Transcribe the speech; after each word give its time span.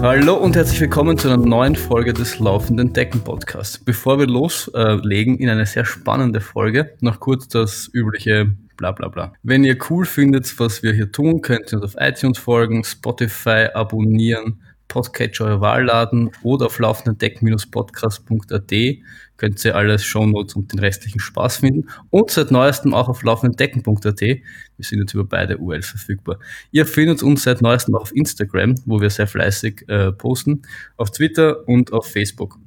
Hallo 0.00 0.36
und 0.36 0.54
herzlich 0.54 0.80
willkommen 0.80 1.18
zu 1.18 1.28
einer 1.28 1.44
neuen 1.44 1.74
Folge 1.74 2.12
des 2.12 2.38
Laufenden 2.38 2.92
Decken 2.92 3.20
Podcasts. 3.20 3.78
Bevor 3.78 4.18
wir 4.18 4.26
loslegen 4.26 5.38
in 5.38 5.48
eine 5.48 5.66
sehr 5.66 5.84
spannende 5.84 6.40
Folge, 6.40 6.96
noch 7.00 7.20
kurz 7.20 7.48
das 7.48 7.90
übliche 7.92 8.54
bla 8.76 8.92
bla 8.92 9.08
bla. 9.08 9.32
Wenn 9.42 9.64
ihr 9.64 9.76
cool 9.90 10.06
findet, 10.06 10.58
was 10.58 10.82
wir 10.82 10.92
hier 10.92 11.12
tun, 11.12 11.42
könnt 11.42 11.72
ihr 11.72 11.82
uns 11.82 11.96
auf 11.96 12.00
iTunes 12.00 12.38
folgen, 12.38 12.84
Spotify 12.84 13.66
abonnieren, 13.74 14.62
Podcatcher 14.88 15.44
eurer 15.44 15.60
Wahl 15.60 15.84
laden 15.84 16.30
oder 16.42 16.66
auf 16.66 16.78
laufendendeck-podcast.at 16.78 18.72
könnt 19.38 19.64
ihr 19.64 19.74
alles 19.74 20.04
Shownotes 20.04 20.54
und 20.54 20.72
den 20.72 20.80
restlichen 20.80 21.20
Spaß 21.20 21.58
finden 21.58 21.88
und 22.10 22.30
seit 22.30 22.50
neuestem 22.50 22.92
auch 22.92 23.08
auf 23.08 23.22
laufendendecken.at. 23.22 24.20
Wir 24.20 24.40
sind 24.80 24.98
jetzt 24.98 25.14
über 25.14 25.24
beide 25.24 25.56
URLs 25.56 25.88
verfügbar. 25.88 26.38
Ihr 26.70 26.84
findet 26.84 27.22
uns 27.22 27.44
seit 27.44 27.62
neuestem 27.62 27.94
auch 27.94 28.02
auf 28.02 28.14
Instagram, 28.14 28.74
wo 28.84 29.00
wir 29.00 29.08
sehr 29.08 29.26
fleißig 29.26 29.88
äh, 29.88 30.12
posten, 30.12 30.62
auf 30.96 31.10
Twitter 31.10 31.66
und 31.66 31.92
auf 31.92 32.10
Facebook. 32.10 32.58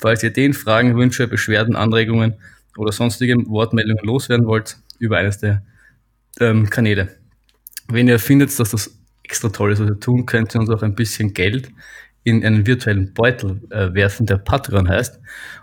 Falls 0.00 0.22
ihr 0.22 0.30
den 0.30 0.54
Fragen, 0.54 0.96
Wünsche, 0.96 1.28
Beschwerden, 1.28 1.76
Anregungen 1.76 2.36
oder 2.78 2.92
sonstige 2.92 3.36
Wortmeldungen 3.46 4.04
loswerden 4.04 4.46
wollt, 4.46 4.78
über 4.98 5.18
eines 5.18 5.38
der 5.38 5.62
ähm, 6.38 6.70
Kanäle. 6.70 7.16
Wenn 7.88 8.08
ihr 8.08 8.18
findet, 8.18 8.58
dass 8.58 8.70
das 8.70 8.96
extra 9.24 9.48
toll 9.48 9.72
ist, 9.72 9.80
was 9.80 9.90
ihr 9.90 10.00
tun, 10.00 10.26
könnt 10.26 10.54
ihr 10.54 10.60
uns 10.60 10.70
auch 10.70 10.82
ein 10.82 10.94
bisschen 10.94 11.34
Geld 11.34 11.70
in 12.24 12.44
einen 12.44 12.66
virtuellen 12.66 13.12
Beutel 13.14 13.62
äh, 13.70 13.94
werfen, 13.94 14.26
der 14.26 14.38
Patreon 14.38 14.88
heißt. 14.88 15.20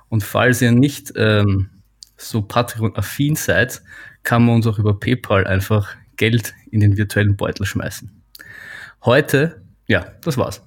Und 0.10 0.24
falls 0.24 0.62
ihr 0.62 0.72
nicht 0.72 1.14
ähm, 1.16 1.70
so 2.18 2.42
Patreon-affin 2.42 3.36
seid, 3.36 3.82
kann 4.24 4.46
man 4.46 4.56
uns 4.56 4.68
auch 4.68 4.80
über 4.80 5.00
PayPal 5.00 5.46
einfach 5.46 5.96
Geld 6.16 6.54
in 6.72 6.80
den 6.80 6.98
virtuellen 6.98 7.38
Beutel 7.38 7.66
schmeißen. 7.66 8.12
Heute, 9.06 9.62
ja, 9.88 10.14
das 10.22 10.38
war's. 10.38 10.64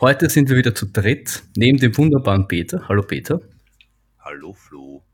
Heute 0.00 0.28
sind 0.28 0.48
wir 0.48 0.56
wieder 0.56 0.74
zu 0.74 0.86
dritt, 0.86 1.44
neben 1.56 1.78
dem 1.78 1.96
wunderbaren 1.96 2.48
Peter. 2.48 2.88
Hallo 2.88 3.02
Peter. 3.02 3.40
Hallo 4.18 4.52
Flo. 4.52 5.04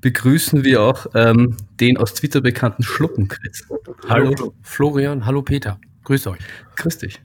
Begrüßen 0.00 0.64
wir 0.64 0.82
auch 0.82 1.06
ähm, 1.14 1.56
den 1.78 1.96
aus 1.96 2.14
Twitter 2.14 2.40
bekannten 2.40 2.82
Schluppenkritz. 2.82 3.66
Hallo. 4.08 4.34
hallo 4.36 4.54
Florian, 4.62 5.24
hallo 5.26 5.42
Peter. 5.42 5.78
Grüß 6.04 6.26
euch. 6.26 6.40
Grüß 6.76 6.98
dich. 6.98 7.20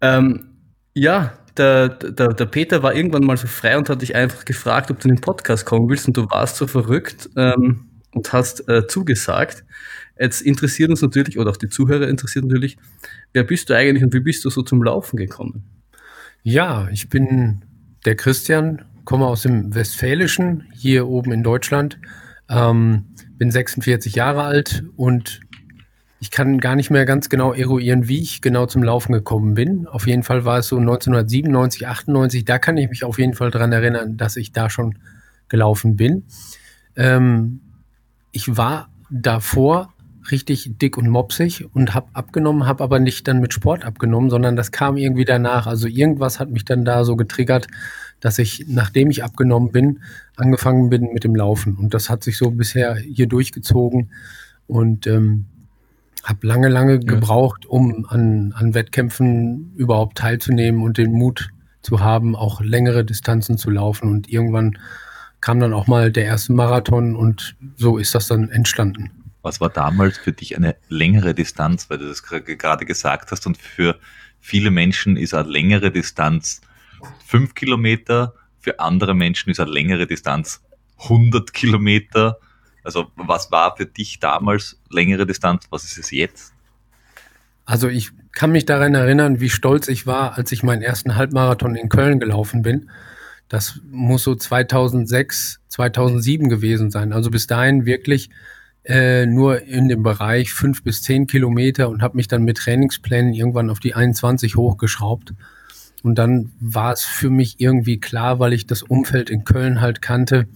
Ähm, 0.00 0.55
ja, 0.96 1.34
der, 1.58 1.90
der, 1.90 2.28
der 2.28 2.46
Peter 2.46 2.82
war 2.82 2.94
irgendwann 2.94 3.24
mal 3.24 3.36
so 3.36 3.46
frei 3.46 3.76
und 3.76 3.90
hat 3.90 4.00
dich 4.00 4.16
einfach 4.16 4.46
gefragt, 4.46 4.90
ob 4.90 4.98
du 4.98 5.08
in 5.08 5.16
den 5.16 5.20
Podcast 5.20 5.66
kommen 5.66 5.88
willst 5.90 6.08
und 6.08 6.16
du 6.16 6.28
warst 6.30 6.56
so 6.56 6.66
verrückt 6.66 7.28
ähm, 7.36 7.90
und 8.14 8.32
hast 8.32 8.66
äh, 8.68 8.86
zugesagt. 8.86 9.64
Jetzt 10.18 10.40
interessiert 10.40 10.88
uns 10.88 11.02
natürlich, 11.02 11.38
oder 11.38 11.50
auch 11.50 11.58
die 11.58 11.68
Zuhörer 11.68 12.08
interessiert 12.08 12.46
natürlich, 12.46 12.78
wer 13.34 13.44
bist 13.44 13.68
du 13.68 13.76
eigentlich 13.76 14.02
und 14.02 14.14
wie 14.14 14.20
bist 14.20 14.42
du 14.46 14.50
so 14.50 14.62
zum 14.62 14.82
Laufen 14.82 15.18
gekommen? 15.18 15.64
Ja, 16.42 16.88
ich 16.90 17.10
bin 17.10 17.62
der 18.06 18.16
Christian, 18.16 18.86
komme 19.04 19.26
aus 19.26 19.42
dem 19.42 19.74
Westfälischen, 19.74 20.64
hier 20.72 21.06
oben 21.08 21.30
in 21.32 21.42
Deutschland, 21.42 21.98
ähm, 22.48 23.04
bin 23.36 23.50
46 23.50 24.14
Jahre 24.14 24.44
alt 24.44 24.82
und 24.96 25.40
ich 26.18 26.30
kann 26.30 26.58
gar 26.58 26.76
nicht 26.76 26.90
mehr 26.90 27.04
ganz 27.04 27.28
genau 27.28 27.52
eruieren, 27.52 28.08
wie 28.08 28.20
ich 28.20 28.40
genau 28.40 28.66
zum 28.66 28.82
Laufen 28.82 29.12
gekommen 29.12 29.54
bin. 29.54 29.86
Auf 29.86 30.06
jeden 30.06 30.22
Fall 30.22 30.44
war 30.44 30.58
es 30.58 30.68
so 30.68 30.78
1997, 30.78 31.86
98. 31.86 32.44
Da 32.44 32.58
kann 32.58 32.76
ich 32.78 32.88
mich 32.88 33.04
auf 33.04 33.18
jeden 33.18 33.34
Fall 33.34 33.50
dran 33.50 33.72
erinnern, 33.72 34.16
dass 34.16 34.36
ich 34.36 34.52
da 34.52 34.70
schon 34.70 34.98
gelaufen 35.48 35.96
bin. 35.96 36.24
Ähm, 36.96 37.60
ich 38.32 38.56
war 38.56 38.88
davor 39.10 39.92
richtig 40.30 40.78
dick 40.78 40.96
und 40.96 41.08
mopsig 41.08 41.66
und 41.72 41.94
habe 41.94 42.08
abgenommen, 42.14 42.66
habe 42.66 42.82
aber 42.82 42.98
nicht 42.98 43.28
dann 43.28 43.40
mit 43.40 43.52
Sport 43.52 43.84
abgenommen, 43.84 44.30
sondern 44.30 44.56
das 44.56 44.72
kam 44.72 44.96
irgendwie 44.96 45.24
danach. 45.24 45.66
Also 45.66 45.86
irgendwas 45.86 46.40
hat 46.40 46.50
mich 46.50 46.64
dann 46.64 46.84
da 46.84 47.04
so 47.04 47.16
getriggert, 47.16 47.66
dass 48.20 48.38
ich, 48.38 48.64
nachdem 48.68 49.10
ich 49.10 49.22
abgenommen 49.22 49.70
bin, 49.70 50.00
angefangen 50.36 50.88
bin 50.88 51.12
mit 51.12 51.24
dem 51.24 51.36
Laufen. 51.36 51.76
Und 51.76 51.94
das 51.94 52.10
hat 52.10 52.24
sich 52.24 52.38
so 52.38 52.50
bisher 52.50 52.96
hier 52.96 53.26
durchgezogen. 53.26 54.10
Und 54.66 55.06
ähm, 55.06 55.46
habe 56.26 56.46
lange, 56.46 56.68
lange 56.68 56.98
gebraucht, 56.98 57.66
um 57.66 58.04
an, 58.08 58.52
an 58.56 58.74
Wettkämpfen 58.74 59.72
überhaupt 59.76 60.18
teilzunehmen 60.18 60.82
und 60.82 60.98
den 60.98 61.12
Mut 61.12 61.50
zu 61.82 62.00
haben, 62.00 62.34
auch 62.34 62.60
längere 62.60 63.04
Distanzen 63.04 63.58
zu 63.58 63.70
laufen. 63.70 64.10
Und 64.10 64.28
irgendwann 64.28 64.76
kam 65.40 65.60
dann 65.60 65.72
auch 65.72 65.86
mal 65.86 66.10
der 66.10 66.24
erste 66.24 66.52
Marathon 66.52 67.14
und 67.14 67.56
so 67.76 67.96
ist 67.96 68.14
das 68.14 68.26
dann 68.26 68.50
entstanden. 68.50 69.10
Was 69.42 69.60
war 69.60 69.68
damals 69.68 70.18
für 70.18 70.32
dich 70.32 70.56
eine 70.56 70.74
längere 70.88 71.32
Distanz, 71.32 71.88
weil 71.88 71.98
du 71.98 72.08
das 72.08 72.24
gerade 72.24 72.84
gesagt 72.84 73.30
hast 73.30 73.46
und 73.46 73.56
für 73.56 73.96
viele 74.40 74.72
Menschen 74.72 75.16
ist 75.16 75.32
eine 75.32 75.48
längere 75.48 75.92
Distanz 75.92 76.60
fünf 77.24 77.54
Kilometer, 77.54 78.34
für 78.58 78.80
andere 78.80 79.14
Menschen 79.14 79.50
ist 79.50 79.60
eine 79.60 79.70
längere 79.70 80.08
Distanz 80.08 80.60
100 81.04 81.52
Kilometer 81.52 82.40
also 82.86 83.08
was 83.16 83.50
war 83.50 83.76
für 83.76 83.84
dich 83.84 84.20
damals 84.20 84.78
längere 84.90 85.26
Distanz? 85.26 85.66
Was 85.70 85.84
ist 85.84 85.98
es 85.98 86.10
jetzt? 86.12 86.54
Also 87.64 87.88
ich 87.88 88.12
kann 88.32 88.52
mich 88.52 88.64
daran 88.64 88.94
erinnern, 88.94 89.40
wie 89.40 89.50
stolz 89.50 89.88
ich 89.88 90.06
war, 90.06 90.38
als 90.38 90.52
ich 90.52 90.62
meinen 90.62 90.82
ersten 90.82 91.16
Halbmarathon 91.16 91.74
in 91.74 91.88
Köln 91.88 92.20
gelaufen 92.20 92.62
bin. 92.62 92.88
Das 93.48 93.80
muss 93.90 94.22
so 94.22 94.36
2006, 94.36 95.60
2007 95.68 96.48
gewesen 96.48 96.90
sein. 96.90 97.12
Also 97.12 97.30
bis 97.30 97.48
dahin 97.48 97.86
wirklich 97.86 98.30
äh, 98.84 99.26
nur 99.26 99.62
in 99.62 99.88
dem 99.88 100.04
Bereich 100.04 100.52
fünf 100.52 100.84
bis 100.84 101.02
zehn 101.02 101.26
Kilometer 101.26 101.88
und 101.88 102.02
habe 102.02 102.16
mich 102.16 102.28
dann 102.28 102.44
mit 102.44 102.58
Trainingsplänen 102.58 103.34
irgendwann 103.34 103.68
auf 103.68 103.80
die 103.80 103.94
21 103.94 104.54
hochgeschraubt. 104.54 105.34
Und 106.04 106.16
dann 106.16 106.52
war 106.60 106.92
es 106.92 107.02
für 107.02 107.30
mich 107.30 107.56
irgendwie 107.58 107.98
klar, 107.98 108.38
weil 108.38 108.52
ich 108.52 108.68
das 108.68 108.82
Umfeld 108.82 109.28
in 109.28 109.42
Köln 109.42 109.80
halt 109.80 110.02
kannte, 110.02 110.46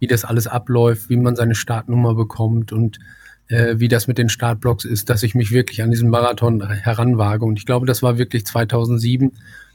wie 0.00 0.08
das 0.08 0.24
alles 0.24 0.48
abläuft, 0.48 1.08
wie 1.08 1.16
man 1.16 1.36
seine 1.36 1.54
Startnummer 1.54 2.14
bekommt 2.14 2.72
und 2.72 2.98
äh, 3.46 3.78
wie 3.78 3.88
das 3.88 4.08
mit 4.08 4.18
den 4.18 4.28
Startblocks 4.28 4.84
ist, 4.84 5.10
dass 5.10 5.22
ich 5.22 5.34
mich 5.34 5.52
wirklich 5.52 5.82
an 5.82 5.90
diesen 5.90 6.10
Marathon 6.10 6.66
heranwage. 6.68 7.44
Und 7.44 7.58
ich 7.58 7.66
glaube, 7.66 7.86
das 7.86 8.02
war 8.02 8.18
wirklich 8.18 8.46
2007, 8.46 9.32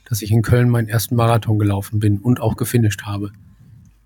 dass 0.10 0.22
ich 0.22 0.32
in 0.32 0.42
Köln 0.42 0.70
meinen 0.70 0.90
ersten 0.90 1.16
Marathon 1.16 1.60
gelaufen 1.60 2.00
bin 2.00 2.18
und 2.18 2.42
auch 2.42 2.58
gefinisht 2.58 3.04
habe. 3.04 3.32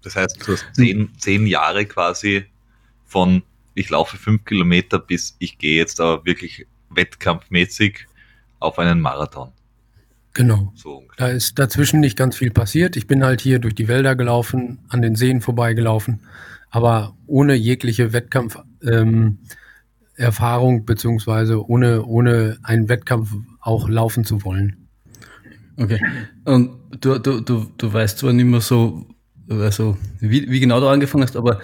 Das 0.03 0.16
heißt, 0.16 0.46
du 0.46 0.53
hast 0.53 0.66
zehn, 0.74 1.09
zehn 1.18 1.47
Jahre 1.47 1.85
quasi 1.85 2.46
von 3.06 3.41
ich 3.74 3.90
laufe 3.90 4.18
fünf 4.18 4.44
Kilometer 4.46 5.00
bis 5.00 5.36
ich 5.40 5.57
gehe 5.57 5.78
jetzt 5.78 6.01
aber 6.01 6.25
wirklich 6.25 6.68
wettkampfmäßig 6.90 8.07
auf 8.59 8.80
einen 8.80 9.00
Marathon. 9.00 9.51
Genau. 10.34 10.72
So 10.75 11.03
da 11.19 11.28
ist 11.28 11.59
dazwischen 11.59 12.00
nicht 12.00 12.17
ganz 12.17 12.38
viel 12.38 12.50
passiert. 12.50 12.95
Ich 12.95 13.06
bin 13.06 13.25
halt 13.25 13.41
hier 13.41 13.59
durch 13.59 13.75
die 13.75 13.90
Wälder 13.90 14.16
gelaufen, 14.16 14.79
an 14.88 15.01
den 15.01 15.16
Seen 15.16 15.41
vorbeigelaufen, 15.41 16.22
aber 16.69 17.13
ohne 17.28 17.56
jegliche 17.56 18.13
Wettkampferfahrung 18.13 19.38
ähm, 20.78 20.85
beziehungsweise 20.85 21.68
ohne, 21.68 22.06
ohne 22.06 22.57
einen 22.63 22.88
Wettkampf 22.88 23.34
auch 23.59 23.89
laufen 23.89 24.23
zu 24.23 24.45
wollen. 24.45 24.88
Okay. 25.75 26.00
Und 26.45 26.78
du, 27.01 27.19
du, 27.19 27.41
du, 27.41 27.66
du 27.78 27.94
weißt 27.94 28.19
zwar 28.19 28.31
nicht 28.31 28.45
mehr 28.45 28.62
so, 28.62 29.07
also 29.50 29.97
wie, 30.22 30.50
wie 30.50 30.62
genau 30.62 30.79
du 30.79 30.88
angefangen 30.88 31.23
hast, 31.23 31.35
aber 31.35 31.59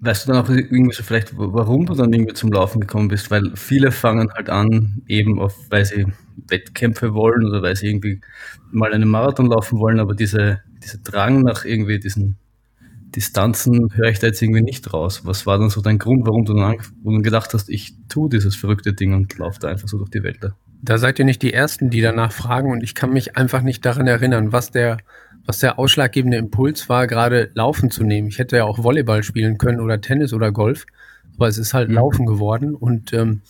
weißt 0.00 0.26
du 0.26 0.32
dann 0.32 0.44
auch 0.44 0.48
irgendwie 0.48 0.94
so 0.94 1.02
vielleicht, 1.02 1.32
warum 1.36 1.86
du 1.86 1.94
dann 1.94 2.12
irgendwie 2.12 2.34
zum 2.34 2.52
Laufen 2.52 2.80
gekommen 2.80 3.08
bist? 3.08 3.30
Weil 3.30 3.56
viele 3.56 3.90
fangen 3.90 4.30
halt 4.32 4.48
an, 4.48 5.02
eben 5.08 5.40
auf, 5.40 5.56
weil 5.70 5.84
sie 5.84 6.06
Wettkämpfe 6.48 7.14
wollen 7.14 7.44
oder 7.46 7.62
weil 7.62 7.76
sie 7.76 7.88
irgendwie 7.88 8.20
mal 8.70 8.92
einen 8.92 9.08
Marathon 9.08 9.46
laufen 9.46 9.78
wollen, 9.78 9.98
aber 9.98 10.14
diese, 10.14 10.60
diese 10.82 10.98
Drang 10.98 11.42
nach 11.42 11.64
irgendwie 11.64 11.98
diesen 11.98 12.36
Distanzen 13.14 13.88
höre 13.94 14.10
ich 14.10 14.18
da 14.18 14.26
jetzt 14.26 14.42
irgendwie 14.42 14.62
nicht 14.62 14.92
raus. 14.92 15.22
Was 15.24 15.46
war 15.46 15.58
dann 15.58 15.70
so 15.70 15.80
dein 15.80 15.98
Grund, 15.98 16.26
warum 16.26 16.44
du 16.44 16.54
dann, 16.54 16.76
gedacht 17.22 17.54
hast, 17.54 17.70
ich 17.70 17.94
tue 18.08 18.28
dieses 18.28 18.54
verrückte 18.54 18.92
Ding 18.92 19.14
und 19.14 19.36
laufe 19.38 19.58
da 19.60 19.68
einfach 19.68 19.88
so 19.88 19.98
durch 19.98 20.10
die 20.10 20.22
Welt? 20.22 20.38
Da 20.82 20.98
seid 20.98 21.18
ihr 21.18 21.24
nicht 21.24 21.42
die 21.42 21.52
Ersten, 21.52 21.90
die 21.90 22.00
danach 22.00 22.32
fragen 22.32 22.70
und 22.70 22.82
ich 22.82 22.94
kann 22.94 23.12
mich 23.12 23.36
einfach 23.36 23.62
nicht 23.62 23.84
daran 23.84 24.06
erinnern, 24.06 24.52
was 24.52 24.70
der, 24.70 24.98
was 25.48 25.60
der 25.60 25.78
ausschlaggebende 25.78 26.36
Impuls 26.36 26.90
war, 26.90 27.06
gerade 27.06 27.50
Laufen 27.54 27.90
zu 27.90 28.04
nehmen. 28.04 28.28
Ich 28.28 28.38
hätte 28.38 28.58
ja 28.58 28.64
auch 28.64 28.84
Volleyball 28.84 29.22
spielen 29.22 29.56
können 29.56 29.80
oder 29.80 29.98
Tennis 29.98 30.34
oder 30.34 30.52
Golf, 30.52 30.84
aber 31.36 31.48
es 31.48 31.56
ist 31.56 31.72
halt 31.72 31.88
mhm. 31.88 31.94
Laufen 31.94 32.26
geworden 32.26 32.74
und 32.74 33.14
ähm, 33.14 33.40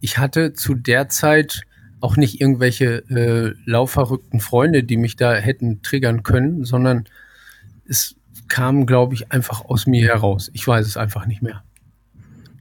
ich 0.00 0.16
hatte 0.16 0.54
zu 0.54 0.74
der 0.74 1.10
Zeit 1.10 1.60
auch 2.00 2.16
nicht 2.16 2.40
irgendwelche 2.40 3.04
äh, 3.10 3.54
laufverrückten 3.66 4.40
Freunde, 4.40 4.82
die 4.82 4.96
mich 4.96 5.16
da 5.16 5.34
hätten 5.34 5.82
triggern 5.82 6.22
können, 6.22 6.64
sondern 6.64 7.04
es 7.86 8.16
kam, 8.48 8.86
glaube 8.86 9.12
ich, 9.12 9.30
einfach 9.30 9.62
aus 9.66 9.86
mir 9.86 10.08
heraus. 10.08 10.50
Ich 10.54 10.66
weiß 10.66 10.86
es 10.86 10.96
einfach 10.96 11.26
nicht 11.26 11.42
mehr. 11.42 11.62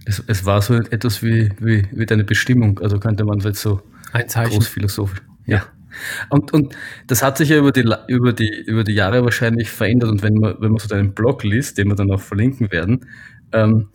Es, 0.04 0.22
es 0.28 0.44
war 0.44 0.62
so 0.62 0.76
etwas 0.76 1.24
wie, 1.24 1.50
wie, 1.62 1.88
wie 1.92 2.06
deine 2.06 2.26
Bestimmung, 2.26 2.80
also 2.80 3.00
könnte 3.00 3.24
man 3.24 3.40
jetzt 3.40 3.62
so 3.62 3.82
ein 4.12 4.28
Zeichen. 4.28 4.52
großphilosophisch. 4.52 5.22
Ja. 5.46 5.64
Und, 6.30 6.54
und 6.54 6.76
das 7.08 7.24
hat 7.24 7.38
sich 7.38 7.50
ja 7.50 7.58
über 7.58 7.72
die, 7.72 7.86
über, 8.08 8.34
die, 8.34 8.64
über 8.66 8.84
die 8.84 8.94
Jahre 8.94 9.24
wahrscheinlich 9.24 9.70
verändert. 9.70 10.10
Und 10.10 10.24
wenn 10.24 10.36
man, 10.36 10.56
wenn 10.60 10.72
man 10.72 10.80
so 10.80 10.88
deinen 10.88 11.14
Blog 11.14 11.44
liest, 11.44 11.78
den 11.78 11.88
wir 11.88 11.96
dann 11.96 12.12
auch 12.12 12.22
verlinken 12.22 12.72
werden, 12.72 13.06
ähm, 13.52 13.90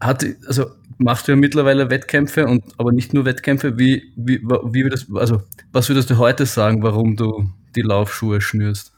hat, 0.00 0.24
also 0.46 0.66
machst 0.98 1.26
du 1.26 1.32
ja 1.32 1.36
mittlerweile 1.36 1.90
Wettkämpfe 1.90 2.46
und 2.46 2.62
aber 2.78 2.92
nicht 2.92 3.14
nur 3.14 3.24
Wettkämpfe. 3.24 3.78
Wie, 3.78 4.12
wie, 4.16 4.40
wie 4.42 4.82
würdest, 4.84 5.08
also 5.14 5.42
was 5.72 5.88
würdest 5.88 6.10
du 6.10 6.18
heute 6.18 6.46
sagen, 6.46 6.82
warum 6.82 7.16
du 7.16 7.50
die 7.74 7.82
Laufschuhe 7.82 8.40
schnürst? 8.40 8.92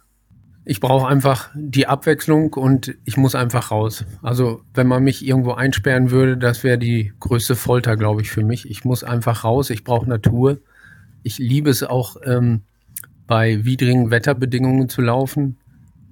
Ich 0.65 0.79
brauche 0.79 1.09
einfach 1.09 1.51
die 1.55 1.89
Abwechslung 1.89 2.53
und 2.53 2.95
ich 3.05 3.17
muss 3.17 3.35
einfach 3.35 3.73
raus. 3.73 4.05
Also 4.23 4.63
wenn 4.75 4.87
man 4.87 5.03
mich 5.03 5.27
irgendwo 5.27 5.53
einsperren 5.53 6.13
würde, 6.13 6.37
das 6.37 6.63
wäre 6.63 6.79
die 6.79 7.13
größte 7.19 7.57
Folter, 7.57 7.97
glaube 7.97 8.23
ich, 8.23 8.31
für 8.31 8.45
mich. 8.45 8.71
Ich 8.71 8.85
muss 8.85 9.03
einfach 9.03 9.43
raus. 9.43 9.71
Ich 9.71 9.83
brauche 9.83 10.09
Natur. 10.09 10.59
Ich 11.23 11.39
liebe 11.39 11.71
es 11.71 11.83
auch 11.83 12.17
ähm, 12.25 12.63
bei 13.27 13.65
widrigen 13.65 14.11
Wetterbedingungen 14.11 14.89
zu 14.89 15.01
laufen. 15.01 15.59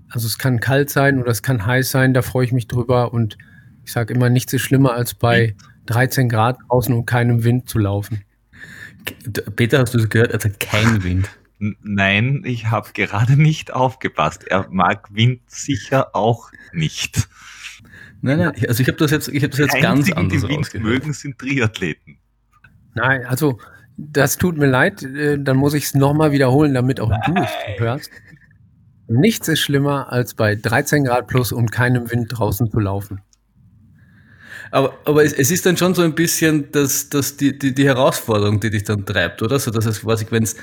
Also 0.08 0.26
es 0.26 0.38
kann 0.38 0.60
kalt 0.60 0.90
sein 0.90 1.20
oder 1.20 1.30
es 1.30 1.42
kann 1.42 1.66
heiß 1.66 1.90
sein. 1.90 2.14
Da 2.14 2.22
freue 2.22 2.44
ich 2.44 2.52
mich 2.52 2.66
drüber 2.68 3.12
und 3.12 3.38
ich 3.84 3.92
sage 3.92 4.14
immer, 4.14 4.30
nichts 4.30 4.52
ist 4.52 4.62
schlimmer 4.62 4.92
als 4.94 5.14
bei 5.14 5.54
13 5.86 6.28
Grad 6.28 6.58
draußen 6.68 6.94
und 6.94 7.06
keinem 7.06 7.44
Wind 7.44 7.68
zu 7.68 7.78
laufen. 7.78 8.24
Peter, 9.56 9.80
hast 9.80 9.94
du 9.94 9.98
das 9.98 10.08
gehört? 10.08 10.32
Also 10.32 10.50
kein 10.58 11.02
Wind. 11.02 11.28
Nein, 11.58 12.42
ich 12.44 12.70
habe 12.70 12.90
gerade 12.94 13.36
nicht 13.36 13.72
aufgepasst. 13.72 14.44
Er 14.44 14.68
mag 14.70 15.08
Wind 15.12 15.42
sicher 15.46 16.14
auch 16.14 16.50
nicht. 16.72 17.28
Nein, 18.22 18.38
nein, 18.38 18.52
also 18.68 18.82
ich 18.82 18.88
habe 18.88 18.98
das 18.98 19.10
jetzt, 19.10 19.28
ich 19.28 19.42
habe 19.42 19.50
das 19.50 19.58
jetzt 19.58 19.80
ganz 19.80 20.10
anders 20.12 20.42
die 20.42 20.48
Wind 20.48 20.74
mögen, 20.74 21.12
sind 21.12 21.38
Triathleten. 21.38 22.18
Nein, 22.94 23.24
also 23.24 23.58
das 24.12 24.38
tut 24.38 24.56
mir 24.56 24.66
leid, 24.66 25.02
äh, 25.02 25.38
dann 25.38 25.56
muss 25.56 25.74
ich 25.74 25.84
es 25.84 25.94
nochmal 25.94 26.32
wiederholen, 26.32 26.74
damit 26.74 27.00
auch 27.00 27.10
nein. 27.10 27.34
du 27.34 27.42
es 27.42 27.80
hörst. 27.80 28.10
Nichts 29.08 29.48
ist 29.48 29.60
schlimmer, 29.60 30.12
als 30.12 30.34
bei 30.34 30.54
13 30.54 31.04
Grad 31.04 31.26
plus 31.26 31.52
und 31.52 31.72
keinem 31.72 32.10
Wind 32.10 32.28
draußen 32.30 32.70
zu 32.70 32.78
laufen. 32.78 33.20
Aber, 34.70 34.94
aber 35.04 35.24
es, 35.24 35.32
es 35.32 35.50
ist 35.50 35.66
dann 35.66 35.76
schon 35.76 35.94
so 35.94 36.02
ein 36.02 36.14
bisschen 36.14 36.70
das, 36.70 37.08
das 37.08 37.36
die, 37.36 37.58
die, 37.58 37.74
die 37.74 37.84
Herausforderung, 37.84 38.60
die 38.60 38.70
dich 38.70 38.84
dann 38.84 39.04
treibt, 39.04 39.42
oder? 39.42 39.58
So, 39.58 39.70
dass 39.72 39.84
es 39.84 40.02
quasi, 40.02 40.26
wenn 40.30 40.44
es 40.44 40.56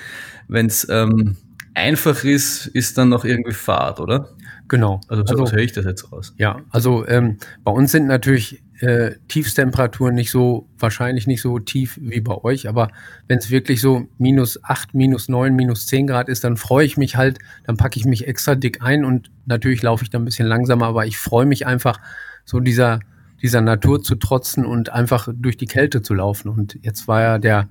wenn 0.48 0.68
es 0.68 0.88
ähm, 0.90 1.36
einfach 1.74 2.24
ist, 2.24 2.68
ist 2.68 2.98
dann 2.98 3.10
noch 3.10 3.26
irgendwie 3.26 3.54
Fahrt, 3.54 4.00
oder? 4.00 4.30
Genau. 4.68 5.02
Also 5.08 5.24
so 5.26 5.44
also, 5.44 5.52
höre 5.56 5.64
ich 5.64 5.74
das 5.74 5.86
jetzt 5.86 6.12
raus. 6.12 6.34
Ja, 6.38 6.62
also 6.70 7.06
ähm, 7.08 7.38
bei 7.64 7.72
uns 7.72 7.92
sind 7.92 8.08
natürlich 8.08 8.64
äh, 8.80 9.12
Tiefstemperaturen 9.28 10.16
nicht 10.16 10.32
so, 10.32 10.68
wahrscheinlich 10.78 11.28
nicht 11.28 11.42
so 11.42 11.60
tief 11.60 12.00
wie 12.02 12.22
bei 12.22 12.36
euch, 12.44 12.68
aber 12.70 12.90
wenn 13.28 13.40
es 13.40 13.50
wirklich 13.50 13.82
so 13.82 14.08
minus 14.18 14.64
acht, 14.64 14.94
minus 14.94 15.30
neun, 15.30 15.56
minus 15.56 15.88
zehn 15.88 16.08
Grad 16.08 16.30
ist, 16.30 16.44
dann 16.44 16.58
freue 16.58 16.86
ich 16.86 16.98
mich 16.98 17.16
halt, 17.16 17.40
dann 17.66 17.78
packe 17.78 18.00
ich 18.00 18.06
mich 18.06 18.28
extra 18.28 18.56
dick 18.56 18.82
ein 18.82 19.04
und 19.06 19.32
natürlich 19.46 19.82
laufe 19.82 20.04
ich 20.04 20.10
dann 20.10 20.22
ein 20.22 20.26
bisschen 20.26 20.48
langsamer, 20.48 20.88
aber 20.88 21.06
ich 21.06 21.18
freue 21.18 21.46
mich 21.46 21.66
einfach, 21.66 22.00
so 22.48 22.60
dieser, 22.62 23.00
dieser 23.42 23.62
Natur 23.62 24.02
zu 24.02 24.16
trotzen 24.16 24.66
und 24.66 24.92
einfach 24.92 25.28
durch 25.32 25.58
die 25.58 25.66
Kälte 25.68 26.02
zu 26.02 26.14
laufen. 26.14 26.50
Und 26.50 26.80
jetzt 26.82 27.08
war 27.08 27.22
ja 27.22 27.38
der, 27.38 27.68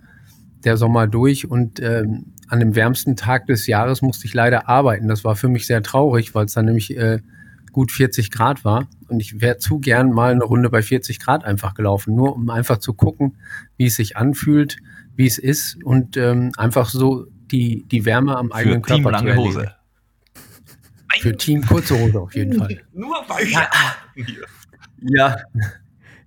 der 0.65 0.77
Sommer 0.77 1.07
durch 1.07 1.51
und 1.51 1.81
ähm, 1.81 2.27
an 2.49 2.61
dem 2.61 2.77
wärmsten 2.77 3.17
Tag 3.17 3.47
des 3.47 3.67
Jahres 3.67 4.03
musste 4.03 4.27
ich 4.27 4.35
leider 4.35 4.69
arbeiten. 4.69 5.09
Das 5.09 5.25
war 5.25 5.35
für 5.35 5.49
mich 5.49 5.67
sehr 5.67 5.83
traurig, 5.83 6.35
weil 6.35 6.45
es 6.45 6.53
dann 6.53 6.67
nämlich 6.67 6.97
äh, 6.97 7.21
gut 7.73 7.91
40 7.91 8.31
Grad 8.31 8.65
war. 8.65 8.87
Und 9.09 9.21
ich 9.21 9.41
wäre 9.41 9.59
zu 9.59 9.79
gern 9.79 10.11
mal 10.11 10.33
eine 10.33 10.45
Runde 10.45 10.71
bei 10.71 10.83
40 10.83 11.21
Grad 11.21 11.45
einfach 11.45 11.75
gelaufen, 11.75 12.15
nur 12.15 12.35
um 12.35 12.49
einfach 12.51 12.79
zu 12.79 12.95
gucken, 12.95 13.39
wie 13.77 13.87
es 13.87 13.97
sich 13.97 14.17
anfühlt, 14.17 14.79
wie 15.15 15.27
es 15.27 15.39
ist 15.39 15.83
und 15.85 16.17
ähm, 16.17 16.53
einfach 16.57 16.89
so 16.89 17.27
die, 17.51 17.85
die 17.89 18.05
Wärme 18.05 18.37
am 18.37 18.53
eigenen 18.53 18.83
Für 18.83 18.89
Körper 18.89 19.03
Team 19.19 19.27
lange 19.27 19.37
Hose. 19.37 19.75
Für 21.21 21.37
Team 21.37 21.65
kurze 21.65 21.99
Hose 21.99 22.21
auf 22.21 22.35
jeden 22.35 22.59
Fall. 22.59 22.83
Nur 22.93 23.17
weil 23.29 23.49
ja. 23.49 23.69
ja. 25.01 25.37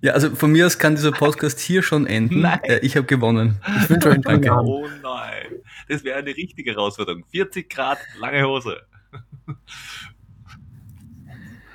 Ja, 0.02 0.14
also 0.14 0.34
von 0.34 0.54
mir 0.54 0.66
aus 0.66 0.80
kann 0.80 0.96
dieser 0.96 1.12
Podcast 1.12 1.60
hier 1.60 1.84
schon 1.84 2.08
enden. 2.08 2.40
Nein. 2.42 2.60
Äh, 2.64 2.80
ich 2.80 2.96
habe 2.96 3.06
gewonnen. 3.06 3.60
Ich 3.82 3.90
wünsche 3.90 4.08
euch 4.08 4.14
einen 4.26 4.42
Danke. 4.42 4.52
Oh 4.52 4.88
nein. 5.04 5.60
Das 5.90 6.06
wäre 6.06 6.20
eine 6.20 6.30
richtige 6.30 6.72
Herausforderung. 6.72 7.26
40 7.32 7.70
Grad, 7.70 7.98
lange 8.20 8.44
Hose. 8.44 8.78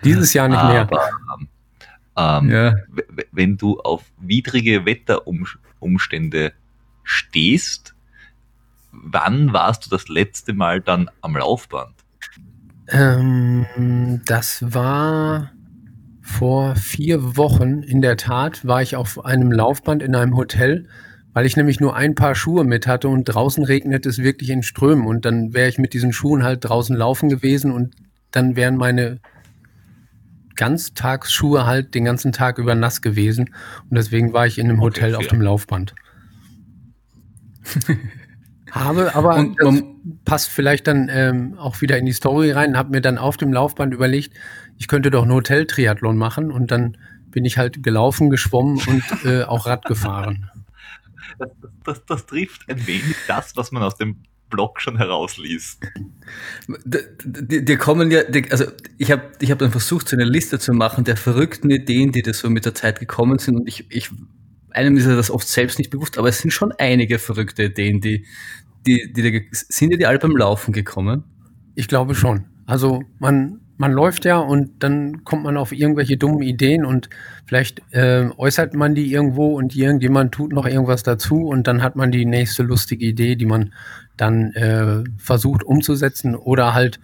Dieses 0.04 0.32
Jahr 0.34 0.48
nicht 0.48 0.62
mehr. 0.62 0.88
Aber, 2.14 2.40
ähm, 2.42 2.50
ja. 2.50 2.74
Wenn 3.32 3.56
du 3.56 3.80
auf 3.80 4.04
widrige 4.18 4.86
Wetterumstände 4.86 6.52
stehst, 7.02 7.94
wann 8.92 9.52
warst 9.52 9.86
du 9.86 9.90
das 9.90 10.08
letzte 10.08 10.52
Mal 10.54 10.80
dann 10.80 11.10
am 11.20 11.36
Laufband? 11.36 11.94
Ähm, 12.88 13.66
das 14.24 14.74
war 14.74 15.50
vor 16.22 16.76
vier 16.76 17.36
Wochen. 17.36 17.82
In 17.82 18.00
der 18.00 18.16
Tat 18.16 18.66
war 18.66 18.82
ich 18.82 18.96
auf 18.96 19.24
einem 19.24 19.52
Laufband 19.52 20.02
in 20.02 20.14
einem 20.14 20.36
Hotel, 20.36 20.88
weil 21.32 21.46
ich 21.46 21.56
nämlich 21.56 21.80
nur 21.80 21.96
ein 21.96 22.14
Paar 22.14 22.34
Schuhe 22.34 22.64
mit 22.64 22.86
hatte 22.86 23.08
und 23.08 23.24
draußen 23.24 23.64
regnet 23.64 24.06
es 24.06 24.18
wirklich 24.18 24.50
in 24.50 24.62
Strömen 24.62 25.06
und 25.06 25.24
dann 25.24 25.52
wäre 25.52 25.68
ich 25.68 25.78
mit 25.78 25.92
diesen 25.92 26.12
Schuhen 26.12 26.42
halt 26.42 26.64
draußen 26.64 26.96
laufen 26.96 27.28
gewesen 27.28 27.72
und 27.72 27.94
dann 28.30 28.56
wären 28.56 28.76
meine 28.76 29.20
Ganztagsschuhe 30.56 31.66
halt 31.66 31.94
den 31.94 32.04
ganzen 32.04 32.32
Tag 32.32 32.58
über 32.58 32.74
nass 32.74 33.02
gewesen 33.02 33.54
und 33.90 33.96
deswegen 33.96 34.32
war 34.32 34.46
ich 34.46 34.58
in 34.58 34.68
einem 34.68 34.80
Hotel 34.80 35.14
okay, 35.14 35.24
auf 35.24 35.28
dem 35.28 35.40
Laufband. 35.40 35.94
Habe, 38.70 39.14
aber 39.14 39.36
und, 39.36 39.56
das 39.60 39.82
passt 40.24 40.48
vielleicht 40.48 40.88
dann 40.88 41.08
ähm, 41.08 41.56
auch 41.58 41.80
wieder 41.80 41.96
in 41.96 42.06
die 42.06 42.12
Story 42.12 42.50
rein, 42.50 42.76
habe 42.76 42.90
mir 42.90 43.00
dann 43.00 43.18
auf 43.18 43.36
dem 43.36 43.52
Laufband 43.52 43.94
überlegt, 43.94 44.34
ich 44.78 44.88
könnte 44.88 45.12
doch 45.12 45.22
einen 45.22 45.32
Hotel-Triathlon 45.32 46.16
machen 46.16 46.50
und 46.50 46.72
dann 46.72 46.96
bin 47.30 47.44
ich 47.44 47.56
halt 47.56 47.82
gelaufen, 47.82 48.30
geschwommen 48.30 48.80
und 48.86 49.04
äh, 49.24 49.44
auch 49.44 49.66
Rad 49.66 49.84
gefahren. 49.84 50.50
Das, 51.36 51.48
das, 51.82 52.04
das, 52.06 52.26
trifft 52.26 52.68
ein 52.68 52.86
wenig 52.86 53.16
das, 53.26 53.56
was 53.56 53.72
man 53.72 53.82
aus 53.82 53.96
dem 53.96 54.22
Blog 54.54 54.80
schon 54.80 54.96
herausliest. 54.96 55.82
Dir 56.86 57.78
kommen 57.78 58.10
ja, 58.10 58.20
also 58.50 58.66
ich 58.98 59.10
habe 59.10 59.22
ich 59.40 59.50
hab 59.50 59.58
dann 59.58 59.72
versucht, 59.72 60.08
so 60.08 60.16
eine 60.16 60.24
Liste 60.24 60.58
zu 60.60 60.72
machen 60.72 61.02
der 61.04 61.16
verrückten 61.16 61.70
Ideen, 61.70 62.12
die 62.12 62.22
da 62.22 62.32
so 62.32 62.48
mit 62.48 62.64
der 62.64 62.74
Zeit 62.74 63.00
gekommen 63.00 63.38
sind 63.38 63.56
und 63.56 63.68
ich, 63.68 63.86
ich 63.90 64.10
einem 64.70 64.96
ist 64.96 65.06
ja 65.06 65.16
das 65.16 65.30
oft 65.30 65.48
selbst 65.48 65.78
nicht 65.78 65.90
bewusst, 65.90 66.18
aber 66.18 66.28
es 66.28 66.38
sind 66.38 66.52
schon 66.52 66.72
einige 66.78 67.18
verrückte 67.18 67.64
Ideen, 67.64 68.00
die, 68.00 68.26
die, 68.86 69.12
die, 69.12 69.22
die 69.22 69.48
sind 69.52 69.90
ja 69.90 69.96
die 69.96 70.06
alle 70.06 70.18
beim 70.18 70.36
Laufen 70.36 70.72
gekommen? 70.72 71.24
Ich 71.74 71.88
glaube 71.88 72.14
schon. 72.14 72.44
Also 72.66 73.02
man, 73.18 73.60
man 73.84 73.92
läuft 73.92 74.24
ja 74.24 74.38
und 74.38 74.82
dann 74.82 75.24
kommt 75.24 75.42
man 75.42 75.58
auf 75.58 75.70
irgendwelche 75.70 76.16
dummen 76.16 76.40
Ideen 76.40 76.86
und 76.86 77.10
vielleicht 77.44 77.82
äh, 77.90 78.30
äußert 78.38 78.72
man 78.72 78.94
die 78.94 79.12
irgendwo 79.12 79.58
und 79.58 79.76
irgendjemand 79.76 80.32
tut 80.32 80.54
noch 80.54 80.64
irgendwas 80.64 81.02
dazu 81.02 81.48
und 81.48 81.66
dann 81.66 81.82
hat 81.82 81.94
man 81.94 82.10
die 82.10 82.24
nächste 82.24 82.62
lustige 82.62 83.04
Idee, 83.04 83.36
die 83.36 83.44
man 83.44 83.74
dann 84.16 84.52
äh, 84.52 85.04
versucht 85.18 85.64
umzusetzen 85.64 86.34
oder 86.34 86.72
halt 86.72 86.98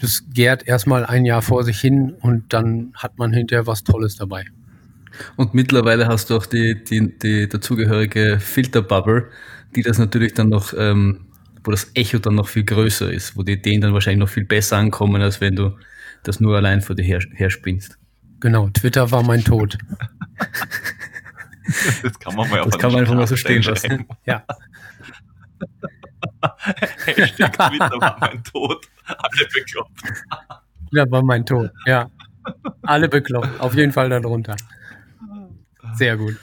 das 0.00 0.22
gärt 0.32 0.68
erstmal 0.68 1.04
ein 1.04 1.24
Jahr 1.24 1.42
vor 1.42 1.64
sich 1.64 1.80
hin 1.80 2.14
und 2.20 2.52
dann 2.52 2.92
hat 2.94 3.18
man 3.18 3.32
hinterher 3.32 3.66
was 3.66 3.82
Tolles 3.82 4.14
dabei. 4.14 4.44
Und 5.34 5.52
mittlerweile 5.52 6.06
hast 6.06 6.30
du 6.30 6.36
auch 6.36 6.46
die, 6.46 6.76
die, 6.84 7.18
die 7.18 7.48
dazugehörige 7.48 8.38
Filterbubble, 8.38 9.26
die 9.74 9.82
das 9.82 9.98
natürlich 9.98 10.34
dann 10.34 10.50
noch, 10.50 10.72
ähm, 10.78 11.26
wo 11.64 11.70
das 11.70 11.90
Echo 11.94 12.18
dann 12.18 12.34
noch 12.34 12.48
viel 12.48 12.64
größer 12.64 13.12
ist, 13.12 13.36
wo 13.36 13.42
die 13.42 13.52
Ideen 13.52 13.80
dann 13.80 13.92
wahrscheinlich 13.94 14.20
noch 14.20 14.28
viel 14.28 14.44
besser 14.44 14.76
ankommen, 14.76 15.20
als 15.22 15.40
wenn 15.40 15.56
du 15.56 15.76
das 16.22 16.40
nur 16.40 16.56
allein 16.56 16.80
vor 16.80 16.96
dir 16.96 17.04
her, 17.04 17.20
herspinnst. 17.34 17.98
Genau, 18.40 18.68
Twitter 18.70 19.10
war 19.10 19.22
mein 19.22 19.42
Tod. 19.42 19.76
das 22.02 22.18
kann 22.18 22.36
man 22.36 22.48
mal 22.48 22.62
Das 22.64 22.78
kann 22.78 22.92
man 22.92 23.00
einfach 23.00 23.14
mal 23.14 23.26
so 23.26 23.36
stehen 23.36 23.62
lassen. 23.62 24.06
Ja. 24.24 24.44
Hashtag 27.04 27.52
Twitter 27.52 28.00
war 28.00 28.16
mein 28.20 28.44
Tod. 28.44 28.86
Alle 29.06 29.46
bekloppt. 29.52 30.00
Twitter 30.90 31.10
war 31.10 31.22
mein 31.22 31.44
Tod, 31.44 31.70
ja. 31.86 32.10
Alle 32.82 33.08
bekloppt. 33.08 33.60
Auf 33.60 33.74
jeden 33.74 33.92
Fall 33.92 34.08
darunter. 34.08 34.56
Sehr 35.94 36.16
gut. 36.16 36.36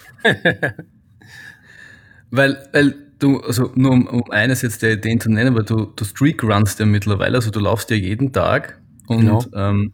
weil, 2.31 2.67
weil 2.73 3.04
du, 3.19 3.39
also 3.39 3.71
nur 3.75 3.91
um, 3.91 4.07
um 4.07 4.31
eines 4.31 4.61
jetzt 4.61 4.81
der 4.81 4.93
Ideen 4.93 5.19
zu 5.19 5.31
nennen, 5.31 5.55
weil 5.55 5.63
du, 5.63 5.85
du 5.85 6.05
Streak 6.05 6.43
runst 6.43 6.79
ja 6.79 6.85
mittlerweile, 6.85 7.35
also 7.35 7.51
du 7.51 7.59
laufst 7.59 7.89
ja 7.89 7.95
jeden 7.95 8.31
Tag. 8.31 8.79
Und 9.07 9.21
genau. 9.21 9.45
ähm, 9.53 9.93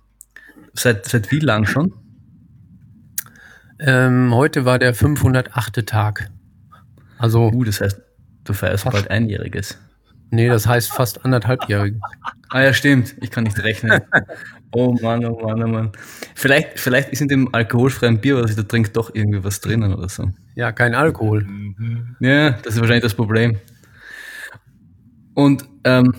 seit, 0.74 1.06
seit 1.06 1.32
wie 1.32 1.40
lang 1.40 1.66
schon? 1.66 1.94
Ähm, 3.80 4.34
heute 4.34 4.66
war 4.66 4.80
der 4.80 4.94
508. 4.94 5.86
Tag. 5.86 6.30
Also. 7.18 7.52
Uh, 7.52 7.64
das 7.64 7.82
heißt, 7.82 8.00
du 8.44 8.54
feierst 8.54 8.86
bald 8.86 9.10
einjähriges. 9.10 9.78
Nee, 10.30 10.48
das 10.48 10.66
heißt 10.66 10.92
fast 10.92 11.26
anderthalbjähriges. 11.26 12.00
ah 12.50 12.62
ja, 12.62 12.74
stimmt. 12.74 13.16
Ich 13.22 13.32
kann 13.32 13.44
nicht 13.44 13.62
rechnen. 13.62 14.02
Oh 14.74 14.96
Mann, 15.02 15.26
oh 15.26 15.38
Mann, 15.46 15.62
oh 15.62 15.68
Mann. 15.68 15.92
Vielleicht, 16.34 16.80
vielleicht 16.80 17.10
ist 17.10 17.22
in 17.22 17.28
dem 17.28 17.54
alkoholfreien 17.54 18.22
Bier, 18.22 18.42
was 18.42 18.52
ich 18.52 18.56
da 18.56 18.64
trinke, 18.64 18.92
doch 18.92 19.14
irgendwie 19.14 19.44
was 19.44 19.60
drinnen 19.60 19.94
oder 19.94 20.08
so. 20.08 20.32
Ja, 20.56 20.72
kein 20.72 20.96
Alkohol. 20.96 21.48
Ja, 22.20 22.52
das 22.52 22.76
ist 22.76 22.80
wahrscheinlich 22.80 23.04
das 23.04 23.16
Problem. 23.16 23.58
Und 25.34 25.66
ähm, 25.84 26.14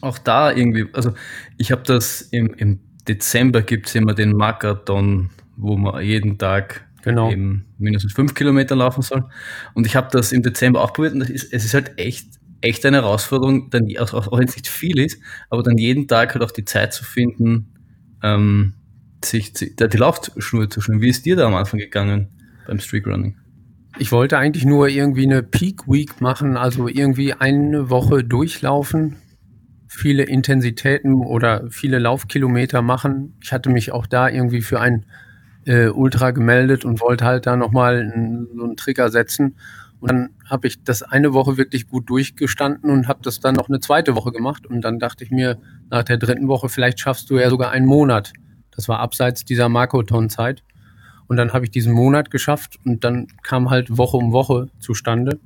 auch 0.00 0.18
da 0.18 0.52
irgendwie, 0.52 0.86
also 0.92 1.12
ich 1.58 1.72
habe 1.72 1.82
das 1.82 2.22
im, 2.22 2.54
im 2.54 2.80
Dezember 3.06 3.62
gibt 3.62 3.88
es 3.88 3.94
immer 3.94 4.14
den 4.14 4.32
Marathon, 4.32 5.30
wo 5.56 5.76
man 5.76 6.02
jeden 6.02 6.38
Tag 6.38 6.86
genau. 7.02 7.30
eben 7.30 7.66
mindestens 7.78 8.12
fünf 8.14 8.34
Kilometer 8.34 8.74
laufen 8.74 9.02
soll. 9.02 9.24
Und 9.74 9.86
ich 9.86 9.96
habe 9.96 10.08
das 10.10 10.32
im 10.32 10.42
Dezember 10.42 10.82
auch 10.82 10.92
probiert 10.92 11.14
und 11.14 11.28
ist, 11.28 11.52
es 11.52 11.64
ist 11.64 11.74
halt 11.74 11.98
echt, 11.98 12.28
echt 12.62 12.84
eine 12.86 12.98
Herausforderung, 12.98 13.70
dann, 13.70 13.86
auch, 13.98 14.12
auch 14.12 14.38
wenn 14.38 14.48
es 14.48 14.56
nicht 14.56 14.68
viel 14.68 14.98
ist, 14.98 15.20
aber 15.50 15.62
dann 15.62 15.76
jeden 15.76 16.08
Tag 16.08 16.34
halt 16.34 16.42
auch 16.42 16.50
die 16.50 16.64
Zeit 16.64 16.92
zu 16.92 17.04
finden, 17.04 17.68
ähm, 18.22 18.74
sich 19.24 19.52
die 19.52 19.74
Laufschnur 19.96 20.70
zu 20.70 20.80
schwimmen. 20.80 21.00
Wie 21.00 21.08
ist 21.08 21.26
dir 21.26 21.36
da 21.36 21.46
am 21.46 21.54
Anfang 21.54 21.78
gegangen 21.78 22.28
beim 22.66 22.80
Streakrunning? 22.80 23.36
Ich 23.98 24.12
wollte 24.12 24.36
eigentlich 24.38 24.66
nur 24.66 24.88
irgendwie 24.88 25.24
eine 25.24 25.42
Peak 25.42 25.88
Week 25.88 26.20
machen, 26.20 26.56
also 26.56 26.86
irgendwie 26.86 27.32
eine 27.32 27.88
Woche 27.88 28.22
durchlaufen, 28.24 29.16
viele 29.88 30.24
Intensitäten 30.24 31.14
oder 31.14 31.64
viele 31.70 31.98
Laufkilometer 31.98 32.82
machen. 32.82 33.38
Ich 33.42 33.52
hatte 33.52 33.70
mich 33.70 33.92
auch 33.92 34.06
da 34.06 34.28
irgendwie 34.28 34.60
für 34.60 34.80
ein 34.80 35.06
äh, 35.64 35.88
Ultra 35.88 36.32
gemeldet 36.32 36.84
und 36.84 37.00
wollte 37.00 37.24
halt 37.24 37.46
da 37.46 37.56
nochmal 37.56 38.12
so 38.54 38.64
einen 38.64 38.76
Trigger 38.76 39.10
setzen. 39.10 39.56
Und 39.98 40.10
dann 40.10 40.28
habe 40.44 40.68
ich 40.68 40.84
das 40.84 41.02
eine 41.02 41.32
Woche 41.32 41.56
wirklich 41.56 41.88
gut 41.88 42.10
durchgestanden 42.10 42.90
und 42.90 43.08
habe 43.08 43.20
das 43.22 43.40
dann 43.40 43.54
noch 43.54 43.68
eine 43.68 43.80
zweite 43.80 44.14
Woche 44.14 44.30
gemacht. 44.30 44.66
Und 44.66 44.82
dann 44.82 44.98
dachte 44.98 45.24
ich 45.24 45.30
mir, 45.30 45.58
nach 45.90 46.04
der 46.04 46.18
dritten 46.18 46.48
Woche, 46.48 46.68
vielleicht 46.68 47.00
schaffst 47.00 47.30
du 47.30 47.38
ja 47.38 47.48
sogar 47.48 47.70
einen 47.70 47.86
Monat. 47.86 48.32
Das 48.70 48.88
war 48.88 49.00
abseits 49.00 49.44
dieser 49.44 49.68
Markoton-Zeit. 49.68 50.62
Und 51.28 51.36
dann 51.36 51.52
habe 51.52 51.64
ich 51.64 51.70
diesen 51.70 51.92
Monat 51.92 52.30
geschafft 52.30 52.78
und 52.84 53.04
dann 53.04 53.26
kam 53.42 53.70
halt 53.70 53.96
Woche 53.96 54.16
um 54.16 54.32
Woche 54.32 54.68
zustande. 54.78 55.40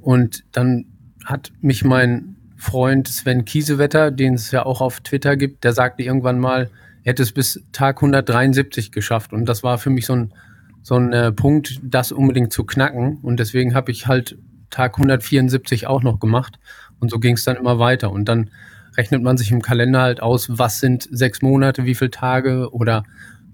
Und 0.00 0.44
dann 0.52 0.86
hat 1.24 1.52
mich 1.60 1.84
mein 1.84 2.36
Freund 2.56 3.08
Sven 3.08 3.44
Kiesewetter, 3.44 4.10
den 4.10 4.34
es 4.34 4.50
ja 4.50 4.64
auch 4.64 4.80
auf 4.80 5.00
Twitter 5.00 5.36
gibt, 5.36 5.64
der 5.64 5.72
sagte 5.72 6.02
irgendwann 6.02 6.38
mal, 6.38 6.70
er 7.02 7.10
hätte 7.10 7.22
es 7.22 7.32
bis 7.32 7.62
Tag 7.72 7.96
173 7.96 8.92
geschafft. 8.92 9.32
Und 9.32 9.46
das 9.46 9.62
war 9.62 9.78
für 9.78 9.90
mich 9.90 10.06
so 10.06 10.14
ein, 10.14 10.34
so 10.82 10.96
ein 10.96 11.12
äh, 11.12 11.32
Punkt, 11.32 11.80
das 11.82 12.12
unbedingt 12.12 12.52
zu 12.52 12.64
knacken. 12.64 13.18
Und 13.22 13.40
deswegen 13.40 13.74
habe 13.74 13.90
ich 13.90 14.06
halt 14.06 14.36
Tag 14.68 14.94
174 14.98 15.86
auch 15.86 16.02
noch 16.02 16.20
gemacht. 16.20 16.58
Und 17.00 17.10
so 17.10 17.18
ging 17.18 17.34
es 17.34 17.44
dann 17.44 17.56
immer 17.56 17.78
weiter. 17.78 18.10
Und 18.10 18.26
dann 18.26 18.50
rechnet 18.96 19.22
man 19.22 19.38
sich 19.38 19.50
im 19.50 19.62
Kalender 19.62 20.02
halt 20.02 20.20
aus, 20.20 20.58
was 20.58 20.80
sind 20.80 21.08
sechs 21.10 21.40
Monate, 21.42 21.86
wie 21.86 21.94
viele 21.94 22.10
Tage 22.10 22.72
oder 22.72 23.04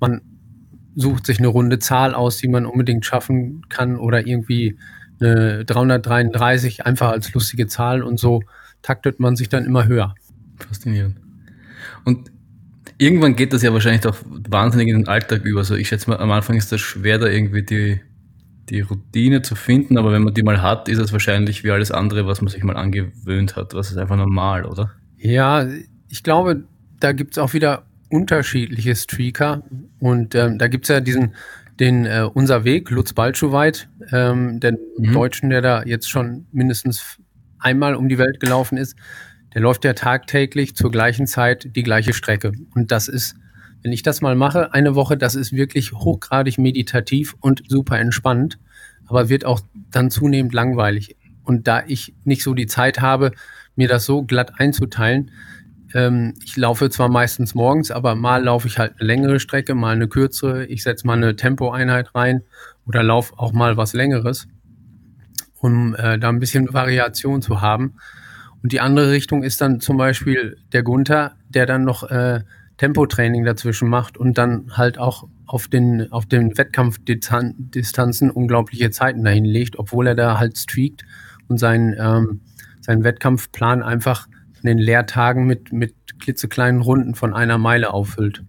man 0.00 0.22
sucht 0.96 1.26
sich 1.26 1.38
eine 1.38 1.48
runde 1.48 1.78
Zahl 1.78 2.14
aus, 2.14 2.38
die 2.38 2.48
man 2.48 2.66
unbedingt 2.66 3.04
schaffen 3.04 3.62
kann 3.68 3.96
oder 3.96 4.26
irgendwie 4.26 4.78
eine 5.20 5.64
333 5.64 6.84
einfach 6.84 7.10
als 7.10 7.32
lustige 7.32 7.66
Zahl 7.66 8.02
und 8.02 8.18
so 8.18 8.42
taktet 8.82 9.20
man 9.20 9.36
sich 9.36 9.48
dann 9.48 9.64
immer 9.64 9.86
höher. 9.86 10.14
Faszinierend. 10.56 11.20
Und 12.04 12.30
irgendwann 12.98 13.36
geht 13.36 13.52
das 13.52 13.62
ja 13.62 13.72
wahrscheinlich 13.72 14.06
auch 14.06 14.16
wahnsinnig 14.48 14.88
in 14.88 14.96
den 14.96 15.08
Alltag 15.08 15.44
über. 15.44 15.60
Also 15.60 15.74
ich 15.74 15.88
schätze 15.88 16.10
mal, 16.10 16.18
am 16.18 16.30
Anfang 16.30 16.56
ist 16.56 16.72
das 16.72 16.80
schwer, 16.80 17.18
da 17.18 17.26
irgendwie 17.26 17.62
die, 17.62 18.00
die 18.70 18.80
Routine 18.80 19.42
zu 19.42 19.54
finden, 19.54 19.98
aber 19.98 20.12
wenn 20.12 20.22
man 20.22 20.34
die 20.34 20.42
mal 20.42 20.62
hat, 20.62 20.88
ist 20.88 20.98
es 20.98 21.12
wahrscheinlich 21.12 21.62
wie 21.62 21.70
alles 21.70 21.90
andere, 21.90 22.26
was 22.26 22.40
man 22.40 22.48
sich 22.48 22.62
mal 22.62 22.76
angewöhnt 22.76 23.56
hat. 23.56 23.74
Was 23.74 23.90
ist 23.90 23.98
einfach 23.98 24.16
normal, 24.16 24.64
oder? 24.64 24.92
Ja, 25.18 25.66
ich 26.08 26.22
glaube, 26.22 26.64
da 27.00 27.12
gibt 27.12 27.32
es 27.32 27.38
auch 27.38 27.52
wieder 27.52 27.86
unterschiedliche 28.10 28.94
Streaker 28.94 29.62
und 29.98 30.34
ähm, 30.34 30.58
da 30.58 30.68
gibt 30.68 30.84
es 30.84 30.88
ja 30.88 31.00
diesen, 31.00 31.34
den 31.78 32.06
äh, 32.06 32.28
Unser 32.32 32.64
Weg, 32.64 32.90
Lutz 32.90 33.12
Balschuweit, 33.12 33.88
ähm, 34.12 34.60
den 34.60 34.78
mhm. 34.98 35.12
Deutschen, 35.12 35.50
der 35.50 35.62
da 35.62 35.82
jetzt 35.84 36.08
schon 36.08 36.46
mindestens 36.52 37.18
einmal 37.58 37.94
um 37.94 38.08
die 38.08 38.18
Welt 38.18 38.40
gelaufen 38.40 38.78
ist, 38.78 38.96
der 39.54 39.62
läuft 39.62 39.84
ja 39.84 39.94
tagtäglich 39.94 40.76
zur 40.76 40.90
gleichen 40.90 41.26
Zeit 41.26 41.75
die 41.75 41.82
gleiche 41.82 42.12
Strecke. 42.12 42.52
Und 42.75 42.92
das 42.92 43.08
ist, 43.08 43.36
wenn 43.82 43.92
ich 43.92 44.02
das 44.02 44.20
mal 44.20 44.34
mache, 44.34 44.75
eine 44.75 44.94
Woche, 44.94 45.16
das 45.16 45.34
ist 45.34 45.52
wirklich 45.52 45.92
hochgradig 45.92 46.58
meditativ 46.58 47.34
und 47.40 47.62
super 47.68 47.98
entspannt, 47.98 48.58
aber 49.06 49.28
wird 49.28 49.44
auch 49.44 49.60
dann 49.90 50.10
zunehmend 50.10 50.52
langweilig. 50.52 51.16
Und 51.42 51.68
da 51.68 51.84
ich 51.86 52.14
nicht 52.25 52.42
so 52.42 52.54
die 52.54 52.66
Zeit 52.66 53.00
habe, 53.00 53.32
mir 53.76 53.88
das 53.88 54.04
so 54.04 54.22
glatt 54.22 54.58
einzuteilen, 54.58 55.30
ähm, 55.95 56.35
ich 56.45 56.57
laufe 56.57 56.90
zwar 56.90 57.09
meistens 57.09 57.55
morgens, 57.55 57.90
aber 57.90 58.14
mal 58.14 58.43
laufe 58.43 58.66
ich 58.66 58.78
halt 58.78 58.95
eine 58.99 59.07
längere 59.07 59.40
Strecke, 59.40 59.75
mal 59.75 59.95
eine 59.95 60.09
kürzere. 60.09 60.66
Ich 60.66 60.83
setze 60.83 61.07
mal 61.07 61.16
eine 61.16 61.37
Tempoeinheit 61.37 62.14
rein 62.14 62.43
oder 62.87 63.02
laufe 63.02 63.35
auch 63.38 63.52
mal 63.52 63.76
was 63.76 63.93
Längeres, 63.93 64.49
um 65.59 65.95
äh, 65.95 66.19
da 66.19 66.28
ein 66.28 66.40
bisschen 66.40 66.73
Variation 66.73 67.43
zu 67.43 67.61
haben. 67.61 67.95
Und 68.62 68.73
die 68.73 68.81
andere 68.81 69.11
Richtung 69.11 69.43
ist 69.43 69.61
dann 69.61 69.81
zum 69.81 69.97
Beispiel 69.97 70.57
der 70.73 70.83
Gunther, 70.83 71.37
der 71.49 71.66
dann 71.66 71.85
noch 71.85 72.11
äh, 72.11 72.40
Tempotraining 72.78 73.45
dazwischen 73.45 73.88
macht 73.88 74.19
und 74.19 74.37
dann 74.38 74.76
halt 74.76 74.99
auch 74.99 75.28
auf 75.47 75.69
den, 75.69 76.11
auf 76.12 76.26
den 76.26 76.59
Wettkampfdistanzen 76.59 78.31
unglaubliche 78.31 78.90
Zeiten 78.90 79.25
dahin 79.25 79.45
legt, 79.45 79.78
obwohl 79.78 80.09
er 80.09 80.14
da 80.14 80.38
halt 80.38 80.59
streakt 80.59 81.05
und 81.49 81.59
seinen, 81.59 81.95
ähm, 81.99 82.40
seinen 82.81 83.05
Wettkampfplan 83.05 83.83
einfach 83.83 84.26
in 84.66 84.76
den 84.76 84.85
Lehrtagen 84.85 85.46
mit, 85.46 85.73
mit 85.73 85.94
klitzekleinen 86.18 86.80
Runden 86.80 87.14
von 87.14 87.35
einer 87.35 87.58
Meile 87.58 87.92
auffüllt. 87.92 88.42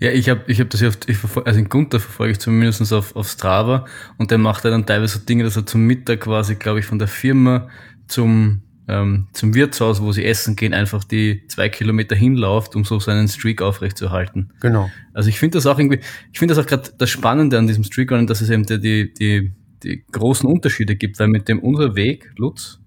Ja, 0.00 0.10
ich 0.10 0.28
habe 0.28 0.42
ich 0.46 0.60
hab 0.60 0.70
das 0.70 0.80
ja 0.80 0.88
oft, 0.88 1.08
ich 1.08 1.16
verfolge, 1.16 1.46
also 1.46 1.60
den 1.60 1.68
Gunther 1.68 2.00
verfolge 2.00 2.32
ich 2.32 2.38
zumindest 2.38 2.92
auf, 2.92 3.14
auf 3.14 3.28
Strava 3.28 3.86
und 4.18 4.30
der 4.30 4.38
macht 4.38 4.64
ja 4.64 4.70
dann 4.70 4.86
teilweise 4.86 5.18
so 5.18 5.24
Dinge, 5.24 5.44
dass 5.44 5.56
er 5.56 5.66
zum 5.66 5.82
Mittag 5.82 6.20
quasi, 6.20 6.54
glaube 6.56 6.80
ich, 6.80 6.86
von 6.86 6.98
der 6.98 7.08
Firma 7.08 7.68
zum, 8.08 8.62
ähm, 8.88 9.28
zum 9.32 9.54
Wirtshaus, 9.54 10.00
wo 10.00 10.12
sie 10.12 10.24
essen 10.24 10.56
gehen, 10.56 10.74
einfach 10.74 11.04
die 11.04 11.46
zwei 11.48 11.68
Kilometer 11.68 12.16
hinläuft, 12.16 12.74
um 12.76 12.84
so 12.84 12.98
seinen 12.98 13.28
Streak 13.28 13.62
aufrechtzuerhalten. 13.62 14.52
Genau. 14.60 14.90
Also 15.12 15.28
ich 15.28 15.38
finde 15.38 15.58
das 15.58 15.66
auch 15.66 15.78
irgendwie, 15.78 16.00
ich 16.32 16.38
finde 16.38 16.54
das 16.54 16.64
auch 16.64 16.68
gerade 16.68 16.90
das 16.96 17.10
Spannende 17.10 17.58
an 17.58 17.66
diesem 17.66 17.84
Streak, 17.84 18.08
dass 18.26 18.40
es 18.40 18.50
eben 18.50 18.64
die, 18.64 18.80
die, 18.80 19.14
die, 19.14 19.52
die 19.82 20.04
großen 20.10 20.48
Unterschiede 20.48 20.96
gibt, 20.96 21.18
weil 21.18 21.28
mit 21.28 21.48
dem 21.48 21.60
Unser 21.60 21.94
Weg, 21.94 22.32
Lutz, 22.36 22.79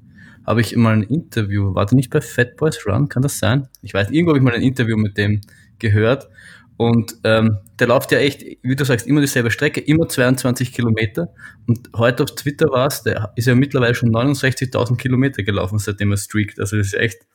habe 0.45 0.61
ich 0.61 0.75
mal 0.75 0.93
ein 0.93 1.03
Interview, 1.03 1.73
warte 1.73 1.95
nicht 1.95 2.09
bei 2.09 2.21
Fat 2.21 2.57
Boys 2.57 2.85
Run, 2.85 3.09
kann 3.09 3.23
das 3.23 3.39
sein? 3.39 3.67
Ich 3.81 3.93
weiß, 3.93 4.11
irgendwo 4.11 4.31
habe 4.31 4.39
ich 4.39 4.43
mal 4.43 4.53
ein 4.53 4.61
Interview 4.61 4.97
mit 4.97 5.17
dem 5.17 5.41
gehört 5.79 6.29
und 6.77 7.15
ähm, 7.23 7.59
der 7.79 7.87
läuft 7.87 8.11
ja 8.11 8.19
echt, 8.19 8.43
wie 8.61 8.75
du 8.75 8.83
sagst, 8.83 9.05
immer 9.07 9.21
dieselbe 9.21 9.51
Strecke, 9.51 9.79
immer 9.79 10.09
22 10.09 10.73
Kilometer. 10.73 11.33
Und 11.67 11.89
heute 11.95 12.23
auf 12.23 12.35
Twitter 12.35 12.69
war 12.71 12.87
es, 12.87 13.03
der 13.03 13.31
ist 13.35 13.45
ja 13.45 13.55
mittlerweile 13.55 13.95
schon 13.95 14.09
69.000 14.09 14.97
Kilometer 14.97 15.43
gelaufen, 15.43 15.77
seitdem 15.77 16.11
er 16.11 16.17
streakt. 16.17 16.59
Also 16.59 16.77
das 16.77 16.87
ist 16.87 16.95
echt 16.95 17.25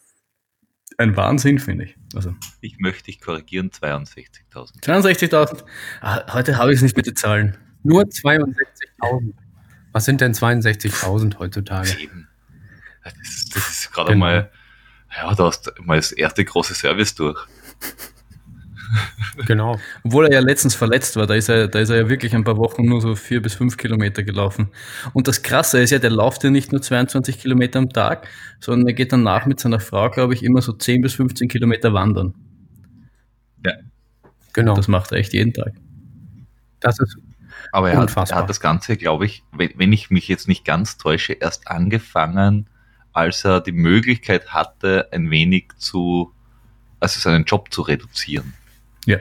ein 0.96 1.16
Wahnsinn, 1.16 1.58
finde 1.58 1.84
ich. 1.84 1.96
Also. 2.14 2.34
Ich 2.60 2.78
möchte 2.78 3.04
dich 3.04 3.20
korrigieren, 3.20 3.70
62.000. 3.70 4.82
62.000? 4.82 5.64
Ah, 6.00 6.34
heute 6.34 6.58
habe 6.58 6.72
ich 6.72 6.76
es 6.76 6.82
nicht 6.82 6.96
mit 6.96 7.06
den 7.06 7.16
Zahlen. 7.16 7.56
Nur 7.84 8.02
62.000. 8.02 9.34
Was 9.92 10.04
sind 10.04 10.20
denn 10.20 10.32
62.000 10.32 11.38
heutzutage? 11.38 11.96
Eben. 12.00 12.27
Das, 13.04 13.48
das 13.54 13.68
ist 13.68 13.92
gerade 13.92 14.12
genau. 14.12 14.26
mal, 14.26 14.50
ja, 15.16 15.34
da 15.34 15.44
hast 15.44 15.66
du 15.66 15.70
mal 15.82 15.96
das 15.96 16.12
erste 16.12 16.44
große 16.44 16.74
Service 16.74 17.14
durch. 17.14 17.38
Genau. 19.46 19.78
Obwohl 20.04 20.26
er 20.26 20.32
ja 20.32 20.40
letztens 20.40 20.74
verletzt 20.74 21.16
war, 21.16 21.26
da 21.26 21.34
ist 21.34 21.48
er, 21.48 21.68
da 21.68 21.78
ist 21.78 21.90
er 21.90 21.96
ja 21.96 22.08
wirklich 22.08 22.34
ein 22.34 22.44
paar 22.44 22.56
Wochen 22.56 22.84
nur 22.84 23.00
so 23.00 23.14
vier 23.14 23.42
bis 23.42 23.54
fünf 23.54 23.76
Kilometer 23.76 24.22
gelaufen. 24.22 24.68
Und 25.12 25.28
das 25.28 25.42
Krasse 25.42 25.80
ist 25.80 25.90
ja, 25.90 25.98
der 25.98 26.10
läuft 26.10 26.44
ja 26.44 26.50
nicht 26.50 26.72
nur 26.72 26.82
22 26.82 27.38
Kilometer 27.38 27.78
am 27.78 27.90
Tag, 27.90 28.26
sondern 28.60 28.88
er 28.88 28.94
geht 28.94 29.12
danach 29.12 29.46
mit 29.46 29.60
seiner 29.60 29.80
Frau, 29.80 30.10
glaube 30.10 30.34
ich, 30.34 30.42
immer 30.42 30.62
so 30.62 30.72
10 30.72 31.02
bis 31.02 31.14
15 31.14 31.48
Kilometer 31.48 31.92
wandern. 31.92 32.34
Ja. 33.64 33.72
Genau. 34.52 34.74
Das 34.74 34.88
macht 34.88 35.12
er 35.12 35.18
echt 35.18 35.32
jeden 35.32 35.52
Tag. 35.52 35.72
Das 36.80 36.98
ist 36.98 37.16
aber 37.72 37.90
er 37.90 37.98
hat, 37.98 38.16
er 38.16 38.36
hat, 38.36 38.48
das 38.48 38.60
Ganze, 38.60 38.96
glaube 38.96 39.26
ich, 39.26 39.42
wenn, 39.52 39.70
wenn 39.76 39.92
ich 39.92 40.10
mich 40.10 40.28
jetzt 40.28 40.48
nicht 40.48 40.64
ganz 40.64 40.96
täusche, 40.96 41.34
erst 41.34 41.68
angefangen, 41.68 42.68
als 43.18 43.44
er 43.44 43.60
die 43.60 43.72
Möglichkeit 43.72 44.48
hatte, 44.48 45.08
ein 45.12 45.30
wenig 45.30 45.70
zu, 45.76 46.32
also 47.00 47.18
seinen 47.18 47.44
Job 47.44 47.72
zu 47.72 47.82
reduzieren. 47.82 48.54
Ja. 49.06 49.18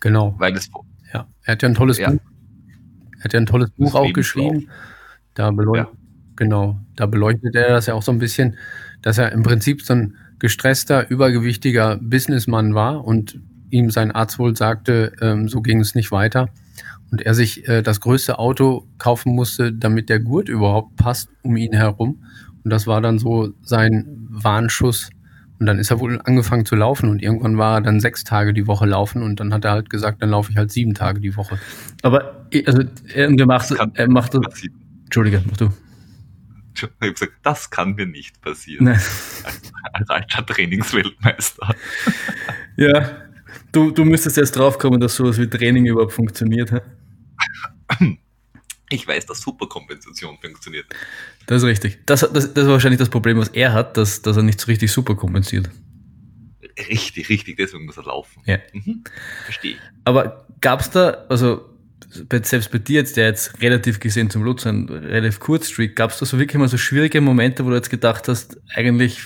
Genau. 0.00 0.34
Weil 0.38 0.56
es, 0.56 0.70
ja, 1.12 1.26
er 1.42 1.52
hat 1.52 1.62
ja 1.62 1.68
ein 1.68 1.74
tolles 1.74 1.98
ja. 1.98 2.10
Buch. 2.10 2.20
Er 3.18 3.24
hat 3.24 3.32
ja 3.34 3.40
ein 3.40 3.46
tolles 3.46 3.70
Buch 3.70 3.94
auch 3.94 4.12
geschrieben. 4.12 4.70
Da 5.34 5.50
beleuchtet, 5.50 5.92
ja. 5.92 5.98
genau, 6.36 6.78
da 6.96 7.06
beleuchtet 7.06 7.54
er 7.54 7.68
das 7.68 7.86
ja 7.86 7.94
auch 7.94 8.02
so 8.02 8.12
ein 8.12 8.18
bisschen, 8.18 8.56
dass 9.02 9.18
er 9.18 9.32
im 9.32 9.42
Prinzip 9.42 9.82
so 9.82 9.94
ein 9.94 10.16
gestresster, 10.38 11.10
übergewichtiger 11.10 11.96
Businessmann 11.96 12.74
war 12.74 13.04
und 13.04 13.40
ihm 13.70 13.90
sein 13.90 14.10
Arzt 14.12 14.38
wohl 14.38 14.56
sagte, 14.56 15.12
ähm, 15.20 15.48
so 15.48 15.60
ging 15.60 15.80
es 15.80 15.94
nicht 15.94 16.10
weiter. 16.12 16.48
Und 17.10 17.22
er 17.22 17.34
sich 17.34 17.66
äh, 17.68 17.82
das 17.82 18.00
größte 18.00 18.38
Auto 18.38 18.86
kaufen 18.98 19.34
musste, 19.34 19.72
damit 19.72 20.08
der 20.08 20.20
Gurt 20.20 20.48
überhaupt 20.48 20.96
passt 20.96 21.30
um 21.42 21.56
ihn 21.56 21.72
herum. 21.72 22.22
Und 22.64 22.70
das 22.70 22.86
war 22.86 23.00
dann 23.00 23.18
so 23.18 23.52
sein 23.62 24.06
Warnschuss. 24.28 25.10
Und 25.58 25.66
dann 25.66 25.78
ist 25.78 25.90
er 25.90 25.98
wohl 25.98 26.20
angefangen 26.22 26.64
zu 26.64 26.76
laufen 26.76 27.08
und 27.08 27.20
irgendwann 27.20 27.58
war 27.58 27.78
er 27.78 27.80
dann 27.80 27.98
sechs 27.98 28.22
Tage 28.22 28.52
die 28.52 28.68
Woche 28.68 28.86
laufen 28.86 29.22
und 29.22 29.40
dann 29.40 29.52
hat 29.52 29.64
er 29.64 29.72
halt 29.72 29.90
gesagt, 29.90 30.22
dann 30.22 30.30
laufe 30.30 30.52
ich 30.52 30.56
halt 30.56 30.70
sieben 30.70 30.94
Tage 30.94 31.18
die 31.18 31.36
Woche. 31.36 31.58
Aber 32.02 32.46
also 32.64 32.84
er 33.12 33.46
macht, 33.46 33.74
er 33.94 34.08
macht 34.08 34.34
das. 34.34 34.42
Entschuldige, 35.04 35.42
mach 35.48 35.56
du. 35.56 35.70
Ich 36.76 36.82
habe 36.84 37.12
gesagt, 37.12 37.32
das 37.42 37.70
kann 37.70 37.94
mir 37.94 38.06
nicht 38.06 38.40
passieren. 38.40 38.84
Nein. 38.84 39.00
Als, 39.42 39.72
als 39.92 40.10
alter 40.10 40.46
Trainingsweltmeister. 40.46 41.74
Ja, 42.76 43.10
du, 43.72 43.90
du 43.90 44.04
müsstest 44.04 44.36
jetzt 44.36 44.52
draufkommen, 44.52 45.00
dass 45.00 45.16
sowas 45.16 45.38
wie 45.38 45.48
Training 45.48 45.86
überhaupt 45.86 46.12
funktioniert. 46.12 46.70
Hä? 46.70 46.80
Ich 48.90 49.06
weiß, 49.06 49.26
dass 49.26 49.40
Superkompensation 49.40 50.38
funktioniert. 50.40 50.86
Das 51.46 51.62
ist 51.62 51.68
richtig. 51.68 51.98
Das, 52.06 52.20
das, 52.20 52.54
das 52.54 52.64
ist 52.64 52.68
wahrscheinlich 52.68 52.98
das 52.98 53.10
Problem, 53.10 53.38
was 53.38 53.48
er 53.48 53.72
hat, 53.72 53.96
dass, 53.96 54.22
dass 54.22 54.36
er 54.36 54.42
nicht 54.42 54.60
so 54.60 54.66
richtig 54.66 54.90
super 54.90 55.14
kompensiert. 55.14 55.68
Richtig, 56.88 57.28
richtig, 57.28 57.56
deswegen 57.56 57.86
muss 57.86 57.96
er 57.96 58.04
laufen. 58.04 58.42
Ja. 58.46 58.58
Mhm. 58.72 59.04
Verstehe 59.44 59.72
ich. 59.72 59.78
Aber 60.04 60.46
gab 60.60 60.80
es 60.80 60.90
da, 60.90 61.24
also 61.28 61.68
selbst 62.10 62.70
bei 62.70 62.78
dir 62.78 63.00
jetzt, 63.00 63.16
der 63.16 63.26
jetzt 63.26 63.60
relativ 63.60 64.00
gesehen 64.00 64.30
zum 64.30 64.42
Lutz 64.42 64.66
ein 64.66 64.88
relativ 64.88 65.40
Kurzstreak, 65.40 65.94
gab 65.96 66.10
es 66.10 66.18
da 66.18 66.26
so 66.26 66.38
wirklich 66.38 66.58
mal 66.58 66.68
so 66.68 66.78
schwierige 66.78 67.20
Momente, 67.20 67.64
wo 67.64 67.70
du 67.70 67.76
jetzt 67.76 67.90
gedacht 67.90 68.28
hast, 68.28 68.58
eigentlich 68.74 69.20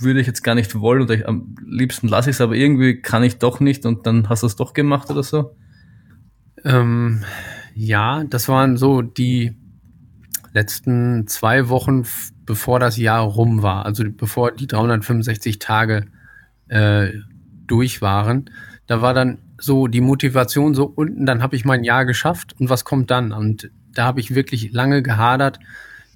würde 0.00 0.20
ich 0.20 0.26
jetzt 0.26 0.42
gar 0.42 0.54
nicht 0.54 0.74
wollen 0.78 1.02
oder 1.02 1.14
ich, 1.14 1.28
am 1.28 1.56
liebsten 1.66 2.08
lasse 2.08 2.30
ich 2.30 2.36
es, 2.36 2.40
aber 2.40 2.54
irgendwie 2.54 3.00
kann 3.00 3.22
ich 3.22 3.38
doch 3.38 3.60
nicht 3.60 3.84
und 3.84 4.06
dann 4.06 4.28
hast 4.28 4.42
du 4.42 4.46
es 4.46 4.56
doch 4.56 4.72
gemacht 4.72 5.10
oder 5.10 5.22
so? 5.22 5.56
Ähm, 6.64 7.24
ja, 7.74 8.24
das 8.24 8.48
waren 8.48 8.76
so 8.76 9.02
die 9.02 9.54
letzten 10.52 11.26
zwei 11.26 11.68
Wochen, 11.68 12.04
bevor 12.44 12.78
das 12.78 12.96
Jahr 12.96 13.22
rum 13.22 13.62
war, 13.62 13.86
also 13.86 14.04
bevor 14.08 14.52
die 14.52 14.66
365 14.66 15.58
Tage 15.58 16.06
äh, 16.68 17.10
durch 17.66 18.02
waren. 18.02 18.50
Da 18.86 19.00
war 19.00 19.14
dann 19.14 19.38
so 19.58 19.86
die 19.86 20.00
Motivation 20.00 20.74
so 20.74 20.84
unten, 20.84 21.24
dann 21.24 21.42
habe 21.42 21.56
ich 21.56 21.64
mein 21.64 21.84
Jahr 21.84 22.04
geschafft 22.04 22.54
und 22.58 22.68
was 22.68 22.84
kommt 22.84 23.10
dann? 23.10 23.32
Und 23.32 23.70
da 23.94 24.04
habe 24.04 24.20
ich 24.20 24.34
wirklich 24.34 24.72
lange 24.72 25.02
gehadert 25.02 25.60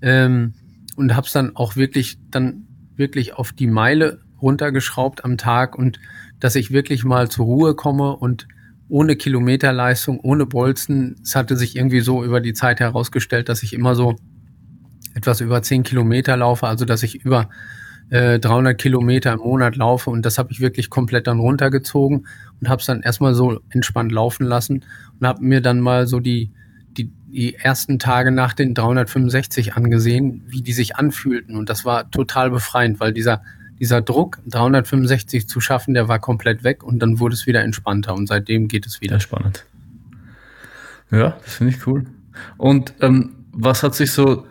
ähm, 0.03 0.55
und 0.97 1.15
habe 1.15 1.27
es 1.27 1.33
dann 1.33 1.55
auch 1.55 1.77
wirklich 1.77 2.19
dann 2.31 2.67
wirklich 2.97 3.35
auf 3.35 3.53
die 3.53 3.67
Meile 3.67 4.21
runtergeschraubt 4.41 5.25
am 5.25 5.39
Tag 5.39 5.77
und 5.79 6.01
dass 6.41 6.57
ich 6.57 6.71
wirklich 6.71 7.05
mal 7.05 7.31
zur 7.31 7.47
Ruhe 7.47 7.75
komme 7.75 8.17
und 8.17 8.49
ohne 8.89 9.17
Kilometerleistung, 9.17 10.21
ohne 10.21 10.47
Bolzen. 10.47 11.17
Es 11.23 11.35
hatte 11.35 11.57
sich 11.57 11.77
irgendwie 11.77 12.01
so 12.01 12.25
über 12.25 12.41
die 12.41 12.53
Zeit 12.55 12.81
herausgestellt, 12.81 13.49
dass 13.49 13.63
ich 13.63 13.73
immer 13.73 13.95
so 13.95 14.17
etwas 15.15 15.41
über 15.41 15.63
10 15.63 15.83
Kilometer 15.83 16.37
laufe, 16.37 16.67
also 16.67 16.85
dass 16.85 17.03
ich 17.03 17.25
über 17.25 17.49
äh, 18.11 18.39
300 18.39 18.79
Kilometer 18.79 19.33
im 19.33 19.41
Monat 19.41 19.77
laufe 19.77 20.11
und 20.11 20.25
das 20.25 20.39
habe 20.39 20.53
ich 20.53 20.61
wirklich 20.61 20.91
komplett 20.91 21.27
dann 21.27 21.41
runtergezogen 21.41 22.27
und 22.61 22.69
habe 22.69 22.81
es 22.81 22.87
dann 22.87 23.01
erstmal 23.01 23.35
so 23.35 23.61
entspannt 23.71 24.13
laufen 24.13 24.45
lassen 24.45 24.85
und 25.19 25.27
habe 25.27 25.43
mir 25.43 25.61
dann 25.61 25.81
mal 25.81 26.07
so 26.07 26.21
die, 26.21 26.53
die, 26.97 27.11
die 27.27 27.55
ersten 27.55 27.99
Tage 27.99 28.31
nach 28.31 28.53
den 28.53 28.75
365 28.75 29.75
angesehen, 29.75 30.45
wie 30.47 30.63
die 30.63 30.73
sich 30.73 30.97
anfühlten 30.97 31.57
und 31.57 31.69
das 31.69 31.85
war 31.85 32.11
total 32.11 32.51
befreiend, 32.51 33.01
weil 33.01 33.13
dieser 33.13 33.43
dieser 33.79 34.01
Druck, 34.01 34.39
365 34.47 35.49
zu 35.49 35.61
schaffen, 35.61 35.95
der 35.95 36.09
war 36.09 36.19
komplett 36.19 36.65
weg 36.65 36.83
und 36.83 36.99
dann 37.01 37.19
wurde 37.19 37.35
es 37.35 37.47
wieder 37.47 37.63
entspannter 37.63 38.15
und 38.15 38.27
seitdem 38.27 38.69
geht 38.69 38.87
es 38.87 39.01
wieder. 39.01 39.21
spannend. 39.21 39.67
Ja, 41.11 41.39
das 41.45 41.55
finde 41.55 41.75
ich 41.75 41.87
cool. 41.87 42.05
Und 42.57 42.95
ähm, 43.01 43.47
was 43.53 43.83
hat 43.83 43.95
sich 43.95 44.13
so 44.13 44.47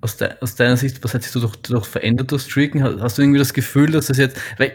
aus, 0.00 0.16
de 0.16 0.30
aus, 0.40 0.54
deiner 0.54 0.76
Sicht, 0.76 1.02
was 1.04 1.14
hat 1.14 1.22
sich 1.22 1.32
so 1.32 1.40
durch, 1.40 1.56
durch 1.56 1.86
verändert 1.86 2.32
durch 2.32 2.42
Streaken? 2.42 2.82
Hast, 2.82 3.00
hast, 3.00 3.18
du 3.18 3.22
irgendwie 3.22 3.38
das 3.38 3.54
Gefühl, 3.54 3.90
dass 3.90 4.06
das 4.06 4.18
jetzt, 4.18 4.40
weil 4.58 4.72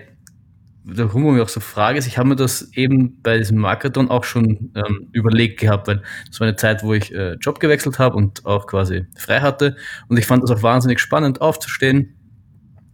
warum 0.83 1.35
ich 1.35 1.41
auch 1.41 1.49
so 1.49 1.59
frage, 1.59 1.99
ist, 1.99 2.07
ich 2.07 2.17
habe 2.17 2.29
mir 2.29 2.35
das 2.35 2.71
eben 2.73 3.21
bei 3.21 3.37
diesem 3.37 3.57
Marathon 3.57 4.09
auch 4.09 4.23
schon 4.23 4.71
ähm, 4.75 5.09
überlegt 5.11 5.59
gehabt, 5.59 5.87
weil 5.87 6.01
das 6.27 6.39
war 6.39 6.47
eine 6.47 6.55
Zeit, 6.55 6.83
wo 6.83 6.93
ich 6.93 7.13
äh, 7.13 7.33
Job 7.33 7.59
gewechselt 7.59 7.99
habe 7.99 8.15
und 8.15 8.45
auch 8.45 8.65
quasi 8.65 9.05
frei 9.15 9.41
hatte 9.41 9.75
und 10.07 10.17
ich 10.17 10.25
fand 10.25 10.43
das 10.43 10.51
auch 10.51 10.63
wahnsinnig 10.63 10.99
spannend 10.99 11.39
aufzustehen 11.39 12.15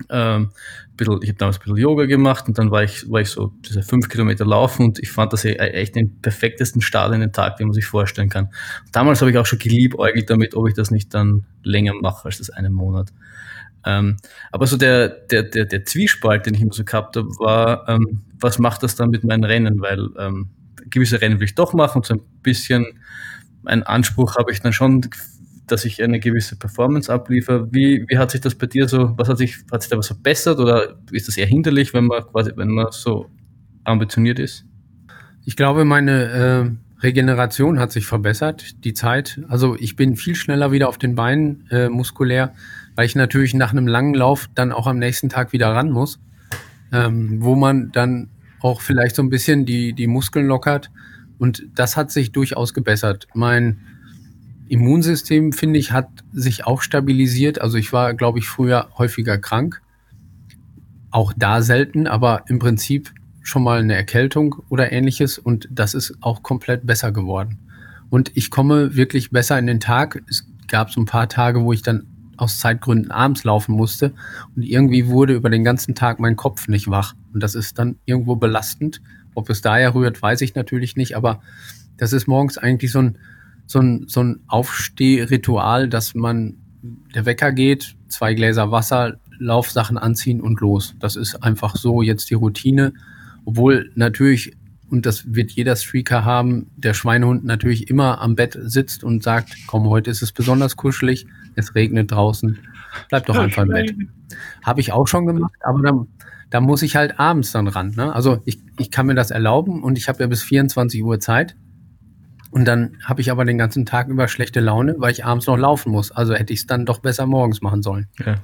ähm, 0.10 0.52
bisschen, 0.96 1.20
ich 1.22 1.30
habe 1.30 1.38
damals 1.38 1.58
ein 1.58 1.64
bisschen 1.64 1.78
Yoga 1.78 2.06
gemacht 2.06 2.48
und 2.48 2.58
dann 2.58 2.72
war 2.72 2.84
ich, 2.84 3.10
war 3.10 3.22
ich 3.22 3.30
so 3.30 3.54
diese 3.66 3.84
fünf 3.84 4.10
Kilometer 4.10 4.46
laufen 4.46 4.86
und 4.86 5.00
ich 5.00 5.12
fand 5.12 5.34
das 5.34 5.46
e-, 5.46 5.54
echt 5.54 5.96
den 5.96 6.22
perfektesten 6.22 6.82
Start 6.82 7.14
in 7.14 7.22
den 7.22 7.32
Tag, 7.32 7.58
den 7.58 7.68
man 7.68 7.74
sich 7.74 7.86
vorstellen 7.86 8.30
kann. 8.30 8.50
damals 8.92 9.22
habe 9.22 9.32
ich 9.32 9.38
auch 9.38 9.46
schon 9.46 9.60
geliebäugelt 9.60 10.30
damit, 10.30 10.56
ob 10.56 10.68
ich 10.68 10.74
das 10.74 10.92
nicht 10.92 11.14
dann 11.14 11.46
länger 11.64 11.94
mache 11.94 12.26
als 12.26 12.40
das 12.40 12.50
einen 12.50 12.74
Monat. 12.74 13.12
Ähm, 13.86 14.18
aber 14.52 14.68
so 14.68 14.76
der, 14.76 15.08
der, 15.08 15.44
der, 15.44 15.66
der 15.66 15.86
Zwiespalt, 15.86 16.46
den 16.46 16.56
ich 16.56 16.62
immer 16.62 16.74
so 16.74 16.84
gehabt 16.84 17.16
habe, 17.16 17.30
war, 17.40 17.88
ähm, 17.88 18.24
was 18.40 18.60
macht 18.60 18.84
das 18.84 18.96
dann 18.96 19.10
mit 19.10 19.24
meinen 19.24 19.44
Rennen? 19.44 19.80
Weil 19.80 20.10
ähm, 20.18 20.50
gewisse 20.90 21.22
Rennen 21.22 21.40
will 21.40 21.46
ich 21.46 21.56
doch 21.56 21.74
machen 21.74 21.98
und 21.98 22.06
so 22.06 22.16
ein 22.16 22.22
bisschen 22.42 22.86
einen 23.66 23.84
Anspruch 23.84 24.36
habe 24.38 24.52
ich 24.52 24.62
dann 24.62 24.74
schon 24.74 25.10
dass 25.68 25.86
ich 25.86 26.02
eine 26.02 26.20
gewisse 26.20 26.56
Performance 26.56 27.12
abliefere. 27.12 27.68
Wie, 27.72 28.06
wie 28.08 28.18
hat 28.18 28.32
sich 28.32 28.42
das 28.42 28.56
bei 28.56 28.68
dir 28.68 28.88
so, 28.88 29.14
was 29.18 29.28
hat 29.28 29.38
sich, 29.38 29.58
hat 29.72 29.82
sich 29.82 29.92
da 29.92 29.98
was 29.98 30.08
verbessert 30.08 30.60
oder 30.60 30.98
ist 31.12 31.28
das 31.28 31.38
eher 31.38 31.46
hinderlich, 31.46 31.94
wenn 31.94 32.06
man 32.06 32.24
quasi, 32.24 32.52
wenn 32.56 32.70
man 32.70 32.88
so 32.92 33.30
ambitioniert 33.84 34.40
ist? 34.40 34.66
Ich 35.46 35.56
glaube, 35.56 35.86
meine 35.86 36.24
äh, 36.24 37.04
Regeneration 37.04 37.80
hat 37.80 37.92
sich 37.92 38.06
verbessert, 38.06 38.84
die 38.84 38.94
Zeit. 38.94 39.42
Also 39.48 39.76
ich 39.80 39.96
bin 39.96 40.16
viel 40.16 40.36
schneller 40.36 40.72
wieder 40.72 40.90
auf 40.90 40.98
den 40.98 41.16
Beinen 41.16 41.68
äh, 41.70 41.90
muskulär, 41.90 42.54
weil 42.96 43.06
ich 43.06 43.16
natürlich 43.16 43.54
nach 43.54 43.72
einem 43.72 43.88
langen 43.88 44.16
Lauf 44.16 44.50
dann 44.56 44.72
auch 44.72 44.88
am 44.88 44.98
nächsten 44.98 45.30
Tag 45.30 45.54
wieder 45.54 45.70
ran 45.70 45.92
muss, 45.92 46.20
ähm, 46.92 47.38
wo 47.42 47.56
man 47.56 47.92
dann 47.92 48.30
auch 48.62 48.82
vielleicht 48.82 49.16
so 49.16 49.22
ein 49.22 49.30
bisschen 49.30 49.66
die, 49.66 49.94
die 49.94 50.08
Muskeln 50.08 50.48
lockert. 50.48 50.90
Und 51.38 51.64
das 51.76 51.98
hat 51.98 52.12
sich 52.12 52.32
durchaus 52.32 52.74
gebessert. 52.74 53.28
Mein 53.36 53.80
Immunsystem, 54.70 55.54
finde 55.54 55.80
ich, 55.80 55.92
hat 55.92 56.10
sich 56.32 56.66
auch 56.66 56.82
stabilisiert. 56.82 57.60
Also 57.62 57.78
ich 57.78 57.94
war, 57.94 58.14
glaube 58.14 58.40
ich, 58.40 58.48
früher 58.48 58.90
häufiger 58.98 59.38
krank. 59.38 59.82
Auch 61.12 61.34
da 61.36 61.62
selten, 61.62 62.08
aber 62.08 62.44
im 62.48 62.60
Prinzip 62.60 63.14
schon 63.42 63.64
mal 63.64 63.80
eine 63.80 63.96
Erkältung 63.96 64.56
oder 64.70 64.92
ähnliches 64.92 65.38
und 65.38 65.70
das 65.72 65.94
ist 65.94 66.18
auch 66.20 66.44
komplett 66.44 66.86
besser 66.86 67.12
geworden. 67.12 67.60
Und 68.10 68.32
ich 68.36 68.52
komme 68.52 68.96
wirklich 68.96 69.32
besser 69.32 69.58
in 69.58 69.68
den 69.68 69.80
Tag. 69.80 70.22
Es 70.30 70.46
gab 70.68 70.92
so 70.92 71.02
ein 71.02 71.06
paar 71.06 71.30
Tage, 71.30 71.64
wo 71.64 71.72
ich 71.72 71.82
dann 71.82 72.08
aus 72.36 72.60
Zeitgründen 72.60 73.12
abends 73.12 73.44
laufen 73.44 73.74
musste 73.74 74.14
und 74.56 74.64
irgendwie 74.64 75.08
wurde 75.08 75.34
über 75.34 75.50
den 75.50 75.64
ganzen 75.64 75.96
Tag 75.96 76.20
mein 76.20 76.36
Kopf 76.36 76.68
nicht 76.68 76.90
wach. 76.90 77.16
Und 77.34 77.42
das 77.42 77.56
ist 77.56 77.80
dann 77.80 77.98
irgendwo 78.06 78.36
belastend. 78.36 79.02
Ob 79.34 79.50
es 79.50 79.62
daher 79.62 79.96
rührt, 79.96 80.22
weiß 80.22 80.42
ich 80.42 80.56
natürlich 80.56 80.96
nicht, 80.96 81.16
aber 81.16 81.42
das 81.98 82.14
ist 82.14 82.28
morgens 82.28 82.58
eigentlich 82.58 82.92
so 82.92 83.00
ein, 83.00 83.18
so 83.68 83.80
ein, 83.80 84.06
so 84.08 84.24
ein 84.24 84.40
Aufstehritual, 84.48 85.90
dass 85.90 86.16
man 86.16 86.58
der 87.14 87.26
Wecker 87.26 87.52
geht, 87.52 87.96
zwei 88.08 88.34
Gläser 88.34 88.72
Wasser, 88.72 89.20
Laufsachen 89.40 89.98
anziehen 89.98 90.42
und 90.42 90.60
los. 90.62 90.96
Das 91.00 91.16
ist 91.16 91.44
einfach 91.44 91.76
so 91.76 92.02
jetzt 92.02 92.30
die 92.30 92.36
Routine. 92.36 92.94
Obwohl 93.46 93.92
natürlich, 93.96 94.58
und 94.90 95.06
das 95.06 95.34
wird 95.34 95.52
jeder 95.52 95.76
Streaker 95.76 96.26
haben, 96.26 96.72
der 96.76 96.94
Schweinehund 96.94 97.46
natürlich 97.46 97.90
immer 97.90 98.22
am 98.22 98.36
Bett 98.36 98.58
sitzt 98.60 99.04
und 99.04 99.22
sagt, 99.22 99.56
komm, 99.68 99.88
heute 99.88 100.10
ist 100.10 100.22
es 100.22 100.32
besonders 100.32 100.76
kuschelig, 100.76 101.28
es 101.56 101.76
regnet 101.76 102.12
draußen, 102.12 102.58
bleib 103.10 103.26
doch 103.26 103.38
einfach 103.38 103.64
im 103.64 103.70
Bett. 103.70 103.96
Habe 104.64 104.80
ich 104.80 104.92
auch 104.92 105.08
schon 105.08 105.26
gemacht, 105.26 105.54
aber 105.62 105.82
dann, 105.82 106.08
da 106.50 106.62
muss 106.62 106.82
ich 106.82 106.96
halt 106.96 107.20
abends 107.20 107.52
dann 107.52 107.68
ran. 107.68 107.94
Ne? 107.96 108.14
Also 108.14 108.42
ich, 108.46 108.60
ich 108.80 108.92
kann 108.92 109.08
mir 109.08 109.16
das 109.16 109.32
erlauben 109.32 109.84
und 109.84 109.98
ich 109.98 110.08
habe 110.10 110.20
ja 110.20 110.28
bis 110.28 110.42
24 110.44 111.04
Uhr 111.04 111.20
Zeit. 111.20 111.56
Und 112.52 112.66
dann 112.66 112.98
habe 113.04 113.22
ich 113.22 113.32
aber 113.32 113.46
den 113.46 113.58
ganzen 113.58 113.86
Tag 113.86 114.08
über 114.08 114.28
schlechte 114.28 114.60
Laune, 114.60 114.96
weil 114.98 115.12
ich 115.12 115.26
abends 115.26 115.48
noch 115.48 115.58
laufen 115.58 115.92
muss. 115.92 116.12
Also 116.12 116.34
hätte 116.34 116.54
ich 116.54 116.62
es 116.62 116.68
dann 116.68 116.86
doch 116.86 117.00
besser 117.00 117.26
morgens 117.26 117.62
machen 117.62 117.82
sollen. 117.82 118.08
Ja. 118.26 118.36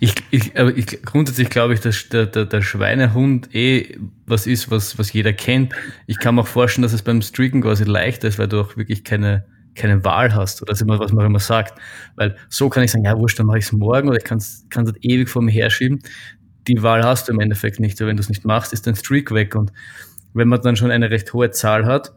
Ich, 0.00 0.14
ich, 0.30 0.58
aber 0.58 0.76
ich, 0.76 1.02
grundsätzlich 1.02 1.48
glaube 1.48 1.74
ich, 1.74 1.80
dass 1.80 2.08
der, 2.08 2.26
der, 2.26 2.44
der 2.44 2.62
Schweinehund 2.62 3.54
eh 3.54 3.98
was 4.26 4.46
ist, 4.46 4.70
was, 4.70 4.98
was 4.98 5.12
jeder 5.12 5.32
kennt. 5.32 5.74
Ich 6.06 6.18
kann 6.18 6.34
mir 6.34 6.42
auch 6.42 6.46
vorstellen, 6.46 6.82
dass 6.82 6.92
es 6.92 7.02
beim 7.02 7.22
Streaken 7.22 7.62
quasi 7.62 7.84
leichter 7.84 8.28
ist, 8.28 8.38
weil 8.38 8.48
du 8.48 8.60
auch 8.60 8.76
wirklich 8.76 9.04
keine, 9.04 9.44
keine 9.74 10.04
Wahl 10.04 10.34
hast. 10.34 10.62
Oder 10.62 10.70
das 10.70 10.80
ist 10.80 10.86
immer, 10.86 10.98
was 10.98 11.12
man 11.12 11.26
immer 11.26 11.40
sagt. 11.40 11.78
Weil 12.16 12.36
so 12.48 12.68
kann 12.68 12.82
ich 12.82 12.90
sagen, 12.90 13.04
ja, 13.04 13.16
wurscht, 13.16 13.38
dann 13.38 13.46
mache 13.46 13.58
ich 13.58 13.64
es 13.64 13.72
morgen 13.72 14.08
oder 14.08 14.18
ich 14.18 14.24
kann 14.24 14.38
es 14.38 14.66
halt 14.74 14.96
ewig 15.02 15.28
vor 15.28 15.42
mir 15.42 15.52
herschieben. 15.52 16.00
Die 16.66 16.82
Wahl 16.82 17.04
hast 17.04 17.28
du 17.28 17.32
im 17.32 17.40
Endeffekt 17.40 17.80
nicht. 17.80 18.00
Aber 18.00 18.08
wenn 18.08 18.16
du 18.16 18.22
es 18.22 18.28
nicht 18.28 18.44
machst, 18.44 18.72
ist 18.72 18.86
dein 18.86 18.96
Streak 18.96 19.32
weg. 19.32 19.54
Und 19.54 19.72
wenn 20.34 20.48
man 20.48 20.60
dann 20.62 20.76
schon 20.76 20.90
eine 20.90 21.10
recht 21.10 21.32
hohe 21.32 21.50
Zahl 21.50 21.86
hat, 21.86 22.12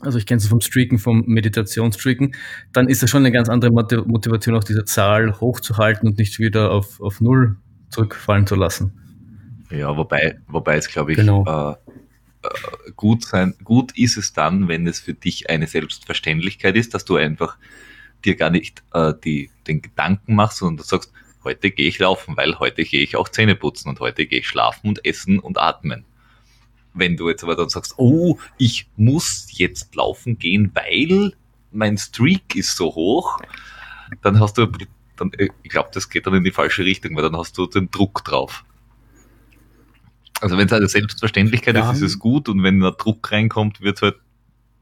also 0.00 0.18
ich 0.18 0.26
kenne 0.26 0.38
es 0.38 0.46
vom 0.46 0.60
Streaken, 0.60 0.98
vom 0.98 1.24
Meditationsstreaken, 1.26 2.34
dann 2.72 2.88
ist 2.88 3.02
das 3.02 3.10
schon 3.10 3.22
eine 3.22 3.32
ganz 3.32 3.48
andere 3.48 3.72
Motivation, 3.72 4.54
auch 4.54 4.64
diese 4.64 4.84
Zahl 4.84 5.40
hochzuhalten 5.40 6.08
und 6.08 6.18
nicht 6.18 6.38
wieder 6.38 6.70
auf, 6.70 7.00
auf 7.00 7.20
Null 7.20 7.56
zurückfallen 7.90 8.46
zu 8.46 8.54
lassen. 8.54 8.92
Ja, 9.70 9.96
wobei, 9.96 10.38
wobei 10.46 10.76
es, 10.76 10.88
glaube 10.88 11.12
ich, 11.12 11.18
genau. 11.18 11.44
äh, 11.46 11.72
äh, 12.42 12.92
gut 12.96 13.24
sein, 13.24 13.54
gut 13.64 13.96
ist 13.96 14.16
es 14.16 14.32
dann, 14.32 14.68
wenn 14.68 14.86
es 14.86 15.00
für 15.00 15.14
dich 15.14 15.50
eine 15.50 15.66
Selbstverständlichkeit 15.66 16.76
ist, 16.76 16.94
dass 16.94 17.04
du 17.04 17.16
einfach 17.16 17.58
dir 18.24 18.36
gar 18.36 18.50
nicht 18.50 18.82
äh, 18.94 19.12
die, 19.24 19.50
den 19.66 19.82
Gedanken 19.82 20.34
machst, 20.34 20.58
sondern 20.58 20.78
du 20.78 20.82
sagst, 20.84 21.12
heute 21.44 21.70
gehe 21.70 21.88
ich 21.88 21.98
laufen, 21.98 22.36
weil 22.36 22.58
heute 22.58 22.84
gehe 22.84 23.02
ich 23.02 23.16
auch 23.16 23.28
Zähne 23.28 23.54
putzen 23.54 23.88
und 23.88 24.00
heute 24.00 24.26
gehe 24.26 24.40
ich 24.40 24.48
schlafen 24.48 24.88
und 24.88 25.04
essen 25.04 25.38
und 25.38 25.58
atmen. 25.58 26.04
Wenn 26.98 27.16
du 27.16 27.28
jetzt 27.28 27.42
aber 27.42 27.56
dann 27.56 27.68
sagst, 27.68 27.94
oh, 27.96 28.38
ich 28.56 28.88
muss 28.96 29.46
jetzt 29.50 29.94
laufen 29.94 30.38
gehen, 30.38 30.70
weil 30.74 31.32
mein 31.70 31.98
Streak 31.98 32.56
ist 32.56 32.76
so 32.76 32.94
hoch, 32.94 33.38
dann 34.22 34.40
hast 34.40 34.58
du, 34.58 34.66
dann, 35.16 35.32
äh, 35.34 35.48
ich 35.62 35.70
glaube, 35.70 35.90
das 35.92 36.08
geht 36.08 36.26
dann 36.26 36.34
in 36.34 36.44
die 36.44 36.50
falsche 36.50 36.84
Richtung, 36.84 37.14
weil 37.16 37.22
dann 37.22 37.36
hast 37.36 37.58
du 37.58 37.66
den 37.66 37.90
Druck 37.90 38.24
drauf. 38.24 38.64
Also 40.40 40.56
wenn 40.56 40.66
es 40.66 40.72
eine 40.72 40.88
Selbstverständlichkeit 40.88 41.74
Ja. 41.74 41.90
ist, 41.90 41.98
ist 41.98 42.02
es 42.02 42.18
gut 42.18 42.48
und 42.48 42.62
wenn 42.62 42.80
da 42.80 42.92
Druck 42.92 43.30
reinkommt, 43.32 43.80
wird 43.80 43.96
es 43.96 44.02
halt 44.02 44.16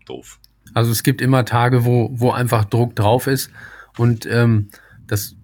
doof. 0.05 0.39
Also 0.75 0.91
es 0.91 1.03
gibt 1.03 1.23
immer 1.23 1.45
Tage, 1.45 1.85
wo, 1.85 2.11
wo 2.13 2.31
einfach 2.33 2.65
Druck 2.67 2.95
drauf 2.95 3.27
ist 3.27 3.51
und 3.97 4.27
ähm, 4.27 4.69
das 5.07 5.37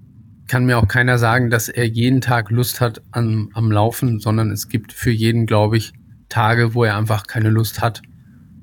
kann 0.48 0.66
mir 0.66 0.76
auch 0.76 0.88
keiner 0.88 1.16
sagen, 1.18 1.48
dass 1.48 1.68
er 1.70 1.86
jeden 1.86 2.20
Tag 2.20 2.50
Lust 2.50 2.80
hat 2.80 3.00
am, 3.10 3.48
am 3.54 3.72
Laufen, 3.72 4.20
sondern 4.20 4.50
es 4.50 4.68
gibt 4.68 4.92
für 4.92 5.10
jeden, 5.10 5.46
glaube 5.46 5.78
ich, 5.78 5.94
Tage, 6.32 6.74
wo 6.74 6.84
er 6.84 6.96
einfach 6.96 7.26
keine 7.26 7.50
Lust 7.50 7.80
hat 7.80 8.02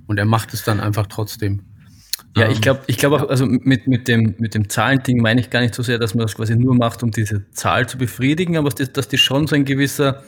und 0.07 0.17
er 0.17 0.25
macht 0.25 0.53
es 0.53 0.63
dann 0.63 0.79
einfach 0.79 1.07
trotzdem. 1.07 1.61
Ja, 2.35 2.45
Ähm, 2.45 2.51
ich 2.51 2.61
glaube, 2.61 2.81
ich 2.87 2.97
glaube 2.97 3.17
auch, 3.17 3.29
also 3.29 3.45
mit, 3.45 3.87
mit 3.87 4.07
dem, 4.07 4.35
mit 4.39 4.55
dem 4.55 4.69
Zahlending 4.69 5.21
meine 5.21 5.39
ich 5.41 5.49
gar 5.49 5.61
nicht 5.61 5.75
so 5.75 5.83
sehr, 5.83 5.99
dass 5.99 6.15
man 6.15 6.23
das 6.23 6.35
quasi 6.35 6.55
nur 6.55 6.75
macht, 6.75 7.03
um 7.03 7.11
diese 7.11 7.49
Zahl 7.51 7.87
zu 7.87 7.97
befriedigen, 7.97 8.57
aber 8.57 8.69
dass, 8.69 8.91
dass 8.91 9.07
das 9.07 9.19
schon 9.19 9.47
so 9.47 9.55
ein 9.55 9.65
gewisser 9.65 10.23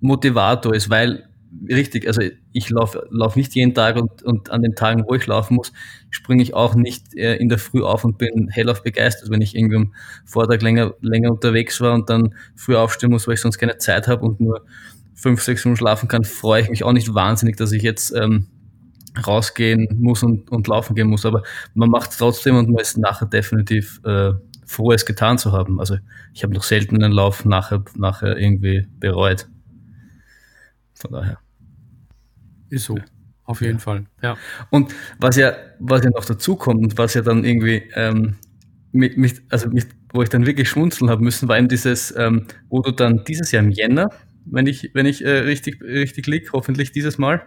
Motivator 0.00 0.74
ist, 0.74 0.90
weil, 0.90 1.24
richtig, 1.68 2.06
also 2.06 2.22
ich 2.52 2.70
laufe 2.70 3.06
lauf 3.10 3.36
nicht 3.36 3.54
jeden 3.54 3.74
Tag 3.74 3.96
und, 3.96 4.22
und 4.22 4.50
an 4.50 4.62
den 4.62 4.74
Tagen, 4.74 5.04
wo 5.06 5.14
ich 5.14 5.26
laufen 5.26 5.54
muss, 5.54 5.72
springe 6.10 6.42
ich 6.42 6.54
auch 6.54 6.74
nicht 6.74 7.14
äh, 7.16 7.36
in 7.36 7.48
der 7.48 7.58
Früh 7.58 7.82
auf 7.82 8.04
und 8.04 8.18
bin 8.18 8.48
hellauf 8.50 8.82
begeistert, 8.82 9.30
wenn 9.30 9.40
ich 9.40 9.56
irgendwie 9.56 9.76
am 9.76 9.94
Vortag 10.24 10.62
länger, 10.62 10.94
länger 11.00 11.30
unterwegs 11.30 11.80
war 11.80 11.94
und 11.94 12.08
dann 12.10 12.34
früh 12.54 12.76
aufstehen 12.76 13.10
muss, 13.10 13.26
weil 13.26 13.34
ich 13.34 13.40
sonst 13.40 13.58
keine 13.58 13.78
Zeit 13.78 14.08
habe 14.08 14.24
und 14.24 14.40
nur 14.40 14.64
fünf, 15.14 15.42
sechs 15.42 15.60
Stunden 15.60 15.76
schlafen 15.76 16.08
kann, 16.08 16.24
freue 16.24 16.62
ich 16.62 16.70
mich 16.70 16.84
auch 16.84 16.92
nicht 16.92 17.14
wahnsinnig, 17.14 17.56
dass 17.56 17.72
ich 17.72 17.82
jetzt 17.82 18.14
ähm, 18.14 18.48
rausgehen 19.26 19.88
muss 20.00 20.22
und, 20.22 20.50
und 20.50 20.66
laufen 20.66 20.94
gehen 20.94 21.08
muss. 21.08 21.24
Aber 21.24 21.42
man 21.74 21.88
macht 21.88 22.10
es 22.10 22.18
trotzdem 22.18 22.56
und 22.56 22.68
man 22.68 22.80
ist 22.80 22.98
nachher 22.98 23.26
definitiv 23.26 24.00
äh, 24.04 24.32
froh, 24.66 24.92
es 24.92 25.06
getan 25.06 25.38
zu 25.38 25.52
haben. 25.52 25.78
Also 25.80 25.98
ich 26.32 26.42
habe 26.42 26.54
noch 26.54 26.62
selten 26.62 27.02
einen 27.02 27.12
Lauf 27.12 27.44
nachher, 27.44 27.84
nachher 27.96 28.36
irgendwie 28.36 28.86
bereut. 28.98 29.48
Von 30.94 31.12
daher. 31.12 31.38
Ist 32.70 32.86
so, 32.86 32.98
auf 33.44 33.60
jeden 33.60 33.78
Fall. 33.78 34.06
Ja. 34.22 34.36
Und 34.70 34.94
was 35.18 35.36
ja, 35.36 35.52
was 35.78 36.02
ja 36.02 36.10
noch 36.10 36.24
dazu 36.24 36.56
kommt 36.56 36.82
und 36.82 36.98
was 36.98 37.14
ja 37.14 37.22
dann 37.22 37.44
irgendwie 37.44 37.82
ähm, 37.94 38.36
mich, 38.92 39.16
mich, 39.16 39.42
also 39.50 39.68
mich, 39.68 39.84
wo 40.12 40.22
ich 40.22 40.28
dann 40.28 40.46
wirklich 40.46 40.68
schmunzeln 40.68 41.10
habe 41.10 41.22
müssen, 41.22 41.48
war 41.48 41.58
eben 41.58 41.68
dieses, 41.68 42.14
ähm, 42.16 42.46
wo 42.68 42.80
du 42.80 42.90
dann 42.90 43.24
dieses 43.24 43.52
Jahr 43.52 43.62
im 43.62 43.70
Jänner, 43.70 44.10
wenn 44.46 44.66
ich, 44.66 44.90
wenn 44.94 45.06
ich 45.06 45.24
äh, 45.24 45.30
richtig, 45.38 45.82
richtig 45.82 46.26
lieg, 46.26 46.52
hoffentlich 46.52 46.92
dieses 46.92 47.18
Mal, 47.18 47.46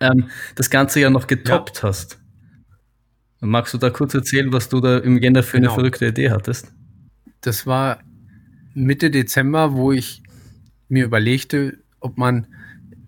ähm, 0.00 0.28
das 0.54 0.70
Ganze 0.70 1.00
ja 1.00 1.10
noch 1.10 1.26
getoppt 1.26 1.82
hast. 1.82 2.18
Magst 3.40 3.74
du 3.74 3.78
da 3.78 3.90
kurz 3.90 4.14
erzählen, 4.14 4.52
was 4.52 4.68
du 4.68 4.80
da 4.80 4.98
im 4.98 5.18
Jänner 5.20 5.42
für 5.42 5.56
Genau. 5.56 5.70
eine 5.70 5.74
verrückte 5.74 6.06
Idee 6.06 6.30
hattest? 6.30 6.72
Das 7.40 7.66
war 7.66 8.00
Mitte 8.74 9.10
Dezember, 9.10 9.74
wo 9.74 9.90
ich 9.90 10.22
mir 10.88 11.04
überlegte, 11.04 11.78
ob 11.98 12.18
man 12.18 12.46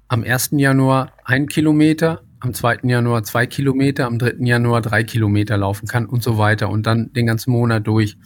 am 0.08 0.24
1. 0.24 0.50
Januar 0.52 1.12
ein 1.24 1.46
Kilometer, 1.46 2.23
am 2.44 2.52
2. 2.52 2.80
Januar 2.82 3.24
zwei 3.24 3.46
Kilometer, 3.46 4.06
am 4.06 4.18
3. 4.18 4.36
Januar 4.40 4.82
drei 4.82 5.02
Kilometer 5.02 5.56
laufen 5.56 5.88
kann 5.88 6.06
und 6.06 6.22
so 6.22 6.36
weiter 6.36 6.68
und 6.68 6.86
dann 6.86 7.12
den 7.12 7.26
ganzen 7.26 7.50
Monat 7.50 7.86
durch. 7.86 8.18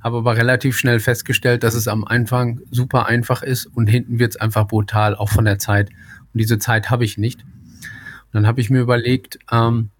Habe 0.00 0.18
aber 0.18 0.36
relativ 0.36 0.76
schnell 0.76 0.98
festgestellt, 0.98 1.62
dass 1.62 1.74
es 1.74 1.86
am 1.86 2.04
Anfang 2.04 2.60
super 2.70 3.06
einfach 3.06 3.42
ist 3.42 3.66
und 3.66 3.86
hinten 3.86 4.18
wird 4.18 4.30
es 4.32 4.40
einfach 4.40 4.66
brutal, 4.66 5.14
auch 5.14 5.28
von 5.28 5.44
der 5.44 5.58
Zeit. 5.58 5.90
Und 6.32 6.40
diese 6.40 6.58
Zeit 6.58 6.90
habe 6.90 7.04
ich 7.04 7.18
nicht. 7.18 7.42
Und 7.42 8.32
dann 8.32 8.46
habe 8.46 8.60
ich 8.60 8.70
mir 8.70 8.80
überlegt, 8.80 9.38
ähm, 9.52 9.90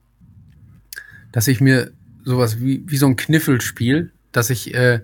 dass 1.32 1.46
ich 1.46 1.60
mir 1.60 1.92
sowas 2.24 2.60
wie, 2.60 2.82
wie 2.86 2.96
so 2.96 3.06
ein 3.06 3.16
Kniffelspiel, 3.16 4.12
dass 4.32 4.50
ich 4.50 4.74
äh, 4.74 5.00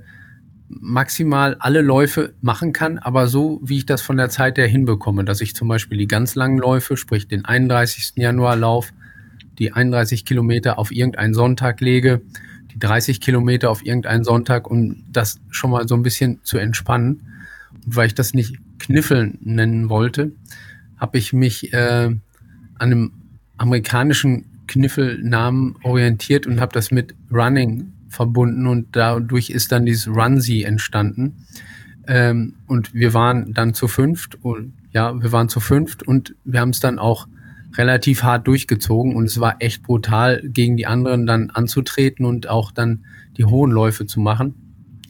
maximal 0.80 1.56
alle 1.58 1.82
Läufe 1.82 2.34
machen 2.40 2.72
kann, 2.72 2.98
aber 2.98 3.28
so, 3.28 3.60
wie 3.62 3.78
ich 3.78 3.86
das 3.86 4.02
von 4.02 4.16
der 4.16 4.28
Zeit 4.28 4.58
her 4.58 4.66
hinbekomme, 4.66 5.24
dass 5.24 5.40
ich 5.40 5.54
zum 5.54 5.68
Beispiel 5.68 5.98
die 5.98 6.06
ganz 6.06 6.34
langen 6.34 6.58
Läufe, 6.58 6.96
sprich 6.96 7.28
den 7.28 7.44
31. 7.44 8.14
Januarlauf, 8.16 8.92
die 9.58 9.72
31 9.72 10.24
Kilometer 10.24 10.78
auf 10.78 10.92
irgendeinen 10.92 11.34
Sonntag 11.34 11.80
lege, 11.80 12.22
die 12.72 12.78
30 12.78 13.20
Kilometer 13.20 13.70
auf 13.70 13.84
irgendeinen 13.84 14.24
Sonntag, 14.24 14.70
um 14.70 15.04
das 15.10 15.40
schon 15.50 15.70
mal 15.70 15.86
so 15.86 15.94
ein 15.94 16.02
bisschen 16.02 16.40
zu 16.42 16.58
entspannen. 16.58 17.22
Und 17.84 17.96
weil 17.96 18.06
ich 18.06 18.14
das 18.14 18.34
nicht 18.34 18.58
Kniffeln 18.78 19.38
nennen 19.42 19.88
wollte, 19.88 20.32
habe 20.96 21.18
ich 21.18 21.32
mich 21.32 21.72
äh, 21.72 21.76
an 21.76 22.20
einem 22.78 23.12
amerikanischen 23.58 24.46
Kniffelnamen 24.66 25.76
orientiert 25.82 26.46
und 26.46 26.60
habe 26.60 26.72
das 26.72 26.90
mit 26.90 27.14
Running 27.30 27.92
verbunden 28.12 28.66
und 28.66 28.94
dadurch 28.94 29.50
ist 29.50 29.72
dann 29.72 29.86
dieses 29.86 30.06
Runzy 30.06 30.62
entstanden. 30.62 31.46
Ähm, 32.06 32.54
und 32.66 32.94
wir 32.94 33.14
waren 33.14 33.54
dann 33.54 33.74
zu 33.74 33.88
fünft 33.88 34.36
und 34.42 34.74
ja, 34.92 35.20
wir 35.20 35.32
waren 35.32 35.48
zu 35.48 35.60
fünft 35.60 36.02
und 36.02 36.34
wir 36.44 36.60
haben 36.60 36.70
es 36.70 36.80
dann 36.80 36.98
auch 36.98 37.26
relativ 37.76 38.22
hart 38.22 38.46
durchgezogen 38.46 39.16
und 39.16 39.24
es 39.24 39.40
war 39.40 39.56
echt 39.60 39.82
brutal, 39.82 40.42
gegen 40.44 40.76
die 40.76 40.86
anderen 40.86 41.26
dann 41.26 41.50
anzutreten 41.50 42.26
und 42.26 42.48
auch 42.48 42.70
dann 42.70 43.04
die 43.38 43.46
hohen 43.46 43.70
Läufe 43.70 44.04
zu 44.04 44.20
machen. 44.20 44.54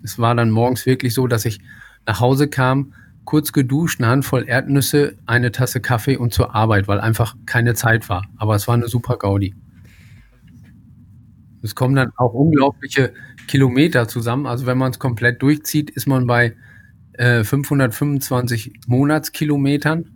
Es 0.05 0.19
war 0.19 0.35
dann 0.35 0.51
morgens 0.51 0.87
wirklich 0.87 1.13
so, 1.15 1.27
dass 1.27 1.45
ich 1.45 1.61
nach 2.07 2.21
Hause 2.21 2.49
kam, 2.49 2.93
kurz 3.25 3.53
geduscht, 3.53 4.01
eine 4.01 4.11
Handvoll 4.11 4.45
Erdnüsse, 4.47 5.17
eine 5.27 5.51
Tasse 5.51 5.81
Kaffee 5.81 6.17
und 6.17 6.33
zur 6.33 6.55
Arbeit, 6.55 6.89
weil 6.89 7.01
einfach 7.01 7.37
keine 7.47 7.75
Zeit 7.75 8.09
war. 8.09 8.25
Aber 8.37 8.55
es 8.55 8.69
war 8.69 8.75
eine 8.75 8.89
super 8.89 9.17
Gaudi. 9.17 9.55
Es 11.63 11.75
kommen 11.75 11.95
dann 11.95 12.13
auch 12.17 12.35
unglaubliche 12.35 13.13
Kilometer 13.47 14.09
zusammen. 14.09 14.47
Also 14.47 14.67
wenn 14.67 14.79
man 14.79 14.91
es 14.91 14.99
komplett 14.99 15.43
durchzieht, 15.43 15.91
ist 15.91 16.07
man 16.07 16.27
bei 16.27 16.55
äh, 17.13 17.45
525 17.45 18.81
Monatskilometern. 18.87 20.07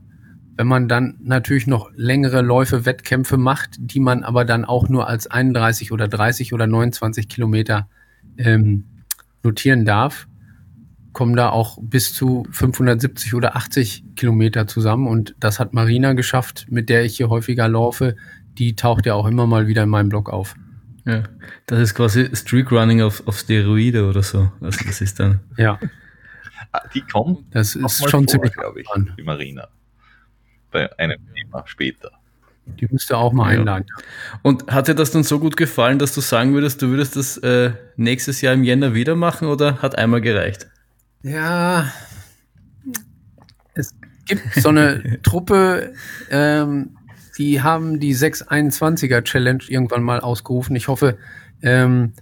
Wenn 0.57 0.67
man 0.67 0.89
dann 0.89 1.19
natürlich 1.23 1.67
noch 1.67 1.91
längere 1.95 2.41
Läufe, 2.41 2.87
Wettkämpfe 2.87 3.37
macht, 3.37 3.77
die 3.79 4.01
man 4.01 4.25
aber 4.25 4.45
dann 4.45 4.65
auch 4.65 4.89
nur 4.89 5.07
als 5.07 5.27
31 5.27 5.93
oder 5.93 6.09
30 6.09 6.53
oder 6.53 6.67
29 6.67 7.29
Kilometer 7.29 7.89
ähm, 8.39 8.85
notieren 9.43 9.85
darf, 9.85 10.27
kommen 11.13 11.37
da 11.37 11.51
auch 11.51 11.79
bis 11.81 12.13
zu 12.13 12.47
570 12.51 13.35
oder 13.35 13.57
80 13.57 14.05
Kilometer 14.17 14.67
zusammen. 14.67 15.07
Und 15.07 15.35
das 15.39 15.61
hat 15.61 15.75
Marina 15.75 16.15
geschafft, 16.15 16.67
mit 16.71 16.89
der 16.89 17.05
ich 17.05 17.17
hier 17.19 17.29
häufiger 17.29 17.69
laufe. 17.69 18.17
Die 18.59 18.75
taucht 18.77 19.07
ja 19.07 19.15
auch 19.15 19.27
immer 19.27 19.47
mal 19.47 19.67
wieder 19.67 19.83
in 19.83 19.91
meinem 19.91 20.09
Blog 20.09 20.31
auf. 20.31 20.57
Ja. 21.07 21.23
Das 21.67 21.79
ist 21.81 21.95
quasi 21.95 22.29
Streak 22.35 22.71
Running 22.73 23.01
auf, 23.03 23.27
auf 23.27 23.39
Steroide 23.39 24.07
oder 24.09 24.23
so. 24.23 24.51
Also 24.61 24.85
das 24.87 25.01
ist 25.01 25.19
dann. 25.21 25.41
Ja, 25.57 25.79
Ah, 26.73 26.83
Die 26.95 27.01
kommt 27.01 27.55
das 27.55 27.77
ist 27.77 27.99
schon 28.11 28.25
vor, 28.25 28.27
ziemlich 28.27 28.53
glaube 28.53 28.81
ich, 28.81 28.89
abgefahren. 28.89 29.15
die 29.17 29.23
Marina. 29.23 29.69
Bei 30.73 30.91
einem 30.99 31.19
Thema 31.35 31.63
später. 31.67 32.11
Die 32.67 32.89
müsste 32.91 33.17
auch 33.17 33.33
mal 33.33 33.53
Ja. 33.53 33.61
einladen. 33.61 33.87
Und 34.43 34.71
hat 34.73 34.89
dir 34.89 34.95
das 34.97 35.13
dann 35.13 35.23
so 35.23 35.39
gut 35.39 35.57
gefallen, 35.57 35.99
dass 36.01 36.13
du 36.13 36.21
sagen 36.21 36.53
würdest, 36.55 36.83
du 36.83 36.89
würdest 36.89 37.15
das 37.15 37.39
äh, 37.39 37.73
nächstes 37.97 38.41
Jahr 38.41 38.53
im 38.55 38.65
Jänner 38.65 38.93
wieder 38.95 39.15
machen 39.15 39.47
oder 39.47 39.81
hat 39.81 39.97
einmal 39.97 40.21
gereicht? 40.21 40.67
Ja, 41.23 41.91
es 43.75 43.95
gibt 44.27 44.43
so 44.55 44.71
eine 44.71 45.21
Truppe, 45.23 45.95
ähm, 46.31 46.96
die 47.39 47.63
haben 47.63 48.01
die 48.01 48.15
621er 48.15 49.23
Challenge 49.23 49.63
irgendwann 49.69 50.03
mal 50.03 50.21
ausgerufen. 50.21 50.75
Ich 50.77 50.89
hoffe, 50.89 51.19
ähm, 51.63 52.13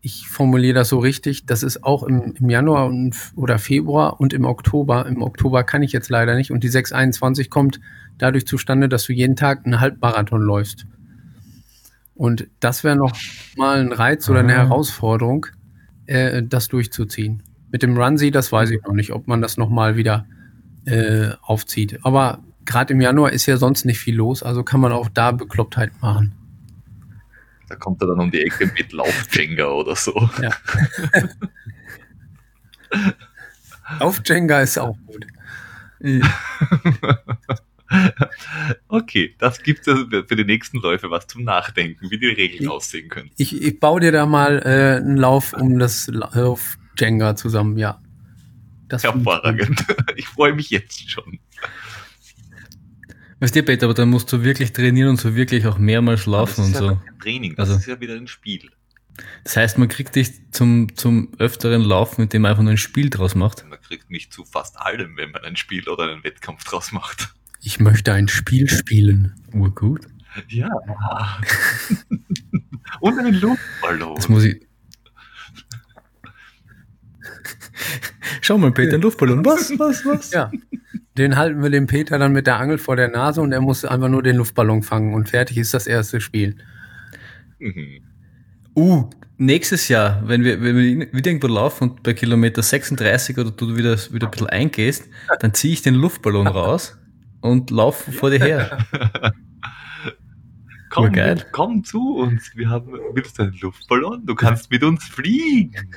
ich 0.00 0.28
formuliere 0.28 0.74
das 0.74 0.88
so 0.88 0.98
richtig. 0.98 1.46
Das 1.46 1.62
ist 1.62 1.82
auch 1.82 2.02
im, 2.04 2.34
im 2.38 2.48
Januar 2.48 2.86
und, 2.86 3.16
oder 3.34 3.58
Februar 3.58 4.20
und 4.20 4.32
im 4.32 4.44
Oktober. 4.44 5.06
Im 5.06 5.20
Oktober 5.22 5.64
kann 5.64 5.82
ich 5.82 5.92
jetzt 5.92 6.10
leider 6.10 6.36
nicht. 6.36 6.50
Und 6.52 6.62
die 6.62 6.68
621 6.68 7.50
kommt 7.50 7.80
dadurch 8.18 8.46
zustande, 8.46 8.88
dass 8.88 9.04
du 9.04 9.12
jeden 9.12 9.36
Tag 9.36 9.64
einen 9.64 9.80
Halbmarathon 9.80 10.40
läufst. 10.40 10.86
Und 12.14 12.46
das 12.60 12.84
wäre 12.84 12.96
noch 12.96 13.12
mal 13.56 13.80
ein 13.80 13.92
Reiz 13.92 14.28
oder 14.30 14.40
eine 14.40 14.54
Ah. 14.54 14.58
Herausforderung, 14.58 15.46
äh, 16.06 16.42
das 16.42 16.68
durchzuziehen. 16.68 17.42
Mit 17.70 17.82
dem 17.82 17.98
Runzy, 17.98 18.30
das 18.30 18.52
weiß 18.52 18.70
ich 18.70 18.82
noch 18.84 18.94
nicht, 18.94 19.12
ob 19.12 19.26
man 19.26 19.42
das 19.42 19.56
noch 19.56 19.68
mal 19.68 19.96
wieder 19.96 20.24
äh, 20.86 21.30
aufzieht. 21.42 21.98
Aber 22.04 22.44
gerade 22.66 22.92
im 22.92 23.00
Januar 23.00 23.32
ist 23.32 23.46
ja 23.46 23.56
sonst 23.56 23.84
nicht 23.86 23.98
viel 23.98 24.16
los, 24.16 24.42
also 24.42 24.62
kann 24.62 24.80
man 24.80 24.92
auch 24.92 25.08
da 25.08 25.30
Beklopptheit 25.32 25.92
machen. 26.02 26.34
Da 27.68 27.76
kommt 27.76 28.00
er 28.02 28.08
dann 28.08 28.20
um 28.20 28.30
die 28.30 28.42
Ecke 28.42 28.66
mit 28.76 28.92
Lauf-Jenga 28.92 29.64
oder 29.66 29.96
so. 29.96 30.28
Ja. 30.42 30.50
Auf 34.00 34.20
Jenga 34.24 34.60
ist 34.60 34.78
auch 34.78 34.96
gut. 35.06 35.26
Okay, 38.88 39.34
das 39.38 39.62
gibt 39.62 39.86
es 39.86 39.98
für 40.26 40.36
die 40.36 40.44
nächsten 40.44 40.78
Läufe 40.78 41.10
was 41.10 41.26
zum 41.28 41.44
Nachdenken, 41.44 42.10
wie 42.10 42.18
die 42.18 42.26
Regeln 42.26 42.62
Ich- 42.64 42.68
aussehen 42.68 43.08
können. 43.08 43.30
Ich, 43.36 43.60
ich 43.62 43.78
baue 43.80 44.00
dir 44.00 44.12
da 44.12 44.26
mal 44.26 44.58
äh, 44.64 44.96
einen 44.96 45.16
Lauf 45.16 45.52
um 45.52 45.78
das 45.78 46.08
La- 46.08 46.28
auf 46.32 46.78
Jenga 46.98 47.36
zusammen, 47.36 47.76
ja. 47.78 48.00
Das 48.88 49.02
Hervorragend. 49.04 49.84
Ich 50.16 50.26
freue 50.28 50.52
mich 50.54 50.70
jetzt 50.70 51.10
schon. 51.10 51.38
Weißt 53.40 53.54
du, 53.54 53.62
Peter, 53.62 53.84
aber 53.86 53.94
dann 53.94 54.08
musst 54.08 54.32
du 54.32 54.42
wirklich 54.42 54.72
trainieren 54.72 55.10
und 55.10 55.20
so 55.20 55.34
wirklich 55.34 55.66
auch 55.66 55.78
mehrmals 55.78 56.24
laufen 56.26 56.54
das 56.56 56.66
und 56.66 56.72
ist 56.72 56.78
so. 56.78 56.86
ja 56.90 57.02
kein 57.04 57.18
Training, 57.20 57.54
das 57.56 57.68
Also- 57.68 57.80
ist 57.80 57.86
ja 57.86 58.00
wieder 58.00 58.14
ein 58.14 58.26
Spiel. 58.28 58.70
Das 59.44 59.56
heißt, 59.56 59.78
man 59.78 59.88
kriegt 59.88 60.14
dich 60.14 60.30
zum, 60.52 60.94
zum 60.94 61.32
öfteren 61.38 61.80
Laufen, 61.82 62.22
indem 62.22 62.42
man 62.42 62.50
einfach 62.50 62.62
nur 62.62 62.72
ein 62.72 62.76
Spiel 62.78 63.08
draus 63.08 63.34
macht. 63.34 63.66
Man 63.68 63.80
kriegt 63.80 64.10
mich 64.10 64.30
zu 64.30 64.44
fast 64.44 64.78
allem, 64.78 65.16
wenn 65.16 65.30
man 65.30 65.42
ein 65.44 65.56
Spiel 65.56 65.88
oder 65.88 66.10
einen 66.10 66.22
Wettkampf 66.22 66.64
draus 66.64 66.92
macht. 66.92 67.32
Ich 67.62 67.80
möchte 67.80 68.12
ein 68.12 68.28
Spiel 68.28 68.68
spielen. 68.68 69.34
Urgut. 69.54 70.06
Ja. 70.48 70.68
Und 73.00 73.18
einen 73.18 73.34
Luftballon. 73.40 74.16
Das 74.16 74.28
muss 74.28 74.44
ich. 74.44 74.60
Schau 78.42 78.58
mal, 78.58 78.72
Peter, 78.72 78.94
ein 78.96 79.00
Luftballon. 79.02 79.44
Was, 79.44 79.70
was, 79.78 80.04
was? 80.04 80.30
Ja. 80.32 80.50
Den 81.16 81.36
halten 81.36 81.62
wir 81.62 81.70
dem 81.70 81.86
Peter 81.86 82.18
dann 82.18 82.32
mit 82.32 82.46
der 82.46 82.58
Angel 82.58 82.78
vor 82.78 82.96
der 82.96 83.08
Nase 83.08 83.40
und 83.40 83.52
er 83.52 83.60
muss 83.60 83.84
einfach 83.84 84.08
nur 84.08 84.22
den 84.22 84.36
Luftballon 84.36 84.82
fangen 84.82 85.14
und 85.14 85.30
fertig 85.30 85.56
ist 85.56 85.72
das 85.72 85.86
erste 85.86 86.20
Spiel. 86.20 86.56
Mhm. 87.58 88.02
Uh, 88.74 89.08
nächstes 89.38 89.88
Jahr, 89.88 90.22
wenn 90.26 90.44
wir, 90.44 90.60
wenn 90.62 90.76
wir 90.76 91.12
wieder 91.12 91.30
irgendwo 91.30 91.46
laufen 91.46 91.90
und 91.90 92.02
bei 92.02 92.12
Kilometer 92.12 92.62
36 92.62 93.38
oder 93.38 93.50
du 93.50 93.76
wieder, 93.76 93.96
wieder 94.12 94.26
ein 94.26 94.30
bisschen 94.30 94.48
eingehst, 94.48 95.08
dann 95.40 95.54
ziehe 95.54 95.72
ich 95.72 95.80
den 95.80 95.94
Luftballon 95.94 96.46
raus 96.46 96.98
und 97.40 97.70
laufe 97.70 98.12
vor 98.12 98.30
dir 98.30 98.40
her. 98.40 98.78
Komm, 100.90 101.04
Urgeil. 101.06 101.44
komm 101.52 101.84
zu 101.84 102.16
uns. 102.16 102.52
Wir 102.54 102.70
haben, 102.70 102.92
willst 103.12 103.38
du 103.38 103.42
einen 103.42 103.58
Luftballon? 103.60 104.24
Du 104.24 104.34
kannst 104.34 104.70
mit 104.70 104.82
uns 104.82 105.04
fliegen. 105.04 105.90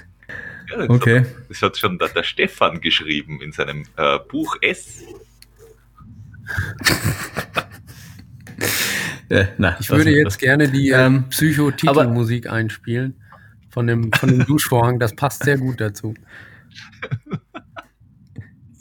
Ja, 0.70 0.78
das, 0.78 0.90
Okay. 0.90 1.20
hat, 1.22 1.28
das 1.50 1.62
hat 1.62 1.78
schon 1.78 1.98
der, 1.98 2.10
der 2.10 2.24
Stefan 2.24 2.80
geschrieben 2.82 3.42
in 3.42 3.52
seinem 3.52 3.86
äh, 3.98 4.20
Buch 4.28 4.56
S. 4.62 5.04
Ja, 9.30 9.48
nein, 9.60 9.76
Ich 9.80 9.90
würde 9.92 10.10
jetzt 10.10 10.26
das- 10.26 10.38
gerne 10.40 10.68
die 10.70 10.90
Ähm, 10.90 11.00
ähm, 11.18 11.30
Psycho-Titelmusik 11.30 12.50
einspielen 12.50 13.14
von 13.70 13.86
dem, 13.86 14.12
von 14.12 14.30
dem 14.30 14.44
Duschvorhang. 14.46 14.98
Das 15.00 15.16
passt 15.16 15.44
sehr 15.44 15.58
gut 15.58 15.80
dazu. 15.80 16.14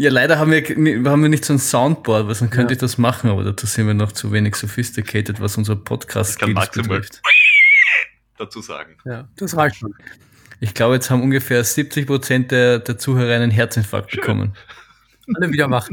Ja, 0.00 0.10
leider 0.12 0.38
haben 0.38 0.52
wir, 0.52 0.62
haben 1.10 1.22
wir 1.22 1.28
nicht 1.28 1.44
so 1.44 1.52
ein 1.52 1.58
Soundboard, 1.58 2.28
weil 2.28 2.34
sonst 2.36 2.52
könnte 2.52 2.72
Ja. 2.72 2.76
ich 2.76 2.78
das 2.78 2.98
machen, 2.98 3.30
aber 3.30 3.42
dazu 3.42 3.66
sind 3.66 3.84
wir 3.88 3.94
noch 3.94 4.12
zu 4.12 4.30
wenig 4.30 4.54
sophisticated, 4.54 5.40
was 5.40 5.56
unser 5.58 5.74
podcast 5.74 6.34
Ich 6.34 6.38
kann 6.38 6.52
maximal 6.52 7.00
betrifft. 7.00 7.20
dazu 8.38 8.60
sagen. 8.62 8.94
Ja, 9.04 9.26
das 9.34 9.56
reicht 9.56 9.74
schon. 9.74 9.92
Ich 10.60 10.74
glaube, 10.74 10.94
jetzt 10.94 11.10
haben 11.10 11.22
ungefähr 11.22 11.62
70 11.62 12.06
Prozent 12.06 12.50
der, 12.50 12.80
der 12.80 12.98
Zuhörer 12.98 13.34
einen 13.34 13.50
Herzinfarkt 13.50 14.10
Schön. 14.10 14.20
bekommen. 14.20 14.54
Alle 15.34 15.52
wieder 15.52 15.70
wach. 15.70 15.88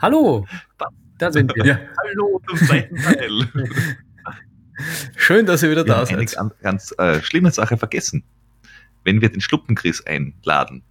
Hallo, 0.00 0.46
da 1.18 1.32
sind 1.32 1.54
wir. 1.56 1.64
Ja, 1.64 1.80
Hallo 2.04 2.40
zum 2.48 2.58
zweiten 2.58 2.96
Teil. 2.96 3.48
schön, 5.16 5.46
dass 5.46 5.62
ihr 5.62 5.70
wieder 5.70 5.84
Wir 5.84 5.94
da 5.94 6.00
haben 6.00 6.14
eine 6.14 6.28
seid. 6.28 6.36
ganz, 6.38 6.54
ganz 6.60 6.94
äh, 6.98 7.20
schlimme 7.22 7.50
Sache 7.50 7.76
vergessen. 7.76 8.22
Wenn 9.04 9.20
wir 9.20 9.30
den 9.30 9.40
Schluppenchris 9.40 10.06
einladen, 10.06 10.82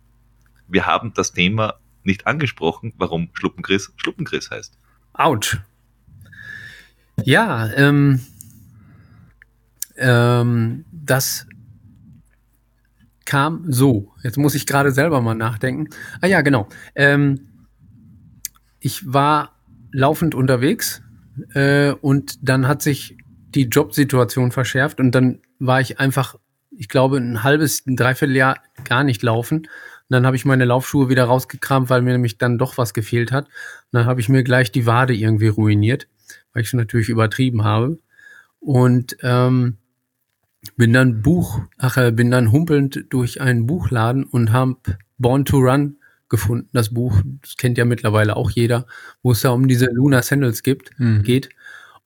wir 0.68 0.86
haben 0.86 1.14
das 1.14 1.32
Thema 1.32 1.76
nicht 2.04 2.28
angesprochen, 2.28 2.94
warum 2.98 3.30
Schluppenchris 3.34 3.94
Schluppenchris 3.96 4.50
heißt. 4.52 4.78
Autsch. 5.14 5.58
Ja, 7.24 7.72
ähm, 7.74 8.20
ähm, 9.98 10.86
das 10.92 11.48
kam 13.28 13.66
so. 13.68 14.14
Jetzt 14.24 14.38
muss 14.38 14.56
ich 14.56 14.66
gerade 14.66 14.92
selber 14.92 15.22
mal 15.22 15.36
nachdenken. 15.36 15.90
Ah 16.22 16.28
ja, 16.28 16.42
genau. 16.42 16.68
Ähm, 16.96 17.50
ich 18.80 19.14
war 19.14 19.52
laufend 19.92 20.34
unterwegs 20.34 21.02
äh, 21.54 21.92
und 21.92 22.40
dann 22.42 22.68
hat 22.68 22.82
sich 22.82 23.18
die 23.54 23.66
Jobsituation 23.66 24.52
verschärft 24.52 25.00
und 25.00 25.12
dann 25.12 25.42
war 25.60 25.82
ich 25.82 26.00
einfach, 26.00 26.36
ich 26.72 26.88
glaube, 26.88 27.18
ein 27.18 27.44
halbes, 27.44 27.86
ein 27.86 27.98
Dreivierteljahr 27.98 28.56
gar 28.86 29.04
nicht 29.04 29.22
laufen. 29.24 29.58
Und 29.60 30.14
dann 30.14 30.26
habe 30.26 30.38
ich 30.38 30.46
meine 30.46 30.64
Laufschuhe 30.64 31.10
wieder 31.10 31.26
rausgekramt, 31.26 31.90
weil 31.90 32.02
mir 32.02 32.14
nämlich 32.14 32.38
dann 32.38 32.58
doch 32.58 32.78
was 32.78 32.94
gefehlt 32.94 33.34
hat. 33.34 33.46
Und 33.46 33.52
dann 33.92 34.06
habe 34.06 34.22
ich 34.22 34.30
mir 34.30 34.44
gleich 34.44 34.72
die 34.72 34.86
Wade 34.86 35.14
irgendwie 35.14 35.50
ruiniert, 35.50 36.08
weil 36.54 36.62
ich 36.62 36.70
es 36.70 36.74
natürlich 36.74 37.10
übertrieben 37.10 37.66
habe. 37.66 38.00
Und 38.60 39.18
ähm, 39.22 39.78
bin 40.76 40.94
dann 40.94 41.22
Buch, 41.22 41.62
ach, 41.78 41.98
äh, 41.98 42.12
bin 42.12 42.32
dann 42.32 42.52
humpelnd 42.52 43.06
durch 43.10 43.42
einen 43.42 43.66
Buchladen 43.68 44.24
und 44.24 44.52
habe 44.52 44.78
Born 45.18 45.46
to 45.46 45.58
Run 45.58 45.98
gefunden. 46.30 46.70
Das 46.74 46.94
Buch, 46.94 47.22
das 47.42 47.56
kennt 47.58 47.78
ja 47.78 47.86
mittlerweile 47.86 48.36
auch 48.36 48.52
jeder, 48.52 48.86
wo 49.24 49.32
es 49.32 49.42
da 49.42 49.50
um 49.50 49.68
diese 49.68 49.88
Luna 49.92 50.22
Sandals 50.22 50.64
gibt, 50.64 50.92
Mhm. 50.98 51.24
geht. 51.24 51.50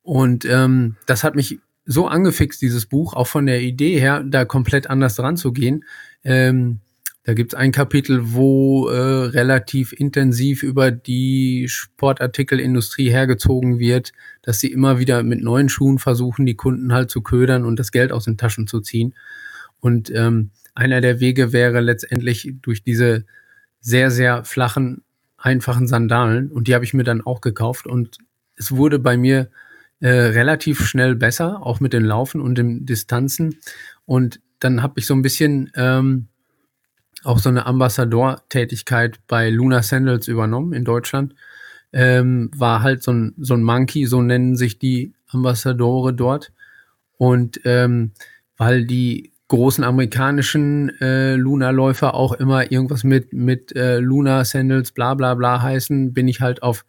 Und 0.03 0.45
ähm, 0.45 0.95
das 1.05 1.23
hat 1.23 1.35
mich 1.35 1.59
so 1.85 2.07
angefixt, 2.07 2.61
dieses 2.61 2.85
Buch, 2.85 3.13
auch 3.13 3.27
von 3.27 3.45
der 3.45 3.61
Idee 3.61 3.99
her, 3.99 4.23
da 4.23 4.45
komplett 4.45 4.87
anders 4.89 5.19
ranzugehen. 5.19 5.83
Ähm, 6.23 6.79
da 7.31 7.35
gibt's 7.35 7.55
ein 7.55 7.71
Kapitel, 7.71 8.33
wo 8.33 8.89
äh, 8.89 8.99
relativ 8.99 9.93
intensiv 9.93 10.63
über 10.63 10.91
die 10.91 11.67
Sportartikelindustrie 11.69 13.09
hergezogen 13.09 13.79
wird, 13.79 14.11
dass 14.41 14.59
sie 14.59 14.69
immer 14.69 14.99
wieder 14.99 15.23
mit 15.23 15.41
neuen 15.41 15.69
Schuhen 15.69 15.97
versuchen, 15.97 16.45
die 16.45 16.57
Kunden 16.57 16.91
halt 16.91 17.09
zu 17.09 17.21
ködern 17.21 17.63
und 17.63 17.79
das 17.79 17.93
Geld 17.93 18.11
aus 18.11 18.25
den 18.25 18.37
Taschen 18.37 18.67
zu 18.67 18.81
ziehen. 18.81 19.15
Und 19.79 20.13
ähm, 20.13 20.49
einer 20.75 20.99
der 20.99 21.21
Wege 21.21 21.53
wäre 21.53 21.79
letztendlich 21.79 22.53
durch 22.61 22.83
diese 22.83 23.23
sehr, 23.79 24.11
sehr 24.11 24.43
flachen, 24.43 25.01
einfachen 25.37 25.87
Sandalen. 25.87 26.51
Und 26.51 26.67
die 26.67 26.75
habe 26.75 26.83
ich 26.83 26.93
mir 26.93 27.05
dann 27.05 27.21
auch 27.21 27.39
gekauft. 27.39 27.87
Und 27.87 28.17
es 28.57 28.73
wurde 28.73 28.99
bei 28.99 29.15
mir 29.15 29.49
äh, 30.01 30.09
relativ 30.09 30.85
schnell 30.85 31.15
besser, 31.15 31.65
auch 31.65 31.79
mit 31.79 31.93
den 31.93 32.03
Laufen 32.03 32.41
und 32.41 32.57
den 32.57 32.85
Distanzen. 32.85 33.59
Und 34.03 34.41
dann 34.59 34.83
habe 34.83 34.95
ich 34.99 35.05
so 35.05 35.13
ein 35.13 35.21
bisschen 35.21 35.71
ähm, 35.75 36.27
auch 37.23 37.39
so 37.39 37.49
eine 37.49 37.65
Ambassador-Tätigkeit 37.65 39.19
bei 39.27 39.49
Luna 39.49 39.83
Sandals 39.83 40.27
übernommen 40.27 40.73
in 40.73 40.85
Deutschland. 40.85 41.35
Ähm, 41.93 42.49
war 42.55 42.81
halt 42.81 43.03
so 43.03 43.11
ein, 43.11 43.33
so 43.37 43.53
ein 43.53 43.63
Monkey, 43.63 44.05
so 44.05 44.21
nennen 44.21 44.55
sich 44.55 44.79
die 44.79 45.13
Ambassadore 45.27 46.13
dort. 46.13 46.51
Und 47.17 47.61
ähm, 47.65 48.11
weil 48.57 48.85
die 48.85 49.31
großen 49.49 49.83
amerikanischen 49.83 50.89
äh, 51.01 51.35
Luna-Läufer 51.35 52.13
auch 52.13 52.31
immer 52.33 52.71
irgendwas 52.71 53.03
mit, 53.03 53.33
mit 53.33 53.75
äh, 53.75 53.99
Luna 53.99 54.45
Sandals 54.45 54.93
bla 54.93 55.13
bla 55.13 55.35
bla 55.35 55.61
heißen, 55.61 56.13
bin 56.13 56.29
ich 56.29 56.39
halt 56.39 56.63
auf 56.63 56.85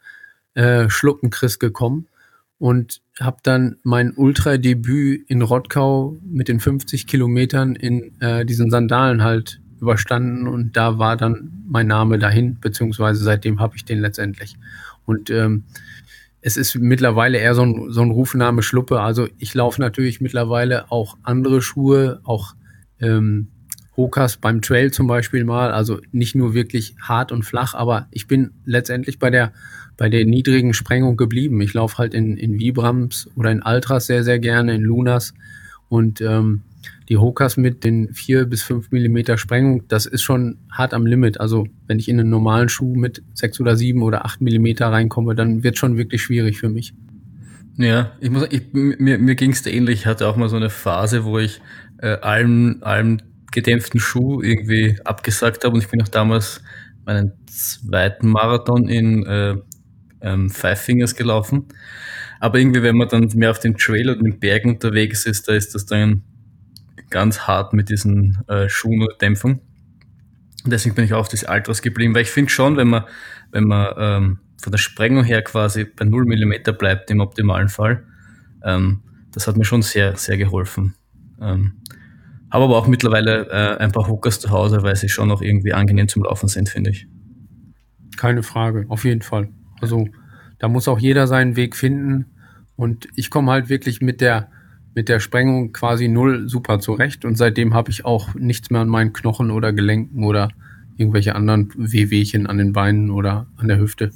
äh, 0.53 0.89
Schluckenchris 0.89 1.59
gekommen 1.59 2.07
und 2.59 3.01
habe 3.19 3.37
dann 3.43 3.75
mein 3.83 4.13
Ultra-Debüt 4.15 5.29
in 5.29 5.41
Rottgau 5.41 6.17
mit 6.23 6.47
den 6.47 6.61
50 6.61 7.05
Kilometern 7.05 7.75
in 7.75 8.19
äh, 8.21 8.45
diesen 8.45 8.71
Sandalen 8.71 9.23
halt 9.23 9.59
überstanden 9.83 10.47
und 10.47 10.75
da 10.77 10.97
war 10.97 11.17
dann 11.17 11.51
mein 11.67 11.87
Name 11.87 12.17
dahin, 12.17 12.57
beziehungsweise 12.59 13.23
seitdem 13.23 13.59
habe 13.59 13.75
ich 13.75 13.85
den 13.85 13.99
letztendlich. 13.99 14.55
Und 15.05 15.29
ähm, 15.29 15.63
es 16.41 16.57
ist 16.57 16.75
mittlerweile 16.75 17.37
eher 17.37 17.53
so 17.53 17.63
ein, 17.63 17.91
so 17.91 18.01
ein 18.01 18.11
Rufname 18.11 18.63
Schluppe. 18.63 19.01
Also 19.01 19.27
ich 19.37 19.53
laufe 19.53 19.81
natürlich 19.81 20.21
mittlerweile 20.21 20.91
auch 20.91 21.17
andere 21.23 21.61
Schuhe, 21.61 22.21
auch 22.23 22.55
ähm, 22.99 23.47
Hokas 23.97 24.37
beim 24.37 24.61
Trail 24.61 24.91
zum 24.91 25.07
Beispiel 25.07 25.43
mal. 25.43 25.71
Also 25.71 25.99
nicht 26.11 26.35
nur 26.35 26.53
wirklich 26.53 26.95
hart 27.01 27.31
und 27.31 27.43
flach, 27.43 27.73
aber 27.73 28.07
ich 28.11 28.27
bin 28.27 28.51
letztendlich 28.65 29.19
bei 29.19 29.29
der 29.29 29.51
bei 29.97 30.09
der 30.09 30.25
niedrigen 30.25 30.73
Sprengung 30.73 31.17
geblieben. 31.17 31.61
Ich 31.61 31.73
laufe 31.73 31.97
halt 31.97 32.13
in, 32.13 32.37
in 32.37 32.59
Vibrams 32.59 33.29
oder 33.35 33.51
in 33.51 33.61
Altras 33.61 34.07
sehr, 34.07 34.23
sehr 34.23 34.39
gerne, 34.39 34.73
in 34.73 34.81
Lunas. 34.81 35.33
Und 35.87 36.19
ähm, 36.21 36.61
die 37.09 37.17
Hokas 37.17 37.57
mit 37.57 37.83
den 37.83 38.13
vier 38.13 38.45
bis 38.45 38.63
fünf 38.63 38.91
Millimeter 38.91 39.37
Sprengung, 39.37 39.87
das 39.87 40.05
ist 40.05 40.21
schon 40.21 40.57
hart 40.71 40.93
am 40.93 41.05
Limit. 41.05 41.39
Also 41.39 41.67
wenn 41.87 41.99
ich 41.99 42.09
in 42.09 42.19
einen 42.19 42.29
normalen 42.29 42.69
Schuh 42.69 42.95
mit 42.95 43.23
sechs 43.33 43.59
oder 43.59 43.75
sieben 43.75 44.01
oder 44.01 44.25
acht 44.25 44.41
Millimeter 44.41 44.87
reinkomme, 44.87 45.35
dann 45.35 45.63
wird 45.63 45.77
schon 45.77 45.97
wirklich 45.97 46.21
schwierig 46.21 46.59
für 46.59 46.69
mich. 46.69 46.93
Ja, 47.77 48.11
ich 48.19 48.29
muss, 48.29 48.47
ich, 48.51 48.61
mir, 48.71 49.17
mir 49.17 49.35
ging 49.35 49.51
es 49.51 49.65
ähnlich. 49.65 50.01
Ich 50.01 50.05
hatte 50.05 50.27
auch 50.27 50.35
mal 50.35 50.49
so 50.49 50.55
eine 50.55 50.69
Phase, 50.69 51.25
wo 51.25 51.39
ich 51.39 51.59
äh, 51.99 52.17
allen, 52.21 52.83
allen 52.83 53.21
gedämpften 53.51 53.99
Schuh 53.99 54.41
irgendwie 54.41 54.97
abgesagt 55.03 55.63
habe 55.63 55.75
und 55.75 55.83
ich 55.83 55.89
bin 55.89 56.01
auch 56.01 56.07
damals 56.07 56.61
meinen 57.05 57.33
zweiten 57.47 58.29
Marathon 58.29 58.87
in 58.87 59.25
äh, 59.25 59.55
ähm, 60.21 60.49
Five 60.49 60.81
Fingers 60.81 61.15
gelaufen. 61.15 61.65
Aber 62.39 62.59
irgendwie, 62.59 62.83
wenn 62.83 62.97
man 62.97 63.07
dann 63.07 63.29
mehr 63.35 63.51
auf 63.51 63.59
dem 63.59 63.77
Trail 63.77 64.09
und 64.09 64.23
den 64.23 64.39
Bergen 64.39 64.71
unterwegs 64.71 65.25
ist, 65.25 65.47
da 65.47 65.53
ist 65.53 65.75
das 65.75 65.85
dann 65.85 66.23
ganz 67.13 67.41
hart 67.41 67.73
mit 67.73 67.89
diesen 67.89 68.39
äh, 68.47 68.67
Schuhen 68.67 69.01
und 69.01 69.21
Dämpfung. 69.21 69.61
Und 70.65 70.71
deswegen 70.71 70.95
bin 70.95 71.05
ich 71.05 71.13
auch 71.13 71.19
auf 71.19 71.29
das 71.29 71.43
Altras 71.43 71.81
geblieben, 71.81 72.15
weil 72.15 72.23
ich 72.23 72.31
finde 72.31 72.49
schon, 72.49 72.75
wenn 72.75 72.87
man, 72.87 73.03
wenn 73.51 73.65
man 73.65 73.93
ähm, 73.97 74.39
von 74.61 74.71
der 74.71 74.79
Sprengung 74.79 75.23
her 75.23 75.43
quasi 75.43 75.85
bei 75.85 76.05
0 76.05 76.25
mm 76.25 76.75
bleibt 76.77 77.11
im 77.11 77.19
optimalen 77.19 77.69
Fall, 77.69 78.03
ähm, 78.63 79.03
das 79.31 79.47
hat 79.47 79.57
mir 79.57 79.65
schon 79.65 79.83
sehr, 79.83 80.15
sehr 80.15 80.37
geholfen. 80.37 80.95
Ähm, 81.39 81.73
habe 82.49 82.65
aber 82.65 82.77
auch 82.77 82.87
mittlerweile 82.87 83.47
äh, 83.49 83.77
ein 83.77 83.91
paar 83.91 84.07
Hookers 84.07 84.39
zu 84.39 84.49
Hause, 84.49 84.81
weil 84.83 84.95
sie 84.95 85.09
schon 85.09 85.27
noch 85.27 85.41
irgendwie 85.41 85.73
angenehm 85.73 86.07
zum 86.07 86.23
Laufen 86.23 86.47
sind, 86.47 86.69
finde 86.69 86.91
ich. 86.91 87.07
Keine 88.17 88.43
Frage, 88.43 88.85
auf 88.89 89.05
jeden 89.05 89.21
Fall. 89.21 89.49
Also 89.81 90.07
da 90.59 90.67
muss 90.67 90.87
auch 90.87 90.99
jeder 90.99 91.27
seinen 91.27 91.55
Weg 91.55 91.75
finden. 91.75 92.25
Und 92.75 93.07
ich 93.15 93.29
komme 93.29 93.51
halt 93.51 93.69
wirklich 93.69 94.01
mit 94.01 94.21
der 94.21 94.49
mit 94.95 95.09
der 95.09 95.19
Sprengung 95.19 95.71
quasi 95.71 96.07
null 96.07 96.47
super 96.47 96.79
zurecht 96.79 97.25
und 97.25 97.37
seitdem 97.37 97.73
habe 97.73 97.91
ich 97.91 98.05
auch 98.05 98.33
nichts 98.35 98.69
mehr 98.69 98.81
an 98.81 98.89
meinen 98.89 99.13
Knochen 99.13 99.51
oder 99.51 99.73
Gelenken 99.73 100.23
oder 100.23 100.49
irgendwelche 100.97 101.35
anderen 101.35 101.71
Wehwehchen 101.75 102.47
an 102.47 102.57
den 102.57 102.73
Beinen 102.73 103.09
oder 103.09 103.47
an 103.57 103.67
der 103.67 103.79
Hüfte. 103.79 104.11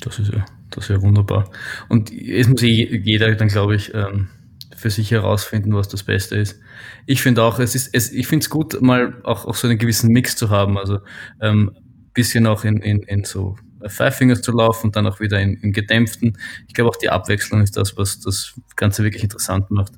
Das 0.00 0.18
ist 0.18 0.32
ja, 0.32 0.44
das 0.70 0.84
ist 0.84 0.90
ja 0.90 1.00
wunderbar. 1.00 1.50
Und 1.88 2.12
es 2.12 2.48
muss 2.48 2.60
jeder 2.62 3.34
dann, 3.34 3.48
glaube 3.48 3.76
ich, 3.76 3.94
ähm, 3.94 4.28
für 4.76 4.90
sich 4.90 5.10
herausfinden, 5.10 5.74
was 5.74 5.88
das 5.88 6.02
Beste 6.02 6.36
ist. 6.36 6.58
Ich 7.06 7.22
finde 7.22 7.42
auch, 7.44 7.58
es 7.60 7.74
ist, 7.74 7.94
es, 7.94 8.12
ich 8.12 8.26
finde 8.26 8.42
es 8.42 8.50
gut, 8.50 8.82
mal 8.82 9.20
auch, 9.22 9.46
auch 9.46 9.54
so 9.54 9.68
einen 9.68 9.78
gewissen 9.78 10.12
Mix 10.12 10.36
zu 10.36 10.50
haben. 10.50 10.76
Also 10.76 10.98
ähm, 11.40 11.70
bisschen 12.12 12.46
auch 12.46 12.64
in, 12.64 12.78
in, 12.78 13.02
in 13.04 13.24
so 13.24 13.56
Five 13.86 14.16
Fingers 14.16 14.42
zu 14.42 14.52
laufen 14.52 14.88
und 14.88 14.96
dann 14.96 15.06
auch 15.06 15.20
wieder 15.20 15.40
in, 15.40 15.54
in 15.54 15.72
gedämpften. 15.72 16.36
Ich 16.68 16.74
glaube 16.74 16.90
auch 16.90 16.96
die 16.96 17.10
Abwechslung 17.10 17.62
ist 17.62 17.76
das, 17.76 17.96
was 17.96 18.20
das 18.20 18.54
Ganze 18.76 19.02
wirklich 19.02 19.22
interessant 19.22 19.70
macht. 19.70 19.92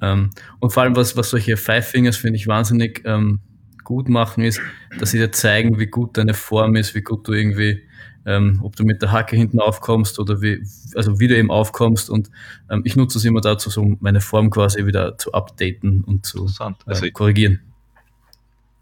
Ähm, 0.00 0.30
und 0.60 0.72
vor 0.72 0.82
allem, 0.82 0.96
was, 0.96 1.16
was 1.16 1.30
solche 1.30 1.56
Five 1.56 1.88
Fingers 1.88 2.16
finde 2.16 2.36
ich 2.36 2.46
wahnsinnig 2.46 3.02
ähm, 3.04 3.40
gut 3.84 4.08
machen, 4.08 4.44
ist, 4.44 4.60
dass 4.98 5.10
sie 5.10 5.18
dir 5.18 5.32
zeigen, 5.32 5.78
wie 5.78 5.86
gut 5.86 6.16
deine 6.18 6.34
Form 6.34 6.76
ist, 6.76 6.94
wie 6.94 7.02
gut 7.02 7.26
du 7.26 7.32
irgendwie, 7.32 7.82
ähm, 8.26 8.60
ob 8.62 8.76
du 8.76 8.84
mit 8.84 9.00
der 9.00 9.12
Hacke 9.12 9.36
hinten 9.36 9.60
aufkommst 9.60 10.18
oder 10.18 10.42
wie, 10.42 10.62
also 10.94 11.18
wie 11.18 11.28
du 11.28 11.36
eben 11.36 11.50
aufkommst. 11.50 12.10
Und 12.10 12.30
ähm, 12.70 12.82
ich 12.84 12.96
nutze 12.96 13.18
es 13.18 13.24
immer 13.24 13.40
dazu, 13.40 13.70
so 13.70 13.96
meine 14.00 14.20
Form 14.20 14.50
quasi 14.50 14.84
wieder 14.84 15.16
zu 15.16 15.32
updaten 15.32 16.04
und 16.04 16.26
zu 16.26 16.46
äh, 16.46 16.72
also 16.84 17.06
äh, 17.06 17.10
korrigieren. 17.10 17.60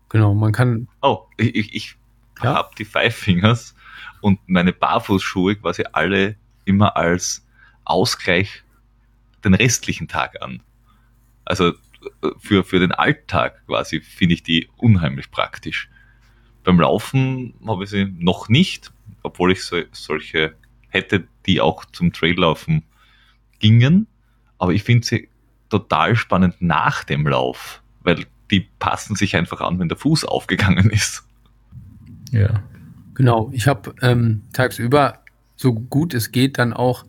Genau, 0.09 0.35
man 0.35 0.52
kann. 0.52 0.88
Oh, 1.02 1.26
ich, 1.37 1.55
ich, 1.55 1.74
ich 1.74 1.96
ja? 2.42 2.55
habe 2.55 2.70
die 2.76 2.85
Five 2.85 3.14
Fingers 3.14 3.74
und 4.20 4.40
meine 4.46 4.72
Barfußschuhe 4.72 5.57
quasi 5.57 5.85
alle 5.92 6.37
immer 6.64 6.96
als 6.96 7.46
Ausgleich 7.85 8.64
den 9.44 9.55
restlichen 9.55 10.09
Tag 10.09 10.42
an. 10.42 10.62
Also 11.46 11.68
äh, 11.68 11.72
für, 12.38 12.62
für 12.62 12.78
den 12.78 12.92
Alltag 12.92 13.66
quasi 13.66 14.00
finde 14.00 14.35
ich 14.35 14.42
die 14.42 14.68
unheimlich 14.76 15.30
praktisch. 15.30 15.88
Beim 16.64 16.78
Laufen 16.78 17.54
habe 17.66 17.85
ich 17.85 17.90
sie 17.90 18.04
noch 18.18 18.48
nicht, 18.48 18.92
obwohl 19.22 19.52
ich 19.52 19.62
so, 19.62 19.80
solche 19.92 20.54
hätte, 20.88 21.26
die 21.46 21.61
auch 21.61 21.85
zum 21.87 22.12
Traillaufen 22.12 22.82
gingen. 23.61 24.06
Aber 24.59 24.72
ich 24.72 24.82
finde 24.82 25.06
sie 25.06 25.28
total 25.70 26.16
spannend 26.16 26.56
nach 26.61 27.04
dem 27.04 27.26
Lauf, 27.26 27.82
weil 28.02 28.26
die 28.50 28.68
passen 28.78 29.16
sich 29.16 29.37
einfach 29.37 29.61
an, 29.61 29.78
wenn 29.78 29.88
der 29.88 29.96
Fuß 29.96 30.24
aufgegangen 30.24 30.90
ist. 30.90 31.24
Ja. 32.30 32.62
Genau, 33.14 33.50
ich 33.52 33.66
habe 33.66 33.94
ähm, 34.02 34.42
tagsüber 34.52 35.20
so 35.56 35.72
gut 35.72 36.12
es 36.12 36.32
geht 36.32 36.59
dann 36.59 36.72
auch 36.72 37.04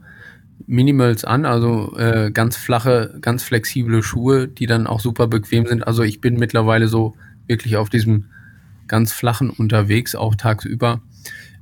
Minimals 0.66 1.24
an, 1.24 1.46
also 1.46 1.96
äh, 1.98 2.32
ganz 2.32 2.56
flache, 2.56 3.18
ganz 3.22 3.44
flexible 3.44 4.02
Schuhe, 4.02 4.48
die 4.48 4.66
dann 4.66 4.88
auch 4.88 5.00
super 5.00 5.28
bequem 5.28 5.66
sind. 5.66 5.86
Also 5.86 6.04
ich 6.04 6.20
bin 6.20 6.38
mittlerweile 6.38 6.88
so 6.88 7.16
wirklich 7.46 7.78
auf 7.78 7.90
diesem 7.90 8.26
ganz 8.88 9.12
flachen 9.12 9.50
unterwegs, 9.50 10.16
auch 10.16 10.36
tagsüber. 10.36 11.02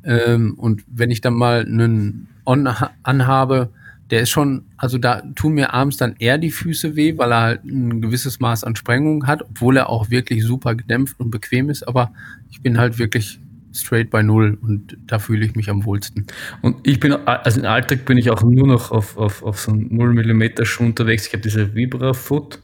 Ähm, 0.04 0.54
und 0.56 0.84
wenn 0.88 1.12
ich 1.12 1.22
dann 1.22 1.34
mal 1.34 1.66
einen 1.66 2.28
On 2.46 2.70
anhabe, 3.04 3.70
der 4.12 4.22
ist 4.22 4.30
schon, 4.30 4.66
also 4.78 5.00
da 5.00 5.22
tun 5.36 5.54
mir 5.54 5.74
abends 5.74 5.98
dann 5.98 6.16
eher 6.20 6.38
die 6.38 6.52
Füße 6.52 6.96
weh, 6.96 7.18
weil 7.18 7.32
er 7.32 7.42
halt 7.42 7.66
ein 7.66 8.02
gewisses 8.02 8.40
Maß 8.40 8.64
an 8.64 8.76
Sprengung 8.76 9.26
hat, 9.26 9.42
obwohl 9.42 9.78
er 9.78 9.90
auch 9.90 10.12
wirklich 10.12 10.44
super 10.44 10.76
gedämpft 10.76 11.20
und 11.20 11.32
bequem 11.32 11.70
ist. 11.70 11.88
Aber 11.88 12.12
ich 12.52 12.62
bin 12.62 12.78
halt 12.78 13.00
wirklich 13.00 13.40
straight 13.76 14.10
bei 14.10 14.24
Null 14.24 14.58
und 14.62 14.98
da 15.06 15.20
fühle 15.20 15.46
ich 15.46 15.56
mich 15.56 15.70
am 15.70 15.86
wohlsten. 15.86 16.28
Und 16.62 16.88
ich 16.88 17.00
bin, 17.00 17.14
also 17.14 17.60
im 17.60 17.66
Alltag 17.66 18.06
bin 18.06 18.18
ich 18.18 18.30
auch 18.30 18.44
nur 18.44 18.68
noch 18.68 18.92
auf, 18.92 19.18
auf, 19.18 19.44
auf 19.44 19.60
so 19.60 19.72
einen 19.72 19.94
0 19.96 20.14
mm 20.14 20.64
Schuh 20.64 20.84
unterwegs. 20.84 21.28
Ich 21.28 21.34
habe 21.34 21.42
diese 21.42 21.76
Vibra 21.76 22.14
Foot, 22.14 22.60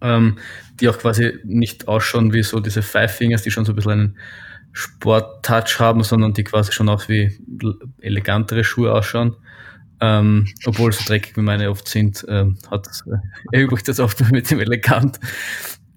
ähm, 0.00 0.36
die 0.80 0.88
auch 0.88 0.98
quasi 0.98 1.38
nicht 1.44 1.88
ausschauen 1.88 2.32
wie 2.32 2.42
so 2.42 2.60
diese 2.60 2.82
Five 2.82 3.16
Fingers, 3.16 3.42
die 3.42 3.50
schon 3.50 3.64
so 3.64 3.72
ein 3.72 3.76
bisschen 3.76 3.92
einen 3.92 4.16
Sport-Touch 4.72 5.80
haben, 5.80 6.02
sondern 6.02 6.34
die 6.34 6.44
quasi 6.44 6.72
schon 6.72 6.88
auch 6.88 7.08
wie 7.08 7.38
elegantere 8.00 8.62
Schuhe 8.62 8.92
ausschauen. 8.92 9.36
Ähm, 9.98 10.46
obwohl 10.66 10.92
so 10.92 11.02
dreckig 11.06 11.36
wie 11.38 11.40
meine 11.40 11.70
oft 11.70 11.88
sind, 11.88 12.24
ähm, 12.28 12.58
hat 12.70 12.86
äh, 13.06 13.16
erübrigt 13.56 13.88
das 13.88 13.98
oft 13.98 14.30
mit 14.30 14.50
dem 14.50 14.60
elegant. 14.60 15.18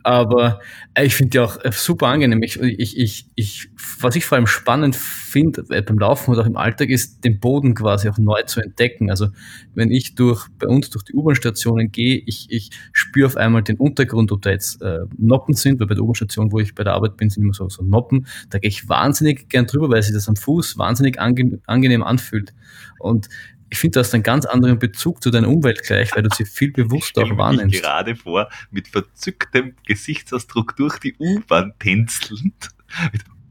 Aber 0.09 0.59
äh, 0.95 1.05
ich 1.05 1.13
finde 1.13 1.29
die 1.29 1.39
auch 1.39 1.63
äh, 1.63 1.71
super 1.71 2.07
angenehm. 2.07 2.41
Ich, 2.41 2.59
ich, 2.59 2.97
ich, 2.97 3.27
ich, 3.35 3.69
was 3.99 4.15
ich 4.15 4.25
vor 4.25 4.37
allem 4.37 4.47
spannend 4.47 4.95
finde 4.95 5.63
äh, 5.69 5.83
beim 5.83 5.99
Laufen 5.99 6.31
oder 6.31 6.41
auch 6.41 6.47
im 6.47 6.57
Alltag 6.57 6.89
ist, 6.89 7.23
den 7.23 7.39
Boden 7.39 7.75
quasi 7.75 8.09
auch 8.09 8.17
neu 8.17 8.41
zu 8.41 8.59
entdecken. 8.59 9.11
Also 9.11 9.27
wenn 9.75 9.91
ich 9.91 10.15
durch 10.15 10.47
bei 10.57 10.65
uns 10.65 10.89
durch 10.89 11.03
die 11.03 11.13
U-Bahn-Stationen 11.13 11.91
gehe, 11.91 12.23
ich, 12.25 12.47
ich 12.49 12.71
spüre 12.91 13.27
auf 13.27 13.37
einmal 13.37 13.61
den 13.61 13.77
Untergrund, 13.77 14.31
ob 14.31 14.41
da 14.41 14.49
jetzt 14.49 14.81
äh, 14.81 15.01
Noppen 15.15 15.53
sind, 15.53 15.79
weil 15.79 15.85
bei 15.85 15.93
der 15.93 16.03
U-Bahn-Station, 16.03 16.51
wo 16.51 16.57
ich 16.57 16.73
bei 16.73 16.83
der 16.83 16.93
Arbeit 16.93 17.15
bin, 17.15 17.29
sind 17.29 17.43
immer 17.43 17.53
so, 17.53 17.69
so 17.69 17.83
Noppen. 17.83 18.25
Da 18.49 18.57
gehe 18.57 18.69
ich 18.69 18.89
wahnsinnig 18.89 19.47
gern 19.47 19.67
drüber, 19.67 19.91
weil 19.91 20.01
sich 20.01 20.15
das 20.15 20.27
am 20.27 20.37
Fuß 20.37 20.79
wahnsinnig 20.79 21.19
ange 21.19 21.59
angenehm 21.67 22.01
anfühlt. 22.01 22.55
Und 22.97 23.29
ich 23.69 23.77
finde, 23.77 23.95
du 23.95 23.99
hast 24.01 24.13
einen 24.13 24.23
ganz 24.23 24.45
anderen 24.45 24.79
Bezug 24.79 25.21
zu 25.21 25.29
deiner 25.31 25.47
Umwelt 25.47 25.83
gleich, 25.83 26.15
weil 26.15 26.23
du 26.23 26.29
sie 26.35 26.45
viel 26.45 26.71
bewusster 26.71 27.23
auch 27.23 27.37
wahrnimmst. 27.37 27.75
Ich 27.75 27.81
gerade 27.81 28.15
vor, 28.15 28.49
mit 28.71 28.87
verzücktem 28.87 29.75
Gesichtsausdruck 29.85 30.75
durch 30.75 30.97
die 30.99 31.15
U-Bahn 31.19 31.73
tänzelnd. 31.79 32.69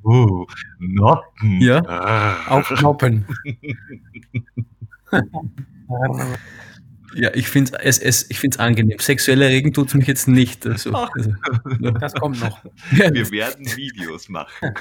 Oh, 0.02 0.46
Noppen. 0.78 1.60
Ja, 1.60 1.82
ah. 1.86 2.36
auch 2.48 2.70
Noppen. 2.80 3.26
ja, 7.14 7.34
ich 7.34 7.48
finde 7.48 7.78
es, 7.80 7.98
es, 7.98 8.30
ich 8.30 8.38
find's 8.38 8.58
angenehm. 8.58 8.98
Sexuell 8.98 9.42
erregen 9.42 9.72
tut 9.72 9.88
es 9.88 9.94
mich 9.94 10.06
jetzt 10.06 10.28
nicht. 10.28 10.66
Also, 10.66 10.92
also, 10.92 11.32
das 12.00 12.14
kommt 12.14 12.40
noch. 12.40 12.64
Wir 12.90 13.30
werden 13.30 13.66
Videos 13.76 14.28
machen. 14.28 14.74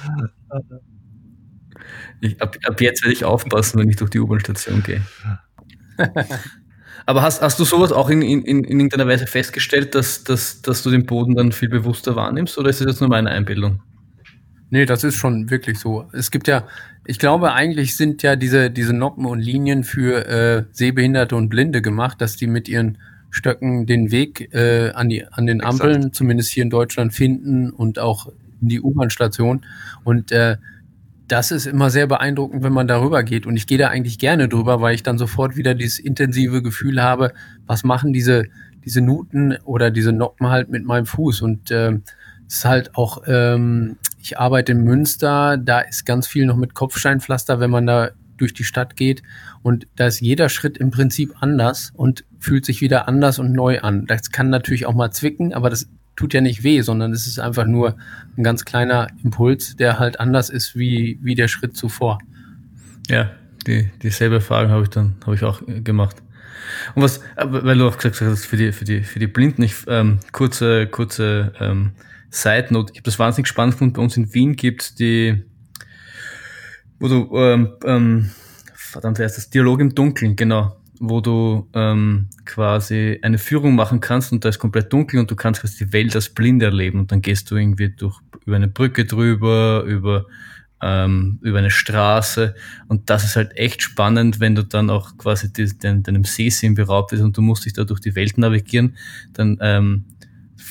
Ich, 2.20 2.40
ab, 2.40 2.56
ab 2.64 2.80
jetzt 2.80 3.02
werde 3.02 3.12
ich 3.12 3.24
aufpassen, 3.24 3.78
wenn 3.78 3.88
ich 3.88 3.96
durch 3.96 4.10
die 4.10 4.20
U-Bahn-Station 4.20 4.82
gehe. 4.82 5.02
Aber 7.06 7.22
hast, 7.22 7.40
hast 7.40 7.58
du 7.58 7.64
sowas 7.64 7.92
auch 7.92 8.10
in, 8.10 8.22
in, 8.22 8.44
in 8.44 8.64
irgendeiner 8.64 9.06
Weise 9.06 9.26
festgestellt, 9.26 9.94
dass, 9.94 10.24
dass, 10.24 10.60
dass 10.62 10.82
du 10.82 10.90
den 10.90 11.06
Boden 11.06 11.34
dann 11.34 11.52
viel 11.52 11.68
bewusster 11.68 12.16
wahrnimmst 12.16 12.58
oder 12.58 12.68
ist 12.68 12.80
das 12.80 12.86
jetzt 12.86 13.00
nur 13.00 13.08
meine 13.08 13.30
Einbildung? 13.30 13.80
Nee, 14.70 14.84
das 14.84 15.04
ist 15.04 15.14
schon 15.14 15.50
wirklich 15.50 15.78
so. 15.78 16.08
Es 16.12 16.30
gibt 16.30 16.46
ja, 16.46 16.66
ich 17.06 17.18
glaube, 17.18 17.54
eigentlich 17.54 17.96
sind 17.96 18.22
ja 18.22 18.36
diese, 18.36 18.70
diese 18.70 18.92
Noppen 18.92 19.24
und 19.24 19.38
Linien 19.38 19.84
für 19.84 20.26
äh, 20.26 20.64
Sehbehinderte 20.72 21.36
und 21.36 21.48
Blinde 21.48 21.80
gemacht, 21.80 22.20
dass 22.20 22.36
die 22.36 22.46
mit 22.46 22.68
ihren 22.68 22.98
Stöcken 23.30 23.86
den 23.86 24.10
Weg 24.10 24.52
äh, 24.52 24.90
an, 24.90 25.08
die, 25.08 25.26
an 25.26 25.46
den 25.46 25.62
Ampeln, 25.62 25.96
Exakt. 25.96 26.14
zumindest 26.16 26.50
hier 26.50 26.64
in 26.64 26.70
Deutschland, 26.70 27.14
finden 27.14 27.70
und 27.70 27.98
auch 27.98 28.30
in 28.60 28.68
die 28.68 28.80
U-Bahn-Station. 28.80 29.64
Und 30.04 30.32
äh, 30.32 30.58
das 31.28 31.50
ist 31.50 31.66
immer 31.66 31.90
sehr 31.90 32.06
beeindruckend, 32.06 32.62
wenn 32.62 32.72
man 32.72 32.88
darüber 32.88 33.22
geht. 33.22 33.46
Und 33.46 33.56
ich 33.56 33.66
gehe 33.66 33.78
da 33.78 33.88
eigentlich 33.88 34.18
gerne 34.18 34.48
drüber, 34.48 34.80
weil 34.80 34.94
ich 34.94 35.02
dann 35.02 35.18
sofort 35.18 35.56
wieder 35.56 35.74
dieses 35.74 35.98
intensive 35.98 36.62
Gefühl 36.62 37.02
habe, 37.02 37.32
was 37.66 37.84
machen 37.84 38.12
diese, 38.12 38.44
diese 38.84 39.02
Nuten 39.02 39.56
oder 39.64 39.90
diese 39.90 40.12
Noppen 40.12 40.48
halt 40.48 40.70
mit 40.70 40.84
meinem 40.84 41.06
Fuß. 41.06 41.42
Und 41.42 41.70
äh, 41.70 41.92
es 42.46 42.56
ist 42.56 42.64
halt 42.64 42.96
auch, 42.96 43.22
ähm, 43.26 43.98
ich 44.20 44.38
arbeite 44.38 44.72
in 44.72 44.82
Münster, 44.84 45.58
da 45.58 45.80
ist 45.80 46.06
ganz 46.06 46.26
viel 46.26 46.46
noch 46.46 46.56
mit 46.56 46.74
Kopfsteinpflaster, 46.74 47.60
wenn 47.60 47.70
man 47.70 47.86
da 47.86 48.10
durch 48.38 48.54
die 48.54 48.64
Stadt 48.64 48.96
geht. 48.96 49.22
Und 49.62 49.86
da 49.96 50.06
ist 50.06 50.20
jeder 50.20 50.48
Schritt 50.48 50.78
im 50.78 50.90
Prinzip 50.90 51.34
anders 51.40 51.92
und 51.94 52.24
fühlt 52.40 52.64
sich 52.64 52.80
wieder 52.80 53.06
anders 53.06 53.38
und 53.38 53.52
neu 53.52 53.80
an. 53.80 54.06
Das 54.06 54.30
kann 54.30 54.48
natürlich 54.48 54.86
auch 54.86 54.94
mal 54.94 55.10
zwicken, 55.10 55.52
aber 55.52 55.68
das 55.68 55.88
tut 56.18 56.34
ja 56.34 56.40
nicht 56.40 56.64
weh, 56.64 56.80
sondern 56.80 57.12
es 57.12 57.28
ist 57.28 57.38
einfach 57.38 57.64
nur 57.64 57.96
ein 58.36 58.42
ganz 58.42 58.64
kleiner 58.64 59.06
Impuls, 59.22 59.76
der 59.76 60.00
halt 60.00 60.18
anders 60.18 60.50
ist 60.50 60.76
wie, 60.76 61.16
wie 61.22 61.36
der 61.36 61.46
Schritt 61.46 61.76
zuvor. 61.76 62.18
Ja, 63.08 63.30
die, 63.68 63.88
dieselbe 64.02 64.36
Erfahrung 64.36 64.70
habe 64.70 64.82
ich 64.82 64.88
dann, 64.88 65.14
habe 65.24 65.36
ich 65.36 65.44
auch 65.44 65.62
äh, 65.68 65.80
gemacht. 65.80 66.16
Und 66.96 67.02
was, 67.02 67.20
weil 67.36 67.78
du 67.78 67.86
auch 67.86 67.96
gesagt 67.96 68.20
hast, 68.20 68.46
für 68.46 68.56
die, 68.56 68.72
für 68.72 68.84
die, 68.84 69.04
für 69.04 69.20
die 69.20 69.28
Blinden, 69.28 69.62
ich, 69.62 69.76
ähm, 69.86 70.18
kurze, 70.32 70.88
kurze, 70.88 71.52
ähm, 71.60 71.92
Side 72.30 72.66
Note, 72.70 72.92
ich 72.92 72.98
habe 72.98 73.04
das 73.04 73.20
wahnsinnig 73.20 73.46
spannend 73.46 73.74
gefunden, 73.74 73.94
bei 73.94 74.02
uns 74.02 74.16
in 74.16 74.34
Wien 74.34 74.56
gibt 74.56 74.98
die, 74.98 75.44
wo 76.98 77.06
du, 77.06 77.30
ähm, 77.36 77.74
ähm, 77.84 78.30
verdammt, 78.74 79.20
wer 79.20 79.26
ist 79.26 79.38
das? 79.38 79.50
Dialog 79.50 79.80
im 79.80 79.94
Dunkeln, 79.94 80.34
genau 80.34 80.77
wo 81.00 81.20
du 81.20 81.68
ähm, 81.74 82.26
quasi 82.44 83.18
eine 83.22 83.38
Führung 83.38 83.74
machen 83.74 84.00
kannst 84.00 84.32
und 84.32 84.44
da 84.44 84.48
ist 84.48 84.58
komplett 84.58 84.92
dunkel 84.92 85.20
und 85.20 85.30
du 85.30 85.36
kannst 85.36 85.60
quasi 85.60 85.84
die 85.84 85.92
Welt 85.92 86.14
als 86.14 86.28
blind 86.28 86.62
erleben 86.62 87.00
und 87.00 87.12
dann 87.12 87.22
gehst 87.22 87.50
du 87.50 87.56
irgendwie 87.56 87.90
durch 87.90 88.20
über 88.44 88.56
eine 88.56 88.68
Brücke 88.68 89.04
drüber, 89.04 89.84
über 89.86 90.26
ähm, 90.80 91.38
über 91.42 91.58
eine 91.58 91.70
Straße 91.70 92.54
und 92.86 93.10
das 93.10 93.24
ist 93.24 93.36
halt 93.36 93.56
echt 93.56 93.82
spannend, 93.82 94.38
wenn 94.38 94.54
du 94.54 94.64
dann 94.64 94.90
auch 94.90 95.16
quasi 95.18 95.52
die, 95.52 95.76
den, 95.76 96.02
deinem 96.02 96.24
Sehsinn 96.24 96.74
beraubt 96.74 97.10
bist 97.10 97.22
und 97.22 97.36
du 97.36 97.42
musst 97.42 97.64
dich 97.64 97.72
da 97.72 97.84
durch 97.84 98.00
die 98.00 98.14
Welt 98.14 98.38
navigieren, 98.38 98.96
dann 99.32 99.58
ähm, 99.60 100.04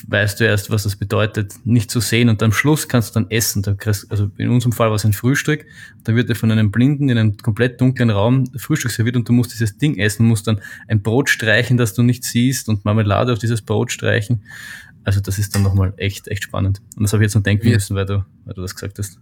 weißt 0.07 0.39
du 0.39 0.45
erst, 0.45 0.69
was 0.69 0.83
das 0.83 0.95
bedeutet, 0.95 1.53
nicht 1.63 1.89
zu 1.89 1.99
sehen 1.99 2.29
und 2.29 2.41
am 2.43 2.51
Schluss 2.51 2.87
kannst 2.87 3.15
du 3.15 3.19
dann 3.19 3.31
essen. 3.31 3.63
Da 3.63 3.73
kriegst, 3.73 4.09
also 4.11 4.29
in 4.37 4.49
unserem 4.49 4.71
Fall 4.71 4.89
war 4.89 4.95
es 4.95 5.05
ein 5.05 5.13
Frühstück, 5.13 5.65
da 6.03 6.15
wird 6.15 6.29
dir 6.29 6.35
von 6.35 6.51
einem 6.51 6.71
Blinden 6.71 7.09
in 7.09 7.17
einem 7.17 7.37
komplett 7.37 7.79
dunklen 7.81 8.09
Raum 8.09 8.45
Frühstück 8.55 8.91
serviert 8.91 9.15
und 9.15 9.27
du 9.27 9.33
musst 9.33 9.53
dieses 9.53 9.77
Ding 9.77 9.97
essen, 9.97 10.25
musst 10.27 10.47
dann 10.47 10.61
ein 10.87 11.01
Brot 11.01 11.29
streichen, 11.29 11.77
das 11.77 11.93
du 11.93 12.03
nicht 12.03 12.23
siehst 12.23 12.69
und 12.69 12.85
Marmelade 12.85 13.33
auf 13.33 13.39
dieses 13.39 13.61
Brot 13.61 13.91
streichen. 13.91 14.43
Also 15.03 15.21
das 15.21 15.39
ist 15.39 15.55
dann 15.55 15.63
nochmal 15.63 15.93
echt, 15.97 16.27
echt 16.27 16.43
spannend. 16.43 16.81
Und 16.95 17.03
das 17.03 17.13
habe 17.13 17.23
ich 17.23 17.27
jetzt 17.27 17.35
noch 17.35 17.43
denken 17.43 17.69
müssen, 17.69 17.95
weil 17.95 18.05
du, 18.05 18.25
weil 18.45 18.53
du 18.53 18.61
das 18.61 18.75
gesagt 18.75 18.99
hast. 18.99 19.19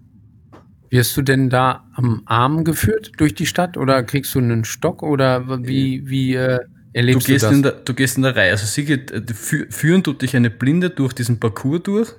Wirst 0.89 1.15
du 1.17 1.21
denn 1.21 1.49
da 1.49 1.85
am 1.93 2.23
Arm 2.25 2.63
geführt 2.63 3.11
durch 3.17 3.35
die 3.35 3.45
Stadt 3.45 3.77
oder 3.77 4.03
kriegst 4.03 4.33
du 4.33 4.39
einen 4.39 4.65
Stock 4.65 5.03
oder 5.03 5.63
wie, 5.63 6.07
wie 6.07 6.35
äh, 6.35 6.59
erlebst 6.95 7.27
du, 7.27 7.31
gehst 7.31 7.43
du 7.43 7.47
das? 7.47 7.55
In 7.55 7.63
der, 7.63 7.71
du 7.73 7.93
gehst 7.93 8.17
in 8.17 8.23
der 8.23 8.35
Reihe. 8.35 8.51
Also 8.51 8.65
sie 8.65 8.85
geht, 8.85 9.11
äh, 9.11 9.21
fü 9.33 9.67
führen 9.69 10.03
tut 10.03 10.21
dich 10.21 10.35
eine 10.35 10.49
Blinde 10.49 10.89
durch 10.89 11.13
diesen 11.13 11.39
Parcours 11.39 11.83
durch 11.83 12.09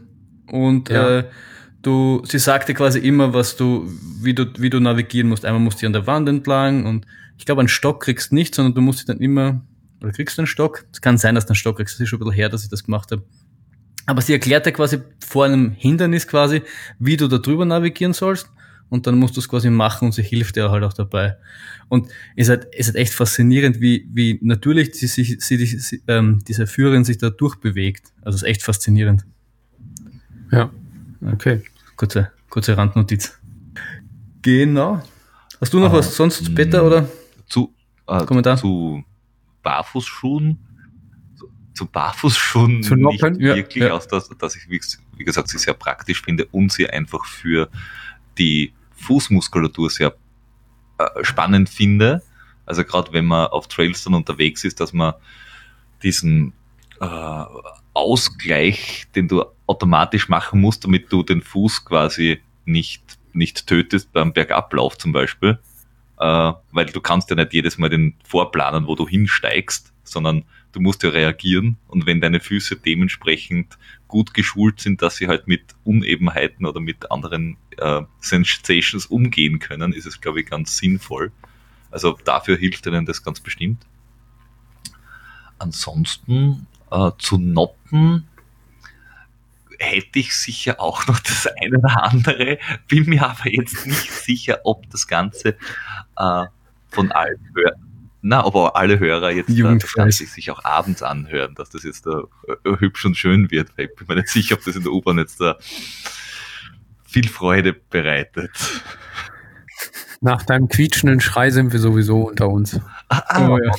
und 0.48 0.88
Ja. 0.90 1.18
äh, 1.18 1.24
du, 1.82 2.22
sie 2.26 2.38
sagte 2.38 2.74
quasi 2.74 2.98
immer, 2.98 3.32
was 3.32 3.56
du, 3.56 3.90
wie 4.22 4.34
du, 4.34 4.46
wie 4.58 4.70
du 4.70 4.80
navigieren 4.80 5.28
musst. 5.28 5.44
Einmal 5.44 5.60
musst 5.60 5.82
du 5.82 5.86
an 5.86 5.92
der 5.92 6.06
Wand 6.06 6.28
entlang 6.28 6.84
und 6.86 7.06
ich 7.38 7.44
glaube, 7.46 7.60
einen 7.60 7.68
Stock 7.68 8.02
kriegst 8.02 8.30
du 8.30 8.34
nicht, 8.34 8.54
sondern 8.54 8.74
du 8.74 8.80
musst 8.80 9.00
dich 9.00 9.06
dann 9.06 9.18
immer, 9.20 9.62
oder 10.02 10.12
kriegst 10.12 10.36
du 10.38 10.42
einen 10.42 10.46
Stock? 10.46 10.84
Es 10.92 11.00
kann 11.00 11.18
sein, 11.18 11.34
dass 11.34 11.46
du 11.46 11.50
einen 11.50 11.56
Stock 11.56 11.76
kriegst. 11.76 11.94
Das 11.94 12.00
ist 12.00 12.08
schon 12.08 12.18
ein 12.18 12.24
bisschen 12.24 12.34
her, 12.34 12.48
dass 12.48 12.62
ich 12.64 12.70
das 12.70 12.84
gemacht 12.84 13.10
habe. 13.12 13.22
Aber 14.06 14.22
sie 14.22 14.32
erklärt 14.32 14.66
dir 14.66 14.72
quasi 14.72 14.98
vor 15.26 15.44
einem 15.46 15.72
Hindernis 15.72 16.28
quasi, 16.28 16.62
wie 16.98 17.16
du 17.16 17.26
da 17.28 17.38
drüber 17.38 17.64
navigieren 17.64 18.12
sollst. 18.12 18.48
Und 18.88 19.06
dann 19.06 19.18
musst 19.18 19.36
du 19.36 19.40
es 19.40 19.48
quasi 19.48 19.68
machen 19.68 20.06
und 20.06 20.12
sie 20.12 20.22
hilft 20.22 20.54
dir 20.56 20.70
halt 20.70 20.84
auch 20.84 20.92
dabei. 20.92 21.36
Und 21.88 22.06
es 22.36 22.46
ist 22.46 22.48
halt, 22.50 22.66
es 22.72 22.80
ist 22.80 22.86
halt 22.88 22.96
echt 22.96 23.12
faszinierend, 23.14 23.80
wie, 23.80 24.08
wie 24.12 24.38
natürlich 24.42 24.94
sie 24.94 25.06
sie, 25.08 25.36
die- 25.56 25.66
sie, 25.66 26.02
ähm, 26.06 26.40
diese 26.46 26.66
Führerin 26.68 27.04
sich 27.04 27.18
da 27.18 27.30
durchbewegt. 27.30 28.12
Also 28.22 28.36
es 28.36 28.42
ist 28.42 28.48
echt 28.48 28.62
faszinierend. 28.62 29.24
Ja, 30.52 30.70
okay. 31.32 31.62
Kurze, 31.96 32.30
kurze 32.48 32.76
Randnotiz. 32.76 33.36
Genau. 34.42 35.02
Hast 35.60 35.72
du 35.72 35.80
noch 35.80 35.92
Ah, 35.92 35.96
was 35.98 36.14
sonst. 36.14 36.54
Peter, 36.54 36.84
oder? 36.84 37.08
Zu, 37.48 37.74
äh, 38.06 38.24
Kommentar? 38.24 38.56
zu 38.56 39.02
Barfußschuhen. 39.62 40.58
Zu, 41.74 41.86
Barfußschuhen 41.86 42.82
Zu 42.82 42.94
nicht 42.94 43.20
Noppen? 43.22 43.40
Ja, 43.40 43.56
wirklich, 43.56 43.82
ja. 43.84 43.90
aus 43.90 44.06
dass, 44.06 44.28
dass 44.38 44.54
ich, 44.56 44.68
wie, 44.70 44.80
wie 45.16 45.24
gesagt, 45.24 45.48
sie 45.48 45.58
sehr 45.58 45.74
praktisch 45.74 46.22
finde 46.22 46.46
und 46.46 46.72
sie 46.72 46.88
einfach 46.88 47.24
für 47.26 47.68
die 48.38 48.72
Fußmuskulatur 48.96 49.90
sehr 49.90 50.14
äh, 50.98 51.24
spannend 51.24 51.68
finde. 51.68 52.22
Also 52.64 52.84
gerade 52.84 53.12
wenn 53.12 53.26
man 53.26 53.46
auf 53.48 53.68
Trails 53.68 54.02
dann 54.04 54.14
unterwegs 54.14 54.64
ist, 54.64 54.80
dass 54.80 54.92
man 54.92 55.14
diesen 56.02 56.52
äh, 57.00 57.44
Ausgleich, 57.94 59.06
den 59.14 59.28
du 59.28 59.44
automatisch 59.66 60.28
machen 60.28 60.60
musst, 60.60 60.84
damit 60.84 61.12
du 61.12 61.22
den 61.22 61.42
Fuß 61.42 61.84
quasi 61.84 62.40
nicht, 62.64 63.02
nicht 63.32 63.66
tötest 63.66 64.12
beim 64.12 64.32
Bergablauf 64.32 64.98
zum 64.98 65.12
Beispiel, 65.12 65.58
äh, 66.18 66.52
weil 66.72 66.86
du 66.86 67.00
kannst 67.00 67.30
ja 67.30 67.36
nicht 67.36 67.52
jedes 67.52 67.78
Mal 67.78 67.88
den 67.88 68.14
vorplanen, 68.24 68.86
wo 68.86 68.94
du 68.94 69.08
hinsteigst, 69.08 69.92
sondern 70.04 70.44
du 70.76 70.82
musst 70.82 71.02
ja 71.02 71.08
reagieren 71.08 71.78
und 71.88 72.04
wenn 72.04 72.20
deine 72.20 72.38
Füße 72.38 72.76
dementsprechend 72.76 73.78
gut 74.08 74.34
geschult 74.34 74.78
sind, 74.78 75.00
dass 75.00 75.16
sie 75.16 75.26
halt 75.26 75.48
mit 75.48 75.62
Unebenheiten 75.84 76.66
oder 76.66 76.80
mit 76.80 77.10
anderen 77.10 77.56
äh, 77.78 78.02
Sensations 78.20 79.06
umgehen 79.06 79.58
können, 79.58 79.94
ist 79.94 80.04
es, 80.04 80.20
glaube 80.20 80.42
ich, 80.42 80.46
ganz 80.46 80.76
sinnvoll. 80.76 81.32
Also 81.90 82.18
dafür 82.24 82.58
hilft 82.58 82.84
ihnen 82.86 83.06
das 83.06 83.24
ganz 83.24 83.40
bestimmt. 83.40 83.86
Ansonsten 85.58 86.66
äh, 86.90 87.10
zu 87.16 87.38
Noppen 87.38 88.28
hätte 89.78 90.18
ich 90.18 90.36
sicher 90.36 90.78
auch 90.78 91.06
noch 91.06 91.20
das 91.20 91.46
eine 91.58 91.78
oder 91.78 92.02
andere, 92.02 92.58
bin 92.86 93.06
mir 93.06 93.26
aber 93.26 93.48
jetzt 93.50 93.86
nicht 93.86 94.12
sicher, 94.12 94.60
ob 94.64 94.90
das 94.90 95.06
Ganze 95.06 95.56
äh, 96.18 96.44
von 96.90 97.12
allen 97.12 97.50
Hörern, 97.54 97.95
na, 98.28 98.44
aber 98.44 98.74
alle 98.74 98.98
Hörer 98.98 99.30
jetzt 99.30 99.50
äh, 99.50 99.52
Jugendfrei. 99.52 100.10
Sich 100.10 100.50
auch 100.50 100.64
abends 100.64 101.00
anhören, 101.00 101.54
dass 101.54 101.70
das 101.70 101.84
jetzt 101.84 102.06
da 102.06 102.24
äh, 102.64 102.76
hübsch 102.80 103.04
und 103.04 103.16
schön 103.16 103.52
wird. 103.52 103.70
Weil 103.76 103.84
Ich 103.86 103.94
bin 103.94 104.08
mir 104.08 104.16
nicht 104.16 104.30
sicher, 104.30 104.56
ob 104.56 104.64
das 104.64 104.74
in 104.74 104.82
der 104.82 104.90
U-Bahn 104.90 105.18
jetzt 105.18 105.40
da 105.40 105.56
viel 107.04 107.28
Freude 107.28 107.72
bereitet. 107.72 108.50
Nach 110.20 110.42
deinem 110.42 110.66
quietschenden 110.66 111.20
Schrei 111.20 111.50
sind 111.50 111.72
wir 111.72 111.78
sowieso 111.78 112.22
unter 112.28 112.48
uns. 112.48 112.80
Ah, 113.08 113.48
Oh, 113.48 113.58
ja. 113.58 113.70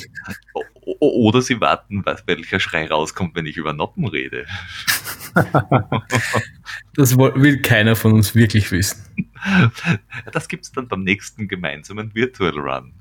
Oder 1.00 1.42
sie 1.42 1.60
warten, 1.60 2.00
was, 2.06 2.26
welcher 2.26 2.58
Schrei 2.58 2.86
rauskommt, 2.86 3.34
wenn 3.34 3.44
ich 3.44 3.58
über 3.58 3.74
Noppen 3.74 4.06
rede. 4.06 4.46
Das 6.94 7.18
will 7.18 7.60
keiner 7.60 7.96
von 7.96 8.14
uns 8.14 8.34
wirklich 8.34 8.72
wissen. 8.72 9.04
Das 10.32 10.48
gibt's 10.48 10.72
dann 10.72 10.88
beim 10.88 11.04
nächsten 11.04 11.48
gemeinsamen 11.48 12.14
Virtual 12.14 12.58
Run. 12.58 12.94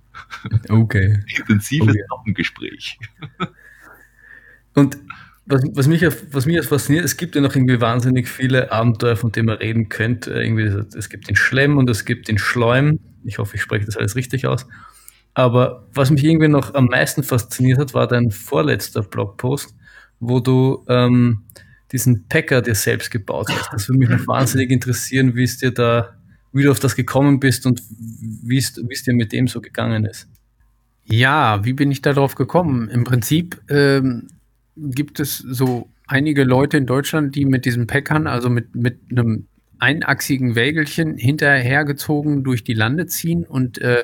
Okay. 0.70 1.20
Intensives 1.38 1.96
ja. 1.96 2.04
Noppengespräch. 2.10 3.00
Und 4.74 4.98
was, 5.46 5.62
was, 5.74 5.88
mich, 5.88 6.04
was 6.04 6.46
mich 6.46 6.56
jetzt 6.56 6.68
fasziniert, 6.70 7.06
es 7.06 7.18
gibt 7.18 7.36
ja 7.36 7.42
noch 7.42 7.56
irgendwie 7.56 7.80
wahnsinnig 7.80 8.28
viele 8.28 8.72
Abenteuer, 8.72 9.16
von 9.16 9.32
denen 9.32 9.48
man 9.48 9.58
reden 9.58 9.90
könnte. 9.90 10.32
Irgendwie, 10.34 10.64
es 10.98 11.10
gibt 11.10 11.30
den 11.30 11.36
Schlemm 11.36 11.78
und 11.78 11.90
es 11.90 12.06
gibt 12.06 12.28
den 12.28 12.38
Schleum. 12.38 13.00
Ich 13.24 13.38
hoffe, 13.40 13.56
ich 13.56 13.62
spreche 13.62 13.86
das 13.86 13.98
alles 13.98 14.16
richtig 14.16 14.46
aus. 14.46 14.68
Aber 15.34 15.88
was 15.94 16.10
mich 16.10 16.24
irgendwie 16.24 16.48
noch 16.48 16.74
am 16.74 16.86
meisten 16.86 17.24
fasziniert 17.24 17.80
hat, 17.80 17.94
war 17.94 18.08
dein 18.08 18.32
vorletzter 18.32 19.04
Blogpost, 19.04 19.76
wo 20.20 20.40
du 20.40 20.84
ähm, 20.90 21.44
diesen 21.92 22.28
Packer 22.28 22.62
dir 22.62 22.76
selbst 22.76 23.12
gebaut 23.12 23.48
hast. 23.50 23.72
Das 23.72 23.88
würde 23.88 24.00
mich 24.00 24.10
noch 24.10 24.28
wahnsinnig 24.28 24.72
interessieren, 24.72 25.36
wie 25.36 25.44
es 25.44 25.58
dir 25.58 25.72
da, 25.72 26.17
wie 26.58 26.64
du 26.64 26.72
auf 26.72 26.80
das 26.80 26.96
gekommen 26.96 27.40
bist 27.40 27.66
und 27.66 27.82
wie 27.90 28.58
es, 28.58 28.74
dir 28.74 29.14
mit 29.14 29.32
dem 29.32 29.48
so 29.48 29.62
gegangen 29.62 30.06
ist. 30.06 30.28
Ja, 31.06 31.64
wie 31.64 31.74
bin 31.74 31.92
ich 31.92 32.02
darauf 32.02 32.36
gekommen? 32.36 32.90
Im 32.90 33.04
Prinzip 33.04 33.62
ähm, 33.70 34.28
gibt 34.76 35.20
es 35.20 35.38
so 35.38 35.90
einige 36.06 36.44
Leute 36.44 36.78
in 36.78 36.86
Deutschland, 36.86 37.36
die 37.36 37.46
mit 37.46 37.66
diesen 37.66 37.88
Packern, 37.88 38.28
also 38.28 38.50
mit, 38.50 38.76
mit 38.76 39.00
einem 39.10 39.48
einachsigen 39.80 40.56
Wägelchen 40.56 41.18
hinterhergezogen 41.18 42.44
durch 42.44 42.64
die 42.64 42.74
Lande 42.74 43.06
ziehen 43.06 43.46
und 43.46 43.80
äh, 43.80 44.04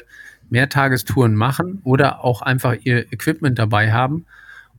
Mehrtagestouren 0.50 1.36
machen 1.36 1.82
oder 1.84 2.24
auch 2.24 2.42
einfach 2.42 2.76
ihr 2.84 3.12
Equipment 3.12 3.58
dabei 3.58 3.92
haben. 3.92 4.26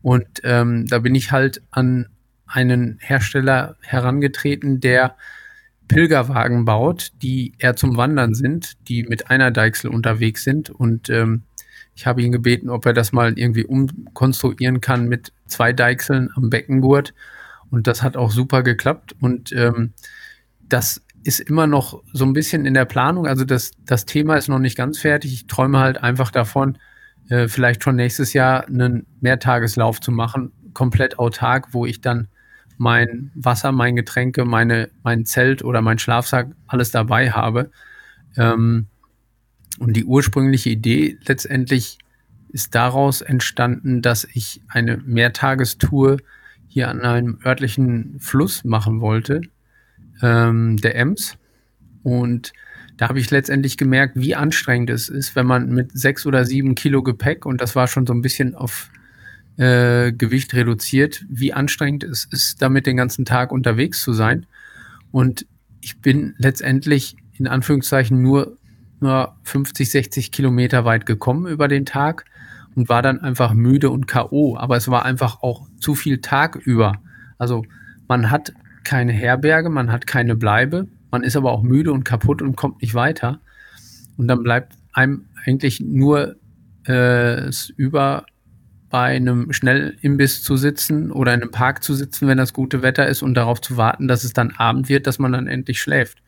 Und 0.02 0.26
ähm, 0.44 0.86
da 0.86 0.98
bin 1.00 1.14
ich 1.14 1.32
halt 1.32 1.62
an 1.70 2.06
einen 2.46 2.98
Hersteller 3.00 3.76
herangetreten, 3.80 4.80
der 4.80 5.16
Pilgerwagen 5.88 6.64
baut, 6.64 7.12
die 7.22 7.52
eher 7.58 7.76
zum 7.76 7.96
Wandern 7.96 8.34
sind, 8.34 8.74
die 8.88 9.04
mit 9.04 9.30
einer 9.30 9.50
Deichsel 9.50 9.90
unterwegs 9.90 10.44
sind. 10.44 10.70
Und 10.70 11.10
ähm, 11.10 11.42
ich 11.94 12.06
habe 12.06 12.22
ihn 12.22 12.32
gebeten, 12.32 12.70
ob 12.70 12.86
er 12.86 12.92
das 12.92 13.12
mal 13.12 13.38
irgendwie 13.38 13.64
umkonstruieren 13.64 14.80
kann 14.80 15.08
mit 15.08 15.32
zwei 15.46 15.72
Deichseln 15.72 16.30
am 16.34 16.50
Beckengurt. 16.50 17.14
Und 17.70 17.86
das 17.86 18.02
hat 18.02 18.16
auch 18.16 18.30
super 18.30 18.62
geklappt. 18.62 19.14
Und 19.20 19.52
ähm, 19.52 19.92
das 20.68 21.02
ist 21.22 21.40
immer 21.40 21.66
noch 21.66 22.02
so 22.12 22.24
ein 22.24 22.32
bisschen 22.32 22.66
in 22.66 22.74
der 22.74 22.84
Planung. 22.84 23.26
Also 23.26 23.44
das, 23.44 23.72
das 23.84 24.04
Thema 24.04 24.36
ist 24.36 24.48
noch 24.48 24.58
nicht 24.58 24.76
ganz 24.76 24.98
fertig. 24.98 25.32
Ich 25.32 25.46
träume 25.46 25.78
halt 25.78 26.02
einfach 26.02 26.30
davon, 26.30 26.78
äh, 27.28 27.48
vielleicht 27.48 27.82
schon 27.82 27.96
nächstes 27.96 28.32
Jahr 28.32 28.66
einen 28.66 29.06
Mehrtageslauf 29.20 30.00
zu 30.00 30.12
machen, 30.12 30.52
komplett 30.74 31.18
autark, 31.18 31.68
wo 31.72 31.86
ich 31.86 32.00
dann 32.00 32.28
mein 32.76 33.30
Wasser, 33.34 33.72
mein 33.72 33.96
Getränke, 33.96 34.44
meine, 34.44 34.90
mein 35.02 35.24
Zelt 35.24 35.64
oder 35.64 35.82
mein 35.82 35.98
Schlafsack 35.98 36.48
alles 36.66 36.90
dabei 36.90 37.30
habe. 37.30 37.70
Ähm, 38.36 38.86
und 39.78 39.94
die 39.96 40.04
ursprüngliche 40.04 40.70
Idee 40.70 41.18
letztendlich 41.26 41.98
ist 42.48 42.74
daraus 42.74 43.20
entstanden, 43.20 44.02
dass 44.02 44.26
ich 44.32 44.62
eine 44.68 44.98
Mehrtagestour 44.98 46.18
hier 46.68 46.88
an 46.88 47.00
einem 47.00 47.38
örtlichen 47.44 48.18
Fluss 48.20 48.64
machen 48.64 49.00
wollte, 49.00 49.40
ähm, 50.22 50.76
der 50.76 50.96
Ems. 50.96 51.36
Und 52.02 52.52
da 52.96 53.08
habe 53.08 53.18
ich 53.18 53.30
letztendlich 53.30 53.76
gemerkt, 53.76 54.14
wie 54.16 54.36
anstrengend 54.36 54.90
es 54.90 55.08
ist, 55.08 55.34
wenn 55.34 55.46
man 55.46 55.70
mit 55.70 55.98
sechs 55.98 56.26
oder 56.26 56.44
sieben 56.44 56.74
Kilo 56.76 57.02
Gepäck, 57.02 57.44
und 57.44 57.60
das 57.60 57.74
war 57.74 57.88
schon 57.88 58.06
so 58.06 58.12
ein 58.12 58.22
bisschen 58.22 58.54
auf 58.54 58.88
äh, 59.56 60.12
Gewicht 60.12 60.54
reduziert, 60.54 61.24
wie 61.28 61.52
anstrengend 61.52 62.04
es 62.04 62.24
ist, 62.24 62.60
damit 62.62 62.86
den 62.86 62.96
ganzen 62.96 63.24
Tag 63.24 63.52
unterwegs 63.52 64.02
zu 64.02 64.12
sein. 64.12 64.46
Und 65.10 65.46
ich 65.80 66.00
bin 66.00 66.34
letztendlich 66.38 67.16
in 67.34 67.46
Anführungszeichen 67.46 68.20
nur, 68.20 68.58
nur 69.00 69.36
50, 69.44 69.90
60 69.90 70.32
Kilometer 70.32 70.84
weit 70.84 71.06
gekommen 71.06 71.46
über 71.46 71.68
den 71.68 71.84
Tag 71.84 72.24
und 72.74 72.88
war 72.88 73.02
dann 73.02 73.20
einfach 73.20 73.54
müde 73.54 73.90
und 73.90 74.06
K.O. 74.06 74.56
Aber 74.56 74.76
es 74.76 74.88
war 74.88 75.04
einfach 75.04 75.42
auch 75.42 75.68
zu 75.78 75.94
viel 75.94 76.20
Tag 76.20 76.56
über. 76.56 76.94
Also 77.38 77.64
man 78.08 78.30
hat 78.30 78.52
keine 78.82 79.12
Herberge, 79.12 79.70
man 79.70 79.90
hat 79.90 80.06
keine 80.06 80.36
Bleibe, 80.36 80.88
man 81.10 81.22
ist 81.22 81.36
aber 81.36 81.52
auch 81.52 81.62
müde 81.62 81.92
und 81.92 82.04
kaputt 82.04 82.42
und 82.42 82.56
kommt 82.56 82.82
nicht 82.82 82.94
weiter. 82.94 83.40
Und 84.16 84.28
dann 84.28 84.42
bleibt 84.42 84.74
einem 84.92 85.26
eigentlich 85.44 85.80
nur 85.80 86.36
äh, 86.86 87.46
es 87.46 87.70
über, 87.70 88.26
bei 88.94 89.16
einem 89.16 89.52
Schnellimbiss 89.52 90.44
zu 90.44 90.56
sitzen 90.56 91.10
oder 91.10 91.34
in 91.34 91.42
einem 91.42 91.50
Park 91.50 91.82
zu 91.82 91.94
sitzen, 91.94 92.28
wenn 92.28 92.38
das 92.38 92.52
gute 92.52 92.80
Wetter 92.80 93.08
ist 93.08 93.22
und 93.22 93.34
darauf 93.34 93.60
zu 93.60 93.76
warten, 93.76 94.06
dass 94.06 94.22
es 94.22 94.34
dann 94.34 94.52
Abend 94.52 94.88
wird, 94.88 95.08
dass 95.08 95.18
man 95.18 95.32
dann 95.32 95.48
endlich 95.48 95.80
schläft. 95.80 96.22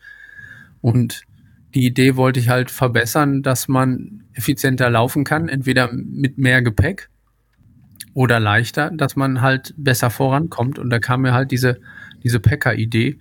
Und 0.81 1.21
die 1.73 1.85
Idee 1.85 2.17
wollte 2.17 2.41
ich 2.41 2.49
halt 2.49 2.69
verbessern, 2.69 3.41
dass 3.41 3.69
man 3.69 4.25
effizienter 4.33 4.89
laufen 4.89 5.23
kann, 5.23 5.47
entweder 5.47 5.93
mit 5.93 6.37
mehr 6.37 6.61
Gepäck 6.61 7.09
oder 8.13 8.37
leichter, 8.37 8.91
dass 8.93 9.15
man 9.15 9.39
halt 9.39 9.73
besser 9.77 10.09
vorankommt. 10.09 10.77
Und 10.77 10.89
da 10.89 10.99
kam 10.99 11.21
mir 11.21 11.31
halt 11.31 11.51
diese, 11.51 11.79
diese 12.25 12.41
Packer-Idee. 12.41 13.17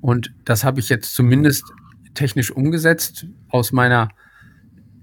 Und 0.00 0.32
das 0.46 0.64
habe 0.64 0.80
ich 0.80 0.88
jetzt 0.88 1.14
zumindest 1.14 1.64
technisch 2.14 2.50
umgesetzt. 2.50 3.26
Aus 3.50 3.72
meiner 3.72 4.08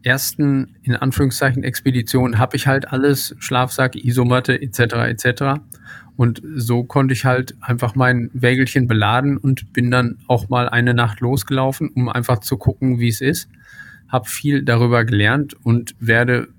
ersten, 0.04 0.76
in 0.84 0.96
Anführungszeichen, 0.96 1.64
Expedition 1.64 2.38
habe 2.38 2.56
ich 2.56 2.68
halt 2.68 2.92
alles, 2.92 3.36
Schlafsack, 3.40 3.96
Isomatte 3.96 4.62
etc. 4.62 4.80
etc. 5.08 5.44
Und 6.16 6.42
so 6.56 6.84
konnte 6.84 7.14
ich 7.14 7.26
halt 7.26 7.56
einfach 7.62 7.96
mein 7.96 8.30
Wägelchen 8.34 8.88
beladen 8.88 9.38
und 9.38 9.74
bin 9.74 9.90
dann 9.90 10.20
auch 10.28 10.50
mal 10.50 10.70
eine 10.70 10.94
Nacht 10.94 11.22
losgelaufen, 11.22 11.90
um 11.90 12.10
einfach 12.10 12.40
zu 12.40 12.58
gucken, 12.58 13.00
wie 13.00 13.08
es 13.08 13.22
ist. 13.22 13.50
Hab 14.08 14.28
viel 14.28 14.64
darüber 14.64 15.06
gelernt 15.06 15.56
und 15.64 15.96
werde 16.00 16.50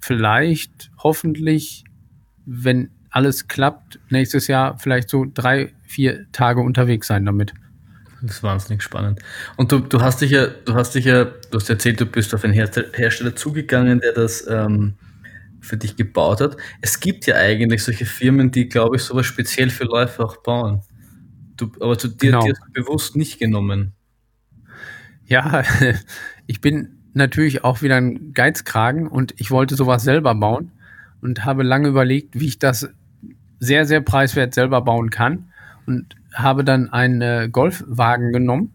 vielleicht, 0.00 0.90
hoffentlich, 0.98 1.84
wenn 2.44 2.90
alles 3.10 3.46
klappt, 3.46 4.00
nächstes 4.10 4.48
Jahr 4.48 4.78
vielleicht 4.78 5.08
so 5.08 5.24
drei, 5.32 5.72
vier 5.84 6.26
Tage 6.32 6.60
unterwegs 6.60 7.06
sein 7.06 7.24
damit. 7.24 7.54
Das 8.26 8.36
ist 8.36 8.42
wahnsinnig 8.42 8.82
spannend. 8.82 9.20
Und 9.56 9.70
du, 9.70 9.80
du 9.80 10.00
hast 10.00 10.22
dich 10.22 10.30
ja, 10.30 10.46
du 10.46 10.74
hast 10.74 10.94
dich 10.94 11.04
ja, 11.04 11.24
du 11.24 11.58
hast 11.58 11.68
erzählt, 11.68 12.00
du 12.00 12.06
bist 12.06 12.34
auf 12.34 12.42
einen 12.42 12.54
Hersteller 12.54 13.36
zugegangen, 13.36 14.00
der 14.00 14.12
das 14.12 14.46
ähm, 14.48 14.94
für 15.60 15.76
dich 15.76 15.96
gebaut 15.96 16.40
hat. 16.40 16.56
Es 16.80 17.00
gibt 17.00 17.26
ja 17.26 17.36
eigentlich 17.36 17.84
solche 17.84 18.06
Firmen, 18.06 18.50
die, 18.50 18.68
glaube 18.68 18.96
ich, 18.96 19.02
sowas 19.02 19.26
speziell 19.26 19.68
für 19.68 19.84
Läufer 19.84 20.24
auch 20.24 20.38
bauen. 20.38 20.80
Du, 21.56 21.70
aber 21.80 21.98
zu 21.98 22.08
dir, 22.08 22.30
genau. 22.30 22.44
dir 22.44 22.54
bewusst 22.72 23.14
nicht 23.14 23.38
genommen. 23.38 23.92
Ja, 25.26 25.62
ich 26.46 26.62
bin 26.62 27.02
natürlich 27.12 27.62
auch 27.62 27.82
wieder 27.82 27.96
ein 27.96 28.32
Geizkragen 28.32 29.06
und 29.06 29.34
ich 29.36 29.50
wollte 29.50 29.76
sowas 29.76 30.02
selber 30.02 30.34
bauen 30.34 30.72
und 31.20 31.44
habe 31.44 31.62
lange 31.62 31.88
überlegt, 31.88 32.40
wie 32.40 32.46
ich 32.46 32.58
das 32.58 32.88
sehr, 33.60 33.84
sehr 33.84 34.00
preiswert 34.00 34.54
selber 34.54 34.80
bauen 34.80 35.10
kann 35.10 35.50
und 35.86 36.16
habe 36.34 36.64
dann 36.64 36.92
einen 36.92 37.20
äh, 37.22 37.48
Golfwagen 37.50 38.32
genommen, 38.32 38.72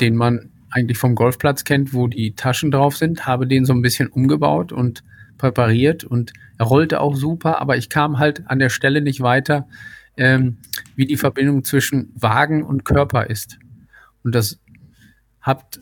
den 0.00 0.16
man 0.16 0.50
eigentlich 0.70 0.98
vom 0.98 1.14
Golfplatz 1.14 1.64
kennt, 1.64 1.94
wo 1.94 2.08
die 2.08 2.34
Taschen 2.34 2.70
drauf 2.70 2.96
sind, 2.96 3.26
habe 3.26 3.46
den 3.46 3.64
so 3.64 3.72
ein 3.72 3.82
bisschen 3.82 4.08
umgebaut 4.08 4.72
und 4.72 5.02
präpariert 5.38 6.04
und 6.04 6.32
er 6.58 6.66
rollte 6.66 7.00
auch 7.00 7.14
super, 7.14 7.60
aber 7.60 7.76
ich 7.76 7.88
kam 7.88 8.18
halt 8.18 8.50
an 8.50 8.58
der 8.58 8.68
Stelle 8.68 9.00
nicht 9.00 9.20
weiter, 9.20 9.68
ähm, 10.16 10.58
wie 10.96 11.06
die 11.06 11.16
Verbindung 11.16 11.64
zwischen 11.64 12.12
Wagen 12.14 12.64
und 12.64 12.84
Körper 12.84 13.30
ist. 13.30 13.58
Und 14.22 14.34
das 14.34 14.60
hat 15.40 15.80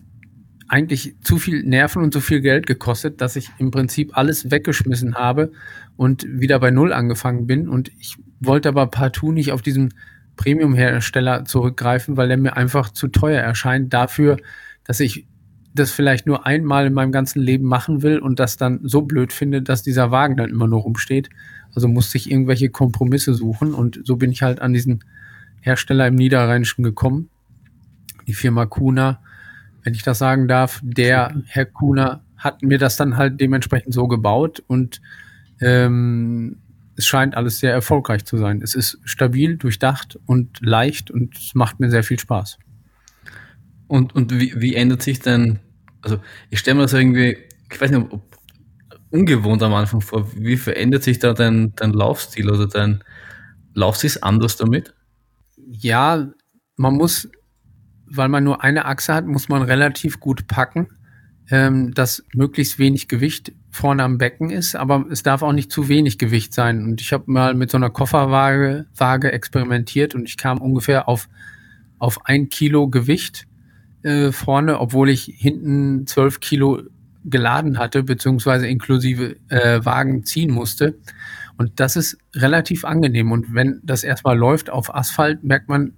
eigentlich 0.69 1.17
zu 1.23 1.39
viel 1.39 1.63
Nerven 1.63 2.03
und 2.03 2.13
zu 2.13 2.21
viel 2.21 2.41
Geld 2.41 2.67
gekostet, 2.67 3.21
dass 3.21 3.37
ich 3.37 3.51
im 3.59 3.71
Prinzip 3.71 4.17
alles 4.17 4.51
weggeschmissen 4.51 5.15
habe 5.15 5.53
und 5.97 6.27
wieder 6.29 6.59
bei 6.59 6.71
Null 6.71 6.93
angefangen 6.93 7.47
bin. 7.47 7.69
Und 7.69 7.91
ich 7.99 8.17
wollte 8.41 8.69
aber 8.69 8.89
partout 8.89 9.33
nicht 9.33 9.53
auf 9.53 9.63
diesen 9.63 9.95
Premium-Hersteller 10.37 11.45
zurückgreifen, 11.45 12.17
weil 12.17 12.29
der 12.29 12.37
mir 12.37 12.57
einfach 12.57 12.91
zu 12.91 13.09
teuer 13.09 13.41
erscheint 13.41 13.93
dafür, 13.93 14.37
dass 14.85 15.01
ich 15.01 15.27
das 15.75 15.91
vielleicht 15.91 16.27
nur 16.27 16.47
einmal 16.47 16.87
in 16.87 16.95
meinem 16.95 17.13
ganzen 17.13 17.41
Leben 17.41 17.67
machen 17.67 18.03
will 18.03 18.19
und 18.19 18.41
das 18.41 18.57
dann 18.57 18.81
so 18.83 19.03
blöd 19.03 19.33
finde, 19.33 19.63
dass 19.63 19.83
dieser 19.83 20.11
Wagen 20.11 20.37
dann 20.37 20.51
immer 20.51 20.67
nur 20.67 20.81
rumsteht. 20.81 21.29
Also 21.75 21.89
musste 21.89 22.17
ich 22.17 22.31
irgendwelche 22.31 22.71
Kompromisse 22.71 23.35
suchen 23.35 23.75
und 23.75 24.01
so 24.05 24.17
bin 24.17 24.33
ich 24.33 24.43
halt 24.43 24.61
an 24.61 24.73
diesen 24.73 25.05
Hersteller 25.61 26.07
im 26.07 26.15
Niederrheinischen 26.15 26.83
gekommen. 26.83 27.29
Die 28.27 28.35
Firma 28.35 28.67
Kuna, 28.67 29.21
wenn 29.83 29.95
ich 29.95 30.03
das 30.03 30.19
sagen 30.19 30.49
darf, 30.49 30.81
der 30.83 31.35
Herr 31.47 31.67
Kuna 31.67 32.23
hat 32.37 32.63
mir 32.63 32.79
das 32.79 32.97
dann 32.97 33.17
halt 33.17 33.41
dementsprechend 33.41 33.95
so 33.95 34.09
gebaut 34.09 34.63
und 34.67 35.01
ähm, 35.61 36.59
es 36.97 37.07
scheint 37.07 37.37
alles 37.37 37.59
sehr 37.59 37.73
erfolgreich 37.73 38.25
zu 38.25 38.39
sein. 38.39 38.63
Es 38.63 38.75
ist 38.75 38.99
stabil, 39.05 39.57
durchdacht 39.57 40.19
und 40.27 40.65
leicht 40.65 41.11
und 41.11 41.37
es 41.37 41.55
macht 41.55 41.81
mir 41.81 41.91
sehr 41.91 42.03
viel 42.03 42.19
Spaß. 42.19 42.59
Und, 43.87 44.15
und 44.15 44.39
wie, 44.39 44.55
wie 44.61 44.75
ändert 44.75 45.03
sich 45.03 45.21
denn 45.21 45.61
also 46.07 46.21
ich 46.51 46.61
stelle 46.61 46.77
mir 46.77 46.83
das 46.83 46.93
irgendwie, 46.93 47.37
ich 47.71 47.81
weiß 47.81 47.91
nicht, 47.91 48.13
ob 48.13 48.23
ungewohnt 49.11 49.63
am 49.63 49.75
Anfang 49.75 50.01
vor, 50.01 50.31
wie 50.37 50.57
verändert 50.57 51.03
sich 51.03 51.19
da 51.19 51.33
dein, 51.33 51.75
dein 51.75 51.93
Laufstil 51.93 52.49
oder 52.49 52.69
dein 52.69 53.03
Laufstil 53.75 54.13
anders 54.21 54.57
damit? 54.57 54.95
Ja, 55.57 56.29
man 56.77 56.95
muss, 56.95 57.29
weil 58.07 58.29
man 58.29 58.45
nur 58.45 58.63
eine 58.63 58.85
Achse 58.85 59.15
hat, 59.15 59.27
muss 59.27 59.49
man 59.49 59.63
relativ 59.63 60.21
gut 60.21 60.47
packen, 60.47 60.89
ähm, 61.51 61.95
dass 61.95 62.25
möglichst 62.35 62.79
wenig 62.79 63.09
Gewicht 63.09 63.53
vorne 63.71 64.03
am 64.03 64.19
Becken 64.19 64.51
ist, 64.51 64.75
aber 64.75 65.07
es 65.11 65.23
darf 65.23 65.43
auch 65.43 65.53
nicht 65.53 65.71
zu 65.71 65.89
wenig 65.89 66.19
Gewicht 66.19 66.55
sein. 66.55 66.85
Und 66.85 67.01
ich 67.01 67.13
habe 67.13 67.25
mal 67.27 67.55
mit 67.55 67.71
so 67.71 67.77
einer 67.77 67.91
Kofferwaage 67.91 68.87
Waage 68.97 69.33
experimentiert 69.33 70.15
und 70.15 70.29
ich 70.29 70.37
kam 70.37 70.59
ungefähr 70.59 71.09
auf, 71.09 71.29
auf 71.99 72.25
ein 72.25 72.49
Kilo 72.49 72.89
Gewicht 72.89 73.47
äh, 74.03 74.33
vorne, 74.33 74.81
obwohl 74.81 75.11
ich 75.11 75.33
hinten 75.37 76.07
zwölf 76.07 76.41
Kilo 76.41 76.83
geladen 77.25 77.79
hatte, 77.79 78.03
beziehungsweise 78.03 78.67
inklusive 78.67 79.37
äh, 79.49 79.85
Wagen 79.85 80.25
ziehen 80.25 80.53
musste. 80.53 80.99
Und 81.59 81.81
das 81.81 81.97
ist 81.97 82.19
relativ 82.35 82.85
angenehm. 82.85 83.33
Und 83.33 83.55
wenn 83.55 83.81
das 83.83 84.05
erstmal 84.05 84.37
läuft 84.37 84.71
auf 84.71 84.95
Asphalt, 84.95 85.43
merkt 85.43 85.69
man 85.69 85.93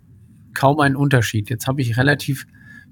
kaum 0.54 0.80
einen 0.80 0.96
Unterschied. 0.96 1.50
Jetzt 1.50 1.66
habe 1.66 1.82
ich 1.82 1.96
relativ 1.96 2.46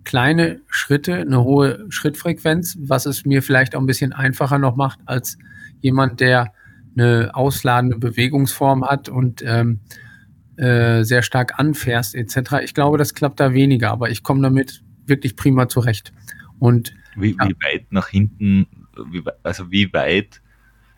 kleine 0.07 0.61
Schritte, 0.69 1.17
eine 1.17 1.43
hohe 1.43 1.85
Schrittfrequenz, 1.91 2.79
was 2.81 3.05
es 3.07 3.27
mir 3.27 3.43
vielleicht 3.43 3.75
auch 3.75 3.81
ein 3.81 3.87
bisschen 3.87 4.13
einfacher 4.13 4.59
noch 4.59 4.77
macht 4.77 5.01
als 5.05 5.37
jemand, 5.81 6.21
der 6.21 6.55
eine 6.97 7.35
ausladende 7.35 7.99
Bewegungsform 7.99 8.87
hat 8.87 9.09
und 9.09 9.43
ähm, 9.45 9.81
äh, 10.57 11.03
sehr 11.03 11.23
stark 11.23 11.59
anfährst 11.59 12.15
etc. 12.15 12.63
Ich 12.63 12.73
glaube, 12.73 12.97
das 12.97 13.15
klappt 13.15 13.41
da 13.41 13.53
weniger, 13.53 13.91
aber 13.91 14.09
ich 14.09 14.23
komme 14.23 14.41
damit 14.41 14.83
wirklich 15.07 15.37
prima 15.37 15.69
zurecht. 15.69 16.13
Und 16.59 16.95
wie, 17.17 17.37
ja. 17.39 17.49
wie 17.49 17.57
weit 17.63 17.93
nach 17.93 18.09
hinten, 18.09 18.67
wie, 19.11 19.23
also 19.43 19.71
wie 19.71 19.93
weit 19.93 20.41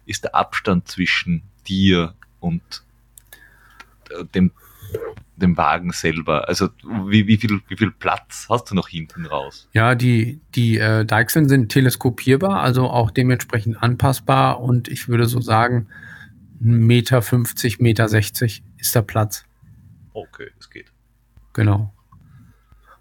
ist 0.05 0.25
der 0.25 0.35
Abstand 0.35 0.87
zwischen 0.87 1.43
dir 1.67 2.15
und 2.41 2.85
dem, 4.35 4.53
dem 5.43 5.57
Wagen 5.57 5.93
selber? 5.93 6.49
Also 6.49 6.69
wie, 7.07 7.27
wie, 7.27 7.37
viel, 7.37 7.61
wie 7.69 7.77
viel 7.77 7.91
Platz 7.91 8.47
hast 8.49 8.71
du 8.71 8.75
noch 8.75 8.89
hinten 8.89 9.27
raus? 9.27 9.69
Ja, 9.73 9.95
die, 9.95 10.41
die 10.55 10.79
äh, 10.79 11.05
Deichseln 11.05 11.49
sind 11.49 11.71
teleskopierbar, 11.71 12.61
also 12.61 12.89
auch 12.89 13.11
dementsprechend 13.11 13.83
anpassbar 13.83 14.61
und 14.61 14.89
ich 14.89 15.09
würde 15.09 15.27
so 15.27 15.41
sagen, 15.41 15.89
Meter 16.61 17.23
50, 17.23 17.81
Meter 17.81 18.09
60 18.09 18.63
ist 18.79 18.95
der 18.95 19.03
Platz. 19.03 19.45
Okay, 20.13 20.51
das 20.57 20.71
geht. 20.71 20.93
Genau. 21.53 21.93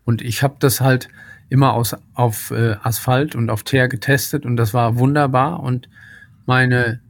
Und 0.05 0.21
ich 0.21 0.43
habe 0.43 0.55
das 0.59 0.79
halt 0.79 1.09
immer 1.49 1.73
aus, 1.73 1.95
auf 2.13 2.51
äh, 2.51 2.75
Asphalt 2.81 3.35
und 3.35 3.49
auf 3.49 3.63
Teer 3.63 3.87
getestet 3.87 4.45
und 4.45 4.57
das 4.57 4.73
war 4.73 4.97
wunderbar. 4.97 5.61
Und 5.61 5.89
meine, 6.45 7.01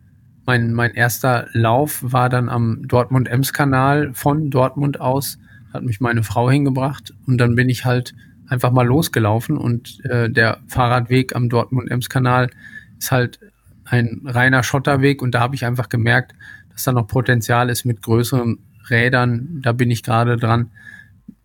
mein, 0.48 0.74
mein 0.74 0.95
erster 0.95 1.48
Lauf 1.52 2.00
war 2.02 2.30
dann 2.30 2.50
am 2.50 2.88
Dortmund-Ems-Kanal 2.88 4.14
von 4.14 4.50
Dortmund 4.50 5.00
aus, 5.00 5.38
hat 5.74 5.84
mich 5.84 6.00
meine 6.00 6.24
Frau 6.24 6.50
hingebracht 6.50 7.14
und 7.28 7.38
dann 7.38 7.54
bin 7.56 7.68
ich 7.70 7.86
halt 7.86 8.16
einfach 8.48 8.72
mal 8.72 8.88
losgelaufen 8.88 9.58
und 9.58 10.04
äh, 10.06 10.30
der 10.30 10.60
Fahrradweg 10.68 11.36
am 11.36 11.50
Dortmund-Ems-Kanal 11.50 12.50
ist 12.98 13.12
halt 13.12 13.39
ein 13.84 14.22
reiner 14.24 14.64
Schotterweg 14.64 15.22
und 15.22 15.36
da 15.36 15.41
habe 15.41 15.56
ich 15.56 15.66
einfach 15.66 15.89
gemerkt, 15.89 16.34
dass 16.72 16.86
da 16.86 16.93
noch 16.93 17.08
Potenzial 17.08 17.70
ist 17.70 17.84
mit 17.84 18.02
größeren 18.02 18.58
Rädern. 18.89 19.60
Da 19.62 19.74
bin 19.74 19.91
ich 19.91 20.02
gerade 20.02 20.38
dran, 20.38 20.72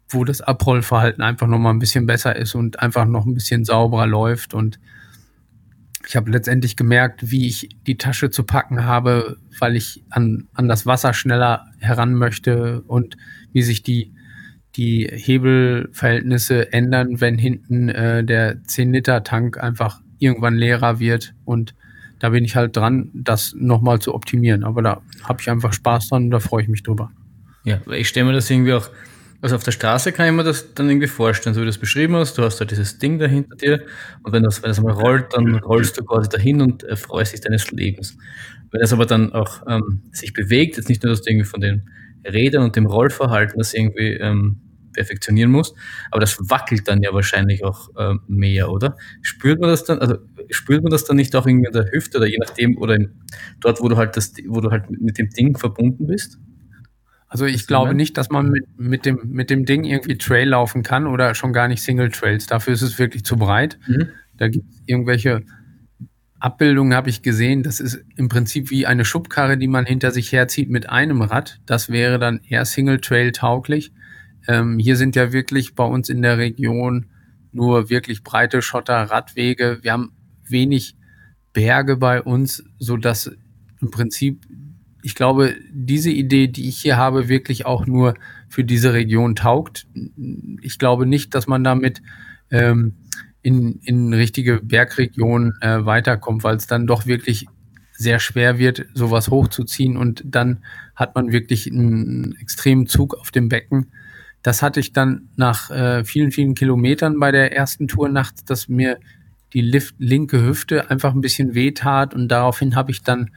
wo 0.09 0.24
das 0.24 0.40
Abrollverhalten 0.42 1.22
einfach 1.22 1.48
noch 1.48 1.59
mal 1.59 1.70
ein 1.70 1.80
bisschen 1.80 2.07
besser 2.07 2.36
ist 2.36 2.55
und 2.55 2.80
einfach 2.80 3.05
noch 3.05 3.26
ein 3.26 3.34
bisschen 3.34 3.64
sauberer 3.64 4.07
läuft. 4.07 4.55
Und 4.55 4.78
ich 6.07 6.16
habe 6.16 6.30
letztendlich 6.30 6.76
gemerkt, 6.76 7.30
wie 7.30 7.46
ich 7.46 7.68
die 7.86 7.96
Tasche 7.96 8.30
zu 8.30 8.44
packen 8.44 8.84
habe, 8.84 9.36
weil 9.59 9.76
ich 9.76 10.05
an, 10.11 10.48
an 10.55 10.68
das 10.68 10.86
Wasser 10.86 11.14
schneller 11.14 11.66
heran 11.78 12.14
möchte 12.14 12.82
und 12.82 13.16
wie 13.53 13.62
sich 13.62 13.82
die, 13.82 14.12
die 14.76 15.09
Hebelverhältnisse 15.11 16.72
ändern, 16.72 17.20
wenn 17.20 17.38
hinten 17.38 17.88
äh, 17.88 18.24
der 18.24 18.62
10-Liter-Tank 18.62 19.59
einfach 19.59 20.00
irgendwann 20.18 20.55
leerer 20.55 20.98
wird. 20.98 21.34
Und 21.44 21.74
da 22.18 22.30
bin 22.30 22.44
ich 22.44 22.57
halt 22.57 22.76
dran, 22.76 23.11
das 23.12 23.55
nochmal 23.57 23.98
zu 23.98 24.14
optimieren. 24.14 24.64
Aber 24.64 24.82
da 24.82 25.03
habe 25.24 25.40
ich 25.40 25.50
einfach 25.50 25.72
Spaß 25.72 26.09
dran 26.09 26.24
und 26.24 26.30
da 26.30 26.40
freue 26.40 26.62
ich 26.62 26.68
mich 26.68 26.82
drüber. 26.82 27.11
Ja, 27.64 27.80
ich 27.92 28.09
stelle 28.09 28.26
mir 28.26 28.32
das 28.32 28.50
irgendwie 28.50 28.72
auch 28.72 28.88
Also 29.43 29.57
auf 29.57 29.64
der 29.64 29.72
Straße 29.72 30.12
kann 30.12 30.26
ich 30.26 30.32
mir 30.32 30.45
das 30.45 30.72
dann 30.74 30.88
irgendwie 30.88 31.09
vorstellen, 31.09 31.53
so 31.53 31.61
wie 31.61 31.64
du 31.64 31.70
es 31.70 31.78
beschrieben 31.78 32.14
hast. 32.14 32.38
Du 32.38 32.45
hast 32.45 32.61
da 32.61 32.64
dieses 32.64 32.99
Ding 32.99 33.18
dahinter 33.18 33.57
dir 33.57 33.82
und 34.22 34.32
wenn 34.32 34.45
das, 34.45 34.62
wenn 34.62 34.70
das 34.70 34.80
mal 34.80 34.93
rollt, 34.93 35.34
dann 35.34 35.57
rollst 35.57 35.99
du 35.99 36.05
quasi 36.05 36.28
dahin 36.28 36.62
und 36.62 36.84
erfreust 36.84 37.32
dich 37.32 37.40
deines 37.40 37.68
Lebens. 37.72 38.16
Wenn 38.70 38.80
es 38.80 38.93
aber 38.93 39.05
dann 39.05 39.32
auch 39.32 39.62
ähm, 39.68 40.03
sich 40.12 40.32
bewegt, 40.32 40.76
jetzt 40.76 40.88
nicht 40.88 41.03
nur, 41.03 41.11
dass 41.11 41.22
du 41.22 41.30
irgendwie 41.30 41.49
von 41.49 41.61
den 41.61 41.90
Rädern 42.24 42.62
und 42.62 42.76
dem 42.76 42.86
Rollverhalten 42.86 43.59
das 43.59 43.74
irgendwie 43.74 44.12
ähm, 44.12 44.61
perfektionieren 44.93 45.51
musst, 45.51 45.74
aber 46.12 46.20
das 46.20 46.38
wackelt 46.49 46.86
dann 46.86 47.03
ja 47.03 47.12
wahrscheinlich 47.12 47.64
auch 47.64 47.88
ähm, 47.99 48.20
mehr, 48.28 48.70
oder? 48.70 48.97
Spürt 49.22 49.61
man 49.61 49.70
das 49.70 49.82
dann, 49.82 49.99
also 49.99 50.18
spürt 50.51 50.84
man 50.84 50.93
das 50.93 51.05
dann 51.05 51.16
nicht 51.16 51.34
auch 51.34 51.49
irgendwie 51.49 51.66
in 51.66 51.72
der 51.72 51.90
Hüfte 51.90 52.18
oder 52.18 52.28
je 52.28 52.38
nachdem 52.38 52.78
oder 52.78 52.95
in, 52.95 53.11
dort, 53.59 53.80
wo 53.80 53.88
du 53.88 53.97
halt 53.97 54.16
das, 54.16 54.34
wo 54.47 54.61
du 54.61 54.70
halt 54.70 54.88
mit 54.88 55.18
dem 55.18 55.30
Ding 55.30 55.59
verbunden 55.59 56.07
bist? 56.07 56.38
Also 57.32 57.46
ich 57.46 57.66
glaube 57.66 57.94
nicht, 57.94 58.18
dass 58.18 58.28
man 58.28 58.50
mit, 58.50 58.66
mit, 58.76 59.06
dem, 59.06 59.20
mit 59.24 59.48
dem 59.48 59.64
Ding 59.64 59.84
irgendwie 59.84 60.18
Trail 60.18 60.50
laufen 60.50 60.82
kann 60.82 61.06
oder 61.06 61.34
schon 61.34 61.54
gar 61.54 61.66
nicht 61.66 61.80
Single 61.80 62.10
Trails. 62.10 62.46
Dafür 62.46 62.74
ist 62.74 62.82
es 62.82 62.98
wirklich 62.98 63.24
zu 63.24 63.36
breit. 63.36 63.78
Mhm. 63.86 64.08
Da 64.36 64.48
gibt 64.48 64.70
es 64.70 64.82
irgendwelche 64.84 65.42
Abbildungen, 66.40 66.92
habe 66.92 67.08
ich 67.08 67.22
gesehen. 67.22 67.62
Das 67.62 67.80
ist 67.80 68.04
im 68.16 68.28
Prinzip 68.28 68.70
wie 68.70 68.84
eine 68.84 69.06
Schubkarre, 69.06 69.56
die 69.56 69.66
man 69.66 69.86
hinter 69.86 70.10
sich 70.10 70.30
herzieht 70.30 70.68
mit 70.68 70.90
einem 70.90 71.22
Rad. 71.22 71.58
Das 71.64 71.88
wäre 71.88 72.18
dann 72.18 72.42
eher 72.46 72.66
Single 72.66 73.00
Trail 73.00 73.32
tauglich. 73.32 73.94
Ähm, 74.46 74.78
hier 74.78 74.96
sind 74.96 75.16
ja 75.16 75.32
wirklich 75.32 75.74
bei 75.74 75.84
uns 75.84 76.10
in 76.10 76.20
der 76.20 76.36
Region 76.36 77.06
nur 77.50 77.88
wirklich 77.88 78.22
breite 78.24 78.60
Schotter-Radwege. 78.60 79.78
Wir 79.80 79.92
haben 79.92 80.12
wenig 80.46 80.98
Berge 81.54 81.96
bei 81.96 82.20
uns, 82.20 82.62
so 82.78 82.98
dass 82.98 83.30
im 83.80 83.90
Prinzip 83.90 84.44
ich 85.03 85.14
glaube, 85.14 85.57
diese 85.72 86.11
Idee, 86.11 86.48
die 86.48 86.68
ich 86.68 86.78
hier 86.78 86.96
habe, 86.96 87.28
wirklich 87.28 87.66
auch 87.66 87.86
nur 87.86 88.14
für 88.48 88.64
diese 88.64 88.92
Region 88.92 89.34
taugt. 89.34 89.86
Ich 90.61 90.78
glaube 90.78 91.07
nicht, 91.07 91.34
dass 91.34 91.46
man 91.46 91.64
damit 91.64 92.03
ähm, 92.50 92.94
in, 93.42 93.80
in 93.82 94.12
richtige 94.14 94.61
Bergregionen 94.62 95.55
äh, 95.61 95.84
weiterkommt, 95.84 96.44
weil 96.44 96.57
es 96.57 96.66
dann 96.66 96.86
doch 96.86 97.07
wirklich 97.07 97.46
sehr 97.92 98.20
schwer 98.20 98.59
wird, 98.59 98.86
sowas 98.94 99.28
hochzuziehen 99.28 99.96
und 99.96 100.22
dann 100.24 100.59
hat 100.94 101.14
man 101.14 101.32
wirklich 101.32 101.70
einen 101.70 102.36
extremen 102.40 102.86
Zug 102.86 103.14
auf 103.14 103.30
dem 103.30 103.48
Becken. 103.48 103.92
Das 104.42 104.62
hatte 104.62 104.80
ich 104.80 104.92
dann 104.92 105.28
nach 105.36 105.70
äh, 105.70 106.05
vielen, 106.05 106.32
vielen 106.32 106.55
Kilometern 106.55 107.18
bei 107.18 107.30
der 107.30 107.55
ersten 107.55 107.88
Tour 107.88 108.09
nachts, 108.09 108.44
dass 108.44 108.68
mir 108.68 108.98
die 109.53 109.61
Lift 109.61 109.94
linke 109.98 110.42
Hüfte 110.42 110.90
einfach 110.90 111.14
ein 111.14 111.20
bisschen 111.20 111.55
wehtat 111.55 112.14
und 112.14 112.28
daraufhin 112.28 112.74
habe 112.74 112.90
ich 112.90 113.03
dann 113.03 113.30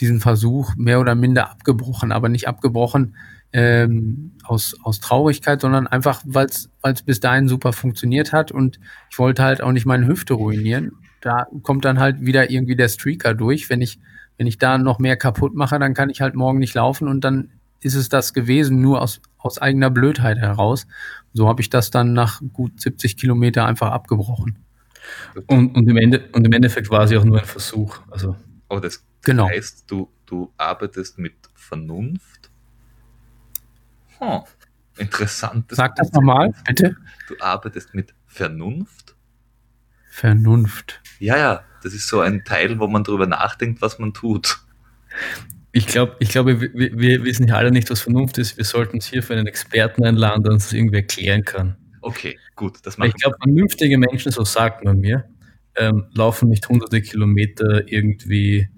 diesen 0.00 0.20
Versuch 0.20 0.74
mehr 0.76 1.00
oder 1.00 1.14
minder 1.14 1.50
abgebrochen, 1.50 2.12
aber 2.12 2.28
nicht 2.28 2.48
abgebrochen 2.48 3.14
ähm, 3.52 4.32
aus, 4.42 4.76
aus 4.82 4.98
Traurigkeit, 4.98 5.60
sondern 5.60 5.86
einfach, 5.86 6.22
weil 6.24 6.46
es 6.46 7.02
bis 7.02 7.20
dahin 7.20 7.46
super 7.48 7.72
funktioniert 7.72 8.32
hat 8.32 8.50
und 8.50 8.80
ich 9.10 9.18
wollte 9.18 9.44
halt 9.44 9.62
auch 9.62 9.70
nicht 9.70 9.86
meine 9.86 10.08
Hüfte 10.08 10.34
ruinieren. 10.34 10.92
Da 11.20 11.46
kommt 11.62 11.84
dann 11.84 12.00
halt 12.00 12.20
wieder 12.20 12.50
irgendwie 12.50 12.76
der 12.76 12.88
Streaker 12.88 13.32
durch. 13.32 13.70
Wenn 13.70 13.80
ich, 13.80 14.00
wenn 14.36 14.48
ich 14.48 14.58
da 14.58 14.76
noch 14.76 14.98
mehr 14.98 15.16
kaputt 15.16 15.54
mache, 15.54 15.78
dann 15.78 15.94
kann 15.94 16.10
ich 16.10 16.20
halt 16.20 16.34
morgen 16.34 16.58
nicht 16.58 16.74
laufen 16.74 17.06
und 17.06 17.22
dann 17.22 17.52
ist 17.80 17.94
es 17.94 18.08
das 18.08 18.34
gewesen, 18.34 18.80
nur 18.80 19.00
aus, 19.00 19.20
aus 19.38 19.60
eigener 19.60 19.90
Blödheit 19.90 20.38
heraus. 20.38 20.88
So 21.32 21.48
habe 21.48 21.62
ich 21.62 21.70
das 21.70 21.90
dann 21.90 22.12
nach 22.12 22.40
gut 22.52 22.80
70 22.80 23.16
Kilometer 23.16 23.66
einfach 23.66 23.92
abgebrochen. 23.92 24.58
Und, 25.46 25.76
und, 25.76 25.88
im 25.88 25.96
Ende, 25.96 26.24
und 26.32 26.44
im 26.44 26.52
Endeffekt 26.52 26.90
war 26.90 27.04
es 27.04 27.10
ja 27.10 27.20
auch 27.20 27.24
nur 27.24 27.38
ein 27.38 27.44
Versuch. 27.44 28.00
Also. 28.10 28.36
Oh, 28.68 28.80
das 28.80 29.04
Genau. 29.24 29.48
heißt, 29.48 29.90
du, 29.90 30.10
du 30.26 30.52
arbeitest 30.56 31.18
mit 31.18 31.34
Vernunft. 31.54 32.50
Hm, 34.18 34.42
interessant. 34.98 35.66
Sag 35.70 35.96
das 35.96 36.12
nochmal, 36.12 36.54
bitte. 36.66 36.96
Du 37.28 37.34
arbeitest 37.40 37.94
mit 37.94 38.14
Vernunft. 38.26 39.14
Vernunft. 40.10 41.00
Ja, 41.18 41.36
ja, 41.36 41.64
das 41.82 41.94
ist 41.94 42.06
so 42.08 42.20
ein 42.20 42.44
Teil, 42.44 42.78
wo 42.78 42.86
man 42.86 43.02
darüber 43.02 43.26
nachdenkt, 43.26 43.82
was 43.82 43.98
man 43.98 44.12
tut. 44.12 44.60
Ich 45.72 45.88
glaube, 45.88 46.14
ich 46.20 46.28
glaube, 46.28 46.60
wir, 46.60 46.72
wir 46.72 47.24
wissen 47.24 47.48
ja 47.48 47.56
alle 47.56 47.72
nicht, 47.72 47.90
was 47.90 48.00
Vernunft 48.00 48.38
ist. 48.38 48.56
Wir 48.56 48.64
sollten 48.64 48.96
uns 48.96 49.06
hier 49.06 49.24
für 49.24 49.34
einen 49.34 49.48
Experten 49.48 50.04
einladen, 50.04 50.44
der 50.44 50.52
uns 50.52 50.66
das 50.66 50.72
irgendwie 50.72 50.96
erklären 50.98 51.44
kann. 51.44 51.76
Okay, 52.00 52.38
gut, 52.54 52.78
das 52.84 52.96
Ich 52.98 53.14
glaube, 53.14 53.36
vernünftige 53.42 53.98
Menschen, 53.98 54.30
so 54.30 54.44
sagt 54.44 54.84
man 54.84 55.00
mir, 55.00 55.24
ähm, 55.76 56.06
laufen 56.12 56.48
nicht 56.48 56.68
hunderte 56.68 57.02
Kilometer 57.02 57.88
irgendwie 57.88 58.68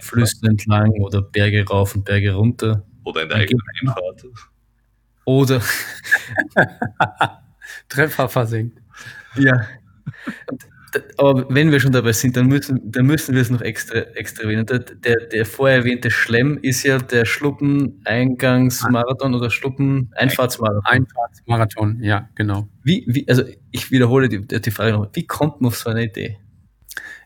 Flüsse 0.00 0.46
entlang 0.46 0.90
oder 1.00 1.22
Berge 1.22 1.66
rauf 1.66 1.94
und 1.94 2.04
Berge 2.04 2.34
runter. 2.34 2.84
Oder 3.04 3.22
in 3.22 3.28
der 3.28 3.38
eigenen 3.38 3.62
Einfahrt. 3.80 4.24
Oder 5.24 5.62
Treffer 7.88 8.28
versenkt. 8.28 8.80
Ja. 9.36 9.66
Aber 11.18 11.46
wenn 11.50 11.70
wir 11.70 11.80
schon 11.80 11.92
dabei 11.92 12.12
sind, 12.12 12.36
dann 12.36 12.46
müssen, 12.46 12.80
dann 12.90 13.06
müssen 13.06 13.34
wir 13.34 13.42
es 13.42 13.50
noch 13.50 13.60
extra, 13.60 13.98
extra 14.14 14.44
erwähnen. 14.44 14.64
Der, 14.66 14.78
der, 14.78 15.16
der 15.26 15.44
vorher 15.44 15.78
erwähnte 15.78 16.10
Schlemm 16.10 16.58
ist 16.62 16.84
ja 16.84 16.98
der 16.98 17.26
Schluppen-Eingangsmarathon 17.26 19.34
oder 19.34 19.50
Schluppen-Einfahrtsmarathon. 19.50 20.84
Einfahrtsmarathon, 20.84 22.02
ja, 22.02 22.28
genau. 22.34 22.68
Wie, 22.82 23.04
wie, 23.08 23.28
also 23.28 23.42
ich 23.72 23.90
wiederhole 23.90 24.28
die, 24.28 24.46
die 24.46 24.70
Frage 24.70 24.92
noch. 24.92 25.10
Wie 25.12 25.26
kommt 25.26 25.60
man 25.60 25.68
auf 25.68 25.76
so 25.76 25.90
eine 25.90 26.04
Idee? 26.04 26.38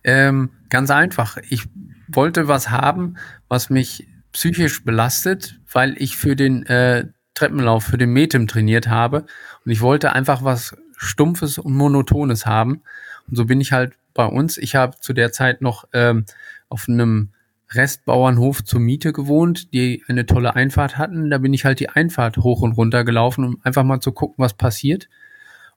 Ähm, 0.02 0.50
ganz 0.68 0.90
einfach. 0.90 1.36
Ich 1.48 1.68
wollte 2.14 2.48
was 2.48 2.70
haben, 2.70 3.16
was 3.48 3.70
mich 3.70 4.06
psychisch 4.32 4.84
belastet, 4.84 5.58
weil 5.72 5.94
ich 5.98 6.16
für 6.16 6.36
den 6.36 6.64
äh, 6.66 7.06
Treppenlauf, 7.34 7.84
für 7.84 7.98
den 7.98 8.10
Metem 8.10 8.46
trainiert 8.46 8.88
habe. 8.88 9.24
Und 9.64 9.72
ich 9.72 9.80
wollte 9.80 10.12
einfach 10.12 10.44
was 10.44 10.76
Stumpfes 10.96 11.58
und 11.58 11.74
Monotones 11.74 12.46
haben. 12.46 12.82
Und 13.28 13.36
so 13.36 13.46
bin 13.46 13.60
ich 13.60 13.72
halt 13.72 13.94
bei 14.14 14.26
uns. 14.26 14.58
Ich 14.58 14.74
habe 14.74 14.96
zu 15.00 15.12
der 15.12 15.32
Zeit 15.32 15.62
noch 15.62 15.84
ähm, 15.92 16.26
auf 16.68 16.88
einem 16.88 17.30
Restbauernhof 17.72 18.64
zur 18.64 18.80
Miete 18.80 19.12
gewohnt, 19.12 19.72
die 19.72 20.02
eine 20.08 20.26
tolle 20.26 20.54
Einfahrt 20.56 20.98
hatten. 20.98 21.30
Da 21.30 21.38
bin 21.38 21.54
ich 21.54 21.64
halt 21.64 21.80
die 21.80 21.88
Einfahrt 21.88 22.38
hoch 22.38 22.62
und 22.62 22.72
runter 22.72 23.04
gelaufen, 23.04 23.44
um 23.44 23.60
einfach 23.62 23.84
mal 23.84 24.00
zu 24.00 24.12
gucken, 24.12 24.36
was 24.38 24.54
passiert. 24.54 25.08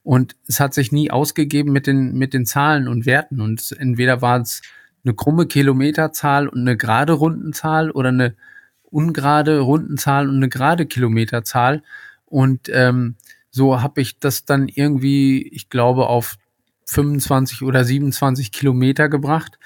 Und 0.02 0.36
es 0.48 0.60
hat 0.60 0.74
sich 0.74 0.92
nie 0.92 1.12
ausgegeben 1.12 1.72
mit 1.72 1.88
den, 1.88 2.14
mit 2.14 2.34
den 2.34 2.46
Zahlen 2.46 2.88
und 2.88 3.06
Werten. 3.06 3.40
Und 3.40 3.76
entweder 3.80 4.22
war 4.22 4.42
es 4.42 4.62
eine 5.04 5.14
krumme 5.14 5.48
Kilometerzahl 5.48 6.48
und 6.48 6.62
eine 6.62 6.78
gerade 6.78 7.14
Rundenzahl 7.14 7.92
oder 7.92 8.10
eine 8.10 8.36
ungerade 8.84 9.60
Rundenzahl 9.60 10.30
und 10.30 10.38
eine 10.38 10.50
gerade 10.50 10.86
Kilometerzahl. 10.86 11.84
Und 12.26 12.70
ähm, 12.72 13.16
so 13.50 13.82
habe 13.82 14.02
ich 14.02 14.20
das 14.20 14.46
dann 14.46 14.68
irgendwie, 14.68 15.48
ich 15.50 15.70
glaube, 15.70 16.08
auf 16.08 16.38
25 16.86 17.64
oder 17.64 17.84
27 17.84 18.52
Kilometer 18.52 19.10
gebracht. 19.10 19.60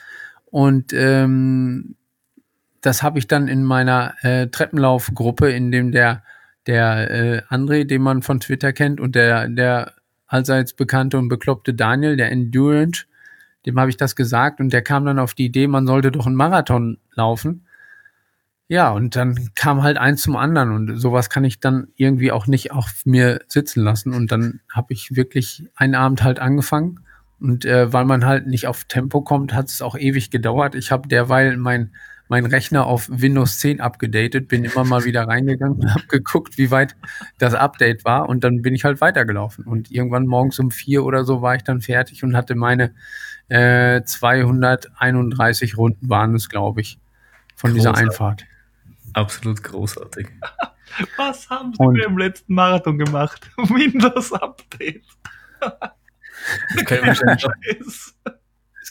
Und 0.46 0.94
ähm, 0.94 1.96
das 2.82 3.04
habe 3.04 3.20
ich 3.20 3.28
dann 3.28 3.48
in 3.48 3.64
meiner 3.64 4.16
äh, 4.22 4.48
Treppenlaufgruppe, 4.48 5.52
in 5.52 5.72
dem 5.72 5.92
der 5.92 6.24
der 6.68 7.12
äh, 7.12 7.42
André, 7.50 7.86
den 7.86 8.02
man 8.02 8.22
von 8.22 8.40
Twitter 8.42 8.74
kennt, 8.74 9.00
und 9.00 9.16
der 9.16 9.48
der 9.48 9.94
allseits 10.28 10.74
bekannte 10.74 11.18
und 11.18 11.30
bekloppte 11.30 11.74
Daniel, 11.74 12.18
der 12.18 12.32
Endurance, 12.32 13.06
dem 13.68 13.78
habe 13.80 13.90
ich 13.90 13.98
das 13.98 14.16
gesagt 14.16 14.62
und 14.62 14.72
der 14.72 14.82
kam 14.82 15.06
dann 15.06 15.20
auf 15.20 15.34
die 15.34 15.46
Idee, 15.46 15.68
man 15.68 15.86
sollte 15.86 16.10
doch 16.10 16.26
einen 16.26 16.38
Marathon 16.38 16.98
laufen. 17.14 17.66
Ja, 18.70 18.92
und 18.92 19.16
dann 19.16 19.50
kam 19.56 19.84
halt 19.84 19.98
eins 19.98 20.22
zum 20.22 20.38
anderen 20.38 20.72
und 20.72 20.98
sowas 20.98 21.30
kann 21.30 21.44
ich 21.44 21.60
dann 21.60 21.90
irgendwie 21.96 22.32
auch 22.32 22.48
nicht 22.48 22.72
auf 22.72 23.02
mir 23.06 23.42
sitzen 23.48 23.84
lassen. 23.84 24.14
Und 24.14 24.32
dann 24.32 24.62
habe 24.74 24.94
ich 24.94 25.16
wirklich 25.16 25.68
einen 25.76 25.96
Abend 25.96 26.24
halt 26.24 26.40
angefangen. 26.40 27.02
Und 27.40 27.66
äh, 27.66 27.92
weil 27.94 28.06
man 28.06 28.26
halt 28.26 28.48
nicht 28.48 28.68
auf 28.68 28.86
Tempo 28.86 29.22
kommt, 29.22 29.54
hat 29.54 29.68
es 29.68 29.82
auch 29.82 29.98
ewig 29.98 30.32
gedauert. 30.32 30.76
Ich 30.76 30.92
habe 30.92 31.08
derweil 31.08 31.56
mein, 31.58 31.94
mein 32.30 32.46
Rechner 32.46 32.86
auf 32.86 33.10
Windows 33.12 33.60
10 33.60 33.82
abgedatet, 33.82 34.48
bin 34.48 34.64
immer 34.64 34.84
mal 34.84 35.06
wieder 35.06 35.28
reingegangen 35.28 35.78
und 35.82 35.94
habe 35.94 36.08
geguckt, 36.08 36.58
wie 36.58 36.72
weit 36.72 36.96
das 37.38 37.54
Update 37.54 38.06
war. 38.06 38.30
Und 38.30 38.44
dann 38.44 38.62
bin 38.62 38.76
ich 38.76 38.84
halt 38.84 39.02
weitergelaufen. 39.02 39.66
Und 39.66 39.92
irgendwann 39.92 40.28
morgens 40.28 40.60
um 40.60 40.72
vier 40.72 41.04
oder 41.04 41.24
so 41.24 41.42
war 41.42 41.56
ich 41.56 41.64
dann 41.64 41.82
fertig 41.82 42.24
und 42.24 42.36
hatte 42.36 42.56
meine 42.56 42.94
äh, 43.50 44.02
231 44.04 45.78
Runden 45.78 46.10
waren 46.10 46.36
es, 46.36 46.50
glaube 46.50 46.82
ich, 46.82 47.00
von 47.56 47.74
großartig. 47.74 48.00
dieser 48.00 48.12
Einfahrt. 48.12 48.46
Absolut 49.14 49.64
großartig. 49.64 50.28
Was 51.18 51.50
haben 51.50 51.74
Sie 51.74 51.84
Und, 51.84 51.98
im 52.00 52.18
letzten 52.18 52.54
Marathon 52.54 52.98
gemacht? 52.98 53.50
Windows 53.58 54.34
Update. 54.34 55.04
das, 55.60 56.86
können 56.86 57.06
das 57.06 58.16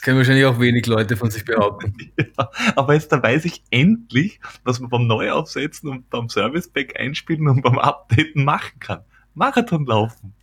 können 0.06 0.18
wahrscheinlich 0.18 0.46
auch 0.46 0.60
wenig 0.60 0.86
Leute 0.86 1.16
von 1.16 1.30
sich 1.30 1.44
behaupten. 1.44 1.94
Ja, 2.38 2.50
aber 2.76 2.94
jetzt 2.94 3.12
da 3.12 3.22
weiß 3.22 3.44
ich 3.44 3.62
endlich, 3.70 4.40
was 4.64 4.78
man 4.78 4.90
beim 4.90 5.06
Neuaufsetzen 5.06 5.88
und 5.90 6.10
beim 6.10 6.28
Service 6.28 6.68
Pack 6.68 6.98
einspielen 6.98 7.48
und 7.48 7.62
beim 7.62 7.78
Updaten 7.78 8.44
machen 8.44 8.78
kann. 8.78 9.00
Marathon 9.34 9.86
laufen. 9.86 10.34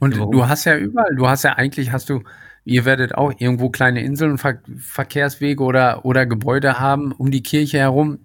Und 0.00 0.18
Warum? 0.18 0.32
du 0.32 0.48
hast 0.48 0.64
ja 0.64 0.76
überall, 0.76 1.14
du 1.14 1.28
hast 1.28 1.44
ja 1.44 1.54
eigentlich, 1.54 1.92
hast 1.92 2.08
du 2.08 2.22
Ihr 2.64 2.84
werdet 2.84 3.14
auch 3.14 3.32
irgendwo 3.38 3.70
kleine 3.70 4.02
Inseln, 4.02 4.36
Ver 4.36 4.60
Verkehrswege 4.78 5.62
oder, 5.62 6.04
oder 6.04 6.26
Gebäude 6.26 6.78
haben 6.78 7.12
um 7.12 7.30
die 7.30 7.42
Kirche 7.42 7.78
herum. 7.78 8.18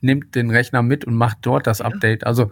Nimmt 0.00 0.34
den 0.34 0.50
Rechner 0.50 0.82
mit 0.82 1.06
und 1.06 1.14
macht 1.14 1.38
dort 1.42 1.66
das 1.66 1.80
Update. 1.80 2.26
Also 2.26 2.50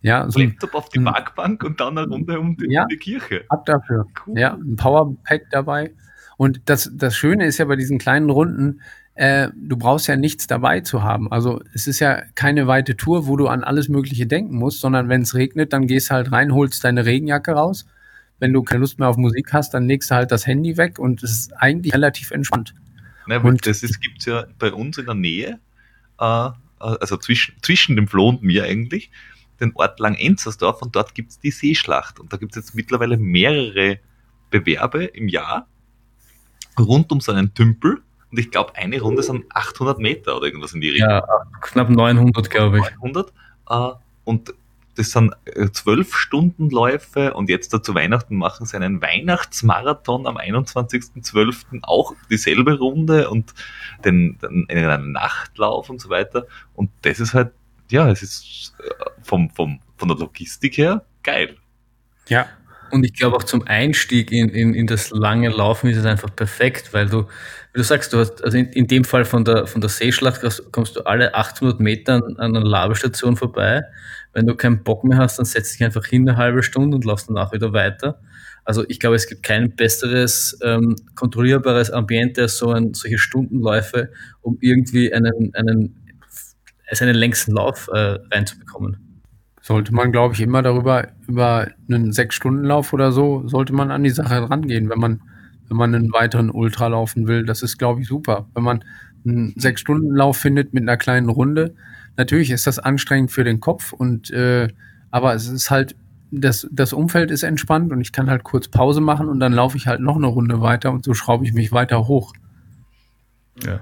Ja, 0.00 0.30
so 0.30 0.38
Laptop 0.38 0.74
auf 0.74 0.88
die 0.90 1.00
Parkbank 1.00 1.64
und 1.64 1.80
dann 1.80 1.98
eine 1.98 2.06
Runde 2.06 2.38
um 2.38 2.56
die, 2.56 2.70
ja, 2.70 2.82
um 2.82 2.88
die 2.88 2.98
Kirche. 2.98 3.44
Ab 3.48 3.66
dafür. 3.66 4.06
Cool. 4.24 4.38
Ja, 4.38 4.54
ein 4.54 4.76
Powerpack 4.76 5.50
dabei. 5.50 5.92
Und 6.36 6.62
das, 6.66 6.90
das 6.92 7.16
Schöne 7.16 7.46
ist 7.46 7.58
ja 7.58 7.64
bei 7.64 7.76
diesen 7.76 7.98
kleinen 7.98 8.30
Runden, 8.30 8.80
äh, 9.14 9.48
du 9.54 9.76
brauchst 9.76 10.08
ja 10.08 10.16
nichts 10.16 10.46
dabei 10.46 10.80
zu 10.80 11.02
haben. 11.02 11.30
Also 11.30 11.62
es 11.72 11.86
ist 11.86 12.00
ja 12.00 12.22
keine 12.34 12.66
weite 12.66 12.96
Tour, 12.96 13.26
wo 13.26 13.36
du 13.36 13.46
an 13.46 13.62
alles 13.62 13.88
Mögliche 13.88 14.26
denken 14.26 14.56
musst, 14.56 14.80
sondern 14.80 15.08
wenn 15.08 15.22
es 15.22 15.34
regnet, 15.34 15.72
dann 15.72 15.86
gehst 15.86 16.10
halt 16.10 16.32
rein, 16.32 16.52
holst 16.52 16.82
deine 16.82 17.06
Regenjacke 17.06 17.52
raus. 17.52 17.86
Wenn 18.40 18.52
du 18.52 18.62
keine 18.62 18.80
Lust 18.80 18.98
mehr 18.98 19.08
auf 19.08 19.16
Musik 19.16 19.52
hast, 19.52 19.72
dann 19.74 19.86
legst 19.86 20.10
du 20.10 20.16
halt 20.16 20.32
das 20.32 20.46
Handy 20.46 20.76
weg 20.76 20.98
und 20.98 21.22
es 21.22 21.30
ist 21.30 21.52
eigentlich 21.52 21.94
relativ 21.94 22.32
entspannt. 22.32 22.74
Na, 23.26 23.38
und 23.38 23.64
das 23.66 23.80
gibt 23.80 24.18
es 24.18 24.26
ja 24.26 24.46
bei 24.58 24.72
uns 24.72 24.98
in 24.98 25.06
der 25.06 25.14
Nähe, 25.14 25.60
äh, 26.18 26.50
also 26.78 27.16
zwischen, 27.16 27.54
zwischen 27.62 27.94
dem 27.96 28.08
Floh 28.08 28.30
und 28.30 28.42
mir 28.42 28.64
eigentlich, 28.64 29.10
den 29.60 29.72
Ort 29.76 30.00
Langenzersdorf 30.00 30.82
und 30.82 30.96
dort 30.96 31.14
gibt 31.14 31.30
es 31.30 31.38
die 31.38 31.52
Seeschlacht. 31.52 32.18
Und 32.18 32.32
da 32.32 32.36
gibt 32.36 32.56
es 32.56 32.56
jetzt 32.56 32.74
mittlerweile 32.74 33.16
mehrere 33.16 34.00
Bewerbe 34.50 35.04
im 35.04 35.28
Jahr 35.28 35.68
rund 36.78 37.12
um 37.12 37.20
so 37.20 37.32
einen 37.32 37.54
Tümpel. 37.54 38.02
Und 38.30 38.38
ich 38.38 38.50
glaube, 38.50 38.74
eine 38.76 39.00
Runde 39.00 39.22
sind 39.22 39.44
800 39.50 39.98
Meter 39.98 40.36
oder 40.36 40.46
irgendwas 40.46 40.72
in 40.72 40.80
die 40.80 40.90
Richtung. 40.90 41.08
Ja, 41.08 41.26
knapp 41.60 41.88
900, 41.88 42.50
glaube 42.50 42.78
ich. 42.78 42.84
900. 42.96 43.32
Äh, 43.70 43.90
und 44.24 44.54
das 44.96 45.10
sind 45.10 45.34
äh, 45.44 45.70
zwölf 45.70 46.14
Stunden 46.14 46.70
Läufe 46.70 47.34
und 47.34 47.48
jetzt 47.48 47.72
da 47.72 47.82
zu 47.82 47.94
Weihnachten 47.94 48.36
machen 48.36 48.66
sie 48.66 48.76
einen 48.76 49.02
Weihnachtsmarathon 49.02 50.26
am 50.26 50.36
21.12. 50.36 51.80
auch 51.82 52.14
dieselbe 52.30 52.78
Runde 52.78 53.30
und 53.30 53.54
den, 54.04 54.38
den, 54.38 54.68
einen 54.68 55.12
Nachtlauf 55.12 55.90
und 55.90 56.00
so 56.00 56.10
weiter. 56.10 56.46
Und 56.74 56.90
das 57.02 57.20
ist 57.20 57.34
halt, 57.34 57.52
ja, 57.90 58.08
es 58.08 58.22
ist 58.22 58.74
äh, 58.78 59.04
vom, 59.22 59.50
vom, 59.50 59.80
von 59.96 60.08
der 60.08 60.16
Logistik 60.16 60.78
her 60.78 61.04
geil. 61.22 61.56
Ja. 62.28 62.46
Und 62.90 63.04
ich 63.04 63.14
glaube 63.14 63.36
auch 63.36 63.42
zum 63.44 63.66
Einstieg 63.66 64.30
in, 64.32 64.48
in, 64.48 64.74
in 64.74 64.86
das 64.86 65.10
lange 65.10 65.48
Laufen 65.48 65.88
ist 65.88 65.96
es 65.96 66.06
einfach 66.06 66.34
perfekt, 66.34 66.92
weil 66.92 67.08
du, 67.08 67.22
wie 67.72 67.78
du 67.78 67.82
sagst, 67.82 68.12
du 68.12 68.18
hast, 68.18 68.42
also 68.44 68.56
in, 68.56 68.66
in 68.66 68.86
dem 68.86 69.04
Fall 69.04 69.24
von 69.24 69.44
der, 69.44 69.66
von 69.66 69.80
der 69.80 69.90
Seeschlacht 69.90 70.42
kommst 70.72 70.96
du 70.96 71.02
alle 71.02 71.34
800 71.34 71.80
Meter 71.80 72.14
an, 72.14 72.36
an 72.36 72.56
einer 72.56 72.64
Labestation 72.64 73.36
vorbei 73.36 73.82
wenn 74.34 74.46
du 74.46 74.54
keinen 74.56 74.82
Bock 74.82 75.04
mehr 75.04 75.18
hast, 75.18 75.38
dann 75.38 75.46
setz 75.46 75.72
dich 75.72 75.84
einfach 75.84 76.04
hin 76.04 76.28
eine 76.28 76.36
halbe 76.36 76.62
Stunde 76.62 76.96
und 76.96 77.04
lauf 77.04 77.24
danach 77.26 77.52
wieder 77.52 77.72
weiter. 77.72 78.20
Also 78.64 78.84
ich 78.88 78.98
glaube, 78.98 79.16
es 79.16 79.28
gibt 79.28 79.42
kein 79.42 79.76
besseres 79.76 80.58
ähm, 80.62 80.96
kontrollierbares 81.14 81.90
Ambiente 81.90 82.42
als 82.42 82.58
so 82.58 82.72
ein, 82.72 82.94
solche 82.94 83.18
Stundenläufe, 83.18 84.10
um 84.42 84.58
irgendwie 84.60 85.12
einen, 85.12 85.54
einen, 85.54 86.16
also 86.88 87.04
einen 87.04 87.14
längsten 87.14 87.52
Lauf 87.52 87.88
äh, 87.92 88.18
reinzubekommen. 88.32 89.03
Sollte 89.66 89.94
man, 89.94 90.12
glaube 90.12 90.34
ich, 90.34 90.42
immer 90.42 90.60
darüber, 90.60 91.08
über 91.26 91.68
einen 91.88 92.12
Sechs-Stunden-Lauf 92.12 92.92
oder 92.92 93.12
so, 93.12 93.48
sollte 93.48 93.72
man 93.72 93.90
an 93.90 94.04
die 94.04 94.10
Sache 94.10 94.50
rangehen, 94.50 94.90
wenn 94.90 94.98
man, 94.98 95.22
wenn 95.68 95.78
man 95.78 95.94
einen 95.94 96.12
weiteren 96.12 96.50
Ultra 96.50 96.88
laufen 96.88 97.26
will. 97.28 97.46
Das 97.46 97.62
ist, 97.62 97.78
glaube 97.78 98.02
ich, 98.02 98.06
super. 98.06 98.46
Wenn 98.52 98.62
man 98.62 98.84
einen 99.24 99.54
Sechs-Stunden-Lauf 99.56 100.36
findet 100.36 100.74
mit 100.74 100.82
einer 100.82 100.98
kleinen 100.98 101.30
Runde, 101.30 101.74
natürlich 102.18 102.50
ist 102.50 102.66
das 102.66 102.78
anstrengend 102.78 103.32
für 103.32 103.42
den 103.42 103.60
Kopf 103.60 103.94
und 103.94 104.30
äh, 104.32 104.68
aber 105.10 105.34
es 105.34 105.48
ist 105.48 105.70
halt 105.70 105.96
das, 106.30 106.68
das 106.70 106.92
Umfeld 106.92 107.30
ist 107.30 107.42
entspannt 107.42 107.90
und 107.90 108.02
ich 108.02 108.12
kann 108.12 108.28
halt 108.28 108.44
kurz 108.44 108.68
Pause 108.68 109.00
machen 109.00 109.30
und 109.30 109.40
dann 109.40 109.54
laufe 109.54 109.78
ich 109.78 109.86
halt 109.86 110.02
noch 110.02 110.16
eine 110.16 110.26
Runde 110.26 110.60
weiter 110.60 110.92
und 110.92 111.06
so 111.06 111.14
schraube 111.14 111.46
ich 111.46 111.54
mich 111.54 111.72
weiter 111.72 112.06
hoch. 112.06 112.34
Ja. 113.62 113.80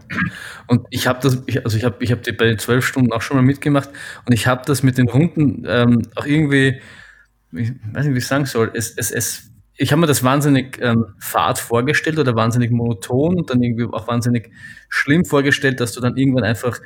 Und 0.67 0.87
ich 0.91 1.07
habe 1.07 1.21
das, 1.23 1.43
ich, 1.47 1.65
also 1.65 1.77
ich 1.77 1.85
habe 1.85 1.97
ich 2.01 2.13
hab 2.13 2.23
bei 2.23 2.47
den 2.47 2.59
zwölf 2.59 2.85
Stunden 2.85 3.13
auch 3.13 3.23
schon 3.23 3.37
mal 3.37 3.43
mitgemacht 3.43 3.89
und 4.27 4.33
ich 4.33 4.47
habe 4.47 4.63
das 4.67 4.83
mit 4.83 4.99
den 4.99 5.09
Runden 5.09 5.65
ähm, 5.67 6.03
auch 6.15 6.27
irgendwie, 6.27 6.81
ich 7.53 7.73
weiß 7.93 8.05
nicht, 8.05 8.15
wie 8.15 8.19
ich 8.19 8.27
sagen 8.27 8.45
soll, 8.45 8.71
es, 8.75 8.91
es, 8.97 9.11
es, 9.11 9.51
ich 9.77 9.91
habe 9.91 10.01
mir 10.01 10.07
das 10.07 10.23
wahnsinnig 10.23 10.79
ähm, 10.83 11.07
fad 11.19 11.59
vorgestellt 11.59 12.19
oder 12.19 12.37
wahnsinnig 12.37 12.71
monoton 12.71 13.37
und 13.37 13.49
dann 13.49 13.63
irgendwie 13.63 13.85
auch 13.85 14.07
wahnsinnig 14.09 14.51
schlimm 14.91 15.25
vorgestellt, 15.25 15.81
dass 15.81 15.93
du 15.93 16.01
dann 16.01 16.17
irgendwann 16.19 16.45
einfach 16.45 16.79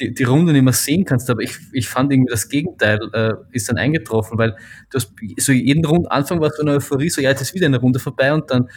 die, 0.00 0.14
die 0.14 0.24
Runde 0.24 0.52
nicht 0.52 0.62
mehr 0.62 0.72
sehen 0.72 1.04
kannst. 1.04 1.28
Aber 1.30 1.42
ich, 1.42 1.56
ich 1.72 1.88
fand 1.88 2.12
irgendwie 2.12 2.30
das 2.30 2.48
Gegenteil 2.48 3.00
äh, 3.12 3.34
ist 3.52 3.68
dann 3.68 3.78
eingetroffen, 3.78 4.38
weil 4.38 4.56
du 4.90 4.96
hast 4.96 5.12
so 5.38 5.52
jeden 5.52 5.84
Rund 5.84 6.10
Anfang 6.10 6.40
war 6.40 6.50
so 6.50 6.62
eine 6.62 6.72
Euphorie, 6.72 7.10
so 7.10 7.20
ja, 7.20 7.30
jetzt 7.30 7.42
ist 7.42 7.54
wieder 7.54 7.66
eine 7.66 7.78
Runde 7.78 7.98
vorbei 7.98 8.32
und 8.32 8.50
dann 8.50 8.68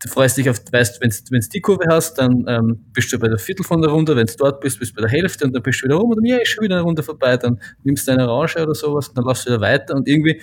du 0.00 0.08
freust 0.08 0.36
dich 0.36 0.48
auf, 0.48 0.60
weißt, 0.70 1.00
wenn 1.00 1.10
du 1.10 1.48
die 1.48 1.60
Kurve 1.60 1.84
hast, 1.88 2.18
dann 2.18 2.44
ähm, 2.46 2.84
bist 2.92 3.12
du 3.12 3.18
bei 3.18 3.28
der 3.28 3.38
Viertel 3.38 3.64
von 3.64 3.82
der 3.82 3.90
Runde, 3.90 4.14
wenn 4.14 4.26
du 4.26 4.34
dort 4.36 4.60
bist, 4.60 4.78
bist 4.78 4.92
du 4.92 4.96
bei 4.96 5.02
der 5.02 5.10
Hälfte 5.10 5.44
und 5.44 5.52
dann 5.52 5.62
bist 5.62 5.80
du 5.80 5.86
wieder 5.86 5.96
rum 5.96 6.10
und 6.10 6.16
dann, 6.16 6.24
ja, 6.24 6.36
ist 6.36 6.48
schon 6.48 6.64
wieder 6.64 6.76
eine 6.76 6.84
Runde 6.84 7.02
vorbei, 7.02 7.36
dann 7.36 7.60
nimmst 7.82 8.06
du 8.06 8.12
eine 8.12 8.28
Orange 8.28 8.62
oder 8.62 8.74
sowas 8.74 9.08
und 9.08 9.18
dann 9.18 9.24
laufst 9.24 9.46
du 9.46 9.50
wieder 9.50 9.60
weiter 9.60 9.94
und 9.94 10.06
irgendwie 10.06 10.40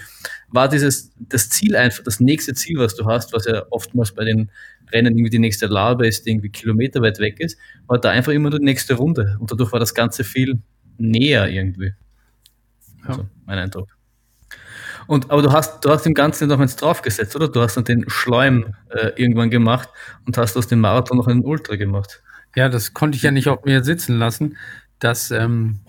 war 0.50 0.68
dieses, 0.68 1.12
das 1.18 1.50
Ziel 1.50 1.76
einfach, 1.76 2.04
das 2.04 2.20
nächste 2.20 2.54
Ziel, 2.54 2.80
was 2.80 2.96
du 2.96 3.06
hast, 3.06 3.32
was 3.34 3.46
ja 3.46 3.64
oftmals 3.70 4.12
bei 4.12 4.26
den 4.26 4.52
Rennen 4.92 5.18
irgendwie 5.18 5.32
die 5.32 5.40
nächste 5.40 5.68
Labe 5.68 6.08
ist, 6.08 6.26
die 6.26 6.32
irgendwie 6.32 6.50
Kilometer 6.50 7.02
weit 7.02 7.20
weg 7.20 7.40
ist, 7.40 7.58
war 7.88 8.00
da 8.00 8.10
einfach 8.12 8.34
immer 8.34 8.50
nur 8.50 8.60
die 8.60 8.66
nächste 8.66 8.96
Runde 8.96 9.38
und 9.40 9.52
dadurch 9.52 9.72
war 9.72 9.80
das 9.80 9.94
Ganze 9.94 10.24
viel 10.24 10.60
näher 10.98 11.50
irgendwie. 11.50 11.94
Also, 13.04 13.22
ja. 13.22 13.30
mein 13.46 13.60
Eindruck. 13.60 13.95
Und, 15.08 15.30
aber 15.32 15.42
du 15.42 15.52
hast, 15.52 15.86
du 15.86 15.90
hast 15.90 16.04
dem 16.04 16.14
Ganzen 16.14 16.48
noch 16.48 16.60
eins 16.60 16.76
draufgesetzt, 16.76 17.36
oder? 17.36 17.48
Du 17.48 17.62
hast 17.62 17.78
dann 17.78 17.84
den 17.84 18.10
Schleim 18.10 18.76
äh, 18.90 19.12
irgendwann 19.16 19.50
gemacht 19.50 19.90
und 20.26 20.38
hast 20.38 20.58
aus 20.58 20.68
dem 20.68 20.80
Marathon 20.80 21.18
noch 21.18 21.28
einen 21.28 21.44
Ultra 21.44 21.76
gemacht. 21.76 22.22
Ja, 22.56 22.70
das 22.70 22.94
konnte 22.94 23.18
ich 23.18 23.24
ja 23.24 23.32
nicht 23.32 23.48
auf 23.48 23.66
mir 23.66 23.84
sitzen 23.84 24.18
lassen. 24.18 24.58
dass 25.00 25.30
ähm, 25.30 25.80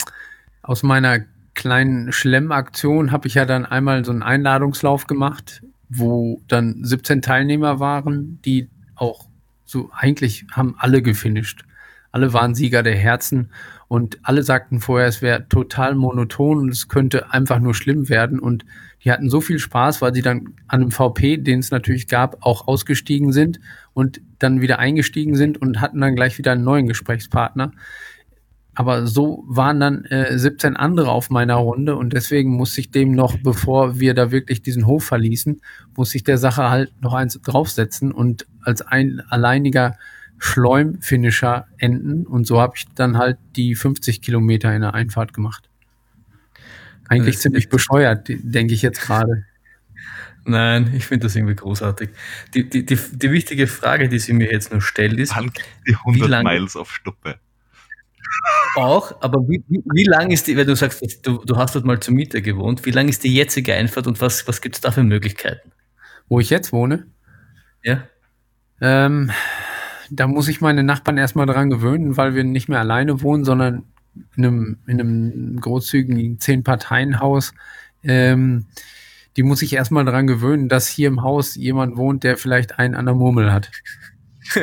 aus 0.63 0.83
meiner 0.83 1.21
kleinen 1.55 2.13
Schlemmaktion 2.13 3.13
habe 3.13 3.29
ich 3.29 3.35
ja 3.35 3.47
dann 3.47 3.65
einmal 3.65 4.05
so 4.05 4.11
einen 4.11 4.23
Einladungslauf 4.23 5.07
gemacht, 5.07 5.63
wo 5.89 6.43
dann 6.49 6.85
17 6.85 7.23
Teilnehmer 7.23 7.79
waren, 7.81 8.41
die 8.45 8.69
auch 8.97 9.29
so 9.65 9.91
eigentlich 9.93 10.45
haben 10.53 10.75
alle 10.79 11.03
gefinisht. 11.03 11.65
Alle 12.11 12.33
waren 12.33 12.55
Sieger 12.55 12.83
der 12.83 12.97
Herzen 12.97 13.51
und 13.89 14.19
alle 14.23 14.43
sagten 14.43 14.81
vorher, 14.81 15.09
es 15.09 15.23
wäre 15.23 15.49
total 15.49 15.95
monoton 15.95 16.59
und 16.59 16.69
es 16.71 16.89
könnte 16.89 17.33
einfach 17.33 17.59
nur 17.59 17.75
schlimm 17.75 18.09
werden. 18.09 18.39
Und 18.39 18.65
die 19.07 19.13
hatten 19.13 19.31
so 19.31 19.41
viel 19.41 19.61
Spaß, 19.61 20.03
weil 20.03 20.13
sie 20.13 20.21
dann 20.21 20.55
an 20.67 20.83
einem 20.83 20.91
VP, 20.91 21.37
den 21.37 21.61
es 21.61 21.71
natürlich 21.71 22.09
gab, 22.09 22.45
auch 22.45 22.67
ausgestiegen 22.67 23.33
sind 23.33 23.61
und 23.95 24.21
dann 24.41 24.61
wieder 24.61 24.81
eingestiegen 24.81 25.37
sind 25.37 25.63
und 25.63 25.81
hatten 25.81 26.01
dann 26.01 26.17
gleich 26.17 26.39
wieder 26.39 26.51
einen 26.53 26.65
neuen 26.65 26.89
Gesprächspartner. 26.89 27.71
Aber 28.75 29.07
so 29.07 29.45
waren 29.47 29.79
dann 29.79 30.05
äh, 30.07 30.37
17 30.37 30.77
andere 30.77 31.13
auf 31.13 31.31
meiner 31.31 31.55
Runde 31.55 31.95
und 31.95 32.15
deswegen 32.15 32.51
muss 32.51 32.77
ich 32.77 32.91
dem 32.91 33.13
noch, 33.13 33.39
bevor 33.39 34.01
wir 34.01 34.13
da 34.13 34.33
wirklich 34.33 34.61
diesen 34.63 34.87
Hof 34.87 35.05
verließen, 35.05 35.61
muss 35.97 36.13
ich 36.17 36.25
der 36.25 36.37
Sache 36.37 36.69
halt 36.69 36.93
noch 37.01 37.15
eins 37.15 37.41
draufsetzen 37.41 38.11
und 38.11 38.49
als 38.63 38.83
ein 38.83 39.23
alleiniger 39.29 39.97
Schleum-Finisher 40.39 41.69
enden. 41.79 42.27
Und 42.27 42.49
so 42.49 42.61
habe 42.61 42.73
ich 42.77 42.87
dann 42.97 43.17
halt 43.17 43.39
die 43.55 43.77
50 43.77 44.21
Kilometer 44.21 44.75
in 44.75 44.81
der 44.83 44.95
Einfahrt 44.95 45.33
gemacht. 45.33 45.71
Eigentlich 47.09 47.39
ziemlich 47.39 47.69
bescheuert, 47.69 48.29
denke 48.29 48.75
ich 48.75 48.83
jetzt 48.83 49.01
gerade. 49.01 49.45
Nein, 50.45 50.93
ich 50.97 51.07
finde 51.07 51.27
das 51.27 51.35
irgendwie 51.35 51.57
großartig. 51.57 52.11
Die, 52.55 52.69
die, 52.69 52.87
die, 52.87 52.97
die 52.97 53.31
wichtige 53.33 53.67
Frage, 53.67 54.09
die 54.09 54.19
sie 54.19 54.33
mir 54.33 54.51
jetzt 54.51 54.71
nur 54.71 54.81
stellt, 54.81 55.19
ist: 55.19 55.35
Wann 55.37 55.51
die 55.87 55.95
100 55.95 56.29
lang, 56.29 56.45
Miles 56.45 56.77
auf 56.77 56.93
Stoppe? 56.93 57.41
Auch, 58.77 59.21
aber 59.23 59.49
wie, 59.49 59.65
wie, 59.69 59.83
wie 59.93 60.05
lang 60.05 60.31
ist 60.31 60.47
die, 60.47 60.57
wenn 60.57 60.67
du 60.67 60.77
sagst, 60.77 61.03
du, 61.27 61.43
du 61.45 61.57
hast 61.57 61.75
dort 61.75 61.85
mal 61.85 61.99
zur 61.99 62.15
Miete 62.15 62.43
gewohnt, 62.43 62.85
wie 62.85 62.91
lang 62.91 63.09
ist 63.09 63.25
die 63.25 63.35
jetzige 63.35 63.75
Einfahrt 63.75 64.07
und 64.07 64.21
was, 64.21 64.47
was 64.47 64.61
gibt 64.61 64.77
es 64.77 64.81
da 64.81 64.91
für 64.91 65.03
Möglichkeiten? 65.03 65.73
Wo 66.29 66.39
ich 66.41 66.51
jetzt 66.51 66.73
wohne? 66.73 67.07
Ja. 67.83 68.03
Ähm, 68.81 69.31
da 70.11 70.27
muss 70.27 70.49
ich 70.49 70.61
meine 70.61 70.83
Nachbarn 70.83 71.17
erstmal 71.17 71.47
dran 71.47 71.71
gewöhnen, 71.71 72.17
weil 72.17 72.35
wir 72.35 72.45
nicht 72.45 72.69
mehr 72.69 72.81
alleine 72.81 73.23
wohnen, 73.23 73.45
sondern 73.45 73.85
in 74.37 74.45
einem, 74.45 74.79
in 74.87 75.01
einem 75.01 75.61
großzügigen 75.61 76.39
Zehn-Parteien-Haus. 76.39 77.53
Ähm, 78.03 78.67
die 79.37 79.43
muss 79.43 79.63
ich 79.63 79.75
erstmal 79.75 80.05
dran 80.05 80.27
gewöhnen, 80.27 80.69
dass 80.69 80.89
hier 80.89 81.09
im 81.09 81.23
Haus 81.23 81.57
jemand 81.57 81.97
wohnt, 81.97 82.25
der 82.25 82.37
vielleicht 82.37 82.79
einen 82.79 82.95
an 82.95 83.07
der 83.07 83.15
Murmel 83.15 83.53
hat. 83.53 83.71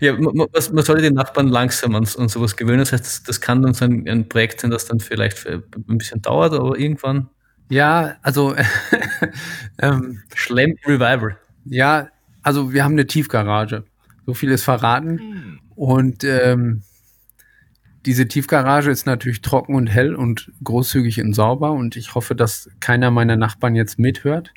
ja, 0.00 0.12
man, 0.12 0.34
man 0.34 0.84
sollte 0.84 1.02
den 1.02 1.14
Nachbarn 1.14 1.48
langsam 1.48 1.94
an, 1.94 2.06
an 2.16 2.28
sowas 2.28 2.56
gewöhnen. 2.56 2.78
Das 2.80 2.92
heißt, 2.92 3.04
das, 3.04 3.22
das 3.24 3.40
kann 3.40 3.62
dann 3.62 3.74
so 3.74 3.86
ein, 3.86 4.08
ein, 4.08 4.28
Projekt 4.28 4.60
sein, 4.60 4.70
das 4.70 4.86
dann 4.86 5.00
vielleicht 5.00 5.46
ein 5.46 5.62
bisschen 5.98 6.22
dauert, 6.22 6.52
aber 6.52 6.78
irgendwann. 6.78 7.28
Ja, 7.70 8.16
also 8.22 8.54
ähm, 9.78 10.22
Schlemm 10.34 10.76
Revival. 10.86 11.36
Ja, 11.64 12.08
also 12.42 12.72
wir 12.72 12.84
haben 12.84 12.92
eine 12.92 13.06
Tiefgarage. 13.06 13.84
So 14.26 14.34
viel 14.34 14.50
ist 14.50 14.64
verraten. 14.64 15.18
Hm. 15.18 15.60
Und 15.74 16.24
ähm, 16.24 16.82
diese 18.08 18.26
Tiefgarage 18.26 18.90
ist 18.90 19.04
natürlich 19.04 19.42
trocken 19.42 19.74
und 19.74 19.86
hell 19.86 20.14
und 20.14 20.50
großzügig 20.64 21.20
und 21.20 21.34
sauber. 21.34 21.72
Und 21.72 21.94
ich 21.94 22.14
hoffe, 22.14 22.34
dass 22.34 22.70
keiner 22.80 23.10
meiner 23.10 23.36
Nachbarn 23.36 23.74
jetzt 23.74 23.98
mithört. 23.98 24.54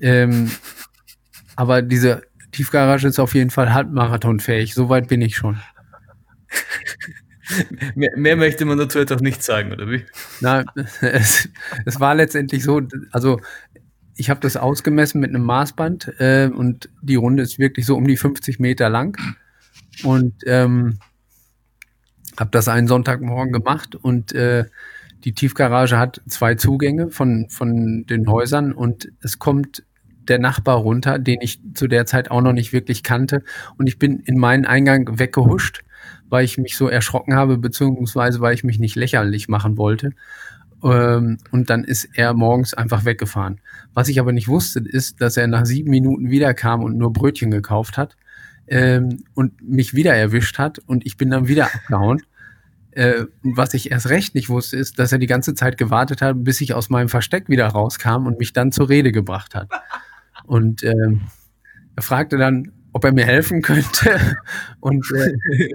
Ähm, 0.00 0.50
aber 1.56 1.80
diese 1.80 2.22
Tiefgarage 2.50 3.06
ist 3.06 3.20
auf 3.20 3.34
jeden 3.34 3.50
Fall 3.50 3.72
halbmarathonfähig. 3.72 4.74
Soweit 4.74 5.06
bin 5.06 5.22
ich 5.22 5.36
schon. 5.36 5.60
mehr, 7.94 8.10
mehr, 8.16 8.34
möchte 8.34 8.64
man 8.64 8.78
dazu 8.78 8.98
jetzt 8.98 9.12
auch 9.12 9.20
nicht 9.20 9.44
sagen, 9.44 9.70
oder 9.70 9.88
wie? 9.88 10.04
Na, 10.40 10.64
es, 11.00 11.48
es 11.84 12.00
war 12.00 12.16
letztendlich 12.16 12.64
so, 12.64 12.82
also 13.12 13.40
ich 14.16 14.28
habe 14.28 14.40
das 14.40 14.56
ausgemessen 14.56 15.20
mit 15.20 15.30
einem 15.30 15.44
Maßband 15.44 16.14
äh, 16.18 16.50
und 16.52 16.90
die 17.00 17.14
Runde 17.14 17.44
ist 17.44 17.60
wirklich 17.60 17.86
so 17.86 17.94
um 17.94 18.08
die 18.08 18.16
50 18.16 18.58
Meter 18.58 18.88
lang. 18.88 19.16
Und 20.02 20.34
ähm, 20.46 20.98
habe 22.38 22.50
das 22.50 22.68
einen 22.68 22.86
Sonntagmorgen 22.86 23.52
gemacht 23.52 23.94
und 23.94 24.32
äh, 24.32 24.64
die 25.24 25.32
Tiefgarage 25.32 25.98
hat 25.98 26.20
zwei 26.28 26.54
Zugänge 26.54 27.10
von, 27.10 27.48
von 27.48 28.04
den 28.06 28.28
Häusern 28.28 28.72
und 28.72 29.08
es 29.20 29.38
kommt 29.38 29.82
der 30.28 30.38
Nachbar 30.38 30.76
runter, 30.76 31.18
den 31.18 31.38
ich 31.40 31.60
zu 31.74 31.88
der 31.88 32.06
Zeit 32.06 32.30
auch 32.30 32.40
noch 32.40 32.52
nicht 32.52 32.72
wirklich 32.72 33.02
kannte. 33.02 33.42
Und 33.78 33.88
ich 33.88 33.98
bin 33.98 34.20
in 34.20 34.38
meinen 34.38 34.66
Eingang 34.66 35.18
weggehuscht, 35.18 35.82
weil 36.28 36.44
ich 36.44 36.58
mich 36.58 36.76
so 36.76 36.88
erschrocken 36.88 37.34
habe, 37.34 37.58
beziehungsweise 37.58 38.40
weil 38.40 38.54
ich 38.54 38.62
mich 38.62 38.78
nicht 38.78 38.94
lächerlich 38.94 39.48
machen 39.48 39.76
wollte. 39.76 40.10
Ähm, 40.84 41.38
und 41.50 41.70
dann 41.70 41.82
ist 41.82 42.08
er 42.14 42.34
morgens 42.34 42.74
einfach 42.74 43.04
weggefahren. 43.04 43.60
Was 43.94 44.08
ich 44.08 44.20
aber 44.20 44.32
nicht 44.32 44.48
wusste, 44.48 44.80
ist, 44.80 45.20
dass 45.20 45.36
er 45.36 45.48
nach 45.48 45.64
sieben 45.64 45.90
Minuten 45.90 46.30
wiederkam 46.30 46.84
und 46.84 46.96
nur 46.96 47.12
Brötchen 47.12 47.50
gekauft 47.50 47.96
hat 47.96 48.16
ähm, 48.68 49.24
und 49.34 49.60
mich 49.62 49.94
wieder 49.94 50.14
erwischt 50.14 50.58
hat 50.58 50.78
und 50.78 51.04
ich 51.06 51.16
bin 51.16 51.30
dann 51.30 51.48
wieder 51.48 51.74
abgehauen. 51.74 52.22
Äh, 52.98 53.26
was 53.44 53.74
ich 53.74 53.92
erst 53.92 54.08
recht 54.08 54.34
nicht 54.34 54.48
wusste, 54.48 54.76
ist, 54.76 54.98
dass 54.98 55.12
er 55.12 55.18
die 55.18 55.28
ganze 55.28 55.54
Zeit 55.54 55.78
gewartet 55.78 56.20
hat, 56.20 56.42
bis 56.42 56.60
ich 56.60 56.74
aus 56.74 56.90
meinem 56.90 57.08
Versteck 57.08 57.48
wieder 57.48 57.68
rauskam 57.68 58.26
und 58.26 58.40
mich 58.40 58.52
dann 58.52 58.72
zur 58.72 58.88
Rede 58.88 59.12
gebracht 59.12 59.54
hat. 59.54 59.68
Und 60.44 60.82
ähm, 60.82 61.20
er 61.94 62.02
fragte 62.02 62.38
dann, 62.38 62.72
ob 62.92 63.04
er 63.04 63.12
mir 63.12 63.24
helfen 63.24 63.62
könnte. 63.62 64.36
Und 64.80 65.06
äh, 65.12 65.68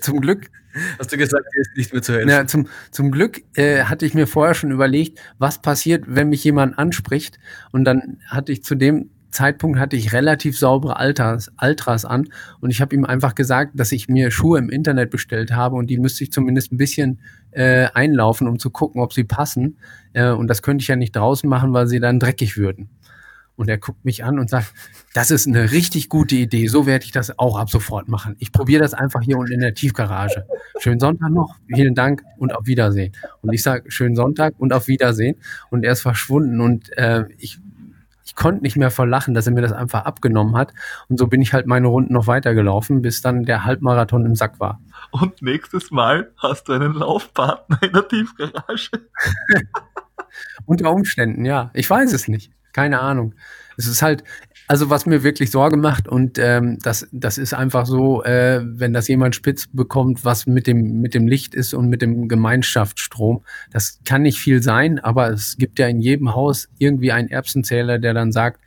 zum 0.00 0.20
Glück. 0.20 0.50
Hast 0.98 1.10
du 1.10 1.16
gesagt, 1.16 1.46
er 1.54 1.60
ist 1.62 1.74
nicht 1.74 1.92
mehr 1.94 2.02
zu 2.02 2.12
helfen? 2.12 2.28
Ja, 2.28 2.46
zum, 2.46 2.68
zum 2.90 3.12
Glück 3.12 3.40
äh, 3.54 3.84
hatte 3.84 4.04
ich 4.04 4.12
mir 4.12 4.26
vorher 4.26 4.52
schon 4.52 4.70
überlegt, 4.70 5.20
was 5.38 5.62
passiert, 5.62 6.04
wenn 6.06 6.28
mich 6.28 6.44
jemand 6.44 6.78
anspricht. 6.78 7.38
Und 7.72 7.84
dann 7.84 8.18
hatte 8.26 8.52
ich 8.52 8.62
zu 8.62 8.74
dem 8.74 9.08
Zeitpunkt 9.30 9.78
hatte 9.78 9.96
ich 9.96 10.12
relativ 10.12 10.58
saubere 10.58 10.96
Alters, 10.96 11.52
Altras 11.56 12.04
an 12.04 12.28
und 12.60 12.70
ich 12.70 12.80
habe 12.80 12.94
ihm 12.94 13.04
einfach 13.04 13.34
gesagt, 13.34 13.72
dass 13.74 13.92
ich 13.92 14.08
mir 14.08 14.30
Schuhe 14.30 14.58
im 14.58 14.70
Internet 14.70 15.10
bestellt 15.10 15.52
habe 15.52 15.76
und 15.76 15.88
die 15.88 15.98
müsste 15.98 16.24
ich 16.24 16.32
zumindest 16.32 16.72
ein 16.72 16.78
bisschen 16.78 17.20
äh, 17.50 17.88
einlaufen, 17.94 18.48
um 18.48 18.58
zu 18.58 18.70
gucken, 18.70 19.00
ob 19.02 19.12
sie 19.12 19.24
passen. 19.24 19.78
Äh, 20.12 20.30
und 20.30 20.48
das 20.48 20.62
könnte 20.62 20.82
ich 20.82 20.88
ja 20.88 20.96
nicht 20.96 21.14
draußen 21.14 21.48
machen, 21.48 21.72
weil 21.72 21.86
sie 21.86 22.00
dann 22.00 22.18
dreckig 22.18 22.56
würden. 22.56 22.90
Und 23.56 23.68
er 23.68 23.78
guckt 23.78 24.04
mich 24.04 24.22
an 24.22 24.38
und 24.38 24.48
sagt, 24.48 24.72
das 25.14 25.32
ist 25.32 25.48
eine 25.48 25.72
richtig 25.72 26.08
gute 26.08 26.36
Idee. 26.36 26.68
So 26.68 26.86
werde 26.86 27.04
ich 27.04 27.10
das 27.10 27.40
auch 27.40 27.58
ab 27.58 27.70
sofort 27.70 28.08
machen. 28.08 28.36
Ich 28.38 28.52
probiere 28.52 28.80
das 28.80 28.94
einfach 28.94 29.20
hier 29.20 29.36
unten 29.36 29.52
in 29.52 29.60
der 29.60 29.74
Tiefgarage. 29.74 30.46
Schönen 30.78 31.00
Sonntag 31.00 31.30
noch, 31.30 31.56
vielen 31.66 31.96
Dank 31.96 32.22
und 32.36 32.54
auf 32.54 32.66
Wiedersehen. 32.66 33.12
Und 33.42 33.52
ich 33.52 33.64
sage, 33.64 33.90
schönen 33.90 34.14
Sonntag 34.14 34.54
und 34.58 34.72
auf 34.72 34.86
Wiedersehen. 34.86 35.34
Und 35.70 35.84
er 35.84 35.90
ist 35.90 36.02
verschwunden 36.02 36.60
und 36.60 36.96
äh, 36.96 37.24
ich 37.36 37.58
konnte 38.38 38.62
nicht 38.62 38.76
mehr 38.76 38.92
vor 38.92 39.06
Lachen, 39.06 39.34
dass 39.34 39.46
er 39.46 39.52
mir 39.52 39.62
das 39.62 39.72
einfach 39.72 40.04
abgenommen 40.04 40.56
hat. 40.56 40.72
Und 41.08 41.18
so 41.18 41.26
bin 41.26 41.42
ich 41.42 41.52
halt 41.52 41.66
meine 41.66 41.88
Runden 41.88 42.12
noch 42.12 42.28
weitergelaufen, 42.28 43.02
bis 43.02 43.20
dann 43.20 43.42
der 43.42 43.64
Halbmarathon 43.64 44.24
im 44.24 44.36
Sack 44.36 44.60
war. 44.60 44.80
Und 45.10 45.42
nächstes 45.42 45.90
Mal 45.90 46.30
hast 46.36 46.68
du 46.68 46.72
einen 46.72 46.94
Laufpartner 46.94 47.80
in 47.82 47.92
der 47.92 48.06
Tiefgarage. 48.06 48.90
Unter 50.66 50.92
Umständen, 50.92 51.44
ja. 51.44 51.70
Ich 51.74 51.90
weiß 51.90 52.12
es 52.12 52.28
nicht. 52.28 52.52
Keine 52.72 53.00
Ahnung. 53.00 53.34
Es 53.76 53.88
ist 53.88 54.02
halt, 54.02 54.22
also 54.68 54.90
was 54.90 55.06
mir 55.06 55.22
wirklich 55.22 55.50
Sorge 55.50 55.78
macht 55.78 56.08
und 56.08 56.38
ähm, 56.38 56.78
das, 56.82 57.08
das 57.10 57.38
ist 57.38 57.54
einfach 57.54 57.86
so, 57.86 58.22
äh, 58.22 58.60
wenn 58.62 58.92
das 58.92 59.08
jemand 59.08 59.34
spitz 59.34 59.66
bekommt, 59.72 60.26
was 60.26 60.46
mit 60.46 60.66
dem, 60.66 61.00
mit 61.00 61.14
dem 61.14 61.26
Licht 61.26 61.54
ist 61.54 61.72
und 61.72 61.88
mit 61.88 62.02
dem 62.02 62.28
Gemeinschaftsstrom, 62.28 63.42
das 63.72 63.98
kann 64.04 64.22
nicht 64.22 64.38
viel 64.38 64.62
sein, 64.62 64.98
aber 64.98 65.30
es 65.30 65.56
gibt 65.56 65.78
ja 65.78 65.88
in 65.88 66.00
jedem 66.00 66.34
Haus 66.34 66.68
irgendwie 66.76 67.12
einen 67.12 67.28
Erbsenzähler, 67.28 67.98
der 67.98 68.12
dann 68.12 68.30
sagt, 68.30 68.60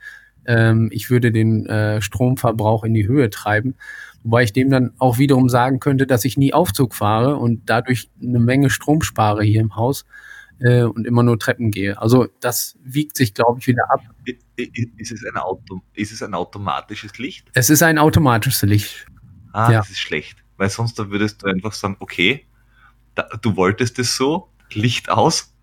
ähm, 0.44 0.88
ich 0.92 1.08
würde 1.08 1.30
den 1.30 1.66
äh, 1.66 2.02
Stromverbrauch 2.02 2.82
in 2.82 2.94
die 2.94 3.06
Höhe 3.06 3.30
treiben. 3.30 3.76
Wobei 4.24 4.42
ich 4.42 4.52
dem 4.52 4.70
dann 4.70 4.92
auch 4.98 5.18
wiederum 5.18 5.48
sagen 5.48 5.78
könnte, 5.78 6.06
dass 6.06 6.24
ich 6.24 6.36
nie 6.36 6.52
Aufzug 6.52 6.94
fahre 6.94 7.36
und 7.36 7.62
dadurch 7.66 8.10
eine 8.20 8.40
Menge 8.40 8.70
Strom 8.70 9.02
spare 9.02 9.44
hier 9.44 9.60
im 9.60 9.76
Haus 9.76 10.04
äh, 10.62 10.82
und 10.82 11.06
immer 11.06 11.22
nur 11.22 11.38
Treppen 11.38 11.70
gehe. 11.70 12.00
Also 12.00 12.28
das 12.40 12.78
wiegt 12.82 13.16
sich, 13.16 13.34
glaube 13.34 13.60
ich, 13.60 13.66
wieder 13.66 13.90
ab. 13.90 14.00
Ist 14.56 15.12
es, 15.12 15.24
ein 15.24 15.36
Auto, 15.36 15.82
ist 15.94 16.12
es 16.12 16.22
ein 16.22 16.34
automatisches 16.34 17.18
Licht? 17.18 17.48
Es 17.54 17.70
ist 17.70 17.82
ein 17.82 17.98
automatisches 17.98 18.62
Licht. 18.62 19.06
Ah, 19.52 19.70
ja. 19.70 19.78
das 19.78 19.90
ist 19.90 19.98
schlecht. 19.98 20.38
Weil 20.56 20.70
sonst 20.70 20.98
würdest 20.98 21.42
du 21.42 21.48
einfach 21.48 21.72
sagen, 21.72 21.96
okay, 21.98 22.46
da, 23.14 23.28
du 23.40 23.56
wolltest 23.56 23.98
es 23.98 24.16
so, 24.16 24.48
Licht 24.72 25.10
aus, 25.10 25.54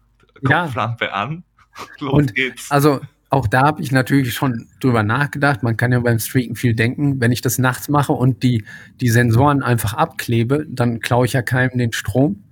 Kopflampe 0.43 1.05
ja. 1.05 1.11
an, 1.11 1.43
los 1.99 2.13
und 2.13 2.35
geht's. 2.35 2.69
Also 2.69 2.99
auch 3.29 3.47
da 3.47 3.61
habe 3.61 3.81
ich 3.81 3.91
natürlich 3.91 4.33
schon 4.33 4.67
drüber 4.79 5.03
nachgedacht. 5.03 5.61
Man 5.61 5.77
kann 5.77 5.91
ja 5.91 5.99
beim 5.99 6.19
Streaken 6.19 6.55
viel 6.55 6.73
denken. 6.73 7.21
Wenn 7.21 7.31
ich 7.31 7.41
das 7.41 7.59
nachts 7.59 7.87
mache 7.87 8.11
und 8.11 8.41
die, 8.41 8.65
die 8.99 9.09
Sensoren 9.09 9.61
einfach 9.61 9.93
abklebe, 9.93 10.65
dann 10.67 10.99
klaue 10.99 11.27
ich 11.27 11.33
ja 11.33 11.43
keinem 11.43 11.77
den 11.77 11.93
Strom 11.93 12.43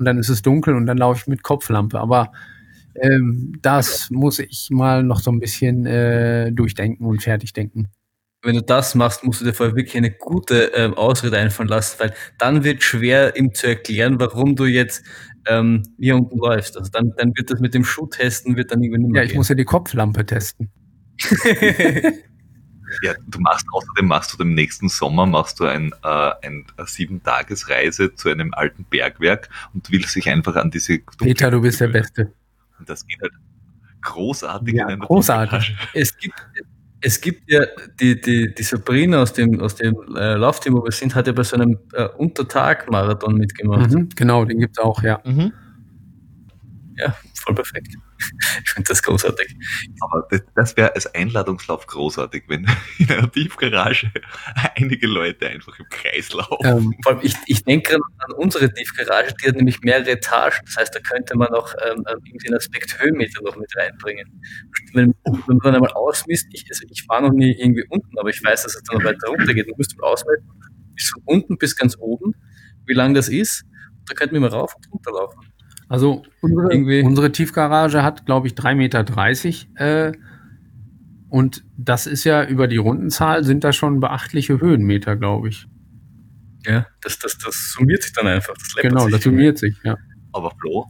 und 0.00 0.06
dann 0.06 0.18
ist 0.18 0.30
es 0.30 0.42
dunkel 0.42 0.74
und 0.74 0.86
dann 0.86 0.98
laufe 0.98 1.20
ich 1.20 1.26
mit 1.28 1.42
Kopflampe. 1.44 2.00
Aber 2.00 2.32
ähm, 2.96 3.52
das 3.62 4.10
muss 4.10 4.40
ich 4.40 4.68
mal 4.70 5.04
noch 5.04 5.20
so 5.20 5.30
ein 5.30 5.38
bisschen 5.38 5.86
äh, 5.86 6.50
durchdenken 6.52 7.06
und 7.06 7.22
fertig 7.22 7.52
denken. 7.52 7.88
Wenn 8.42 8.54
du 8.56 8.62
das 8.62 8.94
machst, 8.94 9.22
musst 9.22 9.42
du 9.42 9.44
dir 9.44 9.52
vorher 9.52 9.76
wirklich 9.76 9.96
eine 9.98 10.10
gute 10.10 10.72
ähm, 10.74 10.94
Ausrede 10.94 11.36
einfallen 11.36 11.68
lassen, 11.68 12.00
weil 12.00 12.14
dann 12.38 12.64
wird 12.64 12.82
schwer, 12.82 13.36
ihm 13.36 13.52
zu 13.54 13.66
erklären, 13.68 14.18
warum 14.18 14.56
du 14.56 14.64
jetzt 14.64 15.04
ähm, 15.46 15.82
hier 15.98 16.16
unten 16.16 16.38
läufst. 16.38 16.76
Also 16.78 16.90
dann, 16.90 17.12
dann 17.18 17.32
wird 17.36 17.50
das 17.50 17.60
mit 17.60 17.74
dem 17.74 17.84
Schuh-Testen 17.84 18.56
wird 18.56 18.72
dann 18.72 18.82
irgendwie 18.82 19.02
nicht 19.02 19.12
mehr 19.12 19.22
Ja, 19.22 19.24
ich 19.26 19.32
gehen. 19.32 19.38
muss 19.38 19.50
ja 19.50 19.54
die 19.54 19.64
Kopflampe 19.64 20.24
testen. 20.24 20.70
Ja, 23.02 23.14
du 23.26 23.40
machst 23.40 23.66
außerdem 23.72 24.06
machst 24.06 24.32
du 24.32 24.42
im 24.42 24.54
nächsten 24.54 24.88
Sommer 24.88 25.26
machst 25.26 25.60
du 25.60 25.64
ein, 25.64 25.92
äh, 26.02 26.32
ein 26.42 26.64
eine 26.76 26.86
sieben 26.86 27.22
Tagesreise 27.22 28.14
zu 28.14 28.28
einem 28.28 28.52
alten 28.54 28.84
Bergwerk 28.84 29.48
und 29.74 29.90
willst 29.90 30.16
dich 30.16 30.28
einfach 30.28 30.56
an 30.56 30.70
diese 30.70 30.98
Peter, 31.18 31.50
du 31.50 31.60
bist 31.60 31.80
der 31.80 31.88
Beste. 31.88 32.32
Und 32.78 32.88
das 32.88 33.06
geht 33.06 33.20
halt 33.20 33.32
großartig. 34.02 34.74
Ja, 34.74 34.94
großartig. 34.94 35.76
Es 35.94 36.16
gibt, 36.16 36.34
es 37.00 37.20
gibt 37.20 37.50
ja 37.50 37.64
die, 38.00 38.20
die, 38.20 38.54
die 38.54 38.62
Sabrina 38.62 39.22
aus 39.22 39.32
dem, 39.32 39.60
aus 39.60 39.76
dem 39.76 39.94
äh, 40.16 40.34
Laufteam, 40.34 40.74
wo 40.74 40.84
wir 40.84 40.92
sind, 40.92 41.14
hat 41.14 41.26
ja 41.26 41.32
bei 41.32 41.42
so 41.42 41.56
einem 41.56 41.78
äh, 41.92 42.04
Untertag-Marathon 42.04 43.34
mitgemacht. 43.34 43.90
Mhm, 43.90 44.08
genau, 44.14 44.44
den 44.44 44.60
gibt 44.60 44.78
es 44.78 44.84
auch, 44.84 45.02
ja. 45.02 45.20
Mhm 45.24 45.52
ja, 47.00 47.16
voll 47.42 47.54
perfekt. 47.54 47.94
Ich 48.64 48.70
finde 48.70 48.88
das 48.88 49.02
großartig. 49.02 49.56
Aber 50.00 50.26
das, 50.30 50.42
das 50.54 50.76
wäre 50.76 50.94
als 50.94 51.06
Einladungslauf 51.14 51.86
großartig, 51.86 52.44
wenn 52.48 52.66
in 52.98 53.10
einer 53.10 53.30
Tiefgarage 53.30 54.12
einige 54.76 55.06
Leute 55.06 55.48
einfach 55.48 55.78
im 55.78 55.86
Kreis 55.88 56.32
laufen. 56.32 56.66
Ähm, 56.66 56.94
vor 57.02 57.12
allem, 57.12 57.20
ich, 57.22 57.34
ich 57.46 57.64
denke 57.64 57.94
an 57.94 58.32
unsere 58.36 58.72
Tiefgarage, 58.72 59.34
die 59.42 59.48
hat 59.48 59.56
nämlich 59.56 59.80
mehrere 59.80 60.10
Etagen. 60.10 60.58
Das 60.66 60.76
heißt, 60.76 60.94
da 60.94 61.00
könnte 61.00 61.36
man 61.36 61.48
auch 61.48 61.72
ähm, 61.84 62.04
ähm 62.08 62.20
irgendwie 62.24 62.48
einen 62.48 62.56
Aspekt 62.56 63.00
Höhenmeter 63.00 63.42
noch 63.42 63.56
mit 63.56 63.74
reinbringen. 63.76 64.40
Wenn, 64.92 65.14
wenn 65.24 65.42
man 65.46 65.58
dann 65.60 65.74
einmal 65.76 65.92
ausmisst, 65.92 66.48
ich, 66.52 66.66
also 66.68 66.84
ich 66.90 67.08
war 67.08 67.20
noch 67.20 67.32
nie 67.32 67.52
irgendwie 67.58 67.84
unten, 67.88 68.18
aber 68.18 68.28
ich 68.28 68.42
weiß, 68.42 68.64
dass 68.64 68.74
es 68.74 68.82
dann 68.82 68.98
noch 68.98 69.04
weiter 69.04 69.28
runter 69.28 69.54
geht. 69.54 69.68
Du 69.68 69.74
musst 69.76 69.96
mal 69.98 70.08
ausmessen, 70.08 70.48
bis 70.94 71.08
von 71.08 71.22
unten 71.24 71.56
bis 71.56 71.76
ganz 71.76 71.96
oben, 71.98 72.34
wie 72.86 72.94
lang 72.94 73.14
das 73.14 73.28
ist. 73.28 73.64
Da 74.06 74.14
könnten 74.14 74.34
wir 74.34 74.40
mal 74.40 74.50
rauf 74.50 74.74
und 74.74 74.92
runter 74.92 75.12
laufen. 75.12 75.49
Also 75.90 76.22
unsere, 76.40 77.02
unsere 77.02 77.32
Tiefgarage 77.32 78.04
hat, 78.04 78.24
glaube 78.24 78.46
ich, 78.46 78.54
3,30 78.54 78.74
Meter. 78.76 80.08
Äh, 80.08 80.12
und 81.28 81.64
das 81.76 82.06
ist 82.06 82.22
ja 82.22 82.44
über 82.44 82.68
die 82.68 82.76
Rundenzahl 82.76 83.42
sind 83.42 83.64
da 83.64 83.72
schon 83.72 83.98
beachtliche 83.98 84.60
Höhenmeter, 84.60 85.16
glaube 85.16 85.48
ich. 85.48 85.66
Ja, 86.64 86.86
das, 87.00 87.18
das, 87.18 87.38
das 87.38 87.72
summiert 87.72 88.04
sich 88.04 88.12
dann 88.12 88.28
einfach. 88.28 88.54
Das 88.54 88.72
genau, 88.76 89.08
das 89.08 89.24
summiert 89.24 89.58
sich, 89.58 89.76
ja. 89.82 89.96
Aber 90.32 90.52
Flo, 90.60 90.86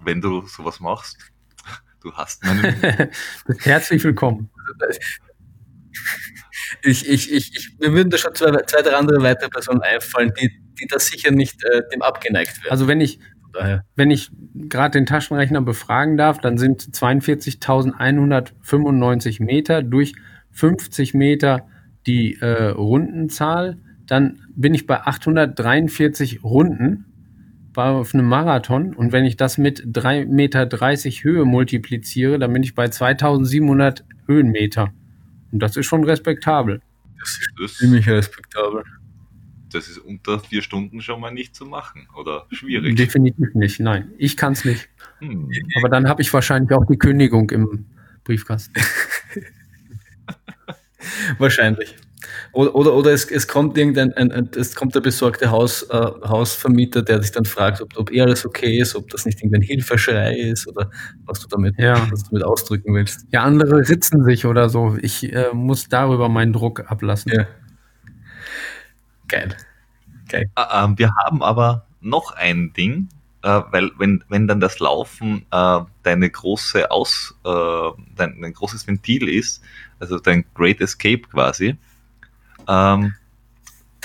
wenn 0.00 0.22
du 0.22 0.40
sowas 0.46 0.80
machst, 0.80 1.18
du 2.02 2.10
hast 2.14 2.42
meinen. 2.44 2.64
Herzlich 3.58 4.02
willkommen. 4.04 4.48
Ich, 6.82 7.06
ich, 7.06 7.30
ich, 7.30 7.54
ich, 7.54 7.76
mir 7.78 7.92
würden 7.92 8.08
da 8.08 8.16
schon 8.16 8.34
zwei, 8.34 8.52
zwei, 8.62 8.80
drei 8.80 8.96
andere 8.96 9.22
weitere 9.22 9.50
Personen 9.50 9.82
einfallen, 9.82 10.32
die, 10.40 10.50
die 10.80 10.86
da 10.86 10.98
sicher 10.98 11.30
nicht 11.30 11.62
äh, 11.64 11.82
dem 11.92 12.00
abgeneigt 12.00 12.56
werden. 12.64 12.70
Also 12.70 12.88
wenn 12.88 13.02
ich, 13.02 13.20
daher. 13.52 13.84
Wenn 13.96 14.10
ich 14.10 14.30
gerade 14.54 14.98
den 14.98 15.06
Taschenrechner 15.06 15.62
befragen 15.62 16.16
darf, 16.16 16.40
dann 16.40 16.58
sind 16.58 16.82
42.195 16.82 19.42
Meter 19.42 19.82
durch 19.82 20.14
50 20.52 21.14
Meter 21.14 21.66
die 22.06 22.40
äh, 22.40 22.70
Rundenzahl. 22.70 23.78
Dann 24.06 24.40
bin 24.54 24.74
ich 24.74 24.86
bei 24.86 25.02
843 25.02 26.42
Runden 26.42 27.04
auf 27.76 28.14
einem 28.14 28.26
Marathon. 28.26 28.94
Und 28.94 29.12
wenn 29.12 29.24
ich 29.24 29.36
das 29.36 29.58
mit 29.58 29.80
3,30 29.80 30.26
Meter 30.26 30.68
Höhe 31.22 31.44
multipliziere, 31.44 32.38
dann 32.38 32.52
bin 32.52 32.62
ich 32.62 32.74
bei 32.74 32.88
2700 32.88 34.04
Höhenmeter. 34.26 34.92
Und 35.52 35.62
das 35.62 35.76
ist 35.76 35.86
schon 35.86 36.04
respektabel. 36.04 36.80
Das 37.20 37.38
ist 37.64 37.78
ziemlich 37.78 38.08
respektabel. 38.08 38.84
Das 39.70 39.88
ist 39.88 39.98
unter 39.98 40.40
vier 40.40 40.62
Stunden 40.62 41.00
schon 41.00 41.20
mal 41.20 41.30
nicht 41.30 41.54
zu 41.54 41.66
machen 41.66 42.08
oder 42.16 42.46
schwierig. 42.50 42.96
Definitiv 42.96 43.54
nicht, 43.54 43.80
nein. 43.80 44.12
Ich 44.18 44.36
kann 44.36 44.52
es 44.52 44.64
nicht. 44.64 44.88
Hm. 45.20 45.50
Aber 45.76 45.88
dann 45.88 46.08
habe 46.08 46.22
ich 46.22 46.32
wahrscheinlich 46.32 46.72
auch 46.72 46.86
die 46.86 46.96
Kündigung 46.96 47.50
im 47.50 47.86
Briefkasten. 48.24 48.74
wahrscheinlich. 51.38 51.94
Oder, 52.52 52.74
oder, 52.74 52.94
oder 52.94 53.12
es, 53.12 53.30
es 53.30 53.46
kommt 53.46 53.78
irgendein 53.78 54.12
ein, 54.14 54.32
ein, 54.32 54.50
es 54.56 54.74
kommt 54.74 54.94
der 54.94 55.00
besorgte 55.00 55.50
Haus, 55.50 55.82
äh, 55.84 55.94
Hausvermieter, 55.94 57.02
der 57.02 57.22
sich 57.22 57.32
dann 57.32 57.44
fragt, 57.44 57.80
ob, 57.80 57.96
ob 57.96 58.12
eh 58.12 58.20
alles 58.20 58.44
okay 58.44 58.80
ist, 58.80 58.96
ob 58.96 59.08
das 59.10 59.26
nicht 59.26 59.38
irgendein 59.38 59.62
Hilfeschrei 59.62 60.36
ist 60.36 60.66
oder 60.66 60.90
was 61.24 61.40
du 61.40 61.48
damit, 61.48 61.78
ja. 61.78 62.10
was 62.10 62.24
du 62.24 62.30
damit 62.30 62.44
ausdrücken 62.44 62.94
willst. 62.94 63.26
Ja, 63.30 63.44
andere 63.44 63.88
ritzen 63.88 64.24
sich 64.24 64.46
oder 64.46 64.68
so. 64.68 64.96
Ich 65.00 65.32
äh, 65.32 65.52
muss 65.52 65.88
darüber 65.88 66.28
meinen 66.28 66.52
Druck 66.52 66.90
ablassen. 66.90 67.32
Ja. 67.32 67.46
Geil. 69.28 69.56
Geil. 70.28 70.50
Äh, 70.56 70.60
äh, 70.60 70.88
wir 70.96 71.12
haben 71.24 71.42
aber 71.42 71.86
noch 72.00 72.32
ein 72.32 72.72
Ding, 72.72 73.08
äh, 73.42 73.60
weil 73.70 73.90
wenn, 73.98 74.24
wenn 74.28 74.48
dann 74.48 74.60
das 74.60 74.78
Laufen 74.78 75.46
äh, 75.50 75.80
deine 76.02 76.30
große 76.30 76.90
Aus, 76.90 77.38
äh, 77.44 77.90
dein, 78.16 78.40
dein 78.40 78.52
großes 78.52 78.86
Ventil 78.86 79.28
ist, 79.28 79.62
also 80.00 80.18
dein 80.18 80.44
Great 80.54 80.80
Escape 80.80 81.22
quasi, 81.22 81.76
ähm, 82.66 83.14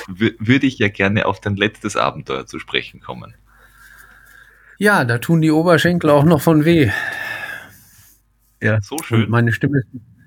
würde 0.07 0.67
ich 0.67 0.79
ja 0.79 0.89
gerne 0.89 1.25
auf 1.25 1.39
dein 1.39 1.55
letztes 1.55 1.95
Abenteuer 1.95 2.45
zu 2.45 2.59
sprechen 2.59 2.99
kommen. 2.99 3.35
Ja, 4.79 5.05
da 5.05 5.19
tun 5.19 5.41
die 5.41 5.51
Oberschenkel 5.51 6.09
auch 6.09 6.23
noch 6.23 6.41
von 6.41 6.65
weh. 6.65 6.91
Ja, 8.61 8.81
so 8.81 8.97
schön. 9.03 9.23
Und 9.23 9.29
meine 9.29 9.53
Stimme 9.53 9.83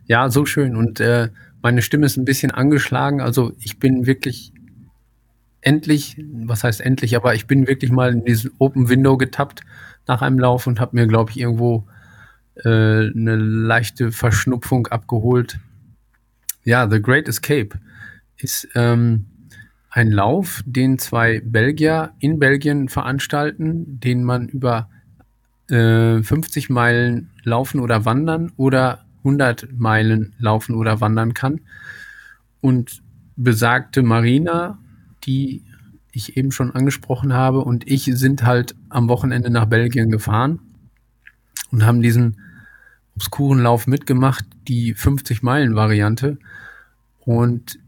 ja, 0.06 0.30
so 0.30 0.46
schön. 0.46 0.76
Und 0.76 1.00
äh, 1.00 1.28
meine 1.62 1.82
Stimme 1.82 2.06
ist 2.06 2.16
ein 2.16 2.24
bisschen 2.24 2.50
angeschlagen. 2.50 3.20
Also 3.20 3.52
ich 3.60 3.78
bin 3.78 4.06
wirklich 4.06 4.52
endlich, 5.66 6.16
was 6.44 6.62
heißt 6.62 6.80
endlich, 6.80 7.16
aber 7.16 7.34
ich 7.34 7.48
bin 7.48 7.66
wirklich 7.66 7.90
mal 7.90 8.12
in 8.12 8.24
diesen 8.24 8.52
Open 8.58 8.88
Window 8.88 9.16
getappt 9.16 9.62
nach 10.06 10.22
einem 10.22 10.38
Lauf 10.38 10.68
und 10.68 10.78
habe 10.78 10.94
mir, 10.94 11.08
glaube 11.08 11.32
ich, 11.32 11.40
irgendwo 11.40 11.88
äh, 12.64 12.68
eine 12.68 13.34
leichte 13.34 14.12
Verschnupfung 14.12 14.86
abgeholt. 14.86 15.58
Ja, 16.62 16.88
The 16.88 17.02
Great 17.02 17.26
Escape 17.26 17.70
ist 18.36 18.68
ähm, 18.76 19.26
ein 19.90 20.12
Lauf, 20.12 20.62
den 20.66 21.00
zwei 21.00 21.40
Belgier 21.44 22.12
in 22.20 22.38
Belgien 22.38 22.88
veranstalten, 22.88 23.98
den 23.98 24.22
man 24.22 24.48
über 24.48 24.88
äh, 25.68 26.22
50 26.22 26.70
Meilen 26.70 27.30
laufen 27.42 27.80
oder 27.80 28.04
wandern 28.04 28.52
oder 28.56 29.04
100 29.18 29.72
Meilen 29.76 30.32
laufen 30.38 30.76
oder 30.76 31.00
wandern 31.00 31.34
kann. 31.34 31.60
Und 32.60 33.02
besagte 33.34 34.02
Marina 34.04 34.78
die 35.26 35.62
ich 36.12 36.36
eben 36.36 36.52
schon 36.52 36.74
angesprochen 36.74 37.32
habe, 37.32 37.60
und 37.60 37.86
ich 37.88 38.04
sind 38.04 38.44
halt 38.44 38.74
am 38.88 39.08
Wochenende 39.08 39.50
nach 39.50 39.66
Belgien 39.66 40.10
gefahren 40.10 40.60
und 41.70 41.84
haben 41.84 42.02
diesen 42.02 42.40
obskuren 43.16 43.60
Lauf 43.60 43.86
mitgemacht, 43.86 44.44
die 44.68 44.94
50-Meilen-Variante. 44.94 46.38
Und 47.20 47.78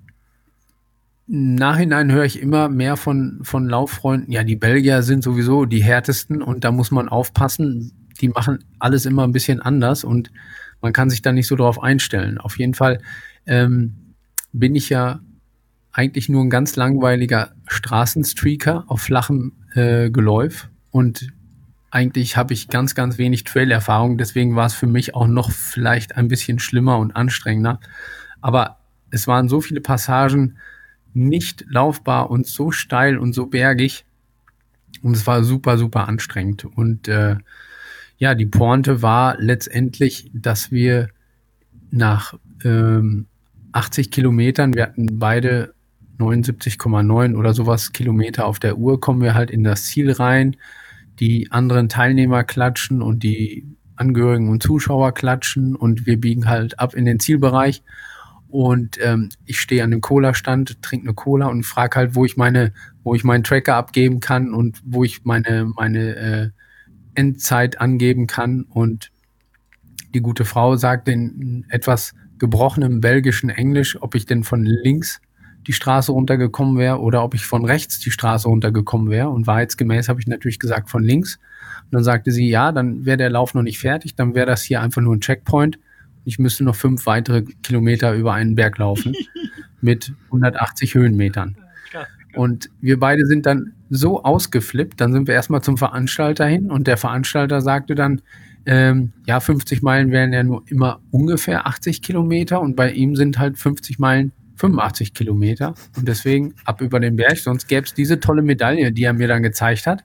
im 1.28 1.54
Nachhinein 1.54 2.10
höre 2.10 2.24
ich 2.24 2.40
immer 2.40 2.68
mehr 2.68 2.96
von, 2.96 3.40
von 3.42 3.68
Lauffreunden, 3.68 4.32
ja, 4.32 4.44
die 4.44 4.56
Belgier 4.56 5.02
sind 5.02 5.22
sowieso 5.22 5.66
die 5.66 5.82
härtesten 5.82 6.42
und 6.42 6.64
da 6.64 6.72
muss 6.72 6.90
man 6.90 7.08
aufpassen. 7.08 7.92
Die 8.20 8.28
machen 8.28 8.64
alles 8.78 9.04
immer 9.06 9.24
ein 9.24 9.32
bisschen 9.32 9.60
anders 9.60 10.04
und 10.04 10.30
man 10.80 10.92
kann 10.92 11.10
sich 11.10 11.22
da 11.22 11.32
nicht 11.32 11.46
so 11.46 11.56
drauf 11.56 11.82
einstellen. 11.82 12.38
Auf 12.38 12.58
jeden 12.58 12.74
Fall 12.74 13.00
ähm, 13.46 14.14
bin 14.52 14.74
ich 14.74 14.88
ja 14.88 15.20
eigentlich 15.92 16.28
nur 16.28 16.42
ein 16.44 16.50
ganz 16.50 16.76
langweiliger 16.76 17.52
Straßenstreaker 17.66 18.84
auf 18.86 19.00
flachem 19.00 19.52
äh, 19.74 20.10
Geläuf 20.10 20.68
und 20.90 21.32
eigentlich 21.90 22.36
habe 22.36 22.52
ich 22.52 22.68
ganz, 22.68 22.94
ganz 22.94 23.16
wenig 23.18 23.44
Trail-Erfahrung, 23.44 24.18
deswegen 24.18 24.56
war 24.56 24.66
es 24.66 24.74
für 24.74 24.86
mich 24.86 25.14
auch 25.14 25.26
noch 25.26 25.50
vielleicht 25.50 26.16
ein 26.16 26.28
bisschen 26.28 26.58
schlimmer 26.58 26.98
und 26.98 27.16
anstrengender. 27.16 27.80
Aber 28.40 28.78
es 29.10 29.26
waren 29.26 29.48
so 29.48 29.60
viele 29.60 29.80
Passagen 29.80 30.58
nicht 31.14 31.64
laufbar 31.68 32.30
und 32.30 32.46
so 32.46 32.70
steil 32.70 33.16
und 33.16 33.32
so 33.32 33.46
bergig 33.46 34.04
und 35.02 35.16
es 35.16 35.26
war 35.26 35.42
super, 35.44 35.78
super 35.78 36.08
anstrengend. 36.08 36.64
Und 36.64 37.08
äh, 37.08 37.36
ja, 38.18 38.34
die 38.34 38.46
Pointe 38.46 39.00
war 39.00 39.36
letztendlich, 39.38 40.30
dass 40.34 40.70
wir 40.70 41.08
nach 41.90 42.34
ähm, 42.64 43.26
80 43.72 44.10
Kilometern, 44.10 44.74
wir 44.74 44.82
hatten 44.82 45.18
beide 45.18 45.74
79,9 46.18 47.36
oder 47.36 47.54
sowas 47.54 47.92
Kilometer 47.92 48.46
auf 48.46 48.58
der 48.58 48.78
Uhr 48.78 49.00
kommen 49.00 49.22
wir 49.22 49.34
halt 49.34 49.50
in 49.50 49.64
das 49.64 49.84
Ziel 49.84 50.10
rein. 50.10 50.56
Die 51.20 51.50
anderen 51.50 51.88
Teilnehmer 51.88 52.44
klatschen 52.44 53.02
und 53.02 53.22
die 53.22 53.66
Angehörigen 53.96 54.48
und 54.48 54.62
Zuschauer 54.62 55.12
klatschen 55.12 55.74
und 55.74 56.06
wir 56.06 56.20
biegen 56.20 56.48
halt 56.48 56.78
ab 56.78 56.94
in 56.94 57.04
den 57.04 57.20
Zielbereich. 57.20 57.82
Und 58.48 58.98
ähm, 59.02 59.28
ich 59.44 59.60
stehe 59.60 59.84
an 59.84 59.90
dem 59.90 60.00
Cola-Stand, 60.00 60.80
trinke 60.80 61.06
eine 61.06 61.14
Cola 61.14 61.46
und 61.46 61.64
frage 61.64 61.96
halt, 61.96 62.14
wo 62.14 62.24
ich 62.24 62.36
meine, 62.36 62.72
wo 63.02 63.14
ich 63.14 63.22
meinen 63.22 63.44
Tracker 63.44 63.74
abgeben 63.74 64.20
kann 64.20 64.54
und 64.54 64.80
wo 64.84 65.04
ich 65.04 65.24
meine, 65.24 65.70
meine 65.76 66.16
äh, 66.16 66.50
Endzeit 67.14 67.80
angeben 67.80 68.26
kann. 68.26 68.62
Und 68.62 69.10
die 70.14 70.20
gute 70.20 70.44
Frau 70.44 70.76
sagt 70.76 71.08
in 71.08 71.66
etwas 71.68 72.14
gebrochenem 72.38 73.00
belgischen 73.00 73.50
Englisch, 73.50 74.00
ob 74.00 74.14
ich 74.14 74.24
denn 74.24 74.44
von 74.44 74.64
links 74.64 75.20
die 75.68 75.74
Straße 75.74 76.12
runtergekommen 76.12 76.78
wäre 76.78 76.98
oder 76.98 77.22
ob 77.22 77.34
ich 77.34 77.44
von 77.44 77.66
rechts 77.66 78.00
die 78.00 78.10
Straße 78.10 78.48
runtergekommen 78.48 79.10
wäre. 79.10 79.28
Und 79.28 79.46
wahrheitsgemäß 79.46 80.08
habe 80.08 80.18
ich 80.18 80.26
natürlich 80.26 80.58
gesagt 80.58 80.88
von 80.88 81.04
links. 81.04 81.38
Und 81.84 81.92
dann 81.92 82.02
sagte 82.02 82.32
sie, 82.32 82.48
ja, 82.48 82.72
dann 82.72 83.04
wäre 83.04 83.18
der 83.18 83.28
Lauf 83.28 83.52
noch 83.52 83.62
nicht 83.62 83.78
fertig, 83.78 84.14
dann 84.14 84.34
wäre 84.34 84.46
das 84.46 84.62
hier 84.62 84.80
einfach 84.80 85.02
nur 85.02 85.14
ein 85.14 85.20
Checkpoint. 85.20 85.78
Ich 86.24 86.38
müsste 86.38 86.64
noch 86.64 86.74
fünf 86.74 87.04
weitere 87.04 87.42
Kilometer 87.62 88.14
über 88.14 88.32
einen 88.32 88.54
Berg 88.54 88.78
laufen 88.78 89.14
mit 89.82 90.14
180 90.26 90.94
Höhenmetern. 90.94 91.56
Und 92.34 92.70
wir 92.80 92.98
beide 92.98 93.26
sind 93.26 93.44
dann 93.46 93.74
so 93.90 94.22
ausgeflippt, 94.22 95.00
dann 95.00 95.12
sind 95.12 95.28
wir 95.28 95.34
erstmal 95.34 95.62
zum 95.62 95.76
Veranstalter 95.76 96.46
hin 96.46 96.70
und 96.70 96.86
der 96.86 96.96
Veranstalter 96.96 97.60
sagte 97.60 97.94
dann, 97.94 98.22
ähm, 98.66 99.12
ja, 99.26 99.40
50 99.40 99.82
Meilen 99.82 100.12
wären 100.12 100.32
ja 100.32 100.42
nur 100.42 100.62
immer 100.66 101.00
ungefähr 101.10 101.66
80 101.66 102.02
Kilometer 102.02 102.60
und 102.60 102.76
bei 102.76 102.92
ihm 102.92 103.16
sind 103.16 103.38
halt 103.38 103.58
50 103.58 103.98
Meilen 103.98 104.32
85 104.58 105.14
Kilometer 105.14 105.74
und 105.96 106.06
deswegen 106.06 106.54
ab 106.64 106.80
über 106.80 107.00
den 107.00 107.16
Berg. 107.16 107.38
Sonst 107.38 107.68
gäbe 107.68 107.86
es 107.86 107.94
diese 107.94 108.20
tolle 108.20 108.42
Medaille, 108.42 108.92
die 108.92 109.04
er 109.04 109.12
mir 109.12 109.28
dann 109.28 109.42
gezeigt 109.42 109.86
hat, 109.86 110.04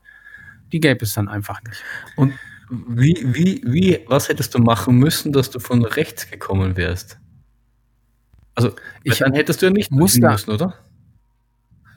die 0.71 0.79
gäbe 0.79 1.03
es 1.03 1.13
dann 1.13 1.27
einfach 1.27 1.61
nicht. 1.63 1.81
Und 2.15 2.33
wie, 2.69 3.17
wie, 3.23 3.61
wie, 3.65 3.99
was 4.07 4.29
hättest 4.29 4.55
du 4.55 4.59
machen 4.59 4.95
müssen, 4.95 5.33
dass 5.33 5.49
du 5.49 5.59
von 5.59 5.83
rechts 5.83 6.29
gekommen 6.29 6.77
wärst? 6.77 7.19
Also, 8.55 8.71
ich, 9.03 9.17
dann 9.17 9.33
hättest 9.33 9.61
du 9.61 9.67
ja 9.67 9.71
nicht 9.71 9.91
musste, 9.91 10.21
müssen, 10.21 10.51
oder? 10.51 10.75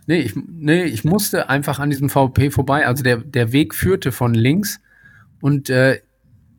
Nee 0.07 0.21
ich, 0.21 0.35
nee, 0.37 0.85
ich 0.85 1.05
musste 1.05 1.49
einfach 1.49 1.79
an 1.79 1.91
diesem 1.91 2.09
VP 2.09 2.51
vorbei. 2.51 2.87
Also 2.87 3.03
der, 3.03 3.19
der 3.19 3.53
Weg 3.53 3.75
führte 3.75 4.13
von 4.13 4.35
links 4.35 4.81
und 5.41 5.69
äh, 5.69 6.01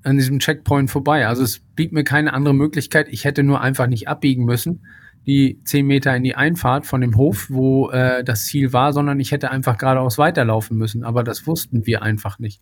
an 0.04 0.18
diesem 0.18 0.39
Checkpoint 0.39 0.91
vorbei. 0.91 1.28
Also 1.28 1.43
es 1.43 1.60
blieb 1.60 1.93
mir 1.93 2.04
keine 2.04 2.34
andere 2.34 2.54
Möglichkeit. 2.54 3.08
Ich 3.10 3.24
hätte 3.24 3.43
nur 3.43 3.62
einfach 3.62 3.88
nicht 3.88 4.08
abbiegen 4.10 4.43
müssen 4.45 4.82
die 5.28 5.61
zehn 5.65 5.86
Meter 5.86 6.15
in 6.15 6.23
die 6.23 6.36
Einfahrt 6.36 6.86
von 6.86 7.01
dem 7.01 7.17
Hof, 7.17 7.47
wo 7.49 7.89
äh, 7.91 8.23
das 8.23 8.45
Ziel 8.45 8.73
war, 8.73 8.93
sondern 8.93 9.19
ich 9.19 9.32
hätte 9.32 9.51
einfach 9.51 9.78
geradeaus 9.78 10.17
weiterlaufen 10.17 10.78
müssen. 10.78 11.03
Aber 11.03 11.23
das 11.23 11.45
wussten 11.45 11.86
wir 11.86 12.01
einfach 12.01 12.39
nicht. 12.39 12.61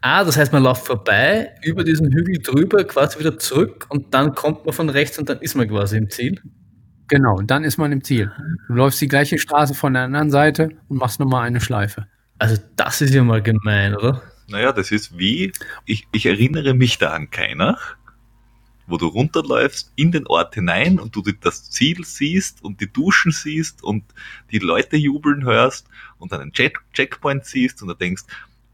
Ah, 0.00 0.24
das 0.24 0.38
heißt, 0.38 0.52
man 0.52 0.62
läuft 0.62 0.86
vorbei, 0.86 1.50
über 1.62 1.84
diesen 1.84 2.10
Hügel 2.10 2.38
drüber, 2.38 2.84
quasi 2.84 3.18
wieder 3.18 3.38
zurück 3.38 3.86
und 3.90 4.14
dann 4.14 4.34
kommt 4.34 4.64
man 4.64 4.72
von 4.72 4.88
rechts 4.88 5.18
und 5.18 5.28
dann 5.28 5.40
ist 5.40 5.56
man 5.56 5.68
quasi 5.68 5.98
im 5.98 6.08
Ziel. 6.08 6.40
Genau, 7.08 7.42
dann 7.42 7.64
ist 7.64 7.76
man 7.76 7.92
im 7.92 8.02
Ziel. 8.02 8.32
Du 8.68 8.74
läufst 8.74 9.00
die 9.00 9.08
gleiche 9.08 9.38
Straße 9.38 9.74
von 9.74 9.92
der 9.92 10.04
anderen 10.04 10.30
Seite 10.30 10.70
und 10.88 10.96
machst 10.96 11.20
nochmal 11.20 11.46
eine 11.46 11.60
Schleife. 11.60 12.06
Also 12.38 12.56
das 12.76 13.02
ist 13.02 13.12
ja 13.12 13.22
mal 13.22 13.42
gemein, 13.42 13.94
oder? 13.94 14.22
Naja, 14.48 14.72
das 14.72 14.90
ist 14.90 15.18
wie, 15.18 15.52
ich, 15.84 16.06
ich 16.12 16.24
erinnere 16.24 16.72
mich 16.72 16.98
da 16.98 17.10
an 17.10 17.30
keiner, 17.30 17.78
wo 18.90 18.96
du 18.96 19.06
runterläufst 19.06 19.92
in 19.96 20.12
den 20.12 20.26
Ort 20.26 20.54
hinein 20.54 20.98
und 20.98 21.14
du 21.14 21.22
das 21.22 21.70
Ziel 21.70 22.04
siehst 22.04 22.62
und 22.62 22.80
die 22.80 22.92
Duschen 22.92 23.32
siehst 23.32 23.82
und 23.82 24.04
die 24.50 24.58
Leute 24.58 24.96
jubeln 24.96 25.44
hörst 25.44 25.86
und 26.18 26.32
dann 26.32 26.40
einen 26.40 26.52
Check 26.52 26.80
Checkpoint 26.92 27.44
siehst 27.44 27.82
und 27.82 27.88
du 27.88 27.94
denkst, 27.94 28.24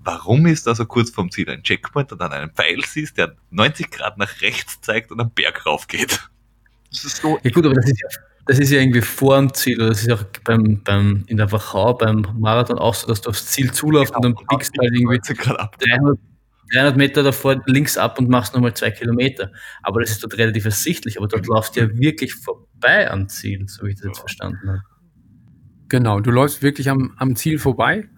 warum 0.01 0.47
ist 0.47 0.67
da 0.67 0.75
so 0.75 0.87
kurz 0.87 1.11
vorm 1.11 1.31
Ziel 1.31 1.51
ein 1.51 1.63
Checkpoint 1.63 2.13
und 2.13 2.21
dann 2.21 2.33
einen 2.33 2.51
Pfeil 2.51 2.83
siehst, 2.87 3.19
der 3.19 3.35
90 3.51 3.91
Grad 3.91 4.19
nach 4.19 4.41
rechts 4.41 4.81
zeigt 4.81 5.11
und 5.11 5.21
am 5.21 5.31
Berg 5.31 5.67
rauf 5.67 5.87
geht. 5.87 6.29
Das 6.91 7.05
ist 7.05 7.17
so. 7.19 7.39
Ja 7.43 7.51
gut, 7.51 7.67
aber 7.67 7.75
das 7.75 7.87
ist 7.87 8.01
ja, 8.01 8.09
das 8.47 8.59
ist 8.61 8.71
ja 8.71 8.81
irgendwie 8.81 9.03
vor 9.03 9.37
dem 9.37 9.53
Ziel. 9.53 9.79
Das 9.79 10.01
ist 10.01 10.07
ja 10.07 10.15
auch 10.15 10.25
beim, 10.45 10.81
beim, 10.83 11.25
in 11.27 11.37
der 11.37 11.51
Wachau, 11.51 11.95
beim 11.95 12.27
Marathon 12.39 12.79
auch 12.79 12.95
so, 12.95 13.09
dass 13.09 13.21
du 13.21 13.31
aufs 13.31 13.47
Ziel 13.47 13.73
zulaufst 13.73 14.15
genau, 14.15 14.29
und 14.29 14.39
dann 14.39 14.47
biegst 14.49 14.73
halt 14.79 14.93
irgendwie 14.95 15.19
300, 15.19 16.19
300 16.73 16.97
Meter 16.97 17.23
davor 17.23 17.63
links 17.67 17.97
ab 17.97 18.19
und 18.19 18.29
machst 18.29 18.55
nochmal 18.55 18.75
zwei 18.75 18.91
Kilometer. 18.91 19.53
Aber 19.83 20.01
das 20.01 20.11
ist 20.11 20.23
dort 20.23 20.37
relativ 20.39 20.65
ersichtlich. 20.65 21.19
Aber 21.19 21.29
dort 21.29 21.47
läufst 21.47 21.77
du 21.77 21.81
ja 21.81 21.89
wirklich 21.99 22.35
vorbei 22.35 23.11
am 23.11 23.29
Ziel, 23.29 23.65
so 23.69 23.87
wie 23.87 23.91
ich 23.91 23.97
das 23.97 24.07
jetzt 24.07 24.19
verstanden 24.19 24.69
habe. 24.69 24.83
Genau, 25.89 26.21
du 26.21 26.31
läufst 26.31 26.63
wirklich 26.63 26.91
am, 26.91 27.13
am 27.17 27.37
Ziel 27.37 27.59
vorbei. 27.59 28.09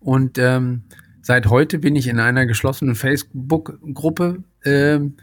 Und 0.00 0.38
ähm, 0.38 0.84
seit 1.20 1.46
heute 1.46 1.78
bin 1.78 1.96
ich 1.96 2.06
in 2.06 2.20
einer 2.20 2.46
geschlossenen 2.46 2.94
Facebook-Gruppe 2.94 4.42
ähm, 4.64 5.16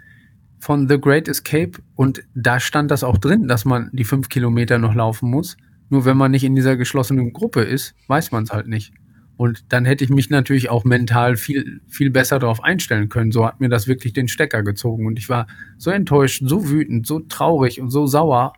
von 0.59 0.87
The 0.87 0.99
Great 0.99 1.27
Escape 1.27 1.79
und 1.95 2.23
da 2.33 2.59
stand 2.59 2.91
das 2.91 3.03
auch 3.03 3.17
drin, 3.17 3.47
dass 3.47 3.65
man 3.65 3.89
die 3.93 4.03
fünf 4.03 4.29
Kilometer 4.29 4.77
noch 4.77 4.95
laufen 4.95 5.29
muss. 5.29 5.57
Nur 5.89 6.05
wenn 6.05 6.17
man 6.17 6.31
nicht 6.31 6.43
in 6.43 6.55
dieser 6.55 6.75
geschlossenen 6.77 7.33
Gruppe 7.33 7.61
ist, 7.61 7.95
weiß 8.07 8.31
man 8.31 8.43
es 8.43 8.51
halt 8.51 8.67
nicht. 8.67 8.93
Und 9.37 9.65
dann 9.73 9.85
hätte 9.85 10.03
ich 10.03 10.09
mich 10.09 10.29
natürlich 10.29 10.69
auch 10.69 10.85
mental 10.85 11.35
viel, 11.35 11.81
viel 11.87 12.09
besser 12.09 12.39
darauf 12.39 12.63
einstellen 12.63 13.09
können. 13.09 13.31
So 13.31 13.45
hat 13.45 13.59
mir 13.59 13.69
das 13.69 13.87
wirklich 13.87 14.13
den 14.13 14.27
Stecker 14.27 14.63
gezogen. 14.63 15.05
Und 15.05 15.19
ich 15.19 15.27
war 15.27 15.47
so 15.77 15.91
enttäuscht, 15.91 16.41
so 16.45 16.69
wütend, 16.69 17.05
so 17.05 17.19
traurig 17.19 17.81
und 17.81 17.89
so 17.89 18.07
sauer. 18.07 18.53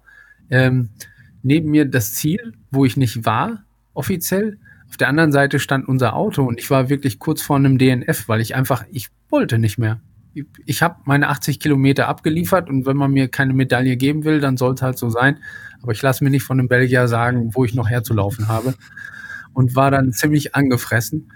Ähm, 0.50 0.90
neben 1.42 1.72
mir 1.72 1.86
das 1.86 2.14
Ziel, 2.14 2.54
wo 2.70 2.86
ich 2.86 2.96
nicht 2.96 3.26
war, 3.26 3.64
offiziell. 3.94 4.60
Auf 4.88 4.98
der 4.98 5.10
anderen 5.10 5.32
Seite 5.32 5.60
stand 5.60 5.88
unser 5.88 6.16
Auto 6.16 6.44
und 6.44 6.60
ich 6.60 6.70
war 6.70 6.90
wirklich 6.90 7.20
kurz 7.20 7.42
vor 7.42 7.56
einem 7.56 7.78
DNF, 7.78 8.28
weil 8.28 8.40
ich 8.40 8.56
einfach, 8.56 8.86
ich 8.92 9.10
wollte 9.30 9.58
nicht 9.58 9.78
mehr. 9.78 10.00
Ich, 10.34 10.46
ich 10.66 10.82
habe 10.84 10.98
meine 11.06 11.28
80 11.30 11.60
Kilometer 11.60 12.08
abgeliefert 12.08 12.70
und 12.70 12.86
wenn 12.86 12.96
man 12.96 13.12
mir 13.12 13.28
keine 13.28 13.54
Medaille 13.54 13.98
geben 13.98 14.24
will, 14.24 14.40
dann 14.40 14.56
soll 14.58 14.76
es 14.76 14.82
halt 14.84 14.98
so 14.98 15.10
sein. 15.10 15.40
Aber 15.82 15.92
ich 15.92 16.02
lasse 16.02 16.24
mir 16.24 16.30
nicht 16.30 16.44
von 16.44 16.60
einem 16.60 16.70
Belgier 16.70 17.08
sagen, 17.08 17.56
wo 17.56 17.66
ich 17.66 17.74
noch 17.74 17.90
herzulaufen 17.90 18.48
habe 18.48 18.76
und 19.58 19.76
war 19.76 19.90
dann 19.90 20.14
ziemlich 20.14 20.54
angefressen 20.54 21.32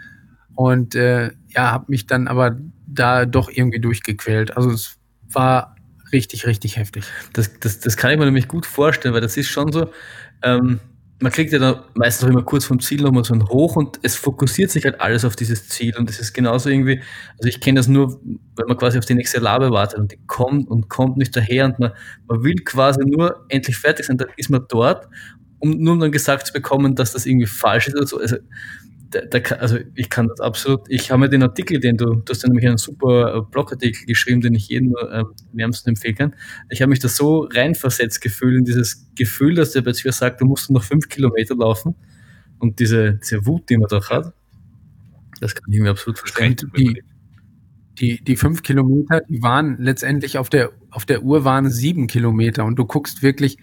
und 0.53 0.93
äh, 0.93 1.32
ja, 1.47 1.72
habe 1.72 1.86
mich 1.88 2.05
dann 2.05 2.28
aber 2.28 2.55
da 2.86 3.26
doch 3.26 3.49
irgendwie 3.49 3.80
durchgequält. 3.80 4.55
Also 4.55 4.69
es 4.69 4.99
war 5.28 5.76
richtig, 6.13 6.45
richtig 6.45 6.78
heftig. 6.78 7.03
Das, 7.34 7.59
das, 7.59 7.80
das 7.80 7.97
kann 7.97 8.11
ich 8.11 8.19
mir 8.19 8.26
nämlich 8.26 8.47
gut 8.47 8.67
vorstellen, 8.67 9.15
weil 9.15 9.22
das 9.22 9.38
ist 9.38 9.49
schon 9.49 9.72
so, 9.72 9.89
ähm, 10.43 10.80
man 11.19 11.32
kriegt 11.32 11.51
ja 11.51 11.57
dann 11.57 11.80
meistens 11.95 12.28
auch 12.28 12.32
immer 12.32 12.43
kurz 12.43 12.65
vom 12.65 12.80
Ziel 12.80 13.01
nochmal 13.01 13.24
so 13.24 13.34
ein 13.34 13.49
Hoch 13.49 13.76
und 13.76 13.99
es 14.03 14.15
fokussiert 14.15 14.69
sich 14.69 14.86
halt 14.86 15.01
alles 15.01 15.26
auf 15.26 15.36
dieses 15.36 15.67
Ziel 15.69 15.97
und 15.97 16.07
das 16.07 16.19
ist 16.19 16.34
genauso 16.34 16.69
irgendwie, 16.69 17.01
also 17.39 17.47
ich 17.47 17.59
kenne 17.59 17.80
das 17.80 17.88
nur, 17.88 18.22
wenn 18.55 18.67
man 18.67 18.78
quasi 18.78 18.99
auf 18.99 19.05
die 19.05 19.15
nächste 19.15 19.39
Labe 19.39 19.72
wartet 19.72 19.97
und 19.97 20.11
die 20.11 20.19
kommt 20.28 20.69
und 20.69 20.89
kommt 20.89 21.17
nicht 21.17 21.36
daher 21.36 21.65
und 21.65 21.80
man, 21.80 21.91
man 22.28 22.43
will 22.43 22.55
quasi 22.65 22.99
nur 23.03 23.45
endlich 23.49 23.78
fertig 23.78 24.05
sein, 24.05 24.19
dann 24.19 24.30
ist 24.38 24.51
man 24.51 24.65
dort 24.69 25.07
um 25.62 25.78
nur 25.78 25.93
um 25.93 25.99
dann 25.99 26.12
gesagt 26.12 26.47
zu 26.47 26.53
bekommen, 26.53 26.95
dass 26.95 27.14
das 27.14 27.26
irgendwie 27.26 27.47
falsch 27.47 27.88
ist 27.88 27.95
oder 27.95 28.07
so. 28.07 28.20
Also, 28.20 28.38
da, 29.12 29.22
da, 29.22 29.39
also 29.55 29.78
ich 29.95 30.09
kann 30.09 30.28
das 30.28 30.39
absolut, 30.39 30.82
ich 30.88 31.12
habe 31.12 31.20
mir 31.20 31.30
den 31.30 31.43
Artikel, 31.43 31.80
den 31.80 31.97
du, 31.97 32.16
du 32.16 32.30
hast 32.30 32.43
ja 32.43 32.49
nämlich 32.49 32.68
einen 32.68 32.78
super 32.78 33.36
äh, 33.36 33.41
Blogartikel 33.41 34.05
geschrieben, 34.05 34.41
den 34.41 34.55
ich 34.55 34.70
jedem 34.70 34.95
äh, 34.95 35.24
wärmstens 35.53 35.88
empfehlen 35.88 36.16
kann. 36.16 36.36
Ich 36.70 36.82
habe 36.82 36.89
mich 36.89 36.99
da 36.99 37.09
so 37.09 37.47
reinversetzt 37.51 38.22
gefühlt 38.22 38.57
in 38.57 38.66
dieses 38.66 39.07
Gefühl, 39.16 39.55
dass 39.55 39.72
der 39.72 39.82
plötzlich 39.82 40.14
sagt, 40.16 40.41
du 40.41 40.45
musst 40.45 40.70
noch 40.72 40.84
fünf 40.84 41.09
Kilometer 41.09 41.55
laufen 41.55 41.95
und 42.59 42.80
diese, 42.80 43.16
diese 43.16 43.45
Wut, 43.45 43.70
die 43.70 43.78
man 43.78 43.89
doch 43.89 44.09
hat, 44.09 44.34
das 45.41 45.55
kann 45.55 45.72
ich 45.72 45.82
mir 45.82 45.91
absolut 45.91 46.18
verstehen. 46.18 46.55
Die, 46.78 47.03
die, 47.99 48.24
die 48.24 48.36
fünf 48.36 48.64
Kilometer, 48.64 49.22
die 49.28 49.41
waren 49.41 49.78
letztendlich 49.80 50.38
auf 50.38 50.49
der, 50.49 50.72
auf 50.89 51.05
der 51.05 51.24
Uhr 51.24 51.43
waren 51.43 51.70
sieben 51.70 52.07
Kilometer 52.07 52.64
und 52.66 52.78
du 52.78 52.86
guckst 52.86 53.22
wirklich 53.22 53.57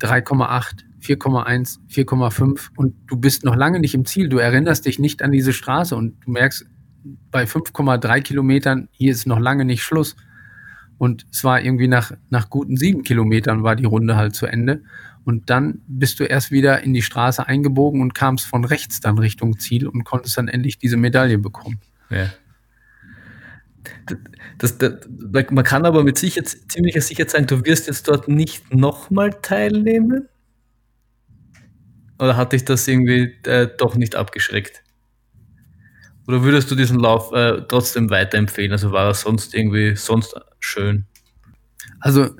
3,8, 0.00 0.84
4,1, 1.02 1.78
4,5 1.90 2.68
und 2.76 2.94
du 3.06 3.16
bist 3.16 3.44
noch 3.44 3.56
lange 3.56 3.80
nicht 3.80 3.94
im 3.94 4.04
Ziel. 4.04 4.28
Du 4.28 4.38
erinnerst 4.38 4.86
dich 4.86 4.98
nicht 4.98 5.22
an 5.22 5.32
diese 5.32 5.52
Straße 5.52 5.96
und 5.96 6.14
du 6.24 6.30
merkst, 6.30 6.66
bei 7.30 7.44
5,3 7.44 8.20
Kilometern, 8.20 8.88
hier 8.92 9.12
ist 9.12 9.26
noch 9.26 9.40
lange 9.40 9.64
nicht 9.64 9.82
Schluss. 9.82 10.16
Und 10.98 11.26
es 11.32 11.42
war 11.42 11.60
irgendwie 11.60 11.88
nach, 11.88 12.12
nach 12.30 12.48
guten 12.48 12.76
sieben 12.76 13.02
Kilometern 13.02 13.64
war 13.64 13.74
die 13.74 13.84
Runde 13.86 14.16
halt 14.16 14.36
zu 14.36 14.46
Ende. 14.46 14.82
Und 15.24 15.50
dann 15.50 15.80
bist 15.86 16.20
du 16.20 16.24
erst 16.24 16.50
wieder 16.50 16.82
in 16.82 16.94
die 16.94 17.02
Straße 17.02 17.46
eingebogen 17.46 18.00
und 18.00 18.14
kamst 18.14 18.46
von 18.46 18.64
rechts 18.64 19.00
dann 19.00 19.18
Richtung 19.18 19.58
Ziel 19.58 19.88
und 19.88 20.04
konntest 20.04 20.36
dann 20.38 20.48
endlich 20.48 20.78
diese 20.78 20.96
Medaille 20.96 21.38
bekommen. 21.38 21.80
Ja. 22.10 22.26
Das, 24.58 24.78
das, 24.78 24.92
man 25.50 25.64
kann 25.64 25.84
aber 25.86 26.04
mit 26.04 26.18
sicher, 26.18 26.44
ziemlicher 26.44 27.00
Sicherheit 27.00 27.30
sagen, 27.30 27.46
du 27.46 27.64
wirst 27.64 27.88
jetzt 27.88 28.06
dort 28.06 28.28
nicht 28.28 28.72
nochmal 28.72 29.32
teilnehmen? 29.42 30.28
Oder 32.22 32.36
hat 32.36 32.52
dich 32.52 32.64
das 32.64 32.86
irgendwie 32.86 33.34
äh, 33.46 33.66
doch 33.78 33.96
nicht 33.96 34.14
abgeschreckt? 34.14 34.84
Oder 36.28 36.44
würdest 36.44 36.70
du 36.70 36.76
diesen 36.76 37.00
Lauf 37.00 37.32
äh, 37.32 37.62
trotzdem 37.66 38.10
weiterempfehlen? 38.10 38.70
Also 38.70 38.92
war 38.92 39.06
er 39.06 39.14
sonst 39.14 39.56
irgendwie 39.56 39.96
sonst 39.96 40.36
schön? 40.60 41.06
Also 41.98 42.30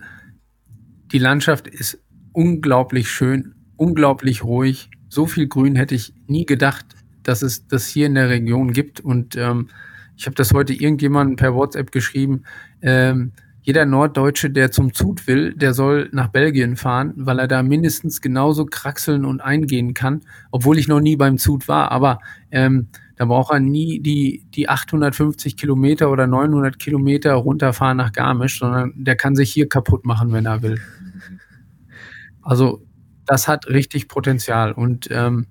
die 1.11 1.19
Landschaft 1.19 1.67
ist 1.67 1.99
unglaublich 2.31 3.11
schön, 3.11 3.57
unglaublich 3.77 4.45
ruhig. 4.45 4.89
So 5.09 5.27
viel 5.27 5.49
Grün 5.49 5.75
hätte 5.75 5.97
ich 5.97 6.15
nie 6.29 6.47
gedacht, 6.47 6.87
dass 7.25 7.43
es 7.43 7.67
das 7.67 7.89
hier 7.89 8.07
in 8.07 8.15
der 8.15 8.29
Region 8.29 8.73
gibt. 8.73 9.01
Und 9.01 9.35
ähm, 9.35 9.69
ich 10.17 10.27
habe 10.27 10.37
das 10.37 10.53
heute 10.53 10.75
irgendjemandem 10.75 11.35
per 11.35 11.57
WhatsApp 11.57 11.91
geschrieben. 11.91 12.45
Ähm, 12.83 13.33
jeder 13.63 13.87
Norddeutsche, 13.87 14.51
der 14.51 14.73
zum 14.73 14.93
Zut 14.93 15.27
will, 15.29 15.55
der 15.55 15.73
soll 15.73 16.09
nach 16.13 16.29
Belgien 16.29 16.77
fahren, 16.77 17.13
weil 17.17 17.39
er 17.39 17.47
da 17.47 17.63
mindestens 17.63 18.21
genauso 18.21 18.67
kraxeln 18.67 19.25
und 19.25 19.41
eingehen 19.41 19.95
kann, 19.95 20.21
obwohl 20.51 20.79
ich 20.79 20.89
noch 20.89 21.01
nie 21.01 21.17
beim 21.17 21.39
Zut 21.39 21.69
war. 21.69 21.93
Aber 21.93 22.19
ähm, 22.51 22.89
da 23.17 23.25
braucht 23.25 23.53
er 23.53 23.61
nie 23.61 24.01
die, 24.01 24.45
die 24.53 24.69
850 24.69 25.57
Kilometer 25.57 26.11
oder 26.11 26.27
900 26.27 26.79
Kilometer 26.79 27.35
runterfahren 27.35 27.97
nach 27.97 28.13
Garmisch, 28.13 28.59
sondern 28.59 28.93
der 28.97 29.15
kann 29.15 29.37
sich 29.37 29.53
hier 29.53 29.69
kaputt 29.69 30.05
machen, 30.05 30.33
wenn 30.33 30.47
er 30.47 30.63
will. 30.63 30.81
Also 32.43 32.85
das 33.25 33.47
hat 33.47 33.69
richtig 33.69 34.09
Potenzial 34.09 34.73
und 34.73 35.09
ähm, 35.13 35.47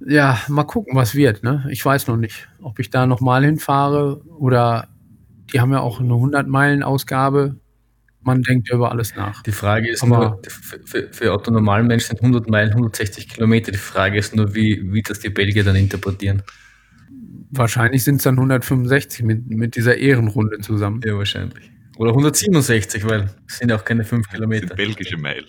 ja, 0.00 0.38
mal 0.48 0.64
gucken, 0.64 0.96
was 0.96 1.14
wird. 1.14 1.44
Ne? 1.44 1.66
Ich 1.70 1.84
weiß 1.84 2.08
noch 2.08 2.16
nicht, 2.16 2.48
ob 2.60 2.80
ich 2.80 2.90
da 2.90 3.06
nochmal 3.06 3.44
hinfahre 3.44 4.20
oder 4.26 4.88
die 5.52 5.60
haben 5.60 5.72
ja 5.72 5.80
auch 5.80 6.00
eine 6.00 6.12
100-Meilen-Ausgabe. 6.12 7.56
Man 8.20 8.42
denkt 8.42 8.68
ja 8.68 8.74
über 8.74 8.90
alles 8.90 9.14
nach. 9.14 9.42
Die 9.42 9.52
Frage 9.52 9.88
ist 9.90 10.02
Aber 10.02 10.18
nur, 10.18 10.42
für, 10.48 10.80
für, 10.84 11.12
für 11.12 11.32
Otto 11.32 11.50
normalen 11.50 11.86
Menschen 11.86 12.08
sind 12.08 12.20
100 12.20 12.48
Meilen 12.50 12.70
160 12.70 13.28
Kilometer. 13.28 13.72
Die 13.72 13.78
Frage 13.78 14.18
ist 14.18 14.34
nur, 14.34 14.54
wie, 14.54 14.92
wie 14.92 15.02
das 15.02 15.20
die 15.20 15.30
Belgier 15.30 15.64
dann 15.64 15.76
interpretieren. 15.76 16.42
Wahrscheinlich 17.50 18.04
sind 18.04 18.16
es 18.16 18.24
dann 18.24 18.34
165 18.34 19.24
mit, 19.24 19.46
mit 19.48 19.76
dieser 19.76 19.96
Ehrenrunde 19.96 20.58
zusammen. 20.58 21.00
Ja, 21.04 21.16
wahrscheinlich. 21.16 21.70
Oder 21.96 22.10
167, 22.10 23.04
weil 23.08 23.30
es 23.48 23.58
sind 23.58 23.70
ja 23.70 23.76
auch 23.76 23.84
keine 23.84 24.04
5 24.04 24.28
Kilometer. 24.28 24.68
Sind 24.68 24.76
belgische 24.76 25.16
Meilen. 25.16 25.46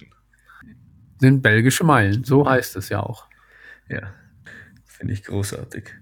Sind 1.19 1.41
belgische 1.41 1.83
Meilen, 1.83 2.23
so 2.23 2.49
heißt 2.49 2.77
es 2.77 2.89
ja 2.89 3.01
auch. 3.01 3.27
Ja, 3.89 4.13
finde 4.85 5.13
ich 5.13 5.23
großartig. 5.23 5.93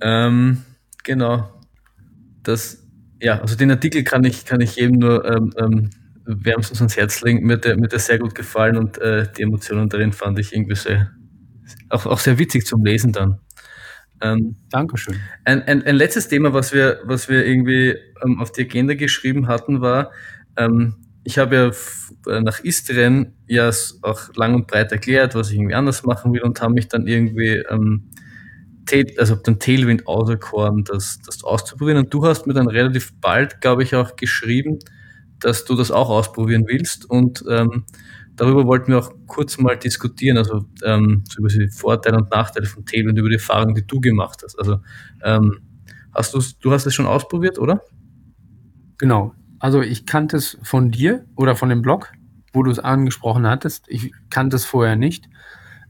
Ähm, 0.00 0.62
genau. 1.02 1.60
Das 2.42 2.86
ja, 3.20 3.40
also 3.40 3.56
den 3.56 3.70
Artikel 3.70 4.02
kann 4.02 4.24
ich, 4.24 4.44
kann 4.44 4.60
ich 4.60 4.76
jedem 4.76 4.98
nur 4.98 5.24
ähm, 5.24 5.52
ähm, 5.58 5.90
wärmstens 6.24 6.80
ans 6.80 6.96
Herz 6.96 7.20
legen. 7.22 7.46
Mir 7.46 7.54
hat 7.54 7.64
der, 7.64 7.76
mir 7.76 7.84
hat 7.84 7.92
der 7.92 7.98
sehr 7.98 8.18
gut 8.18 8.34
gefallen 8.34 8.76
und 8.76 8.98
äh, 8.98 9.26
die 9.36 9.42
Emotionen 9.42 9.88
darin 9.88 10.12
fand 10.12 10.38
ich 10.38 10.52
irgendwie 10.52 10.76
sehr, 10.76 11.10
auch, 11.88 12.06
auch 12.06 12.18
sehr 12.18 12.38
witzig 12.38 12.66
zum 12.66 12.84
Lesen 12.84 13.12
dann. 13.12 13.40
Ähm, 14.22 14.56
Dankeschön. 14.70 15.16
Ein, 15.44 15.62
ein, 15.62 15.82
ein 15.82 15.96
letztes 15.96 16.28
Thema, 16.28 16.52
was 16.52 16.72
wir, 16.72 17.00
was 17.04 17.28
wir 17.28 17.46
irgendwie 17.46 17.96
ähm, 18.22 18.40
auf 18.40 18.52
die 18.52 18.62
Agenda 18.62 18.94
geschrieben 18.94 19.48
hatten, 19.48 19.80
war, 19.80 20.12
ähm, 20.56 20.96
ich 21.24 21.38
habe 21.38 21.54
ja 21.54 22.32
äh, 22.32 22.40
nach 22.40 22.62
Istrien 22.64 23.34
ja 23.46 23.70
auch 24.02 24.34
lang 24.34 24.54
und 24.54 24.66
breit 24.66 24.92
erklärt, 24.92 25.34
was 25.34 25.50
ich 25.50 25.56
irgendwie 25.56 25.74
anders 25.74 26.04
machen 26.04 26.32
will 26.32 26.42
und 26.42 26.60
habe 26.60 26.74
mich 26.74 26.88
dann 26.88 27.06
irgendwie 27.06 27.62
ähm, 27.68 28.10
also 29.18 29.36
den 29.36 29.58
Tailwind 29.58 30.06
auserkoren, 30.06 30.84
das, 30.84 31.20
das 31.24 31.44
auszuprobieren. 31.44 32.04
Und 32.04 32.12
du 32.14 32.26
hast 32.26 32.46
mir 32.46 32.54
dann 32.54 32.68
relativ 32.68 33.12
bald, 33.20 33.60
glaube 33.60 33.82
ich, 33.82 33.94
auch 33.94 34.16
geschrieben, 34.16 34.78
dass 35.38 35.64
du 35.64 35.74
das 35.74 35.90
auch 35.90 36.10
ausprobieren 36.10 36.64
willst. 36.66 37.08
Und 37.08 37.44
ähm, 37.48 37.84
darüber 38.36 38.66
wollten 38.66 38.92
wir 38.92 38.98
auch 38.98 39.12
kurz 39.26 39.58
mal 39.58 39.76
diskutieren, 39.76 40.36
also 40.36 40.64
ähm, 40.84 41.24
so 41.28 41.38
über 41.38 41.48
die 41.48 41.68
Vorteile 41.68 42.18
und 42.18 42.30
Nachteile 42.30 42.66
von 42.66 42.84
Tailwind, 42.84 43.18
über 43.18 43.28
die 43.28 43.36
Erfahrungen, 43.36 43.74
die 43.74 43.86
du 43.86 44.00
gemacht 44.00 44.40
hast. 44.44 44.58
Also 44.58 44.80
ähm, 45.22 45.60
hast 46.14 46.34
du 46.34 46.42
du 46.60 46.72
hast 46.72 46.86
es 46.86 46.94
schon 46.94 47.06
ausprobiert, 47.06 47.58
oder? 47.58 47.80
Genau. 48.98 49.34
Also 49.58 49.82
ich 49.82 50.06
kannte 50.06 50.36
es 50.36 50.58
von 50.62 50.90
dir 50.90 51.24
oder 51.36 51.54
von 51.54 51.68
dem 51.68 51.82
Blog, 51.82 52.12
wo 52.52 52.62
du 52.62 52.70
es 52.70 52.78
angesprochen 52.78 53.46
hattest. 53.46 53.84
Ich 53.88 54.12
kannte 54.30 54.56
es 54.56 54.64
vorher 54.64 54.96
nicht. 54.96 55.28